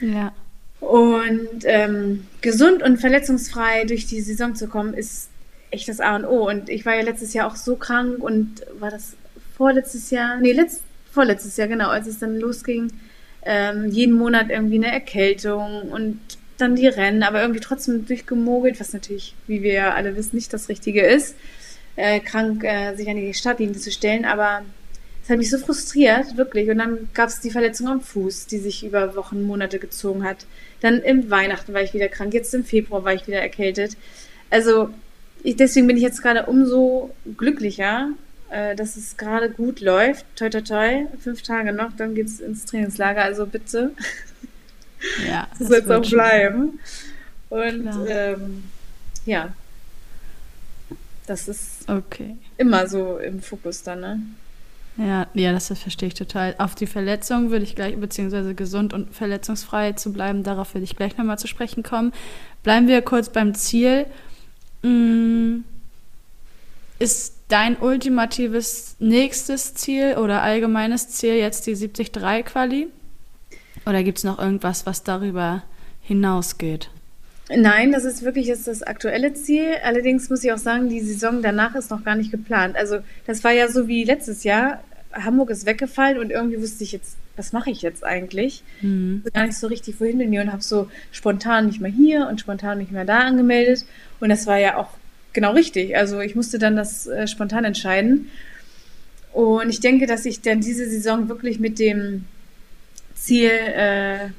Ja. 0.00 0.32
Und 0.80 1.64
ähm, 1.64 2.26
gesund 2.42 2.82
und 2.82 2.98
verletzungsfrei 2.98 3.84
durch 3.84 4.06
die 4.06 4.20
Saison 4.20 4.54
zu 4.54 4.68
kommen, 4.68 4.92
ist 4.94 5.30
echt 5.76 5.88
das 5.88 6.00
A 6.00 6.16
und 6.16 6.24
O. 6.24 6.48
Und 6.48 6.68
ich 6.68 6.84
war 6.84 6.94
ja 6.94 7.02
letztes 7.02 7.32
Jahr 7.34 7.46
auch 7.46 7.56
so 7.56 7.76
krank 7.76 8.22
und 8.22 8.66
war 8.78 8.90
das 8.90 9.14
vorletztes 9.56 10.10
Jahr, 10.10 10.38
nee, 10.38 10.52
letzt, 10.52 10.82
vorletztes 11.12 11.56
Jahr, 11.56 11.68
genau, 11.68 11.88
als 11.88 12.06
es 12.06 12.18
dann 12.18 12.38
losging, 12.38 12.92
ähm, 13.44 13.86
jeden 13.88 14.14
Monat 14.14 14.50
irgendwie 14.50 14.76
eine 14.76 14.92
Erkältung 14.92 15.90
und 15.90 16.18
dann 16.58 16.74
die 16.74 16.88
Rennen, 16.88 17.22
aber 17.22 17.42
irgendwie 17.42 17.60
trotzdem 17.60 18.06
durchgemogelt, 18.06 18.80
was 18.80 18.92
natürlich, 18.92 19.34
wie 19.46 19.62
wir 19.62 19.72
ja 19.72 19.94
alle 19.94 20.16
wissen, 20.16 20.36
nicht 20.36 20.52
das 20.52 20.68
Richtige 20.68 21.02
ist, 21.02 21.36
äh, 21.96 22.20
krank 22.20 22.64
äh, 22.64 22.94
sich 22.96 23.08
an 23.08 23.16
die 23.16 23.34
Startlinie 23.34 23.76
zu 23.76 23.90
stellen, 23.90 24.24
aber 24.24 24.62
es 25.22 25.30
hat 25.30 25.38
mich 25.38 25.50
so 25.50 25.58
frustriert, 25.58 26.36
wirklich. 26.36 26.70
Und 26.70 26.78
dann 26.78 27.08
gab 27.12 27.28
es 27.28 27.40
die 27.40 27.50
Verletzung 27.50 27.88
am 27.88 28.00
Fuß, 28.00 28.46
die 28.46 28.58
sich 28.58 28.86
über 28.86 29.16
Wochen, 29.16 29.42
Monate 29.42 29.80
gezogen 29.80 30.22
hat. 30.22 30.46
Dann 30.80 31.02
im 31.02 31.30
Weihnachten 31.30 31.74
war 31.74 31.82
ich 31.82 31.94
wieder 31.94 32.08
krank, 32.08 32.32
jetzt 32.32 32.54
im 32.54 32.64
Februar 32.64 33.04
war 33.04 33.12
ich 33.12 33.26
wieder 33.26 33.40
erkältet. 33.40 33.96
Also 34.50 34.90
ich, 35.46 35.56
deswegen 35.56 35.86
bin 35.86 35.96
ich 35.96 36.02
jetzt 36.02 36.22
gerade 36.22 36.46
umso 36.46 37.14
glücklicher, 37.36 38.10
äh, 38.50 38.74
dass 38.74 38.96
es 38.96 39.16
gerade 39.16 39.48
gut 39.48 39.80
läuft. 39.80 40.26
Toi, 40.34 40.50
toi, 40.50 40.60
toi. 40.60 41.06
Fünf 41.20 41.42
Tage 41.42 41.72
noch, 41.72 41.92
dann 41.96 42.16
geht 42.16 42.26
es 42.26 42.40
ins 42.40 42.64
Trainingslager. 42.64 43.22
Also 43.22 43.46
bitte. 43.46 43.92
Ja. 45.26 45.46
das 45.58 45.68
soll 45.68 45.78
jetzt 45.78 45.90
auch 45.90 46.10
bleiben. 46.10 46.80
Und 47.48 47.88
ähm, 48.08 48.64
ja, 49.24 49.54
das 51.26 51.46
ist 51.46 51.88
okay. 51.88 52.36
immer 52.56 52.88
so 52.88 53.18
im 53.18 53.40
Fokus 53.40 53.84
dann, 53.84 54.00
ne? 54.00 54.20
Ja, 54.96 55.28
ja, 55.34 55.52
das 55.52 55.66
verstehe 55.66 56.08
ich 56.08 56.14
total. 56.14 56.56
Auf 56.58 56.74
die 56.74 56.86
Verletzung 56.86 57.50
würde 57.50 57.64
ich 57.64 57.76
gleich, 57.76 57.96
beziehungsweise 57.96 58.54
gesund 58.54 58.94
und 58.94 59.14
verletzungsfrei 59.14 59.92
zu 59.92 60.12
bleiben, 60.12 60.42
darauf 60.42 60.74
würde 60.74 60.84
ich 60.84 60.96
gleich 60.96 61.18
nochmal 61.18 61.38
zu 61.38 61.46
sprechen 61.46 61.82
kommen. 61.82 62.12
Bleiben 62.62 62.88
wir 62.88 63.02
kurz 63.02 63.28
beim 63.28 63.54
Ziel. 63.54 64.06
Mm, 64.86 65.64
ist 66.98 67.34
dein 67.48 67.76
ultimatives 67.76 68.96
nächstes 68.98 69.74
Ziel 69.74 70.16
oder 70.16 70.42
allgemeines 70.42 71.08
Ziel 71.08 71.34
jetzt 71.34 71.66
die 71.66 71.76
70-3-Quali? 71.76 72.88
Oder 73.84 74.02
gibt 74.02 74.18
es 74.18 74.24
noch 74.24 74.38
irgendwas, 74.38 74.86
was 74.86 75.02
darüber 75.02 75.62
hinausgeht? 76.02 76.90
Nein, 77.48 77.92
das 77.92 78.04
ist 78.04 78.22
wirklich 78.22 78.46
jetzt 78.46 78.66
das 78.66 78.82
aktuelle 78.82 79.34
Ziel. 79.34 79.76
Allerdings 79.84 80.30
muss 80.30 80.42
ich 80.42 80.52
auch 80.52 80.58
sagen, 80.58 80.88
die 80.88 81.00
Saison 81.00 81.42
danach 81.42 81.76
ist 81.76 81.90
noch 81.90 82.04
gar 82.04 82.16
nicht 82.16 82.32
geplant. 82.32 82.76
Also 82.76 82.98
das 83.26 83.44
war 83.44 83.52
ja 83.52 83.68
so 83.68 83.86
wie 83.86 84.04
letztes 84.04 84.42
Jahr. 84.42 84.82
Hamburg 85.12 85.50
ist 85.50 85.66
weggefallen 85.66 86.18
und 86.18 86.30
irgendwie 86.30 86.60
wusste 86.60 86.82
ich 86.82 86.92
jetzt 86.92 87.16
was 87.36 87.52
mache 87.52 87.70
ich 87.70 87.82
jetzt 87.82 88.04
eigentlich? 88.04 88.62
Mhm. 88.80 89.22
Ich 89.26 89.32
gar 89.32 89.46
nicht 89.46 89.58
so 89.58 89.66
richtig 89.66 90.00
wohin 90.00 90.18
mit 90.18 90.28
mir 90.28 90.42
und 90.42 90.52
habe 90.52 90.62
so 90.62 90.88
spontan 91.12 91.66
nicht 91.66 91.80
mehr 91.80 91.90
hier 91.90 92.26
und 92.28 92.40
spontan 92.40 92.78
nicht 92.78 92.92
mehr 92.92 93.04
da 93.04 93.20
angemeldet. 93.20 93.84
Und 94.20 94.28
das 94.28 94.46
war 94.46 94.58
ja 94.58 94.76
auch 94.76 94.90
genau 95.32 95.52
richtig. 95.52 95.96
Also 95.96 96.20
ich 96.20 96.34
musste 96.34 96.58
dann 96.58 96.76
das 96.76 97.06
äh, 97.06 97.26
spontan 97.26 97.64
entscheiden. 97.64 98.30
Und 99.32 99.68
ich 99.68 99.80
denke, 99.80 100.06
dass 100.06 100.24
ich 100.24 100.40
dann 100.40 100.60
diese 100.60 100.88
Saison 100.88 101.28
wirklich 101.28 101.60
mit 101.60 101.78
dem 101.78 102.24
Ziel 103.14 103.50
äh, 103.50 104.30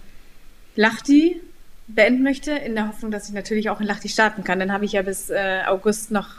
Lachti 0.75 1.39
beenden 1.87 2.23
möchte, 2.23 2.51
in 2.51 2.75
der 2.75 2.87
Hoffnung, 2.87 3.11
dass 3.11 3.29
ich 3.29 3.33
natürlich 3.33 3.69
auch 3.69 3.79
in 3.79 3.87
Lachti 3.87 4.09
starten 4.09 4.43
kann. 4.43 4.59
Dann 4.59 4.71
habe 4.71 4.85
ich 4.85 4.93
ja 4.93 5.03
bis 5.03 5.29
äh, 5.29 5.61
August 5.67 6.11
noch 6.11 6.29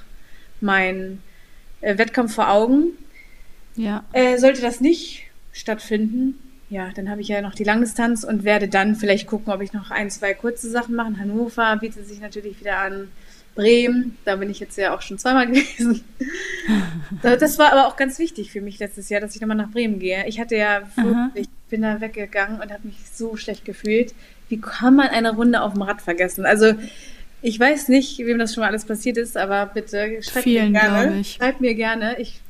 meinen 0.61 1.23
äh, 1.81 1.97
Wettkampf 1.99 2.35
vor 2.35 2.51
Augen. 2.51 2.91
Ja. 3.77 4.05
Äh, 4.13 4.39
sollte 4.39 4.61
das 4.61 4.81
nicht 4.81 5.25
stattfinden, 5.53 6.39
ja, 6.71 6.91
dann 6.95 7.09
habe 7.09 7.21
ich 7.21 7.29
ja 7.29 7.41
noch 7.41 7.55
die 7.55 7.65
Langdistanz 7.65 8.25
und 8.25 8.45
werde 8.45 8.69
dann 8.69 8.95
vielleicht 8.95 9.27
gucken, 9.27 9.53
ob 9.53 9.63
ich 9.63 9.73
noch 9.73 9.91
ein, 9.91 10.11
zwei 10.11 10.35
kurze 10.35 10.71
Sachen 10.71 10.95
mache. 10.95 11.17
Hannover 11.19 11.77
bietet 11.77 12.07
sich 12.07 12.21
natürlich 12.21 12.61
wieder 12.61 12.79
an. 12.79 13.09
Bremen, 13.55 14.17
da 14.25 14.37
bin 14.37 14.51
ich 14.51 14.61
jetzt 14.61 14.79
ja 14.79 14.95
auch 14.95 15.03
schon 15.03 15.19
zweimal 15.19 15.47
gewesen. 15.51 16.05
Das 17.23 17.59
war 17.59 17.73
aber 17.73 17.89
auch 17.89 17.97
ganz 17.97 18.21
wichtig 18.21 18.53
für 18.53 18.61
mich 18.61 18.79
letztes 18.79 19.09
Jahr, 19.09 19.21
dass 19.21 19.35
ich 19.35 19.41
nochmal 19.41 19.57
nach 19.57 19.71
Bremen 19.71 19.99
gehe. 19.99 20.25
Ich 20.29 20.39
hatte 20.39 20.55
ja 20.55 20.83
wirklich, 20.95 21.47
ich 21.47 21.69
bin 21.69 21.83
da 21.83 22.01
weggegangen 22.01 22.61
und 22.61 22.71
habe 22.71 22.87
mich 22.87 22.99
so 23.13 23.37
schlecht 23.37 23.65
gefühlt. 23.65 24.15
Wie 24.49 24.61
kann 24.61 24.95
man 24.95 25.09
eine 25.09 25.35
Runde 25.35 25.61
auf 25.61 25.73
dem 25.73 25.83
Rad 25.83 26.01
vergessen? 26.03 26.47
Also 26.47 26.75
ich 27.43 27.59
weiß 27.59 27.89
nicht, 27.89 28.19
wem 28.19 28.39
das 28.39 28.55
schon 28.55 28.61
mal 28.61 28.69
alles 28.69 28.85
passiert 28.85 29.17
ist, 29.17 29.37
aber 29.37 29.67
bitte 29.67 30.23
schreibt 30.23 30.45
Vielen, 30.45 30.71
mir 30.71 30.81
gerne. 30.81 31.25
Schreibt 31.25 31.61
mir 31.61 31.75
gerne. 31.75 32.21
Ich, 32.21 32.41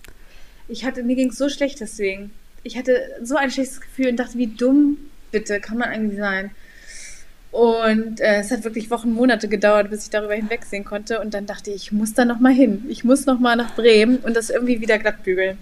ich 0.68 0.84
hatte, 0.84 1.02
mir 1.04 1.16
ging 1.16 1.30
es 1.30 1.38
so 1.38 1.48
schlecht 1.48 1.80
deswegen 1.80 2.32
ich 2.68 2.76
hatte 2.76 3.00
so 3.22 3.36
ein 3.36 3.50
schlechtes 3.50 3.80
Gefühl 3.80 4.08
und 4.08 4.16
dachte, 4.16 4.36
wie 4.36 4.46
dumm 4.46 4.98
bitte 5.30 5.58
kann 5.58 5.78
man 5.78 5.88
eigentlich 5.88 6.18
sein. 6.18 6.50
Und 7.50 8.20
äh, 8.20 8.40
es 8.40 8.50
hat 8.50 8.64
wirklich 8.64 8.90
Wochen, 8.90 9.10
Monate 9.10 9.48
gedauert, 9.48 9.88
bis 9.88 10.04
ich 10.04 10.10
darüber 10.10 10.34
hinwegsehen 10.34 10.84
konnte. 10.84 11.20
Und 11.20 11.32
dann 11.32 11.46
dachte 11.46 11.70
ich, 11.70 11.76
ich 11.76 11.92
muss 11.92 12.12
da 12.12 12.26
noch 12.26 12.40
mal 12.40 12.52
hin. 12.52 12.84
Ich 12.88 13.04
muss 13.04 13.24
noch 13.24 13.40
mal 13.40 13.56
nach 13.56 13.74
Bremen 13.74 14.18
und 14.18 14.36
das 14.36 14.50
irgendwie 14.50 14.82
wieder 14.82 14.98
glatt 14.98 15.22
bügeln. 15.22 15.56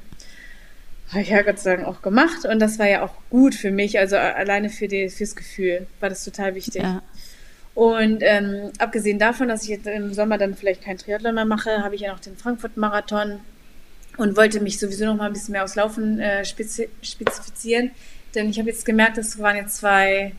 Habe 1.11 1.23
ich 1.23 1.29
ja 1.29 1.43
Gott 1.43 1.61
sei 1.61 1.77
Dank 1.77 1.87
auch 1.87 2.03
gemacht. 2.03 2.45
Und 2.45 2.59
das 2.59 2.81
war 2.81 2.89
ja 2.89 3.03
auch 3.03 3.15
gut 3.31 3.55
für 3.55 3.71
mich. 3.71 4.01
Also 4.01 4.17
alleine 4.17 4.69
für 4.69 4.89
die, 4.89 5.09
fürs 5.09 5.37
Gefühl 5.37 5.87
war 6.01 6.09
das 6.09 6.25
total 6.25 6.57
wichtig. 6.57 6.83
Ja. 6.83 7.03
Und 7.77 8.19
ähm, 8.23 8.73
abgesehen 8.79 9.21
davon, 9.21 9.47
dass 9.47 9.63
ich 9.63 9.69
jetzt 9.69 9.87
im 9.87 10.13
Sommer 10.13 10.39
dann 10.39 10.57
vielleicht 10.57 10.83
keinen 10.83 10.99
Triathlon 10.99 11.37
mehr 11.37 11.45
mache, 11.45 11.85
habe 11.85 11.95
ich 11.95 12.01
ja 12.01 12.11
noch 12.11 12.21
den 12.21 12.37
Frankfurt-Marathon 12.37 13.39
und 14.17 14.37
wollte 14.37 14.61
mich 14.61 14.79
sowieso 14.79 15.05
noch 15.07 15.17
mal 15.17 15.27
ein 15.27 15.33
bisschen 15.33 15.53
mehr 15.53 15.65
aufs 15.65 15.75
Laufen 15.75 16.21
äh, 16.21 16.45
spezi 16.45 16.89
spezifizieren. 17.03 17.91
Denn 18.35 18.51
ich 18.51 18.59
habe 18.59 18.69
jetzt 18.69 18.85
gemerkt, 18.85 19.19
das 19.19 19.39
waren 19.39 19.57
jetzt 19.57 19.77
zwei 19.77 20.33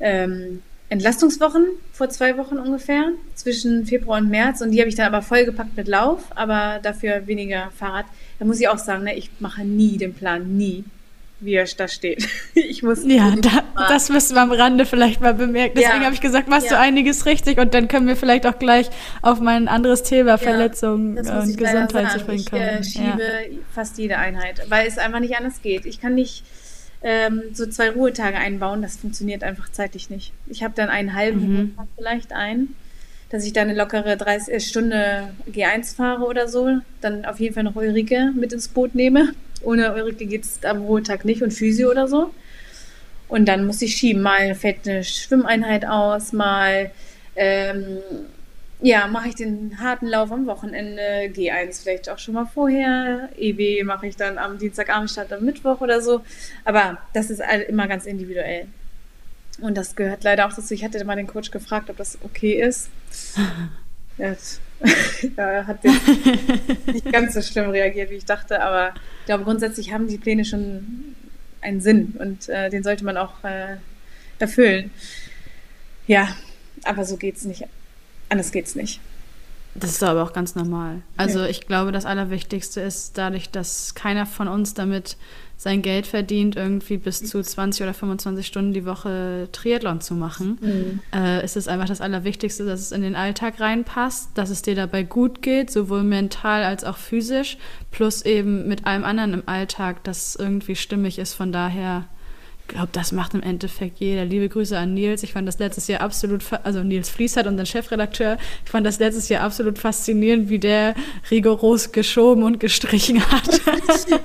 ähm, 0.00 0.62
Entlastungswochen 0.88 1.66
vor 1.92 2.10
zwei 2.10 2.36
Wochen 2.36 2.58
ungefähr, 2.58 3.12
zwischen 3.34 3.86
Februar 3.86 4.18
und 4.20 4.28
März. 4.28 4.60
Und 4.60 4.70
die 4.70 4.80
habe 4.80 4.88
ich 4.88 4.94
dann 4.94 5.06
aber 5.06 5.22
vollgepackt 5.22 5.76
mit 5.76 5.88
Lauf, 5.88 6.24
aber 6.34 6.78
dafür 6.82 7.26
weniger 7.26 7.70
Fahrrad. 7.76 8.06
Da 8.38 8.44
muss 8.44 8.60
ich 8.60 8.68
auch 8.68 8.78
sagen, 8.78 9.04
ne, 9.04 9.16
ich 9.16 9.30
mache 9.40 9.64
nie 9.64 9.98
den 9.98 10.14
Plan, 10.14 10.56
nie 10.56 10.84
wie 11.40 11.54
er 11.54 11.66
da 11.76 11.88
steht. 11.88 12.26
Ich 12.54 12.82
muss. 12.82 13.04
Ja, 13.04 13.34
da, 13.36 13.64
das 13.88 14.08
müssen 14.08 14.34
wir 14.34 14.42
am 14.42 14.50
Rande 14.50 14.86
vielleicht 14.86 15.20
mal 15.20 15.34
bemerken. 15.34 15.74
Deswegen 15.76 16.00
ja. 16.00 16.04
habe 16.04 16.14
ich 16.14 16.20
gesagt, 16.20 16.48
machst 16.48 16.70
ja. 16.70 16.76
du 16.76 16.78
einiges 16.78 17.26
richtig 17.26 17.58
und 17.58 17.74
dann 17.74 17.86
können 17.86 18.06
wir 18.06 18.16
vielleicht 18.16 18.46
auch 18.46 18.58
gleich 18.58 18.88
auf 19.20 19.40
mein 19.40 19.68
anderes 19.68 20.02
Thema, 20.02 20.30
ja, 20.30 20.38
Verletzungen 20.38 21.18
und 21.18 21.56
Gesundheit 21.56 22.12
zu 22.12 22.20
sprechen 22.20 22.46
kommen. 22.46 22.78
Ich 22.80 22.98
äh, 22.98 23.04
schiebe 23.04 23.60
fast 23.74 23.98
jede 23.98 24.16
Einheit, 24.16 24.62
weil 24.68 24.86
es 24.86 24.96
einfach 24.96 25.20
nicht 25.20 25.36
anders 25.36 25.60
geht. 25.62 25.84
Ich 25.84 26.00
kann 26.00 26.14
nicht 26.14 26.44
ähm, 27.02 27.42
so 27.52 27.66
zwei 27.66 27.90
Ruhetage 27.90 28.38
einbauen, 28.38 28.80
das 28.80 28.96
funktioniert 28.96 29.44
einfach 29.44 29.70
zeitlich 29.70 30.08
nicht. 30.08 30.32
Ich 30.46 30.62
habe 30.62 30.74
dann 30.74 30.88
einen 30.88 31.14
halben 31.14 31.40
mhm. 31.40 31.56
Ruhetag 31.56 31.86
vielleicht 31.96 32.32
ein, 32.32 32.68
dass 33.28 33.44
ich 33.44 33.52
dann 33.52 33.68
eine 33.68 33.78
lockere 33.78 34.16
30 34.16 34.54
äh, 34.54 34.60
Stunde 34.60 35.28
G1 35.50 35.94
fahre 35.94 36.24
oder 36.24 36.48
so, 36.48 36.78
dann 37.02 37.26
auf 37.26 37.38
jeden 37.38 37.54
Fall 37.54 37.64
noch 37.64 37.76
Ulrike 37.76 38.32
mit 38.34 38.52
ins 38.54 38.68
Boot 38.68 38.94
nehme 38.94 39.34
ohne 39.62 39.94
Ulrike 39.94 40.26
geht 40.26 40.44
es 40.44 40.64
am 40.64 40.82
Ruhetag 40.82 41.24
nicht 41.24 41.42
und 41.42 41.52
Physio 41.52 41.90
oder 41.90 42.08
so. 42.08 42.32
Und 43.28 43.46
dann 43.46 43.66
muss 43.66 43.82
ich 43.82 43.96
schieben. 43.96 44.22
Mal 44.22 44.54
fällt 44.54 44.88
eine 44.88 45.02
Schwimmeinheit 45.02 45.84
aus, 45.84 46.32
mal 46.32 46.90
ähm, 47.34 47.98
ja, 48.80 49.06
mache 49.06 49.28
ich 49.28 49.34
den 49.34 49.78
harten 49.80 50.06
Lauf 50.06 50.30
am 50.30 50.46
Wochenende, 50.46 51.02
G1 51.32 51.82
vielleicht 51.82 52.10
auch 52.10 52.18
schon 52.18 52.34
mal 52.34 52.46
vorher, 52.46 53.30
EW 53.38 53.82
mache 53.84 54.06
ich 54.06 54.16
dann 54.16 54.36
am 54.38 54.58
Dienstagabend 54.58 55.10
statt 55.10 55.32
am 55.32 55.44
Mittwoch 55.44 55.80
oder 55.80 56.00
so. 56.00 56.22
Aber 56.64 56.98
das 57.14 57.30
ist 57.30 57.42
immer 57.68 57.88
ganz 57.88 58.06
individuell. 58.06 58.66
Und 59.60 59.76
das 59.76 59.96
gehört 59.96 60.24
leider 60.24 60.46
auch 60.46 60.52
dazu. 60.52 60.74
Ich 60.74 60.84
hatte 60.84 61.02
mal 61.04 61.16
den 61.16 61.26
Coach 61.26 61.50
gefragt, 61.50 61.88
ob 61.88 61.96
das 61.96 62.18
okay 62.22 62.60
ist. 62.60 62.90
Er 64.18 64.30
hat 64.30 64.38
nicht 66.92 67.12
ganz 67.12 67.34
so 67.34 67.42
schlimm 67.42 67.70
reagiert, 67.70 68.10
wie 68.10 68.16
ich 68.16 68.24
dachte, 68.24 68.62
aber 68.62 68.92
ich 69.20 69.26
glaube, 69.26 69.44
grundsätzlich 69.44 69.92
haben 69.92 70.08
die 70.08 70.18
Pläne 70.18 70.44
schon 70.44 71.14
einen 71.60 71.80
Sinn 71.80 72.14
und 72.18 72.48
äh, 72.48 72.70
den 72.70 72.82
sollte 72.82 73.04
man 73.04 73.16
auch 73.16 73.42
äh, 73.44 73.76
erfüllen. 74.38 74.90
Ja, 76.06 76.28
aber 76.84 77.04
so 77.04 77.16
geht's 77.16 77.44
nicht. 77.44 77.64
Anders 78.28 78.52
geht's 78.52 78.74
nicht. 78.74 79.00
Das 79.74 79.90
ist 79.90 80.02
aber 80.02 80.22
auch 80.22 80.32
ganz 80.32 80.54
normal. 80.54 81.02
Also 81.16 81.40
ja. 81.40 81.46
ich 81.46 81.66
glaube, 81.66 81.92
das 81.92 82.06
Allerwichtigste 82.06 82.80
ist 82.80 83.18
dadurch, 83.18 83.50
dass 83.50 83.94
keiner 83.94 84.24
von 84.24 84.48
uns 84.48 84.74
damit 84.74 85.16
sein 85.56 85.80
Geld 85.80 86.06
verdient, 86.06 86.54
irgendwie 86.56 86.98
bis 86.98 87.24
zu 87.24 87.42
20 87.42 87.82
oder 87.82 87.94
25 87.94 88.46
Stunden 88.46 88.74
die 88.74 88.84
Woche 88.84 89.48
Triathlon 89.52 90.00
zu 90.02 90.14
machen. 90.14 90.58
Mhm. 90.60 91.00
Äh, 91.14 91.44
ist 91.44 91.56
es 91.56 91.66
einfach 91.66 91.88
das 91.88 92.02
Allerwichtigste, 92.02 92.66
dass 92.66 92.80
es 92.80 92.92
in 92.92 93.00
den 93.00 93.16
Alltag 93.16 93.58
reinpasst, 93.58 94.30
dass 94.34 94.50
es 94.50 94.60
dir 94.60 94.74
dabei 94.74 95.02
gut 95.02 95.40
geht, 95.40 95.70
sowohl 95.70 96.02
mental 96.02 96.62
als 96.62 96.84
auch 96.84 96.98
physisch, 96.98 97.56
plus 97.90 98.22
eben 98.22 98.68
mit 98.68 98.86
allem 98.86 99.04
anderen 99.04 99.32
im 99.32 99.42
Alltag, 99.46 100.04
das 100.04 100.36
irgendwie 100.36 100.76
stimmig 100.76 101.18
ist. 101.18 101.32
Von 101.32 101.52
daher 101.52 102.04
glaube, 102.68 102.88
das 102.92 103.12
macht 103.12 103.34
im 103.34 103.42
Endeffekt 103.42 103.98
jeder. 103.98 104.24
Liebe 104.24 104.48
Grüße 104.48 104.76
an 104.76 104.94
Nils. 104.94 105.22
Ich 105.22 105.32
fand 105.32 105.46
das 105.46 105.58
letztes 105.58 105.88
Jahr 105.88 106.00
absolut, 106.00 106.42
also 106.62 106.82
Nils 106.82 107.08
Fließert, 107.08 107.46
unser 107.46 107.66
Chefredakteur, 107.66 108.38
ich 108.64 108.70
fand 108.70 108.86
das 108.86 108.98
letztes 108.98 109.28
Jahr 109.28 109.42
absolut 109.42 109.78
faszinierend, 109.78 110.48
wie 110.48 110.58
der 110.58 110.94
rigoros 111.30 111.92
geschoben 111.92 112.42
und 112.42 112.60
gestrichen 112.60 113.20
hat. 113.30 113.60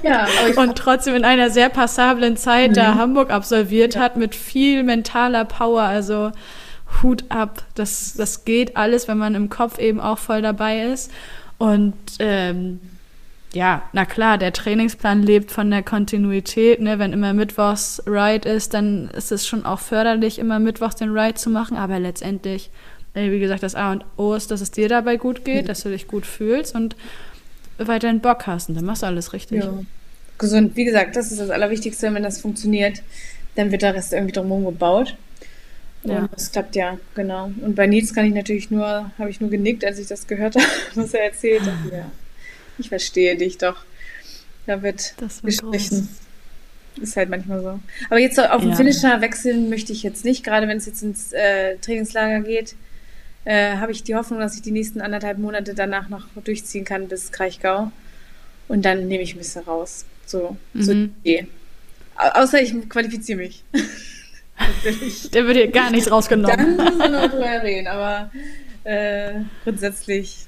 Ja, 0.04 0.28
und 0.58 0.76
trotzdem 0.78 1.16
in 1.16 1.24
einer 1.24 1.50
sehr 1.50 1.70
passablen 1.70 2.36
Zeit 2.38 2.72
mhm. 2.72 2.76
da 2.76 2.96
Hamburg 2.96 3.30
absolviert 3.30 3.96
ja. 3.96 4.02
hat 4.02 4.18
mit 4.18 4.36
viel 4.36 4.84
mentaler 4.84 5.46
Power. 5.46 5.84
Also 5.84 6.32
Hut 7.02 7.26
ab. 7.30 7.64
Das, 7.76 8.14
das 8.16 8.46
geht 8.46 8.78
alles, 8.78 9.08
wenn 9.08 9.18
man 9.18 9.36
im 9.36 9.50
Kopf 9.50 9.80
eben 9.80 10.00
auch 10.00 10.18
voll 10.18 10.42
dabei 10.42 10.84
ist. 10.84 11.12
Und 11.58 11.94
ähm, 12.20 12.80
ja, 13.54 13.84
na 13.92 14.06
klar, 14.06 14.38
der 14.38 14.54
Trainingsplan 14.54 15.24
lebt 15.24 15.52
von 15.52 15.70
der 15.70 15.84
Kontinuität. 15.84 16.80
Ne? 16.80 17.00
Wenn 17.00 17.12
immer 17.12 17.34
Mittwochs 17.34 18.02
Ride 18.08 18.48
ist, 18.48 18.74
dann 18.74 19.10
ist 19.10 19.32
es 19.32 19.46
schon 19.46 19.66
auch 19.66 19.80
förderlich, 19.80 20.40
immer 20.40 20.60
Mittwochs 20.60 20.96
den 20.96 21.12
Ride 21.12 21.34
zu 21.34 21.50
machen. 21.50 21.76
Aber 21.76 22.00
letztendlich, 22.00 22.70
wie 23.14 23.40
gesagt, 23.40 23.64
das 23.64 23.76
A 23.76 23.92
und 23.92 24.06
O 24.16 24.34
ist, 24.36 24.52
dass 24.52 24.62
es 24.62 24.72
dir 24.72 24.88
dabei 24.88 25.18
gut 25.18 25.44
geht, 25.44 25.68
dass 25.68 25.84
du 25.84 25.90
dich 25.90 26.08
gut 26.08 26.26
fühlst 26.26 26.76
und 26.76 26.96
weiterhin 27.78 28.22
Bock 28.22 28.48
hast. 28.48 28.70
Und 28.70 28.76
dann 28.76 28.86
machst 28.86 29.02
du 29.02 29.08
alles 29.08 29.34
richtig. 29.34 29.64
Ja. 29.64 29.74
Gesund, 30.38 30.76
wie 30.78 30.86
gesagt, 30.86 31.18
das 31.18 31.32
ist 31.32 31.42
das 31.42 31.50
Allerwichtigste. 31.50 32.14
Wenn 32.14 32.24
das 32.24 32.40
funktioniert, 32.40 33.04
dann 33.56 33.70
wird 33.72 33.82
der 33.82 33.96
Rest 33.96 34.14
irgendwie 34.14 34.32
drumherum 34.32 34.64
gebaut. 34.64 35.18
Und 36.04 36.12
ja. 36.12 36.30
das 36.34 36.54
klappt 36.54 36.76
ja, 36.78 36.98
genau. 37.16 37.52
Und 37.62 37.76
bei 37.76 37.86
Nils 37.86 38.14
kann 38.14 38.26
ich 38.26 38.34
natürlich 38.34 38.72
nur, 38.72 39.12
habe 39.20 39.30
ich 39.30 39.42
nur 39.42 39.50
genickt, 39.50 39.84
als 39.84 40.00
ich 40.00 40.08
das 40.08 40.26
gehört 40.26 40.56
habe, 40.60 40.66
was 40.96 41.14
er 41.14 41.26
erzählt 41.26 41.64
hat. 41.64 41.92
Ja 41.92 42.06
ich 42.78 42.90
verstehe 42.90 43.36
dich 43.36 43.58
doch. 43.58 43.78
Da 44.68 44.82
wird 44.82 45.16
gestrichen. 45.44 46.08
Groß. 46.98 47.04
Ist 47.04 47.16
halt 47.16 47.30
manchmal 47.30 47.62
so. 47.62 47.80
Aber 48.10 48.20
jetzt 48.20 48.40
auf 48.40 48.62
den 48.62 48.72
ja. 48.72 48.76
Finisher 48.76 49.22
wechseln 49.22 49.70
möchte 49.70 49.94
ich 49.94 50.04
jetzt 50.04 50.26
nicht, 50.26 50.44
gerade 50.44 50.68
wenn 50.68 50.78
es 50.78 50.86
jetzt 50.86 51.02
ins 51.02 51.32
äh, 51.32 51.78
Trainingslager 51.78 52.42
geht. 52.42 52.76
Äh, 53.44 53.78
habe 53.78 53.92
ich 53.92 54.04
die 54.04 54.14
Hoffnung, 54.14 54.40
dass 54.40 54.56
ich 54.56 54.62
die 54.62 54.72
nächsten 54.72 55.02
anderthalb 55.02 55.40
Monate 55.40 55.74
danach 55.74 56.10
noch 56.10 56.28
durchziehen 56.44 56.86
kann 56.86 57.08
bis 57.08 57.32
Kraichgau. 57.32 57.92
Und 58.68 58.84
dann 58.84 59.08
nehme 59.08 59.24
ich 59.24 59.34
ein 59.34 59.40
bisschen 59.40 59.64
raus. 59.64 60.06
So, 60.26 60.58
mhm. 60.74 60.82
so 60.84 60.92
Idee. 60.92 61.48
Außer 62.16 62.62
ich 62.62 62.74
qualifiziere 62.90 63.40
mich. 63.40 63.64
Der 65.34 65.46
wird 65.46 65.58
hier 65.58 65.72
gar 65.72 65.92
nichts 65.92 66.12
rausgenommen. 66.12 66.78
Dann 66.78 66.78
müssen 66.78 67.00
wir 67.00 67.10
noch 67.10 67.30
drüber 67.30 67.64
reden, 67.64 67.88
aber 67.88 68.32
äh, 68.84 69.42
grundsätzlich 69.64 70.46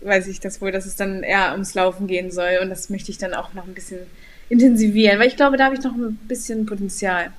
weiß 0.00 0.28
ich 0.28 0.40
das 0.40 0.60
wohl, 0.60 0.72
dass 0.72 0.86
es 0.86 0.96
dann 0.96 1.22
eher 1.22 1.52
ums 1.52 1.74
Laufen 1.74 2.06
gehen 2.06 2.30
soll. 2.30 2.58
Und 2.62 2.70
das 2.70 2.90
möchte 2.90 3.10
ich 3.10 3.18
dann 3.18 3.34
auch 3.34 3.54
noch 3.54 3.66
ein 3.66 3.74
bisschen 3.74 4.00
intensivieren, 4.48 5.18
weil 5.18 5.28
ich 5.28 5.36
glaube, 5.36 5.56
da 5.56 5.64
habe 5.64 5.74
ich 5.74 5.82
noch 5.82 5.94
ein 5.94 6.16
bisschen 6.28 6.66
Potenzial. 6.66 7.30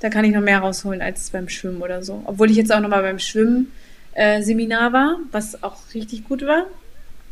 Da 0.00 0.10
kann 0.10 0.24
ich 0.24 0.32
noch 0.32 0.40
mehr 0.40 0.60
rausholen 0.60 1.02
als 1.02 1.30
beim 1.30 1.48
Schwimmen 1.48 1.82
oder 1.82 2.02
so. 2.02 2.22
Obwohl 2.26 2.50
ich 2.50 2.56
jetzt 2.56 2.72
auch 2.72 2.80
noch 2.80 2.88
mal 2.88 3.02
beim 3.02 3.18
Schwimmen 3.18 3.72
äh, 4.12 4.42
Seminar 4.42 4.92
war, 4.92 5.18
was 5.32 5.62
auch 5.62 5.78
richtig 5.94 6.24
gut 6.24 6.42
war. 6.46 6.66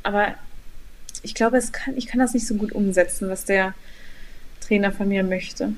Aber 0.03 0.35
ich 1.23 1.35
glaube, 1.35 1.57
es 1.57 1.73
kann, 1.73 1.97
ich 1.97 2.07
kann 2.07 2.21
das 2.21 2.35
nicht 2.35 2.47
so 2.47 2.55
gut 2.55 2.73
umsetzen, 2.73 3.29
was 3.29 3.45
der 3.45 3.75
Trainer 4.61 4.93
von 4.93 5.09
mir 5.09 5.23
möchte. 5.23 5.73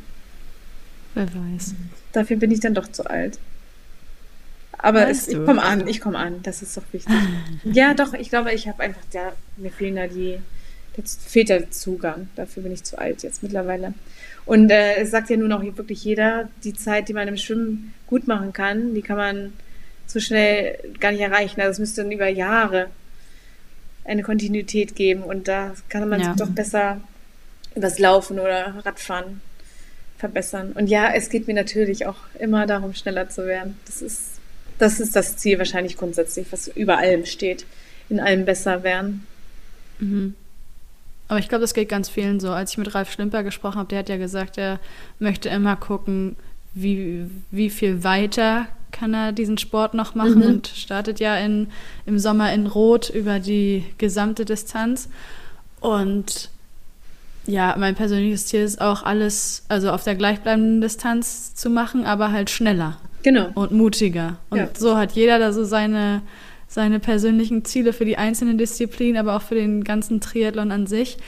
Wer 1.14 1.26
weiß. 1.26 1.74
Dafür 2.12 2.36
bin 2.36 2.50
ich 2.50 2.60
dann 2.60 2.74
doch 2.74 2.88
zu 2.88 3.08
alt. 3.08 3.38
Aber 4.78 5.08
es, 5.08 5.28
ich 5.28 5.44
komme 5.44 5.62
an, 5.62 5.86
ich 5.88 6.00
komme 6.00 6.18
an, 6.18 6.40
das 6.42 6.62
ist 6.62 6.76
doch 6.76 6.84
wichtig. 6.92 7.14
ja, 7.64 7.94
doch, 7.94 8.14
ich 8.14 8.30
glaube, 8.30 8.52
ich 8.52 8.68
habe 8.68 8.82
einfach, 8.82 9.02
ja, 9.12 9.32
mir 9.56 9.70
fehlen 9.70 9.96
da 9.96 10.06
die, 10.06 10.38
jetzt 10.96 11.28
fehlt 11.28 11.48
der 11.48 11.70
Zugang. 11.70 12.28
Dafür 12.36 12.62
bin 12.62 12.72
ich 12.72 12.84
zu 12.84 12.98
alt 12.98 13.22
jetzt 13.22 13.42
mittlerweile. 13.42 13.94
Und 14.46 14.70
äh, 14.70 14.96
es 14.96 15.10
sagt 15.10 15.30
ja 15.30 15.36
nun 15.36 15.52
auch 15.52 15.62
wirklich 15.62 16.04
jeder, 16.04 16.48
die 16.64 16.74
Zeit, 16.74 17.08
die 17.08 17.12
man 17.12 17.28
im 17.28 17.36
Schwimmen 17.36 17.92
gut 18.06 18.26
machen 18.26 18.52
kann, 18.52 18.94
die 18.94 19.02
kann 19.02 19.16
man 19.16 19.52
so 20.06 20.20
schnell 20.20 20.78
gar 21.00 21.12
nicht 21.12 21.20
erreichen. 21.20 21.60
Also 21.60 21.72
es 21.72 21.78
müsste 21.80 22.02
dann 22.02 22.12
über 22.12 22.28
Jahre 22.28 22.88
eine 24.04 24.22
Kontinuität 24.22 24.96
geben 24.96 25.22
und 25.22 25.48
da 25.48 25.74
kann 25.88 26.08
man 26.08 26.20
ja. 26.20 26.28
sich 26.28 26.36
doch 26.36 26.48
besser 26.48 27.00
übers 27.74 27.98
Laufen 27.98 28.38
oder 28.38 28.74
Radfahren 28.84 29.40
verbessern. 30.16 30.72
Und 30.72 30.88
ja, 30.88 31.12
es 31.12 31.28
geht 31.28 31.46
mir 31.46 31.54
natürlich 31.54 32.06
auch 32.06 32.16
immer 32.38 32.66
darum, 32.66 32.94
schneller 32.94 33.28
zu 33.28 33.46
werden. 33.46 33.76
Das 33.86 34.02
ist 34.02 34.37
das 34.78 35.00
ist 35.00 35.16
das 35.16 35.36
Ziel 35.36 35.58
wahrscheinlich 35.58 35.96
grundsätzlich, 35.96 36.46
was 36.50 36.68
über 36.68 36.98
allem 36.98 37.26
steht. 37.26 37.66
In 38.08 38.20
allem 38.20 38.46
besser 38.46 38.82
werden. 38.84 39.26
Mhm. 39.98 40.34
Aber 41.28 41.38
ich 41.38 41.48
glaube, 41.48 41.60
das 41.60 41.74
geht 41.74 41.90
ganz 41.90 42.08
vielen 42.08 42.40
so. 42.40 42.50
Als 42.50 42.72
ich 42.72 42.78
mit 42.78 42.94
Ralf 42.94 43.12
Schlimper 43.12 43.42
gesprochen 43.42 43.76
habe, 43.76 43.88
der 43.88 43.98
hat 43.98 44.08
ja 44.08 44.16
gesagt, 44.16 44.56
er 44.56 44.80
möchte 45.18 45.50
immer 45.50 45.76
gucken, 45.76 46.36
wie, 46.72 47.26
wie 47.50 47.68
viel 47.68 48.02
weiter 48.02 48.66
kann 48.92 49.12
er 49.12 49.32
diesen 49.32 49.58
Sport 49.58 49.92
noch 49.92 50.14
machen 50.14 50.38
mhm. 50.38 50.46
und 50.46 50.68
startet 50.68 51.20
ja 51.20 51.36
in, 51.36 51.68
im 52.06 52.18
Sommer 52.18 52.52
in 52.52 52.66
Rot 52.66 53.10
über 53.10 53.40
die 53.40 53.84
gesamte 53.98 54.46
Distanz. 54.46 55.10
Und 55.80 56.50
ja, 57.46 57.74
mein 57.78 57.94
persönliches 57.94 58.46
Ziel 58.46 58.62
ist 58.62 58.80
auch 58.80 59.02
alles, 59.02 59.64
also 59.68 59.90
auf 59.90 60.04
der 60.04 60.14
gleichbleibenden 60.14 60.80
Distanz 60.80 61.54
zu 61.54 61.68
machen, 61.68 62.06
aber 62.06 62.32
halt 62.32 62.48
schneller. 62.48 62.98
Genau. 63.22 63.50
Und 63.54 63.72
mutiger. 63.72 64.38
Und 64.50 64.58
ja. 64.58 64.68
so 64.76 64.96
hat 64.96 65.12
jeder 65.12 65.38
da 65.38 65.52
so 65.52 65.64
seine, 65.64 66.22
seine 66.66 67.00
persönlichen 67.00 67.64
Ziele 67.64 67.92
für 67.92 68.04
die 68.04 68.16
einzelnen 68.16 68.58
Disziplinen, 68.58 69.16
aber 69.16 69.36
auch 69.36 69.42
für 69.42 69.54
den 69.54 69.84
ganzen 69.84 70.20
Triathlon 70.20 70.70
an 70.70 70.86
sich. 70.86 71.18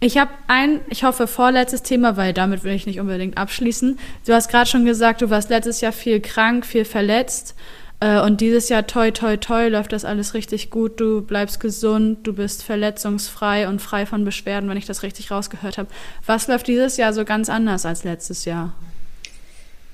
Ich 0.00 0.16
habe 0.16 0.30
ein, 0.46 0.80
ich 0.88 1.02
hoffe, 1.02 1.26
vorletztes 1.26 1.82
Thema, 1.82 2.16
weil 2.16 2.32
damit 2.32 2.62
will 2.62 2.72
ich 2.72 2.86
nicht 2.86 3.00
unbedingt 3.00 3.36
abschließen. 3.36 3.98
Du 4.26 4.32
hast 4.32 4.48
gerade 4.48 4.70
schon 4.70 4.84
gesagt, 4.84 5.22
du 5.22 5.30
warst 5.30 5.50
letztes 5.50 5.80
Jahr 5.80 5.92
viel 5.92 6.20
krank, 6.20 6.64
viel 6.64 6.84
verletzt. 6.84 7.56
Äh, 8.00 8.20
und 8.20 8.40
dieses 8.40 8.68
Jahr, 8.68 8.86
toi, 8.86 9.10
toi, 9.10 9.36
toi, 9.36 9.68
läuft 9.68 9.92
das 9.92 10.04
alles 10.04 10.34
richtig 10.34 10.70
gut. 10.70 11.00
Du 11.00 11.22
bleibst 11.22 11.58
gesund, 11.58 12.24
du 12.24 12.32
bist 12.32 12.62
verletzungsfrei 12.62 13.68
und 13.68 13.82
frei 13.82 14.06
von 14.06 14.24
Beschwerden, 14.24 14.70
wenn 14.70 14.76
ich 14.76 14.86
das 14.86 15.02
richtig 15.02 15.32
rausgehört 15.32 15.78
habe. 15.78 15.88
Was 16.24 16.46
läuft 16.46 16.68
dieses 16.68 16.96
Jahr 16.96 17.12
so 17.12 17.24
ganz 17.24 17.48
anders 17.48 17.84
als 17.84 18.04
letztes 18.04 18.44
Jahr? 18.44 18.74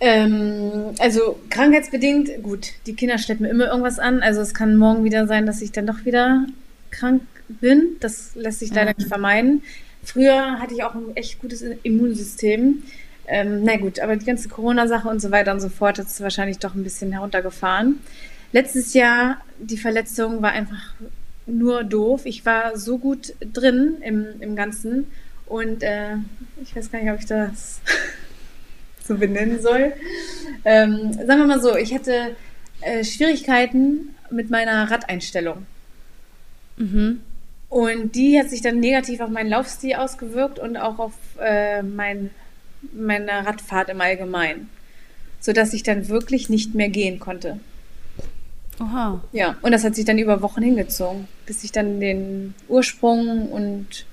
Ähm, 0.07 0.95
also 0.99 1.41
krankheitsbedingt, 1.49 2.43
gut, 2.43 2.73
die 2.85 2.95
Kinder 2.95 3.17
schleppen 3.17 3.47
immer 3.47 3.69
irgendwas 3.69 3.99
an. 3.99 4.21
Also 4.21 4.43
es 4.43 4.53
kann 4.53 4.77
morgen 4.77 5.03
wieder 5.03 5.27
sein, 5.27 5.47
dass 5.47 5.63
ich 5.63 5.73
dann 5.73 5.87
doch 5.87 6.05
wieder 6.05 6.45
krank 6.91 7.23
bin. 7.49 7.97
Das 8.01 8.35
lässt 8.35 8.59
sich 8.59 8.69
leider 8.69 8.91
ja. 8.91 8.97
nicht 8.99 9.09
vermeiden. 9.09 9.63
Früher 10.03 10.61
hatte 10.61 10.75
ich 10.75 10.85
auch 10.85 10.95
ein 10.95 11.17
echt 11.17 11.41
gutes 11.41 11.63
Immunsystem. 11.63 12.83
Ähm, 13.27 13.63
na 13.65 13.79
gut, 13.79 13.99
aber 13.99 14.17
die 14.17 14.27
ganze 14.27 14.51
Corona-Sache 14.51 15.09
und 15.09 15.23
so 15.23 15.31
weiter 15.31 15.53
und 15.53 15.61
so 15.61 15.71
fort 15.71 15.99
hat 15.99 16.07
es 16.07 16.21
wahrscheinlich 16.21 16.59
doch 16.59 16.75
ein 16.75 16.85
bisschen 16.85 17.11
heruntergefahren. 17.13 18.01
Letztes 18.53 18.93
Jahr, 18.93 19.39
die 19.59 19.79
Verletzung 19.79 20.43
war 20.43 20.53
einfach 20.53 20.93
nur 21.47 21.83
doof. 21.83 22.27
Ich 22.27 22.45
war 22.45 22.77
so 22.77 22.99
gut 22.99 23.33
drin 23.41 23.97
im, 24.03 24.27
im 24.41 24.55
Ganzen 24.55 25.07
und 25.47 25.83
äh, 25.83 26.17
ich 26.63 26.77
weiß 26.77 26.93
gar 26.93 27.01
nicht, 27.01 27.11
ob 27.11 27.21
ich 27.21 27.27
das 27.27 27.81
so 29.07 29.17
benennen 29.17 29.61
soll. 29.61 29.93
Ähm, 30.65 31.13
sagen 31.13 31.41
wir 31.41 31.47
mal 31.47 31.61
so, 31.61 31.77
ich 31.77 31.95
hatte 31.95 32.37
äh, 32.81 33.05
Schwierigkeiten 33.05 34.15
mit 34.31 34.51
meiner 34.51 34.91
Radeinstellung. 34.91 35.67
Mhm. 36.77 37.21
Und 37.69 38.15
die 38.15 38.39
hat 38.39 38.51
sich 38.51 38.63
dann 38.63 38.81
negativ 38.81 39.21
auf 39.21 39.31
meinen 39.31 39.51
Laufstil 39.51 39.95
ausgewirkt 39.95 40.59
und 40.59 40.77
auch 40.77 40.99
auf 40.99 41.15
äh, 41.41 41.83
mein, 41.83 42.31
meine 42.93 43.47
Radfahrt 43.47 43.89
im 43.89 44.01
Allgemeinen. 44.01 44.71
Sodass 45.41 45.75
ich 45.75 45.83
dann 45.83 46.09
wirklich 46.09 46.49
nicht 46.49 46.75
mehr 46.75 46.89
gehen 46.89 47.19
konnte. 47.19 47.59
Oha. 48.81 49.23
Ja, 49.33 49.57
und 49.63 49.73
das 49.73 49.85
hat 49.85 49.95
sich 49.95 50.05
dann 50.05 50.19
über 50.19 50.41
Wochen 50.41 50.63
hingezogen, 50.63 51.29
bis 51.47 51.65
ich 51.65 51.73
dann 51.73 52.01
den 52.01 52.55
Ursprung 52.69 53.51
und 53.51 54.07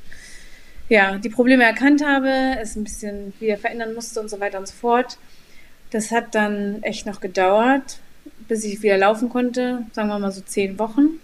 ja, 0.92 1.18
die 1.18 1.30
Probleme 1.30 1.64
erkannt 1.64 2.06
habe, 2.06 2.58
es 2.60 2.76
ein 2.76 2.84
bisschen 2.84 3.32
wieder 3.40 3.56
verändern 3.56 3.94
musste 3.94 4.20
und 4.20 4.30
so 4.30 4.42
weiter 4.42 4.60
und 4.60 4.68
so 4.68 4.74
fort. 4.74 5.18
Das 5.90 6.12
hat 6.12 6.36
dann 6.36 6.84
echt 6.84 7.06
noch 7.06 7.22
gedauert, 7.22 8.00
bis 8.50 8.66
ich 8.66 8.84
wieder 8.84 8.98
laufen 8.98 9.30
konnte, 9.30 9.86
sagen 9.94 10.10
wir 10.10 10.20
mal 10.20 10.34
so 10.34 10.42
zehn 10.42 10.78
Wochen. 10.80 11.22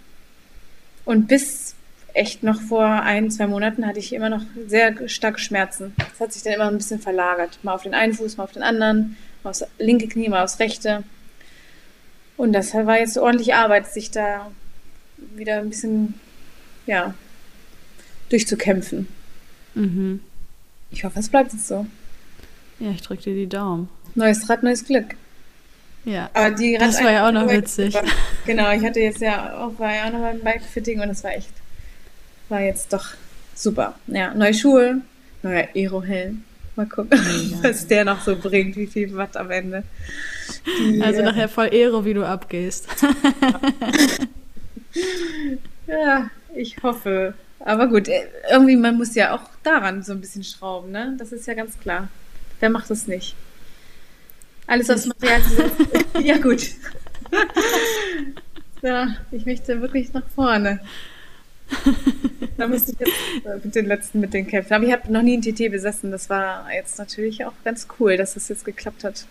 Und 1.03 1.27
bis 1.27 1.75
echt 2.13 2.43
noch 2.43 2.61
vor 2.61 2.85
ein, 2.85 3.29
zwei 3.29 3.45
Monaten 3.45 3.85
hatte 3.85 3.99
ich 3.99 4.13
immer 4.13 4.29
noch 4.29 4.43
sehr 4.67 5.09
starke 5.09 5.39
Schmerzen. 5.39 5.93
Das 5.97 6.21
hat 6.21 6.31
sich 6.31 6.43
dann 6.43 6.53
immer 6.53 6.69
ein 6.69 6.77
bisschen 6.77 7.01
verlagert. 7.01 7.59
Mal 7.61 7.73
auf 7.73 7.83
den 7.83 7.93
einen 7.93 8.13
Fuß, 8.13 8.37
mal 8.37 8.45
auf 8.45 8.53
den 8.53 8.63
anderen, 8.63 9.17
mal 9.43 9.49
aufs 9.49 9.65
linke 9.79 10.07
Knie, 10.07 10.29
mal 10.29 10.45
aufs 10.45 10.61
rechte. 10.61 11.03
Und 12.37 12.53
das 12.53 12.73
war 12.73 12.99
jetzt 12.99 13.17
ordentlich 13.17 13.53
Arbeit, 13.53 13.87
sich 13.87 14.11
da 14.11 14.49
wieder 15.17 15.57
ein 15.57 15.69
bisschen, 15.69 16.13
ja, 16.85 17.13
durchzukämpfen. 18.29 19.09
Mhm. 19.77 20.21
Ich 20.91 21.03
hoffe, 21.03 21.19
es 21.19 21.29
bleibt 21.29 21.53
jetzt 21.53 21.67
so. 21.67 21.85
Ja, 22.79 22.91
ich 22.91 23.01
drücke 23.01 23.23
dir 23.23 23.35
die 23.35 23.47
Daumen. 23.47 23.89
Neues 24.15 24.49
Rad, 24.49 24.63
neues 24.63 24.83
Glück. 24.83 25.15
Ja. 26.05 26.29
Aber 26.33 26.51
die 26.51 26.77
das 26.77 27.03
war 27.03 27.11
ja 27.11 27.27
auch 27.27 27.31
noch 27.31 27.49
witzig. 27.49 27.93
War, 27.93 28.03
genau, 28.45 28.71
ich 28.71 28.83
hatte 28.83 28.99
jetzt 28.99 29.19
ja 29.19 29.57
auch, 29.57 29.77
war 29.77 29.93
ja 29.93 30.07
auch 30.07 30.13
noch 30.13 30.21
beim 30.21 30.39
Bikefitting 30.39 31.01
und 31.01 31.09
es 31.09 31.23
war 31.23 31.31
echt, 31.31 31.51
war 32.49 32.61
jetzt 32.61 32.93
doch 32.93 33.05
super. 33.53 33.95
Ja, 34.07 34.33
neue 34.33 34.53
Schuhe, 34.53 35.01
neuer 35.43 35.67
Aero-Helm. 35.75 36.43
Mal 36.75 36.85
gucken, 36.85 37.19
ja. 37.51 37.69
was 37.69 37.87
der 37.87 38.05
noch 38.05 38.21
so 38.21 38.35
bringt, 38.35 38.77
wie 38.77 38.87
viel 38.87 39.15
Watt 39.15 39.35
am 39.35 39.51
Ende. 39.51 39.83
Die, 40.65 41.01
also 41.01 41.21
äh, 41.21 41.23
nachher 41.23 41.49
voll 41.49 41.69
Aero, 41.71 42.05
wie 42.05 42.13
du 42.13 42.25
abgehst. 42.25 42.87
ja, 45.87 46.29
ich 46.55 46.81
hoffe. 46.83 47.33
Aber 47.59 47.87
gut, 47.87 48.07
äh, 48.07 48.27
irgendwie, 48.51 48.75
man 48.75 48.97
muss 48.97 49.15
ja 49.15 49.35
auch 49.35 49.41
daran 49.63 50.03
so 50.03 50.13
ein 50.13 50.21
bisschen 50.21 50.43
schrauben, 50.43 50.91
ne? 50.91 51.15
Das 51.17 51.31
ist 51.31 51.47
ja 51.47 51.53
ganz 51.53 51.79
klar. 51.79 52.07
Wer 52.59 52.69
macht 52.69 52.89
das 52.89 53.07
nicht? 53.07 53.35
Alles 54.67 54.89
aus 54.89 55.05
Material 55.05 55.41
zu 55.41 56.21
Ja, 56.21 56.37
gut. 56.37 56.69
ja, 58.81 59.07
ich 59.31 59.45
möchte 59.45 59.81
wirklich 59.81 60.13
nach 60.13 60.27
vorne. 60.35 60.79
Da 62.57 62.67
müsste 62.67 62.91
ich 62.93 62.99
jetzt 62.99 63.63
mit 63.63 63.75
den 63.75 63.85
letzten 63.85 64.19
mit 64.19 64.33
den 64.33 64.47
kämpfen. 64.47 64.73
Aber 64.73 64.85
ich 64.85 64.91
habe 64.91 65.11
noch 65.11 65.21
nie 65.21 65.37
ein 65.37 65.41
TT 65.41 65.69
besessen. 65.71 66.11
Das 66.11 66.29
war 66.29 66.71
jetzt 66.73 66.97
natürlich 66.97 67.45
auch 67.45 67.53
ganz 67.63 67.87
cool, 67.99 68.17
dass 68.17 68.33
das 68.35 68.49
jetzt 68.49 68.65
geklappt 68.65 69.03
hat. 69.03 69.25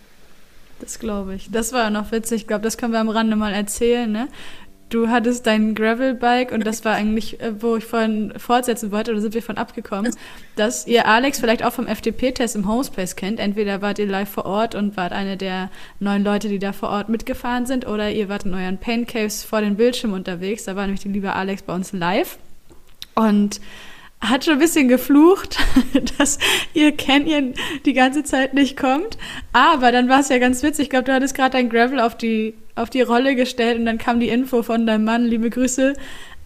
Das 0.79 0.99
glaube 0.99 1.35
ich. 1.35 1.49
Das 1.51 1.73
war 1.73 1.89
noch 1.89 2.11
witzig. 2.11 2.41
Ich 2.41 2.47
glaube, 2.47 2.63
das 2.63 2.77
können 2.77 2.93
wir 2.93 2.99
am 2.99 3.09
Rande 3.09 3.35
mal 3.35 3.53
erzählen. 3.53 4.11
Ne? 4.11 4.27
Du 4.89 5.09
hattest 5.09 5.45
dein 5.45 5.75
Gravelbike 5.75 6.51
und 6.51 6.65
das 6.65 6.85
war 6.85 6.95
eigentlich, 6.95 7.39
äh, 7.39 7.61
wo 7.61 7.75
ich 7.75 7.85
vorhin 7.85 8.33
fortsetzen 8.37 8.91
wollte, 8.91 9.11
oder 9.11 9.21
sind 9.21 9.33
wir 9.33 9.41
von 9.41 9.57
abgekommen, 9.57 10.13
dass 10.55 10.87
ihr 10.87 11.07
Alex 11.07 11.39
vielleicht 11.39 11.63
auch 11.63 11.73
vom 11.73 11.87
FDP-Test 11.87 12.55
im 12.55 12.67
Homeplace 12.67 13.15
kennt. 13.15 13.39
Entweder 13.39 13.81
wart 13.81 13.99
ihr 13.99 14.07
live 14.07 14.29
vor 14.29 14.45
Ort 14.45 14.75
und 14.75 14.97
wart 14.97 15.11
eine 15.11 15.37
der 15.37 15.69
neun 15.99 16.23
Leute, 16.23 16.49
die 16.49 16.59
da 16.59 16.73
vor 16.73 16.89
Ort 16.89 17.09
mitgefahren 17.09 17.65
sind, 17.65 17.87
oder 17.87 18.09
ihr 18.11 18.29
wart 18.29 18.45
in 18.45 18.53
euren 18.53 18.77
Pain 18.77 19.05
Caves 19.05 19.43
vor 19.43 19.61
den 19.61 19.75
Bildschirmen 19.75 20.15
unterwegs. 20.15 20.65
Da 20.65 20.75
war 20.75 20.83
nämlich 20.83 21.01
die 21.01 21.09
liebe 21.09 21.33
Alex 21.33 21.61
bei 21.63 21.73
uns 21.73 21.91
live. 21.91 22.37
Und 23.15 23.59
hat 24.19 24.45
schon 24.45 24.53
ein 24.53 24.59
bisschen 24.59 24.87
geflucht, 24.87 25.57
dass 26.17 26.39
ihr 26.73 26.95
Canyon 26.95 27.53
die 27.85 27.93
ganze 27.93 28.23
Zeit 28.23 28.53
nicht 28.53 28.77
kommt. 28.77 29.17
Aber 29.53 29.91
dann 29.91 30.09
war 30.09 30.21
es 30.21 30.29
ja 30.29 30.39
ganz 30.39 30.63
witzig. 30.63 30.85
Ich 30.85 30.89
glaube, 30.89 31.05
du 31.05 31.13
hattest 31.13 31.35
gerade 31.35 31.51
dein 31.51 31.69
Gravel 31.69 31.99
auf 31.99 32.17
die, 32.17 32.55
auf 32.75 32.89
die 32.89 33.01
Rolle 33.01 33.35
gestellt 33.35 33.79
und 33.79 33.85
dann 33.85 33.97
kam 33.97 34.19
die 34.19 34.29
Info 34.29 34.63
von 34.63 34.85
deinem 34.85 35.03
Mann, 35.03 35.25
liebe 35.25 35.49
Grüße, 35.49 35.93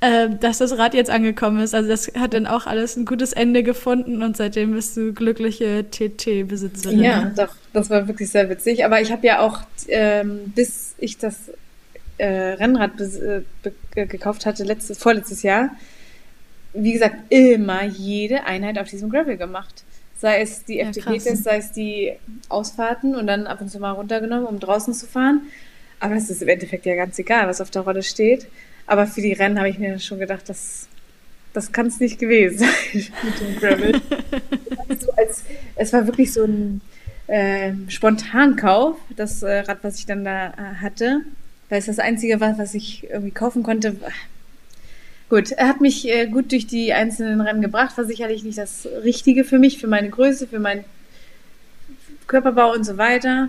äh, 0.01 0.29
dass 0.39 0.57
das 0.57 0.77
Rad 0.77 0.93
jetzt 0.93 1.09
angekommen 1.09 1.59
ist. 1.61 1.73
Also 1.73 1.87
das 1.87 2.11
hat 2.17 2.33
dann 2.33 2.45
auch 2.45 2.67
alles 2.67 2.97
ein 2.97 3.05
gutes 3.05 3.33
Ende 3.33 3.63
gefunden 3.63 4.21
und 4.21 4.35
seitdem 4.35 4.73
bist 4.73 4.97
du 4.97 5.13
glückliche 5.13 5.85
TT-Besitzerin. 5.89 7.01
Ja, 7.01 7.31
doch, 7.35 7.55
das 7.71 7.89
war 7.89 8.07
wirklich 8.07 8.29
sehr 8.29 8.49
witzig. 8.49 8.83
Aber 8.83 8.99
ich 8.99 9.11
habe 9.11 9.25
ja 9.25 9.39
auch, 9.39 9.61
ähm, 9.87 10.51
bis 10.53 10.95
ich 10.97 11.17
das 11.17 11.51
äh, 12.17 12.27
Rennrad 12.27 12.99
äh, 12.99 14.05
gekauft 14.05 14.45
hatte, 14.45 14.63
letztes, 14.63 14.97
vorletztes 14.97 15.43
Jahr, 15.43 15.69
wie 16.73 16.93
gesagt, 16.93 17.15
immer 17.29 17.83
jede 17.83 18.45
Einheit 18.45 18.77
auf 18.79 18.89
diesem 18.89 19.09
Gravel 19.09 19.37
gemacht. 19.37 19.83
Sei 20.17 20.41
es 20.41 20.63
die 20.63 20.77
ja, 20.77 20.89
FDP-Tests, 20.89 21.43
sei 21.43 21.57
es 21.57 21.71
die 21.71 22.13
Ausfahrten 22.49 23.15
und 23.15 23.27
dann 23.27 23.47
ab 23.47 23.61
und 23.61 23.69
zu 23.69 23.79
mal 23.79 23.91
runtergenommen, 23.91 24.45
um 24.45 24.59
draußen 24.59 24.93
zu 24.93 25.07
fahren. 25.07 25.41
Aber 25.99 26.15
es 26.15 26.29
ist 26.29 26.41
im 26.41 26.47
Endeffekt 26.47 26.85
ja 26.85 26.95
ganz 26.95 27.17
egal, 27.19 27.47
was 27.47 27.61
auf 27.61 27.71
der 27.71 27.81
Rolle 27.83 28.03
steht. 28.03 28.47
Aber 28.87 29.07
für 29.07 29.21
die 29.21 29.33
Rennen 29.33 29.57
habe 29.57 29.69
ich 29.69 29.79
mir 29.79 29.99
schon 29.99 30.19
gedacht, 30.19 30.47
das 30.47 30.87
das 31.53 31.71
kann 31.71 31.87
es 31.87 31.99
nicht 31.99 32.19
gewesen 32.19 32.59
sein 32.59 32.69
mit 33.23 33.39
dem 33.39 33.55
Gravel. 33.57 34.01
so 34.99 35.11
als, 35.13 35.43
es 35.75 35.93
war 35.93 36.07
wirklich 36.07 36.33
so 36.33 36.45
ein 36.45 36.81
äh, 37.27 37.73
Spontankauf, 37.87 38.97
das 39.15 39.43
äh, 39.43 39.59
Rad, 39.59 39.79
was 39.81 39.97
ich 39.97 40.05
dann 40.05 40.23
da 40.23 40.47
äh, 40.49 40.75
hatte, 40.81 41.21
weil 41.69 41.79
es 41.79 41.85
das 41.85 41.99
einzige 41.99 42.39
war, 42.39 42.57
was 42.57 42.73
ich 42.73 43.09
irgendwie 43.09 43.31
kaufen 43.31 43.63
konnte. 43.63 43.95
Gut, 45.31 45.53
er 45.53 45.69
hat 45.69 45.79
mich 45.79 46.09
äh, 46.09 46.27
gut 46.27 46.51
durch 46.51 46.67
die 46.67 46.91
einzelnen 46.91 47.39
Rennen 47.39 47.61
gebracht, 47.61 47.97
war 47.97 48.03
sicherlich 48.03 48.43
nicht 48.43 48.57
das 48.57 48.85
Richtige 48.85 49.45
für 49.45 49.59
mich, 49.59 49.77
für 49.77 49.87
meine 49.87 50.09
Größe, 50.09 50.45
für 50.45 50.59
meinen 50.59 50.83
Körperbau 52.27 52.73
und 52.73 52.83
so 52.83 52.97
weiter. 52.97 53.47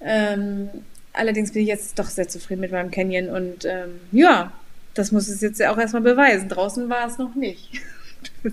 Ähm, 0.00 0.68
allerdings 1.12 1.52
bin 1.52 1.62
ich 1.62 1.68
jetzt 1.68 2.00
doch 2.00 2.06
sehr 2.06 2.26
zufrieden 2.26 2.62
mit 2.62 2.72
meinem 2.72 2.90
Canyon 2.90 3.28
und 3.28 3.64
ähm, 3.64 4.00
ja, 4.10 4.52
das 4.94 5.12
muss 5.12 5.28
es 5.28 5.40
jetzt 5.40 5.60
ja 5.60 5.72
auch 5.72 5.78
erstmal 5.78 6.02
beweisen. 6.02 6.48
Draußen 6.48 6.90
war 6.90 7.06
es 7.06 7.16
noch 7.16 7.36
nicht. 7.36 7.80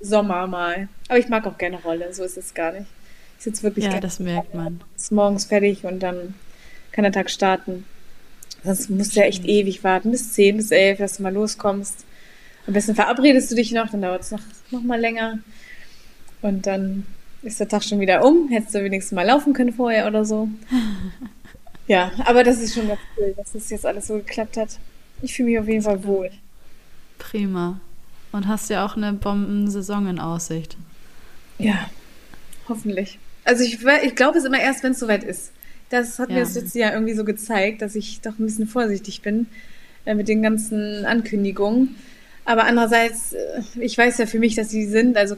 Sommer 0.00 0.46
mal. 0.46 0.86
Aber 1.08 1.18
ich 1.18 1.28
mag 1.28 1.44
auch 1.48 1.58
gerne 1.58 1.82
Rolle, 1.82 2.14
so 2.14 2.22
ist 2.22 2.38
es 2.38 2.54
gar 2.54 2.70
nicht. 2.70 2.86
Ich 3.38 3.42
sitze 3.42 3.64
wirklich 3.64 3.86
Ja, 3.86 3.98
das 3.98 4.20
merkt 4.20 4.54
man. 4.54 4.80
Ist 4.94 5.10
morgens 5.10 5.46
fertig 5.46 5.84
und 5.84 5.98
dann 6.04 6.34
kann 6.92 7.02
der 7.02 7.10
Tag 7.10 7.30
starten. 7.30 7.84
Sonst 8.64 8.90
musst 8.90 9.14
du 9.14 9.20
ja 9.20 9.26
echt 9.26 9.44
ewig 9.44 9.84
warten, 9.84 10.10
bis 10.10 10.32
10, 10.32 10.56
bis 10.56 10.70
11, 10.70 10.98
dass 10.98 11.16
du 11.16 11.22
mal 11.22 11.32
loskommst. 11.32 12.04
Am 12.66 12.74
besten 12.74 12.94
verabredest 12.94 13.50
du 13.50 13.54
dich 13.54 13.72
noch, 13.72 13.90
dann 13.90 14.02
dauert 14.02 14.22
es 14.22 14.30
noch, 14.30 14.42
noch 14.70 14.82
mal 14.82 15.00
länger. 15.00 15.38
Und 16.42 16.66
dann 16.66 17.06
ist 17.42 17.60
der 17.60 17.68
Tag 17.68 17.84
schon 17.84 18.00
wieder 18.00 18.24
um. 18.24 18.48
Hättest 18.48 18.74
du 18.74 18.84
wenigstens 18.84 19.14
mal 19.14 19.26
laufen 19.26 19.52
können 19.52 19.72
vorher 19.72 20.06
oder 20.06 20.24
so. 20.24 20.48
Ja, 21.88 22.12
aber 22.26 22.44
das 22.44 22.60
ist 22.60 22.74
schon 22.74 22.86
ganz 22.86 23.00
cool, 23.16 23.32
dass 23.34 23.52
das 23.52 23.70
jetzt 23.70 23.86
alles 23.86 24.08
so 24.08 24.16
geklappt 24.16 24.58
hat. 24.58 24.78
Ich 25.22 25.34
fühle 25.34 25.48
mich 25.48 25.58
auf 25.58 25.66
jeden 25.66 25.82
Fall 25.82 26.04
wohl. 26.04 26.30
Prima. 27.18 27.80
Und 28.30 28.46
hast 28.46 28.68
ja 28.68 28.84
auch 28.84 28.94
eine 28.94 29.14
Bombensaison 29.14 30.06
in 30.06 30.20
Aussicht. 30.20 30.76
Ja, 31.58 31.88
hoffentlich. 32.68 33.18
Also 33.44 33.64
ich, 33.64 33.78
ich 34.02 34.14
glaube 34.14 34.36
es 34.36 34.44
immer 34.44 34.60
erst, 34.60 34.82
wenn 34.82 34.92
es 34.92 34.98
soweit 34.98 35.24
ist. 35.24 35.50
Das 35.90 36.18
hat 36.18 36.28
ja. 36.28 36.36
mir 36.36 36.40
das 36.40 36.54
letzte 36.54 36.78
Jahr 36.78 36.92
irgendwie 36.92 37.14
so 37.14 37.24
gezeigt, 37.24 37.82
dass 37.82 37.94
ich 37.94 38.20
doch 38.20 38.38
ein 38.38 38.44
bisschen 38.44 38.66
vorsichtig 38.66 39.22
bin 39.22 39.46
äh, 40.04 40.14
mit 40.14 40.28
den 40.28 40.42
ganzen 40.42 41.04
Ankündigungen. 41.06 41.96
Aber 42.44 42.64
andererseits, 42.64 43.32
äh, 43.32 43.62
ich 43.80 43.96
weiß 43.96 44.18
ja 44.18 44.26
für 44.26 44.38
mich, 44.38 44.54
dass 44.54 44.70
sie 44.70 44.86
sind. 44.86 45.16
Also 45.16 45.36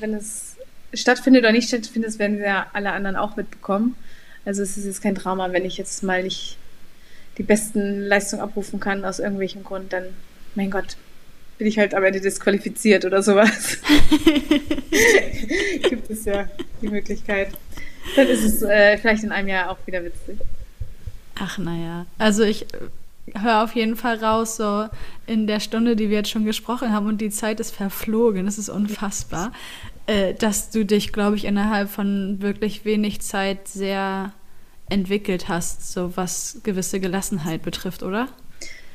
wenn 0.00 0.14
es 0.14 0.56
stattfindet 0.94 1.42
oder 1.42 1.52
nicht 1.52 1.68
stattfindet, 1.68 2.10
das 2.10 2.18
werden 2.18 2.38
wir 2.38 2.46
ja 2.46 2.66
alle 2.72 2.92
anderen 2.92 3.16
auch 3.16 3.36
mitbekommen. 3.36 3.96
Also 4.44 4.62
es 4.62 4.76
ist 4.76 4.86
jetzt 4.86 5.02
kein 5.02 5.14
Drama, 5.14 5.52
wenn 5.52 5.64
ich 5.64 5.76
jetzt 5.76 6.02
mal 6.02 6.22
nicht 6.22 6.58
die 7.38 7.42
besten 7.42 8.00
Leistungen 8.00 8.42
abrufen 8.42 8.80
kann 8.80 9.04
aus 9.04 9.18
irgendwelchem 9.18 9.64
Grund, 9.64 9.92
dann, 9.92 10.04
mein 10.54 10.70
Gott, 10.70 10.96
bin 11.58 11.66
ich 11.66 11.78
halt 11.78 11.94
am 11.94 12.04
Ende 12.04 12.20
disqualifiziert 12.20 13.04
oder 13.04 13.22
sowas. 13.22 13.78
Gibt 15.88 16.10
es 16.10 16.24
ja 16.24 16.48
die 16.80 16.88
Möglichkeit. 16.88 17.48
Dann 18.16 18.26
ist 18.26 18.44
es 18.44 18.62
äh, 18.62 18.98
vielleicht 18.98 19.24
in 19.24 19.32
einem 19.32 19.48
Jahr 19.48 19.70
auch 19.70 19.78
wieder 19.86 20.04
witzig. 20.04 20.38
Ach 21.38 21.58
naja, 21.58 22.06
also 22.18 22.42
ich 22.42 22.66
höre 23.34 23.62
auf 23.62 23.74
jeden 23.74 23.96
Fall 23.96 24.16
raus, 24.16 24.56
so 24.56 24.88
in 25.26 25.46
der 25.46 25.60
Stunde, 25.60 25.96
die 25.96 26.10
wir 26.10 26.18
jetzt 26.18 26.30
schon 26.30 26.44
gesprochen 26.44 26.92
haben 26.92 27.06
und 27.06 27.20
die 27.20 27.30
Zeit 27.30 27.60
ist 27.60 27.74
verflogen, 27.74 28.46
das 28.46 28.58
ist 28.58 28.68
unfassbar, 28.68 29.52
äh, 30.06 30.34
dass 30.34 30.70
du 30.70 30.84
dich, 30.84 31.12
glaube 31.12 31.36
ich, 31.36 31.44
innerhalb 31.44 31.88
von 31.88 32.42
wirklich 32.42 32.84
wenig 32.84 33.20
Zeit 33.20 33.68
sehr 33.68 34.32
entwickelt 34.88 35.48
hast, 35.48 35.92
so 35.92 36.16
was 36.16 36.60
gewisse 36.64 37.00
Gelassenheit 37.00 37.62
betrifft, 37.62 38.02
oder? 38.02 38.28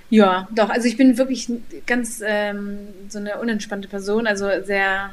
Ja, 0.10 0.48
doch. 0.52 0.70
Also 0.70 0.88
ich 0.88 0.96
bin 0.96 1.18
wirklich 1.18 1.50
ganz 1.86 2.22
ähm, 2.26 2.80
so 3.10 3.20
eine 3.20 3.40
unentspannte 3.40 3.88
Person, 3.88 4.28
also 4.28 4.48
sehr, 4.64 5.12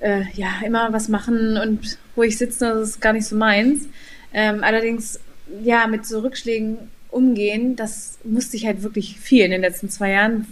äh, 0.00 0.24
ja, 0.34 0.48
immer 0.64 0.92
was 0.92 1.08
machen 1.08 1.56
und 1.56 1.98
ruhig 2.16 2.36
sitzen, 2.38 2.64
das 2.64 2.90
ist 2.90 3.00
gar 3.00 3.12
nicht 3.12 3.26
so 3.26 3.36
meins. 3.36 3.88
Ähm, 4.32 4.62
allerdings, 4.62 5.20
ja, 5.62 5.86
mit 5.86 6.06
so 6.06 6.20
Rückschlägen 6.20 6.78
umgehen, 7.10 7.76
das 7.76 8.18
musste 8.24 8.56
ich 8.56 8.66
halt 8.66 8.82
wirklich 8.82 9.18
viel 9.20 9.44
in 9.44 9.52
den 9.52 9.60
letzten 9.60 9.88
zwei 9.88 10.10
Jahren 10.10 10.46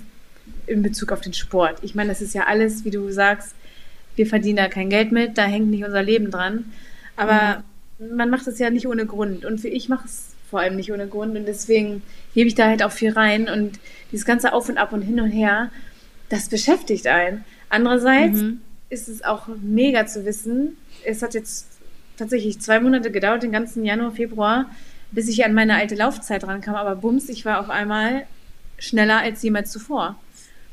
in 0.67 0.83
Bezug 0.83 1.13
auf 1.13 1.21
den 1.21 1.35
Sport. 1.35 1.79
Ich 1.83 1.95
meine, 1.95 2.11
das 2.11 2.23
ist 2.23 2.35
ja 2.35 2.45
alles, 2.47 2.85
wie 2.85 2.91
du 2.91 3.11
sagst, 3.11 3.55
wir 4.17 4.27
verdienen 4.27 4.59
da 4.59 4.69
kein 4.69 4.91
Geld 4.91 5.13
mit, 5.13 5.39
da 5.39 5.45
hängt 5.45 5.71
nicht 5.71 5.85
unser 5.85 6.03
Leben 6.03 6.31
dran. 6.31 6.67
Aber 7.17 7.65
mhm. 7.99 8.17
man 8.17 8.31
macht 8.31 8.47
es 8.47 8.59
ja 8.59 8.71
nicht 8.71 8.87
ohne 8.87 9.07
Grund. 9.07 9.45
Und 9.45 9.61
für 9.61 9.69
ich 9.69 9.89
mache 9.89 10.07
es 10.07 10.35
vor 10.51 10.61
allem 10.61 10.77
nicht 10.77 10.93
ohne 10.93 11.09
Grund. 11.09 11.37
Und 11.37 11.47
deswegen 11.47 12.03
hebe 12.35 12.49
ich 12.49 12.55
da 12.55 12.67
halt 12.67 12.83
auch 12.83 12.93
viel 12.93 13.13
rein. 13.13 13.49
Und 13.49 13.81
dieses 14.11 14.27
ganze 14.27 14.53
Auf 14.53 14.69
und 14.69 14.79
Ab 14.79 14.93
und 14.93 15.03
hin 15.03 15.21
und 15.21 15.31
her, 15.31 15.71
das 16.29 16.49
beschäftigt 16.49 17.07
einen. 17.07 17.45
Andererseits 17.71 18.41
mhm. 18.41 18.61
Ist 18.93 19.09
es 19.09 19.25
auch 19.25 19.49
mega 19.63 20.07
zu 20.07 20.25
wissen, 20.25 20.77
es 21.05 21.23
hat 21.23 21.35
jetzt 21.35 21.67
tatsächlich 22.17 22.61
zwei 22.61 22.79
Monate 22.79 23.11
gedauert, 23.11 23.43
den 23.43 23.53
ganzen 23.53 23.85
Januar, 23.85 24.13
Februar, 24.13 24.71
bis 25.11 25.29
ich 25.29 25.45
an 25.45 25.55
meine 25.55 25.77
alte 25.77 25.95
Laufzeit 25.95 26.47
rankam. 26.47 26.75
Aber 26.75 26.95
bums, 26.97 27.29
ich 27.29 27.45
war 27.45 27.61
auf 27.61 27.71
einmal 27.71 28.27
schneller 28.79 29.19
als 29.19 29.43
jemals 29.43 29.71
zuvor. 29.73 30.17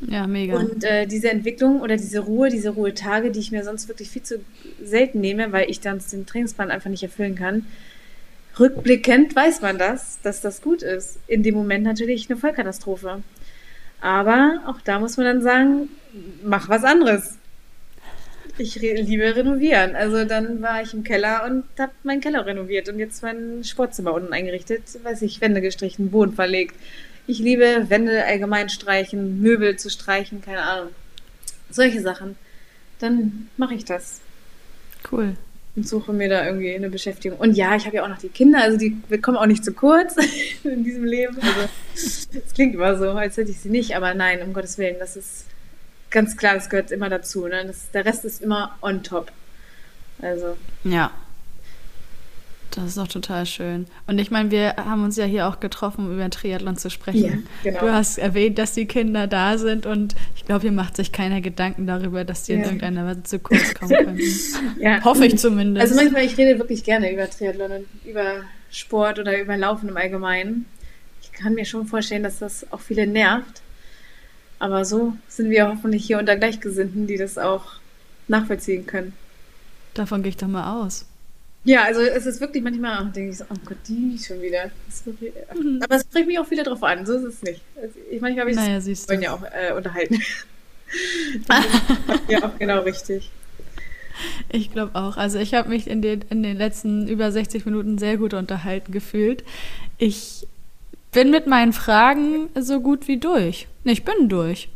Ja, 0.01 0.27
mega. 0.27 0.57
Und 0.57 0.83
äh, 0.83 1.07
diese 1.07 1.29
Entwicklung 1.29 1.81
oder 1.81 1.97
diese 1.97 2.19
Ruhe, 2.19 2.49
diese 2.49 2.69
Ruhetage, 2.69 3.31
die 3.31 3.39
ich 3.39 3.51
mir 3.51 3.63
sonst 3.63 3.87
wirklich 3.87 4.09
viel 4.09 4.23
zu 4.23 4.39
selten 4.83 5.19
nehme, 5.19 5.51
weil 5.51 5.69
ich 5.69 5.81
dann 5.81 5.99
den 6.11 6.25
Trainingsplan 6.25 6.71
einfach 6.71 6.89
nicht 6.89 7.03
erfüllen 7.03 7.35
kann, 7.35 7.65
rückblickend 8.59 9.35
weiß 9.35 9.61
man 9.61 9.77
das, 9.77 10.19
dass 10.21 10.41
das 10.41 10.61
gut 10.61 10.83
ist. 10.83 11.19
In 11.27 11.43
dem 11.43 11.55
Moment 11.55 11.83
natürlich 11.83 12.29
eine 12.29 12.39
Vollkatastrophe. 12.39 13.23
Aber 14.01 14.61
auch 14.67 14.79
da 14.81 14.99
muss 14.99 15.17
man 15.17 15.25
dann 15.25 15.41
sagen, 15.41 15.89
mach 16.43 16.69
was 16.69 16.83
anderes. 16.83 17.38
Ich 18.59 18.81
re 18.81 18.93
liebe 18.93 19.35
renovieren. 19.35 19.95
Also 19.95 20.25
dann 20.25 20.61
war 20.61 20.81
ich 20.81 20.93
im 20.93 21.03
Keller 21.03 21.45
und 21.45 21.63
habe 21.79 21.93
meinen 22.03 22.19
Keller 22.19 22.45
renoviert 22.45 22.89
und 22.89 22.99
jetzt 22.99 23.23
mein 23.23 23.63
Sportzimmer 23.63 24.13
unten 24.13 24.33
eingerichtet, 24.33 24.83
weiß 25.01 25.21
ich, 25.21 25.39
Wände 25.39 25.61
gestrichen, 25.61 26.11
Boden 26.11 26.33
verlegt, 26.33 26.75
ich 27.25 27.39
liebe 27.39 27.85
Wände 27.89 28.25
allgemein 28.25 28.69
streichen, 28.69 29.39
Möbel 29.39 29.77
zu 29.77 29.89
streichen, 29.89 30.41
keine 30.41 30.63
Ahnung. 30.63 30.89
Solche 31.69 32.01
Sachen. 32.01 32.35
Dann 32.97 33.49
mache 33.55 33.75
ich 33.75 33.85
das. 33.85 34.19
Cool. 35.11 35.35
Und 35.75 35.87
suche 35.87 36.11
mir 36.11 36.27
da 36.27 36.45
irgendwie 36.45 36.73
eine 36.73 36.89
Beschäftigung. 36.89 37.37
Und 37.37 37.55
ja, 37.55 37.75
ich 37.75 37.85
habe 37.85 37.97
ja 37.97 38.03
auch 38.03 38.09
noch 38.09 38.17
die 38.17 38.29
Kinder, 38.29 38.63
also 38.63 38.77
die 38.77 38.97
kommen 39.21 39.37
auch 39.37 39.45
nicht 39.45 39.63
zu 39.63 39.73
kurz 39.73 40.15
in 40.63 40.83
diesem 40.83 41.05
Leben. 41.05 41.37
Also, 41.39 41.69
das 42.33 42.53
klingt 42.55 42.73
immer 42.73 42.97
so, 42.97 43.11
als 43.11 43.37
hätte 43.37 43.51
ich 43.51 43.59
sie 43.59 43.69
nicht, 43.69 43.95
aber 43.95 44.15
nein, 44.15 44.41
um 44.41 44.51
Gottes 44.51 44.77
Willen, 44.79 44.97
das 44.99 45.15
ist 45.15 45.45
ganz 46.09 46.37
klar, 46.37 46.55
das 46.55 46.69
gehört 46.69 46.91
immer 46.91 47.09
dazu. 47.09 47.47
Ne? 47.47 47.65
Das, 47.65 47.91
der 47.91 48.05
Rest 48.05 48.25
ist 48.25 48.41
immer 48.41 48.77
on 48.81 49.03
top. 49.03 49.31
Also. 50.21 50.57
Ja, 50.83 51.11
das 52.71 52.85
ist 52.85 52.97
doch 52.97 53.07
total 53.07 53.45
schön. 53.45 53.87
Und 54.05 54.19
ich 54.19 54.31
meine, 54.31 54.51
wir 54.51 54.75
haben 54.77 55.03
uns 55.03 55.17
ja 55.17 55.25
hier 55.25 55.47
auch 55.47 55.59
getroffen, 55.59 56.05
um 56.05 56.13
über 56.13 56.29
Triathlon 56.29 56.77
zu 56.77 56.89
sprechen. 56.89 57.47
Ja, 57.63 57.71
genau. 57.71 57.79
Du 57.79 57.93
hast 57.93 58.17
erwähnt, 58.17 58.57
dass 58.57 58.73
die 58.73 58.85
Kinder 58.85 59.27
da 59.27 59.57
sind 59.57 59.85
und 59.85 60.15
ich 60.35 60.45
glaube, 60.45 60.61
hier 60.61 60.71
macht 60.71 60.95
sich 60.95 61.11
keiner 61.11 61.41
Gedanken 61.41 61.87
darüber, 61.87 62.23
dass 62.23 62.43
die 62.43 62.53
ja. 62.53 62.59
in 62.59 62.63
irgendeiner 62.65 63.05
Weise 63.05 63.23
zu 63.23 63.39
kurz 63.39 63.73
kommen 63.73 63.95
können. 63.95 64.19
ja. 64.79 65.03
Hoffe 65.03 65.25
ich 65.25 65.37
zumindest. 65.37 65.81
Also 65.81 65.95
manchmal, 65.95 66.23
ich 66.25 66.37
rede 66.37 66.59
wirklich 66.59 66.83
gerne 66.83 67.11
über 67.11 67.29
Triathlon 67.29 67.71
und 67.71 67.87
über 68.05 68.43
Sport 68.71 69.19
oder 69.19 69.39
über 69.39 69.57
Laufen 69.57 69.89
im 69.89 69.97
Allgemeinen. 69.97 70.65
Ich 71.21 71.31
kann 71.31 71.55
mir 71.55 71.65
schon 71.65 71.87
vorstellen, 71.87 72.23
dass 72.23 72.39
das 72.39 72.71
auch 72.71 72.81
viele 72.81 73.07
nervt. 73.07 73.61
Aber 74.59 74.83
so 74.85 75.15
sind 75.27 75.49
wir 75.49 75.67
hoffentlich 75.67 76.05
hier 76.05 76.19
unter 76.19 76.35
Gleichgesinnten, 76.35 77.07
die 77.07 77.17
das 77.17 77.37
auch 77.37 77.65
nachvollziehen 78.27 78.85
können. 78.85 79.13
Davon 79.93 80.21
gehe 80.21 80.29
ich 80.29 80.37
doch 80.37 80.47
mal 80.47 80.83
aus. 80.83 81.05
Ja, 81.65 81.83
also 81.83 82.01
es 82.01 82.25
ist 82.25 82.39
wirklich 82.39 82.63
manchmal, 82.63 83.05
denke 83.11 83.31
ich 83.31 83.37
so, 83.37 83.45
oh 83.49 83.57
Gott, 83.65 83.77
die 83.87 84.17
schon 84.17 84.41
wieder. 84.41 84.71
Mhm. 85.53 85.81
Aber 85.83 85.95
es 85.95 86.03
bringt 86.05 86.27
mich 86.27 86.39
auch 86.39 86.49
wieder 86.49 86.63
drauf 86.63 86.83
an, 86.83 87.05
so 87.05 87.13
ist 87.13 87.23
es 87.23 87.41
nicht. 87.41 87.61
Also 87.75 87.95
ich 88.09 88.21
manchmal 88.21 88.41
habe 88.41 88.51
ich 88.51 88.55
naja, 88.55 88.79
du. 88.79 89.13
ja 89.21 89.33
auch 89.33 89.43
äh, 89.43 89.73
unterhalten. 89.73 90.21
ja, 92.29 92.43
auch 92.43 92.57
genau 92.57 92.81
richtig. 92.81 93.29
Ich 94.49 94.71
glaube 94.71 94.95
auch. 94.95 95.17
Also 95.17 95.37
ich 95.39 95.53
habe 95.53 95.69
mich 95.69 95.87
in 95.87 96.01
den, 96.01 96.23
in 96.29 96.43
den 96.43 96.57
letzten 96.57 97.07
über 97.07 97.31
60 97.31 97.65
Minuten 97.65 97.97
sehr 97.97 98.17
gut 98.17 98.33
unterhalten 98.33 98.91
gefühlt. 98.91 99.43
Ich 99.97 100.47
bin 101.11 101.31
mit 101.31 101.47
meinen 101.47 101.73
Fragen 101.73 102.49
so 102.55 102.79
gut 102.79 103.07
wie 103.07 103.17
durch. 103.17 103.67
Ich 103.83 104.03
bin 104.03 104.29
durch. 104.29 104.69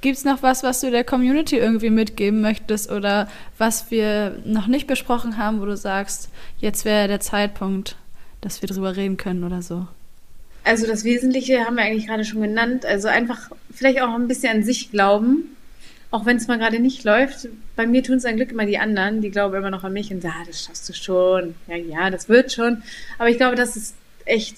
Gibt 0.00 0.18
es 0.18 0.24
noch 0.24 0.42
was, 0.42 0.62
was 0.62 0.80
du 0.80 0.90
der 0.90 1.02
Community 1.02 1.56
irgendwie 1.56 1.90
mitgeben 1.90 2.42
möchtest 2.42 2.90
oder 2.90 3.26
was 3.56 3.90
wir 3.90 4.38
noch 4.44 4.66
nicht 4.66 4.86
besprochen 4.86 5.38
haben, 5.38 5.60
wo 5.60 5.64
du 5.64 5.76
sagst, 5.76 6.28
jetzt 6.58 6.84
wäre 6.84 7.08
der 7.08 7.20
Zeitpunkt, 7.20 7.96
dass 8.42 8.60
wir 8.60 8.68
drüber 8.68 8.96
reden 8.96 9.16
können 9.16 9.44
oder 9.44 9.62
so? 9.62 9.86
Also 10.62 10.86
das 10.86 11.04
Wesentliche 11.04 11.64
haben 11.64 11.76
wir 11.76 11.84
eigentlich 11.84 12.06
gerade 12.06 12.24
schon 12.24 12.42
genannt. 12.42 12.84
Also 12.84 13.08
einfach 13.08 13.50
vielleicht 13.72 14.00
auch 14.02 14.14
ein 14.14 14.28
bisschen 14.28 14.56
an 14.56 14.62
sich 14.62 14.90
glauben, 14.90 15.56
auch 16.10 16.26
wenn 16.26 16.36
es 16.36 16.48
mal 16.48 16.58
gerade 16.58 16.80
nicht 16.80 17.04
läuft. 17.04 17.48
Bei 17.74 17.86
mir 17.86 18.02
tun 18.02 18.16
es 18.16 18.24
ein 18.26 18.36
Glück 18.36 18.52
immer 18.52 18.66
die 18.66 18.78
anderen, 18.78 19.22
die 19.22 19.30
glauben 19.30 19.54
immer 19.54 19.70
noch 19.70 19.84
an 19.84 19.92
mich 19.94 20.12
und 20.12 20.20
sagen, 20.20 20.34
ah, 20.38 20.44
das 20.46 20.64
schaffst 20.64 20.88
du 20.88 20.92
schon. 20.92 21.54
Ja, 21.66 21.76
ja, 21.76 22.10
das 22.10 22.28
wird 22.28 22.52
schon. 22.52 22.82
Aber 23.18 23.30
ich 23.30 23.38
glaube, 23.38 23.56
das 23.56 23.74
ist 23.76 23.94
echt 24.24 24.56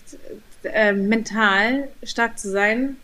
äh, 0.65 0.93
mental 0.93 1.89
stark 2.03 2.39
zu 2.39 2.51
sein 2.51 2.97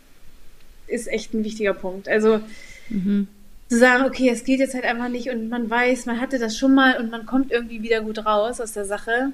ist 0.87 1.09
echt 1.09 1.33
ein 1.33 1.45
wichtiger 1.45 1.75
Punkt. 1.75 2.09
Also 2.09 2.41
mhm. 2.89 3.29
zu 3.69 3.79
sagen, 3.79 4.05
okay, 4.05 4.29
es 4.29 4.45
geht 4.45 4.61
jetzt 4.61 4.75
halt 4.75 4.85
einfach 4.85 5.09
nicht 5.09 5.31
und 5.31 5.49
man 5.49 5.71
weiß, 5.71 6.07
man 6.07 6.21
hatte 6.21 6.39
das 6.39 6.57
schon 6.57 6.75
mal 6.75 6.99
und 6.99 7.11
man 7.11 7.27
kommt 7.27 7.51
irgendwie 7.51 7.83
wieder 7.83 8.03
gut 8.03 8.25
raus 8.25 8.61
aus 8.61 8.73
der 8.73 8.85
Sache. 8.85 9.33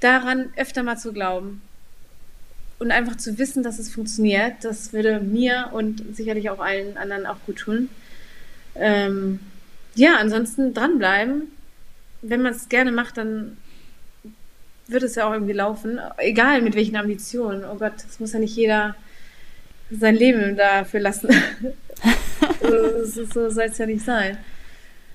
Daran 0.00 0.52
öfter 0.56 0.82
mal 0.82 0.98
zu 0.98 1.12
glauben 1.12 1.62
und 2.78 2.90
einfach 2.90 3.16
zu 3.16 3.38
wissen, 3.38 3.62
dass 3.62 3.78
es 3.78 3.92
funktioniert, 3.92 4.56
das 4.62 4.92
würde 4.92 5.20
mir 5.20 5.70
und 5.72 6.02
sicherlich 6.14 6.50
auch 6.50 6.58
allen 6.58 6.96
anderen 6.96 7.26
auch 7.26 7.38
gut 7.46 7.56
tun. 7.56 7.88
Ähm, 8.74 9.40
ja, 9.94 10.16
ansonsten 10.16 10.74
dranbleiben. 10.74 11.52
Wenn 12.22 12.42
man 12.42 12.52
es 12.52 12.68
gerne 12.68 12.90
macht, 12.90 13.16
dann 13.16 13.56
wird 14.86 15.02
es 15.02 15.14
ja 15.14 15.26
auch 15.26 15.32
irgendwie 15.32 15.52
laufen. 15.52 15.98
Egal 16.18 16.62
mit 16.62 16.74
welchen 16.74 16.96
Ambitionen. 16.96 17.64
Oh 17.64 17.76
Gott, 17.76 17.94
es 18.08 18.20
muss 18.20 18.32
ja 18.32 18.38
nicht 18.38 18.56
jeder 18.56 18.94
sein 19.90 20.16
Leben 20.16 20.56
dafür 20.56 21.00
lassen. 21.00 21.30
so, 23.04 23.24
so 23.24 23.50
soll 23.50 23.64
es 23.64 23.78
ja 23.78 23.86
nicht 23.86 24.04
sein. 24.04 24.38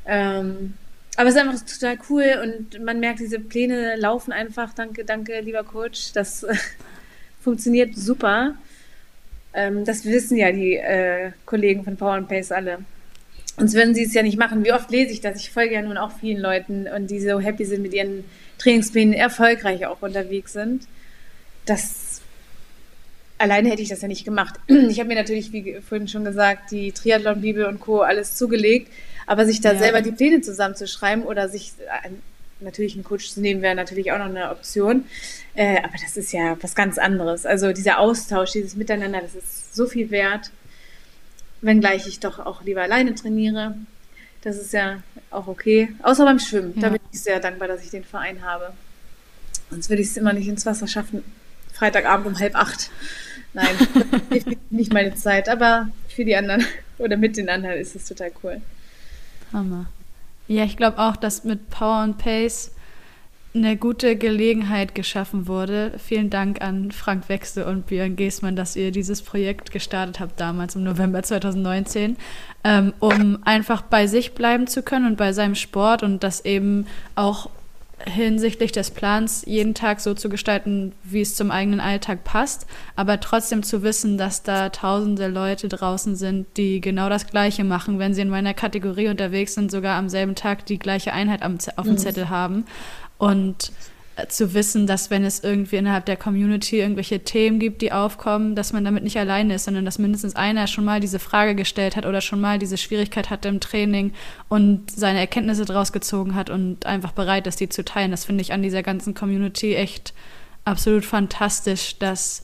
Ähm, 0.05 0.73
aber 1.17 1.29
es 1.29 1.35
ist 1.35 1.41
einfach 1.41 1.65
total 1.65 1.97
cool 2.09 2.25
und 2.43 2.83
man 2.83 2.99
merkt, 2.99 3.19
diese 3.19 3.39
Pläne 3.39 3.95
laufen 3.97 4.31
einfach. 4.31 4.73
Danke, 4.73 5.03
danke, 5.03 5.41
lieber 5.41 5.63
Coach. 5.63 6.13
Das 6.13 6.45
funktioniert 7.41 7.95
super. 7.95 8.55
Ähm, 9.53 9.83
das 9.85 10.05
wissen 10.05 10.37
ja 10.37 10.51
die 10.51 10.75
äh, 10.75 11.31
Kollegen 11.45 11.83
von 11.83 11.97
Power 11.97 12.13
and 12.13 12.29
Pace 12.29 12.51
alle. 12.51 12.79
Sonst 13.57 13.73
würden 13.73 13.93
sie 13.93 14.03
es 14.05 14.13
ja 14.13 14.23
nicht 14.23 14.37
machen. 14.37 14.63
Wie 14.63 14.71
oft 14.71 14.89
lese 14.89 15.11
ich 15.11 15.19
das? 15.19 15.41
Ich 15.41 15.51
folge 15.51 15.73
ja 15.73 15.81
nun 15.81 15.97
auch 15.97 16.11
vielen 16.13 16.39
Leuten 16.39 16.87
und 16.87 17.11
die 17.11 17.19
so 17.19 17.39
happy 17.39 17.65
sind 17.65 17.81
mit 17.81 17.93
ihren 17.93 18.23
Trainingsplänen, 18.59 19.13
erfolgreich 19.13 19.87
auch 19.87 20.01
unterwegs 20.01 20.53
sind. 20.53 20.87
Das 21.65 22.21
alleine 23.37 23.69
hätte 23.69 23.81
ich 23.81 23.89
das 23.89 24.01
ja 24.01 24.07
nicht 24.07 24.25
gemacht. 24.25 24.55
Ich 24.67 24.99
habe 24.99 25.07
mir 25.07 25.15
natürlich, 25.15 25.51
wie 25.51 25.79
vorhin 25.81 26.07
schon 26.07 26.25
gesagt, 26.25 26.71
die 26.71 26.91
Triathlon-Bibel 26.91 27.65
und 27.65 27.79
Co. 27.79 28.01
alles 28.01 28.35
zugelegt, 28.35 28.91
aber 29.25 29.45
sich 29.45 29.61
da 29.61 29.73
ja. 29.73 29.79
selber 29.79 30.01
die 30.01 30.11
Pläne 30.11 30.41
zusammenzuschreiben 30.41 31.23
oder 31.23 31.49
sich 31.49 31.73
äh, 32.03 32.09
natürlich 32.59 32.95
einen 32.95 33.03
Coach 33.03 33.31
zu 33.31 33.41
nehmen, 33.41 33.61
wäre 33.61 33.75
natürlich 33.75 34.11
auch 34.11 34.17
noch 34.17 34.25
eine 34.25 34.51
Option. 34.51 35.05
Äh, 35.55 35.77
aber 35.77 35.93
das 36.01 36.17
ist 36.17 36.33
ja 36.33 36.57
was 36.61 36.75
ganz 36.75 36.97
anderes. 36.97 37.45
Also 37.45 37.71
dieser 37.71 37.99
Austausch, 37.99 38.51
dieses 38.51 38.75
Miteinander, 38.75 39.21
das 39.21 39.35
ist 39.35 39.73
so 39.73 39.87
viel 39.87 40.11
wert 40.11 40.51
wenngleich 41.61 42.07
ich 42.07 42.19
doch 42.19 42.39
auch 42.39 42.63
lieber 42.63 42.81
alleine 42.81 43.15
trainiere. 43.15 43.75
Das 44.41 44.57
ist 44.57 44.73
ja 44.73 45.01
auch 45.31 45.47
okay. 45.47 45.93
Außer 46.01 46.25
beim 46.25 46.39
Schwimmen. 46.39 46.73
Ja. 46.75 46.83
Da 46.83 46.89
bin 46.89 47.01
ich 47.11 47.21
sehr 47.21 47.39
dankbar, 47.39 47.67
dass 47.67 47.83
ich 47.83 47.89
den 47.89 48.03
Verein 48.03 48.43
habe. 48.43 48.73
Sonst 49.69 49.89
würde 49.89 50.01
ich 50.01 50.09
es 50.09 50.17
immer 50.17 50.33
nicht 50.33 50.47
ins 50.47 50.65
Wasser 50.65 50.87
schaffen. 50.87 51.23
Freitagabend 51.73 52.27
um 52.27 52.39
halb 52.39 52.55
acht. 52.55 52.89
Nein, 53.53 53.75
nicht 54.69 54.93
meine 54.93 55.15
Zeit. 55.15 55.49
Aber 55.49 55.89
für 56.07 56.25
die 56.25 56.35
anderen 56.35 56.65
oder 56.97 57.17
mit 57.17 57.37
den 57.37 57.49
anderen 57.49 57.77
ist 57.77 57.95
es 57.95 58.05
total 58.05 58.31
cool. 58.43 58.61
Hammer. 59.53 59.85
Ja, 60.47 60.63
ich 60.63 60.77
glaube 60.77 60.99
auch, 60.99 61.15
dass 61.15 61.43
mit 61.43 61.69
Power 61.69 61.97
and 61.97 62.17
Pace 62.17 62.71
eine 63.53 63.77
gute 63.77 64.15
Gelegenheit 64.15 64.93
geschaffen 64.93 65.47
wurde. 65.47 65.93
Vielen 65.97 66.29
Dank 66.29 66.61
an 66.61 66.91
Frank 66.91 67.29
Wechsel 67.29 67.63
und 67.63 67.87
Björn 67.87 68.15
Geßmann, 68.15 68.55
dass 68.55 68.75
ihr 68.75 68.91
dieses 68.91 69.23
Projekt 69.23 69.71
gestartet 69.71 70.19
habt 70.19 70.39
damals 70.39 70.75
im 70.75 70.83
November 70.83 71.23
2019, 71.23 72.17
ähm, 72.63 72.93
um 72.99 73.39
einfach 73.45 73.81
bei 73.81 74.07
sich 74.07 74.33
bleiben 74.33 74.67
zu 74.67 74.83
können 74.83 75.05
und 75.05 75.17
bei 75.17 75.33
seinem 75.33 75.55
Sport 75.55 76.03
und 76.03 76.23
das 76.23 76.43
eben 76.43 76.87
auch 77.15 77.49
hinsichtlich 78.05 78.71
des 78.71 78.91
Plans 78.91 79.43
jeden 79.45 79.73
Tag 79.73 79.99
so 79.99 80.13
zu 80.13 80.29
gestalten, 80.29 80.93
wie 81.03 81.21
es 81.21 81.35
zum 81.35 81.51
eigenen 81.51 81.79
Alltag 81.79 82.23
passt, 82.23 82.65
aber 82.95 83.19
trotzdem 83.19 83.63
zu 83.63 83.83
wissen, 83.83 84.17
dass 84.17 84.43
da 84.43 84.69
tausende 84.69 85.27
Leute 85.27 85.67
draußen 85.67 86.15
sind, 86.15 86.47
die 86.57 86.81
genau 86.81 87.09
das 87.09 87.27
Gleiche 87.27 87.63
machen, 87.63 87.99
wenn 87.99 88.13
sie 88.13 88.21
in 88.21 88.29
meiner 88.29 88.53
Kategorie 88.53 89.09
unterwegs 89.09 89.53
sind, 89.53 89.71
sogar 89.71 89.97
am 89.97 90.09
selben 90.09 90.35
Tag 90.35 90.65
die 90.65 90.79
gleiche 90.79 91.13
Einheit 91.13 91.41
am, 91.41 91.57
auf 91.75 91.85
dem 91.85 91.93
mhm. 91.93 91.97
Zettel 91.97 92.29
haben 92.29 92.65
und 93.17 93.71
zu 94.27 94.53
wissen, 94.53 94.87
dass 94.87 95.09
wenn 95.09 95.23
es 95.23 95.43
irgendwie 95.43 95.77
innerhalb 95.77 96.05
der 96.05 96.17
Community 96.17 96.79
irgendwelche 96.79 97.19
Themen 97.19 97.59
gibt, 97.59 97.81
die 97.81 97.91
aufkommen, 97.91 98.55
dass 98.55 98.73
man 98.73 98.83
damit 98.83 99.03
nicht 99.03 99.17
alleine 99.17 99.55
ist, 99.55 99.65
sondern 99.65 99.85
dass 99.85 99.99
mindestens 99.99 100.35
einer 100.35 100.67
schon 100.67 100.85
mal 100.85 100.99
diese 100.99 101.19
Frage 101.19 101.55
gestellt 101.55 101.95
hat 101.95 102.05
oder 102.05 102.21
schon 102.21 102.41
mal 102.41 102.59
diese 102.59 102.77
Schwierigkeit 102.77 103.29
hatte 103.29 103.47
im 103.49 103.59
Training 103.59 104.13
und 104.47 104.91
seine 104.91 105.19
Erkenntnisse 105.19 105.65
daraus 105.65 105.91
gezogen 105.91 106.35
hat 106.35 106.49
und 106.49 106.85
einfach 106.85 107.11
bereit 107.11 107.47
ist, 107.47 107.59
die 107.59 107.69
zu 107.69 107.85
teilen. 107.85 108.11
Das 108.11 108.25
finde 108.25 108.41
ich 108.41 108.53
an 108.53 108.61
dieser 108.61 108.83
ganzen 108.83 109.13
Community 109.13 109.75
echt 109.75 110.13
absolut 110.65 111.05
fantastisch, 111.05 111.97
dass 111.97 112.43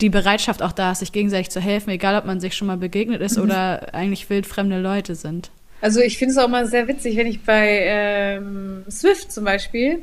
die 0.00 0.08
Bereitschaft 0.08 0.62
auch 0.62 0.72
da 0.72 0.92
ist, 0.92 1.00
sich 1.00 1.12
gegenseitig 1.12 1.50
zu 1.50 1.60
helfen, 1.60 1.90
egal 1.90 2.16
ob 2.16 2.24
man 2.24 2.40
sich 2.40 2.54
schon 2.54 2.66
mal 2.66 2.76
begegnet 2.76 3.20
ist 3.20 3.36
mhm. 3.36 3.44
oder 3.44 3.94
eigentlich 3.94 4.30
wildfremde 4.30 4.80
Leute 4.80 5.14
sind. 5.14 5.50
Also 5.82 6.00
ich 6.00 6.18
finde 6.18 6.32
es 6.32 6.38
auch 6.38 6.48
mal 6.48 6.66
sehr 6.66 6.88
witzig, 6.88 7.16
wenn 7.16 7.26
ich 7.26 7.42
bei 7.42 7.80
ähm, 7.86 8.84
Swift 8.90 9.32
zum 9.32 9.44
Beispiel, 9.44 10.00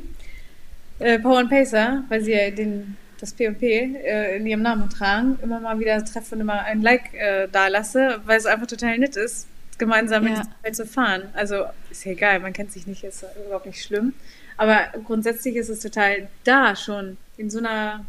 äh, 0.98 1.18
Power 1.18 1.38
and 1.38 1.50
Pacer, 1.50 2.04
weil 2.08 2.22
sie 2.22 2.32
ja 2.32 2.50
den, 2.50 2.96
das 3.20 3.32
P&P 3.32 3.66
äh, 3.66 4.36
in 4.36 4.46
ihrem 4.46 4.62
Namen 4.62 4.90
tragen, 4.90 5.38
immer 5.42 5.60
mal 5.60 5.78
wieder 5.78 6.04
treffe 6.04 6.34
und 6.34 6.40
immer 6.40 6.62
ein 6.62 6.82
Like 6.82 7.14
äh, 7.14 7.48
da 7.50 7.68
lasse, 7.68 8.20
weil 8.24 8.38
es 8.38 8.46
einfach 8.46 8.66
total 8.66 8.98
nett 8.98 9.16
ist, 9.16 9.46
gemeinsam 9.78 10.26
ja. 10.26 10.34
in 10.34 10.42
die 10.42 10.64
Welt 10.64 10.76
zu 10.76 10.86
fahren. 10.86 11.22
Also 11.34 11.64
ist 11.90 12.04
ja 12.04 12.12
egal, 12.12 12.40
man 12.40 12.52
kennt 12.52 12.72
sich 12.72 12.86
nicht, 12.86 13.04
ist 13.04 13.24
überhaupt 13.46 13.66
nicht 13.66 13.82
schlimm. 13.82 14.14
Aber 14.56 14.86
grundsätzlich 15.04 15.56
ist 15.56 15.68
es 15.68 15.80
total 15.80 16.28
da 16.44 16.74
schon, 16.74 17.16
in 17.36 17.48
so 17.48 17.58
einer 17.58 18.04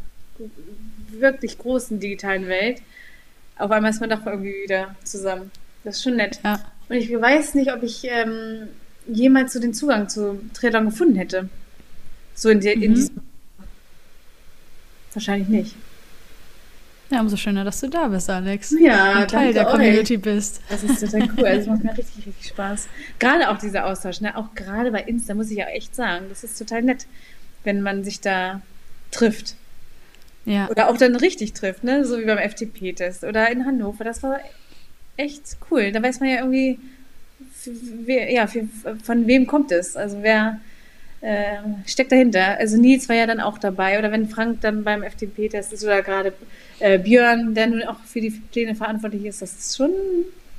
wirklich 1.10 1.58
großen 1.58 2.00
digitalen 2.00 2.48
Welt. 2.48 2.82
Auf 3.56 3.70
einmal 3.70 3.90
ist 3.90 4.00
man 4.00 4.10
doch 4.10 4.26
irgendwie 4.26 4.64
wieder 4.64 4.94
zusammen. 5.04 5.50
Das 5.84 5.96
ist 5.96 6.02
schon 6.02 6.16
nett. 6.16 6.40
Ja. 6.44 6.60
Und 6.88 6.96
ich 6.96 7.10
weiß 7.10 7.54
nicht, 7.54 7.72
ob 7.72 7.82
ich 7.82 8.04
ähm, 8.04 8.68
jemals 9.06 9.52
so 9.52 9.60
den 9.60 9.74
Zugang 9.74 10.08
zu 10.08 10.40
Triathlon 10.54 10.86
gefunden 10.86 11.16
hätte. 11.16 11.48
So 12.40 12.48
in, 12.48 12.58
die, 12.58 12.74
mhm. 12.74 12.82
in 12.82 12.94
diesem. 12.94 13.16
Wahrscheinlich 15.12 15.48
nicht. 15.48 15.76
Ja, 17.10 17.20
umso 17.20 17.36
schöner, 17.36 17.64
dass 17.64 17.80
du 17.80 17.88
da 17.88 18.08
bist, 18.08 18.30
Alex. 18.30 18.74
Ja, 18.80 19.26
Teil 19.26 19.52
der 19.52 19.66
Community 19.66 20.14
euch. 20.14 20.22
bist. 20.22 20.62
Das 20.70 20.82
ist 20.82 21.00
total 21.00 21.28
cool. 21.36 21.44
Also, 21.44 21.60
es 21.60 21.66
macht 21.66 21.84
mir 21.84 21.90
richtig, 21.98 22.26
richtig 22.26 22.46
Spaß. 22.46 22.88
Gerade 23.18 23.50
auch 23.50 23.58
dieser 23.58 23.84
Austausch, 23.84 24.22
ne? 24.22 24.34
auch 24.38 24.54
gerade 24.54 24.90
bei 24.90 25.02
Insta, 25.02 25.34
muss 25.34 25.50
ich 25.50 25.62
auch 25.62 25.68
echt 25.68 25.94
sagen. 25.94 26.26
Das 26.30 26.42
ist 26.42 26.56
total 26.56 26.80
nett, 26.80 27.06
wenn 27.62 27.82
man 27.82 28.04
sich 28.04 28.22
da 28.22 28.62
trifft. 29.10 29.56
Ja. 30.46 30.70
Oder 30.70 30.88
auch 30.88 30.96
dann 30.96 31.16
richtig 31.16 31.52
trifft, 31.52 31.84
ne? 31.84 32.06
So 32.06 32.18
wie 32.18 32.24
beim 32.24 32.38
FTP-Test 32.38 33.24
oder 33.24 33.50
in 33.50 33.66
Hannover. 33.66 34.04
Das 34.04 34.22
war 34.22 34.40
echt 35.18 35.58
cool. 35.70 35.92
Da 35.92 36.02
weiß 36.02 36.20
man 36.20 36.30
ja 36.30 36.36
irgendwie, 36.36 36.78
wer, 38.06 38.32
ja, 38.32 38.46
für, 38.46 38.66
von 39.04 39.26
wem 39.26 39.46
kommt 39.46 39.72
es. 39.72 39.94
Also 39.94 40.22
wer 40.22 40.58
äh, 41.20 41.56
steckt 41.86 42.12
dahinter. 42.12 42.58
Also 42.58 42.76
Nils 42.76 43.08
war 43.08 43.16
ja 43.16 43.26
dann 43.26 43.40
auch 43.40 43.58
dabei. 43.58 43.98
Oder 43.98 44.10
wenn 44.12 44.28
Frank 44.28 44.60
dann 44.62 44.84
beim 44.84 45.02
FDP-Test 45.02 45.72
ist 45.72 45.84
oder 45.84 46.02
gerade 46.02 46.32
äh, 46.78 46.98
Björn, 46.98 47.54
der 47.54 47.66
nun 47.66 47.82
auch 47.82 48.00
für 48.06 48.20
die 48.20 48.30
Pläne 48.30 48.74
verantwortlich 48.74 49.24
ist, 49.24 49.42
das 49.42 49.52
ist 49.52 49.76
schon, 49.76 49.90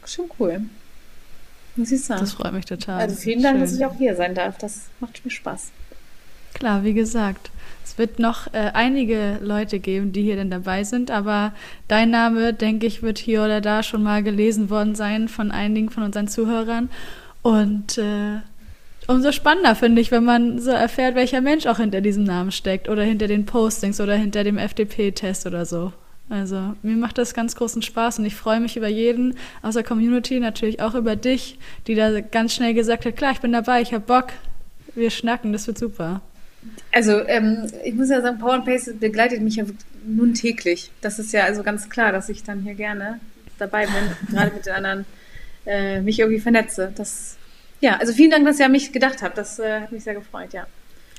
schon 0.06 0.26
cool. 0.40 0.62
Muss 1.76 1.92
ich 1.92 2.04
sagen. 2.04 2.22
Das 2.22 2.34
freut 2.34 2.54
mich 2.54 2.66
total. 2.66 3.00
Also 3.00 3.16
vielen 3.16 3.42
Dank, 3.42 3.56
Schön. 3.56 3.62
dass 3.62 3.74
ich 3.74 3.86
auch 3.86 3.96
hier 3.98 4.16
sein 4.16 4.36
darf. 4.36 4.58
Das 4.58 4.82
macht 5.00 5.24
mir 5.24 5.32
Spaß. 5.32 5.72
Klar, 6.54 6.84
wie 6.84 6.94
gesagt. 6.94 7.50
Es 7.84 7.98
wird 7.98 8.20
noch 8.20 8.54
äh, 8.54 8.72
einige 8.74 9.40
Leute 9.42 9.80
geben, 9.80 10.14
die 10.14 10.22
hier 10.22 10.36
denn 10.36 10.50
dabei 10.50 10.84
sind, 10.84 11.10
aber 11.12 11.54
dein 11.88 12.10
Name, 12.12 12.54
denke 12.54 12.86
ich, 12.86 13.02
wird 13.02 13.18
hier 13.18 13.44
oder 13.44 13.60
da 13.60 13.84
schon 13.84 14.04
mal 14.04 14.22
gelesen 14.22 14.70
worden 14.70 14.96
sein 14.96 15.28
von 15.28 15.52
einigen 15.52 15.90
von 15.90 16.04
unseren 16.04 16.28
Zuhörern. 16.28 16.90
Und 17.42 17.98
äh, 17.98 18.42
umso 19.07 19.32
spannender 19.32 19.76
finde 19.76 20.02
ich, 20.02 20.11
wenn 20.11 20.23
man 20.23 20.60
so 20.60 20.72
erfährt, 20.72 21.15
welcher 21.15 21.41
Mensch 21.41 21.65
auch 21.65 21.78
hinter 21.78 22.02
diesem 22.02 22.23
Namen 22.23 22.52
steckt 22.52 22.90
oder 22.90 23.03
hinter 23.03 23.28
den 23.28 23.45
Postings 23.45 23.99
oder 23.99 24.15
hinter 24.15 24.44
dem 24.44 24.57
FDP-Test 24.57 25.45
oder 25.45 25.65
so. 25.65 25.94
Also 26.30 26.76
mir 26.82 26.95
macht 26.95 27.18
das 27.18 27.34
ganz 27.34 27.56
großen 27.56 27.82
Spaß 27.82 28.19
und 28.19 28.26
ich 28.26 28.36
freue 28.36 28.61
mich 28.61 28.78
über 28.78 28.88
jeden 28.88 29.36
aus 29.61 29.73
der 29.73 29.84
Community, 29.84 30.40
natürlich 30.40 30.80
auch 30.82 30.95
über 30.95 31.18
dich, 31.18 31.60
die 31.88 31.95
da 31.95 32.22
ganz 32.22 32.53
schnell 32.53 32.73
gesagt 32.73 33.06
hat, 33.06 33.18
klar, 33.18 33.34
ich 33.34 33.41
bin 33.41 33.52
dabei, 33.52 33.82
ich 33.82 33.94
habe 33.94 34.06
Bock, 34.06 34.28
wir 34.95 35.10
schnacken, 35.10 35.52
das 35.52 35.68
wird 35.68 35.78
super. 35.78 36.22
Also 36.94 37.28
ähm, 37.28 37.68
ich 37.84 37.94
muss 37.95 38.10
ja 38.10 38.22
sagen, 38.22 38.40
Power 38.40 38.53
and 38.53 38.65
Pace 38.65 38.91
begleitet 38.98 39.41
mich 39.41 39.57
ja 39.57 39.65
nun 40.06 40.34
täglich. 40.34 40.91
Das 41.02 41.19
ist 41.19 41.34
ja 41.34 41.44
also 41.44 41.64
ganz 41.64 41.90
klar, 41.90 42.14
dass 42.14 42.30
ich 42.30 42.44
dann 42.44 42.61
hier 42.61 42.76
gerne 42.76 43.19
dabei 43.57 43.86
bin, 43.86 44.30
gerade 44.34 44.53
mit 44.53 44.65
den 44.65 44.73
anderen 44.73 45.06
äh, 45.65 46.02
mich 46.02 46.19
irgendwie 46.19 46.40
vernetze. 46.40 46.94
Das, 46.95 47.36
ja, 47.82 47.98
also 47.98 48.14
vielen 48.14 48.32
Dank, 48.32 48.45
dass 48.45 48.60
ihr 48.60 48.66
an 48.66 48.72
mich 48.72 48.91
gedacht 48.91 49.22
habt. 49.22 49.38
Das 49.38 49.60
äh, 49.60 49.82
hat 49.82 49.91
mich 49.91 50.03
sehr 50.03 50.14
gefreut, 50.14 50.53
ja. 50.53 50.66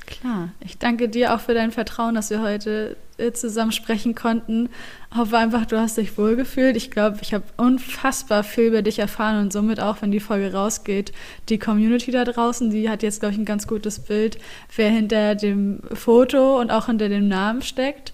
Klar, 0.05 0.49
ich 0.59 0.77
danke 0.77 1.07
dir 1.07 1.33
auch 1.33 1.39
für 1.39 1.53
dein 1.53 1.71
Vertrauen, 1.71 2.15
dass 2.15 2.29
wir 2.29 2.41
heute 2.41 2.97
äh, 3.17 3.31
zusammen 3.31 3.71
sprechen 3.71 4.15
konnten. 4.15 4.69
Hoffe 5.15 5.37
einfach, 5.37 5.65
du 5.65 5.79
hast 5.79 5.97
dich 5.97 6.17
wohlgefühlt. 6.17 6.75
Ich 6.75 6.91
glaube, 6.91 7.19
ich 7.21 7.33
habe 7.33 7.45
unfassbar 7.55 8.43
viel 8.43 8.65
über 8.65 8.81
dich 8.81 8.99
erfahren 8.99 9.39
und 9.39 9.53
somit 9.53 9.79
auch, 9.79 10.01
wenn 10.01 10.11
die 10.11 10.19
Folge 10.19 10.51
rausgeht, 10.51 11.13
die 11.47 11.57
Community 11.57 12.11
da 12.11 12.25
draußen, 12.25 12.69
die 12.69 12.89
hat 12.89 13.01
jetzt, 13.01 13.21
glaube 13.21 13.33
ich, 13.33 13.39
ein 13.39 13.45
ganz 13.45 13.65
gutes 13.65 13.99
Bild, 13.99 14.37
wer 14.75 14.89
hinter 14.89 15.35
dem 15.35 15.79
Foto 15.93 16.59
und 16.59 16.69
auch 16.69 16.87
hinter 16.87 17.07
dem 17.07 17.29
Namen 17.29 17.61
steckt. 17.61 18.13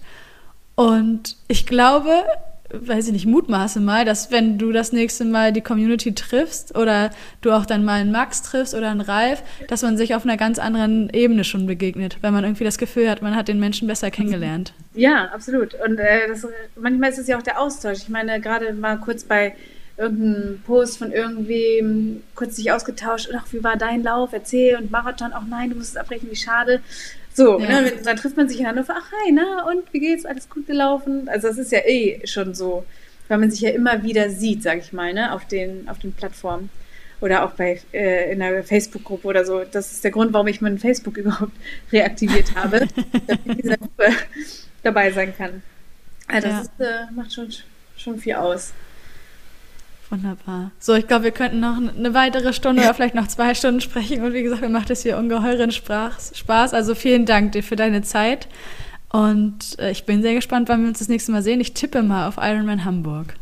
Und 0.76 1.36
ich 1.48 1.66
glaube, 1.66 2.22
weiß 2.72 3.06
ich 3.06 3.12
nicht, 3.12 3.26
mutmaße 3.26 3.80
mal, 3.80 4.04
dass 4.04 4.30
wenn 4.30 4.58
du 4.58 4.72
das 4.72 4.92
nächste 4.92 5.24
Mal 5.24 5.52
die 5.52 5.60
Community 5.60 6.14
triffst 6.14 6.76
oder 6.76 7.10
du 7.40 7.52
auch 7.52 7.66
dann 7.66 7.84
mal 7.84 8.00
einen 8.00 8.12
Max 8.12 8.42
triffst 8.42 8.74
oder 8.74 8.90
einen 8.90 9.00
Ralf, 9.00 9.42
dass 9.68 9.82
man 9.82 9.96
sich 9.96 10.14
auf 10.14 10.24
einer 10.24 10.36
ganz 10.36 10.58
anderen 10.58 11.10
Ebene 11.10 11.44
schon 11.44 11.66
begegnet, 11.66 12.18
weil 12.20 12.32
man 12.32 12.44
irgendwie 12.44 12.64
das 12.64 12.78
Gefühl 12.78 13.10
hat, 13.10 13.22
man 13.22 13.34
hat 13.34 13.48
den 13.48 13.58
Menschen 13.58 13.88
besser 13.88 14.10
kennengelernt. 14.10 14.72
Ja, 14.94 15.26
absolut. 15.26 15.74
Und 15.74 15.98
äh, 15.98 16.28
das, 16.28 16.46
manchmal 16.76 17.10
ist 17.10 17.18
es 17.18 17.26
ja 17.26 17.38
auch 17.38 17.42
der 17.42 17.60
Austausch. 17.60 17.98
Ich 17.98 18.08
meine, 18.08 18.40
gerade 18.40 18.72
mal 18.72 18.98
kurz 18.98 19.24
bei 19.24 19.54
irgendeinem 19.96 20.62
Post 20.66 20.98
von 20.98 21.12
irgendwem 21.12 22.22
kurz 22.34 22.56
sich 22.56 22.72
ausgetauscht, 22.72 23.28
ach, 23.36 23.46
wie 23.52 23.62
war 23.62 23.76
dein 23.76 24.02
Lauf? 24.02 24.32
Erzähl 24.32 24.76
und 24.76 24.90
Marathon, 24.90 25.32
auch 25.32 25.44
nein, 25.48 25.70
du 25.70 25.76
musst 25.76 25.90
es 25.90 25.96
abbrechen, 25.96 26.30
wie 26.30 26.36
schade. 26.36 26.80
So, 27.40 27.58
ja. 27.58 27.80
ne, 27.80 27.92
dann 28.04 28.16
trifft 28.18 28.36
man 28.36 28.50
sich 28.50 28.60
in 28.60 28.66
Hannover, 28.66 28.94
ach 28.98 29.10
hi, 29.12 29.32
na, 29.32 29.66
und 29.66 29.90
wie 29.94 30.00
geht's? 30.00 30.26
Alles 30.26 30.50
gut 30.50 30.66
gelaufen? 30.66 31.26
Also 31.26 31.48
das 31.48 31.56
ist 31.56 31.72
ja 31.72 31.78
eh 31.86 32.20
schon 32.26 32.54
so, 32.54 32.84
weil 33.28 33.38
man 33.38 33.50
sich 33.50 33.62
ja 33.62 33.70
immer 33.70 34.02
wieder 34.02 34.28
sieht, 34.28 34.62
sag 34.62 34.78
ich 34.78 34.92
mal, 34.92 35.14
ne, 35.14 35.32
auf 35.32 35.46
den, 35.46 35.88
auf 35.88 35.98
den 35.98 36.12
Plattformen. 36.12 36.68
Oder 37.22 37.44
auch 37.44 37.52
bei 37.52 37.80
äh, 37.94 38.30
in 38.30 38.42
einer 38.42 38.62
Facebook-Gruppe 38.62 39.26
oder 39.26 39.46
so. 39.46 39.64
Das 39.64 39.90
ist 39.90 40.04
der 40.04 40.10
Grund, 40.10 40.34
warum 40.34 40.48
ich 40.48 40.60
mein 40.60 40.78
Facebook 40.78 41.16
überhaupt 41.16 41.52
reaktiviert 41.90 42.54
habe, 42.54 42.86
damit 43.26 43.40
ich 43.46 43.52
in 43.52 43.56
dieser 43.62 43.78
Gruppe 43.78 44.10
dabei 44.82 45.10
sein 45.10 45.34
kann. 45.34 45.62
Also 46.28 46.46
das 46.46 46.56
ja. 46.56 46.60
ist, 46.60 47.08
äh, 47.10 47.12
macht 47.14 47.32
schon, 47.32 47.48
schon 47.96 48.18
viel 48.18 48.34
aus. 48.34 48.74
Wunderbar. 50.10 50.72
So, 50.80 50.94
ich 50.94 51.06
glaube, 51.06 51.24
wir 51.24 51.30
könnten 51.30 51.60
noch 51.60 51.76
eine 51.76 52.14
weitere 52.14 52.52
Stunde 52.52 52.82
oder 52.82 52.94
vielleicht 52.94 53.14
noch 53.14 53.28
zwei 53.28 53.54
Stunden 53.54 53.80
sprechen. 53.80 54.24
Und 54.24 54.32
wie 54.32 54.42
gesagt, 54.42 54.60
mir 54.60 54.68
macht 54.68 54.90
es 54.90 55.02
hier 55.02 55.16
ungeheuren 55.16 55.70
Spaß. 55.70 56.74
Also 56.74 56.96
vielen 56.96 57.26
Dank 57.26 57.52
dir 57.52 57.62
für 57.62 57.76
deine 57.76 58.02
Zeit. 58.02 58.48
Und 59.12 59.78
äh, 59.78 59.92
ich 59.92 60.06
bin 60.06 60.22
sehr 60.22 60.34
gespannt, 60.34 60.68
wann 60.68 60.82
wir 60.82 60.88
uns 60.88 60.98
das 60.98 61.08
nächste 61.08 61.30
Mal 61.30 61.42
sehen. 61.42 61.60
Ich 61.60 61.74
tippe 61.74 62.02
mal 62.02 62.26
auf 62.26 62.36
Ironman 62.38 62.84
Hamburg. 62.84 63.34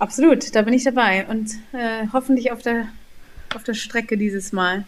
Absolut, 0.00 0.54
da 0.54 0.62
bin 0.62 0.74
ich 0.74 0.82
dabei. 0.82 1.26
Und 1.28 1.50
äh, 1.72 2.08
hoffentlich 2.12 2.50
auf 2.50 2.62
der, 2.62 2.88
auf 3.54 3.62
der 3.62 3.74
Strecke 3.74 4.18
dieses 4.18 4.52
Mal. 4.52 4.84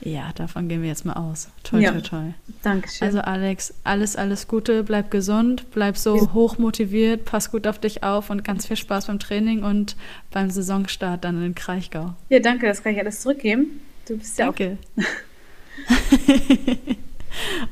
Ja, 0.00 0.30
davon 0.34 0.68
gehen 0.68 0.82
wir 0.82 0.88
jetzt 0.88 1.04
mal 1.04 1.14
aus. 1.14 1.48
Toll, 1.62 1.82
ja. 1.82 1.92
toll, 1.92 2.02
toll. 2.02 2.34
Dankeschön. 2.62 3.06
Also 3.06 3.20
Alex, 3.20 3.74
alles, 3.82 4.14
alles 4.14 4.46
Gute, 4.46 4.84
bleib 4.84 5.10
gesund, 5.10 5.66
bleib 5.72 5.96
so 5.96 6.32
hoch 6.34 6.58
motiviert, 6.58 7.24
pass 7.24 7.50
gut 7.50 7.66
auf 7.66 7.78
dich 7.78 8.02
auf 8.02 8.30
und 8.30 8.44
ganz 8.44 8.66
viel 8.66 8.76
Spaß 8.76 9.06
beim 9.06 9.18
Training 9.18 9.62
und 9.62 9.96
beim 10.30 10.50
Saisonstart 10.50 11.24
dann 11.24 11.42
in 11.42 11.54
Kraichgau. 11.54 12.14
Ja, 12.28 12.40
danke, 12.40 12.66
das 12.66 12.82
kann 12.82 12.92
ich 12.92 12.98
alles 12.98 13.20
zurückgeben. 13.20 13.80
Du 14.06 14.18
bist 14.18 14.38
ja 14.38 14.46
danke. 14.46 14.78
auch. 14.96 16.96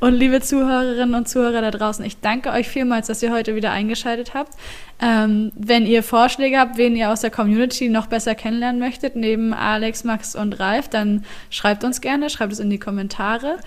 Und 0.01 0.15
liebe 0.15 0.41
Zuhörerinnen 0.41 1.15
und 1.15 1.29
Zuhörer 1.29 1.61
da 1.61 1.71
draußen, 1.71 2.05
ich 2.05 2.21
danke 2.21 2.51
euch 2.51 2.69
vielmals, 2.69 3.07
dass 3.07 3.23
ihr 3.23 3.33
heute 3.33 3.55
wieder 3.55 3.71
eingeschaltet 3.71 4.35
habt. 4.35 4.53
Ähm, 5.01 5.53
wenn 5.55 5.87
ihr 5.87 6.03
Vorschläge 6.03 6.59
habt, 6.59 6.77
wen 6.77 6.97
ihr 6.97 7.11
aus 7.11 7.21
der 7.21 7.31
Community 7.31 7.89
noch 7.89 8.07
besser 8.07 8.35
kennenlernen 8.35 8.81
möchtet, 8.81 9.17
neben 9.17 9.53
Alex, 9.53 10.05
Max 10.05 10.37
und 10.37 10.61
Ralf, 10.61 10.89
dann 10.89 11.25
schreibt 11.51 11.85
uns 11.85 12.01
gerne, 12.01 12.31
schreibt 12.31 12.53
es 12.53 12.61
in 12.61 12.71
die 12.71 12.79
Kommentare. 12.79 13.59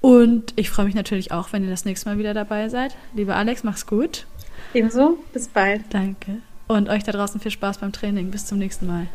Und 0.00 0.52
ich 0.56 0.68
freue 0.68 0.84
mich 0.84 0.94
natürlich 0.94 1.32
auch, 1.32 1.52
wenn 1.52 1.64
ihr 1.64 1.70
das 1.70 1.86
nächste 1.86 2.10
Mal 2.10 2.18
wieder 2.18 2.34
dabei 2.34 2.68
seid. 2.68 2.94
Liebe 3.14 3.34
Alex, 3.34 3.64
mach's 3.64 3.86
gut. 3.86 4.26
Ebenso, 4.74 5.18
bis 5.32 5.48
bald. 5.48 5.82
Danke. 5.90 6.42
Und 6.66 6.88
euch 6.88 7.04
da 7.04 7.12
draußen 7.12 7.40
viel 7.40 7.50
Spaß 7.50 7.78
beim 7.78 7.92
Training. 7.92 8.30
Bis 8.30 8.46
zum 8.46 8.58
nächsten 8.58 8.86
Mal. 8.86 9.06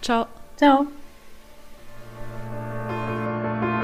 Ciao. 0.00 0.26
Ciao. 0.56 0.86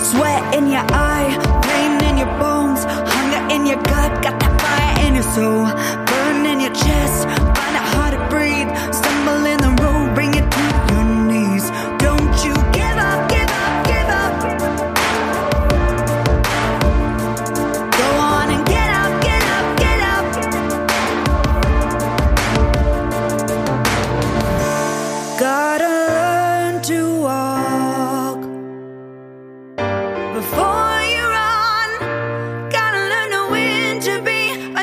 Sweat 0.05 0.55
in 0.55 0.69
your 0.69 0.85
eye, 0.93 1.33
pain 1.63 1.93
in 2.09 2.19
your 2.19 2.33
bones, 2.39 2.85
hunger 2.85 3.55
in 3.55 3.65
your 3.65 3.83
gut, 3.83 4.13
got 4.23 4.39
that 4.39 4.55
fire 4.61 5.07
in 5.07 5.15
your 5.15 5.29
soul, 5.35 5.65
burn 6.11 6.45
in 6.45 6.61
your 6.61 6.75
chest, 6.75 7.25
find 7.57 7.75
it 7.81 7.87
hard 7.95 8.13
to 8.13 8.21
breathe, 8.29 8.69
stumble 8.93 9.44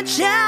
be 0.04 0.24
a 0.24 0.41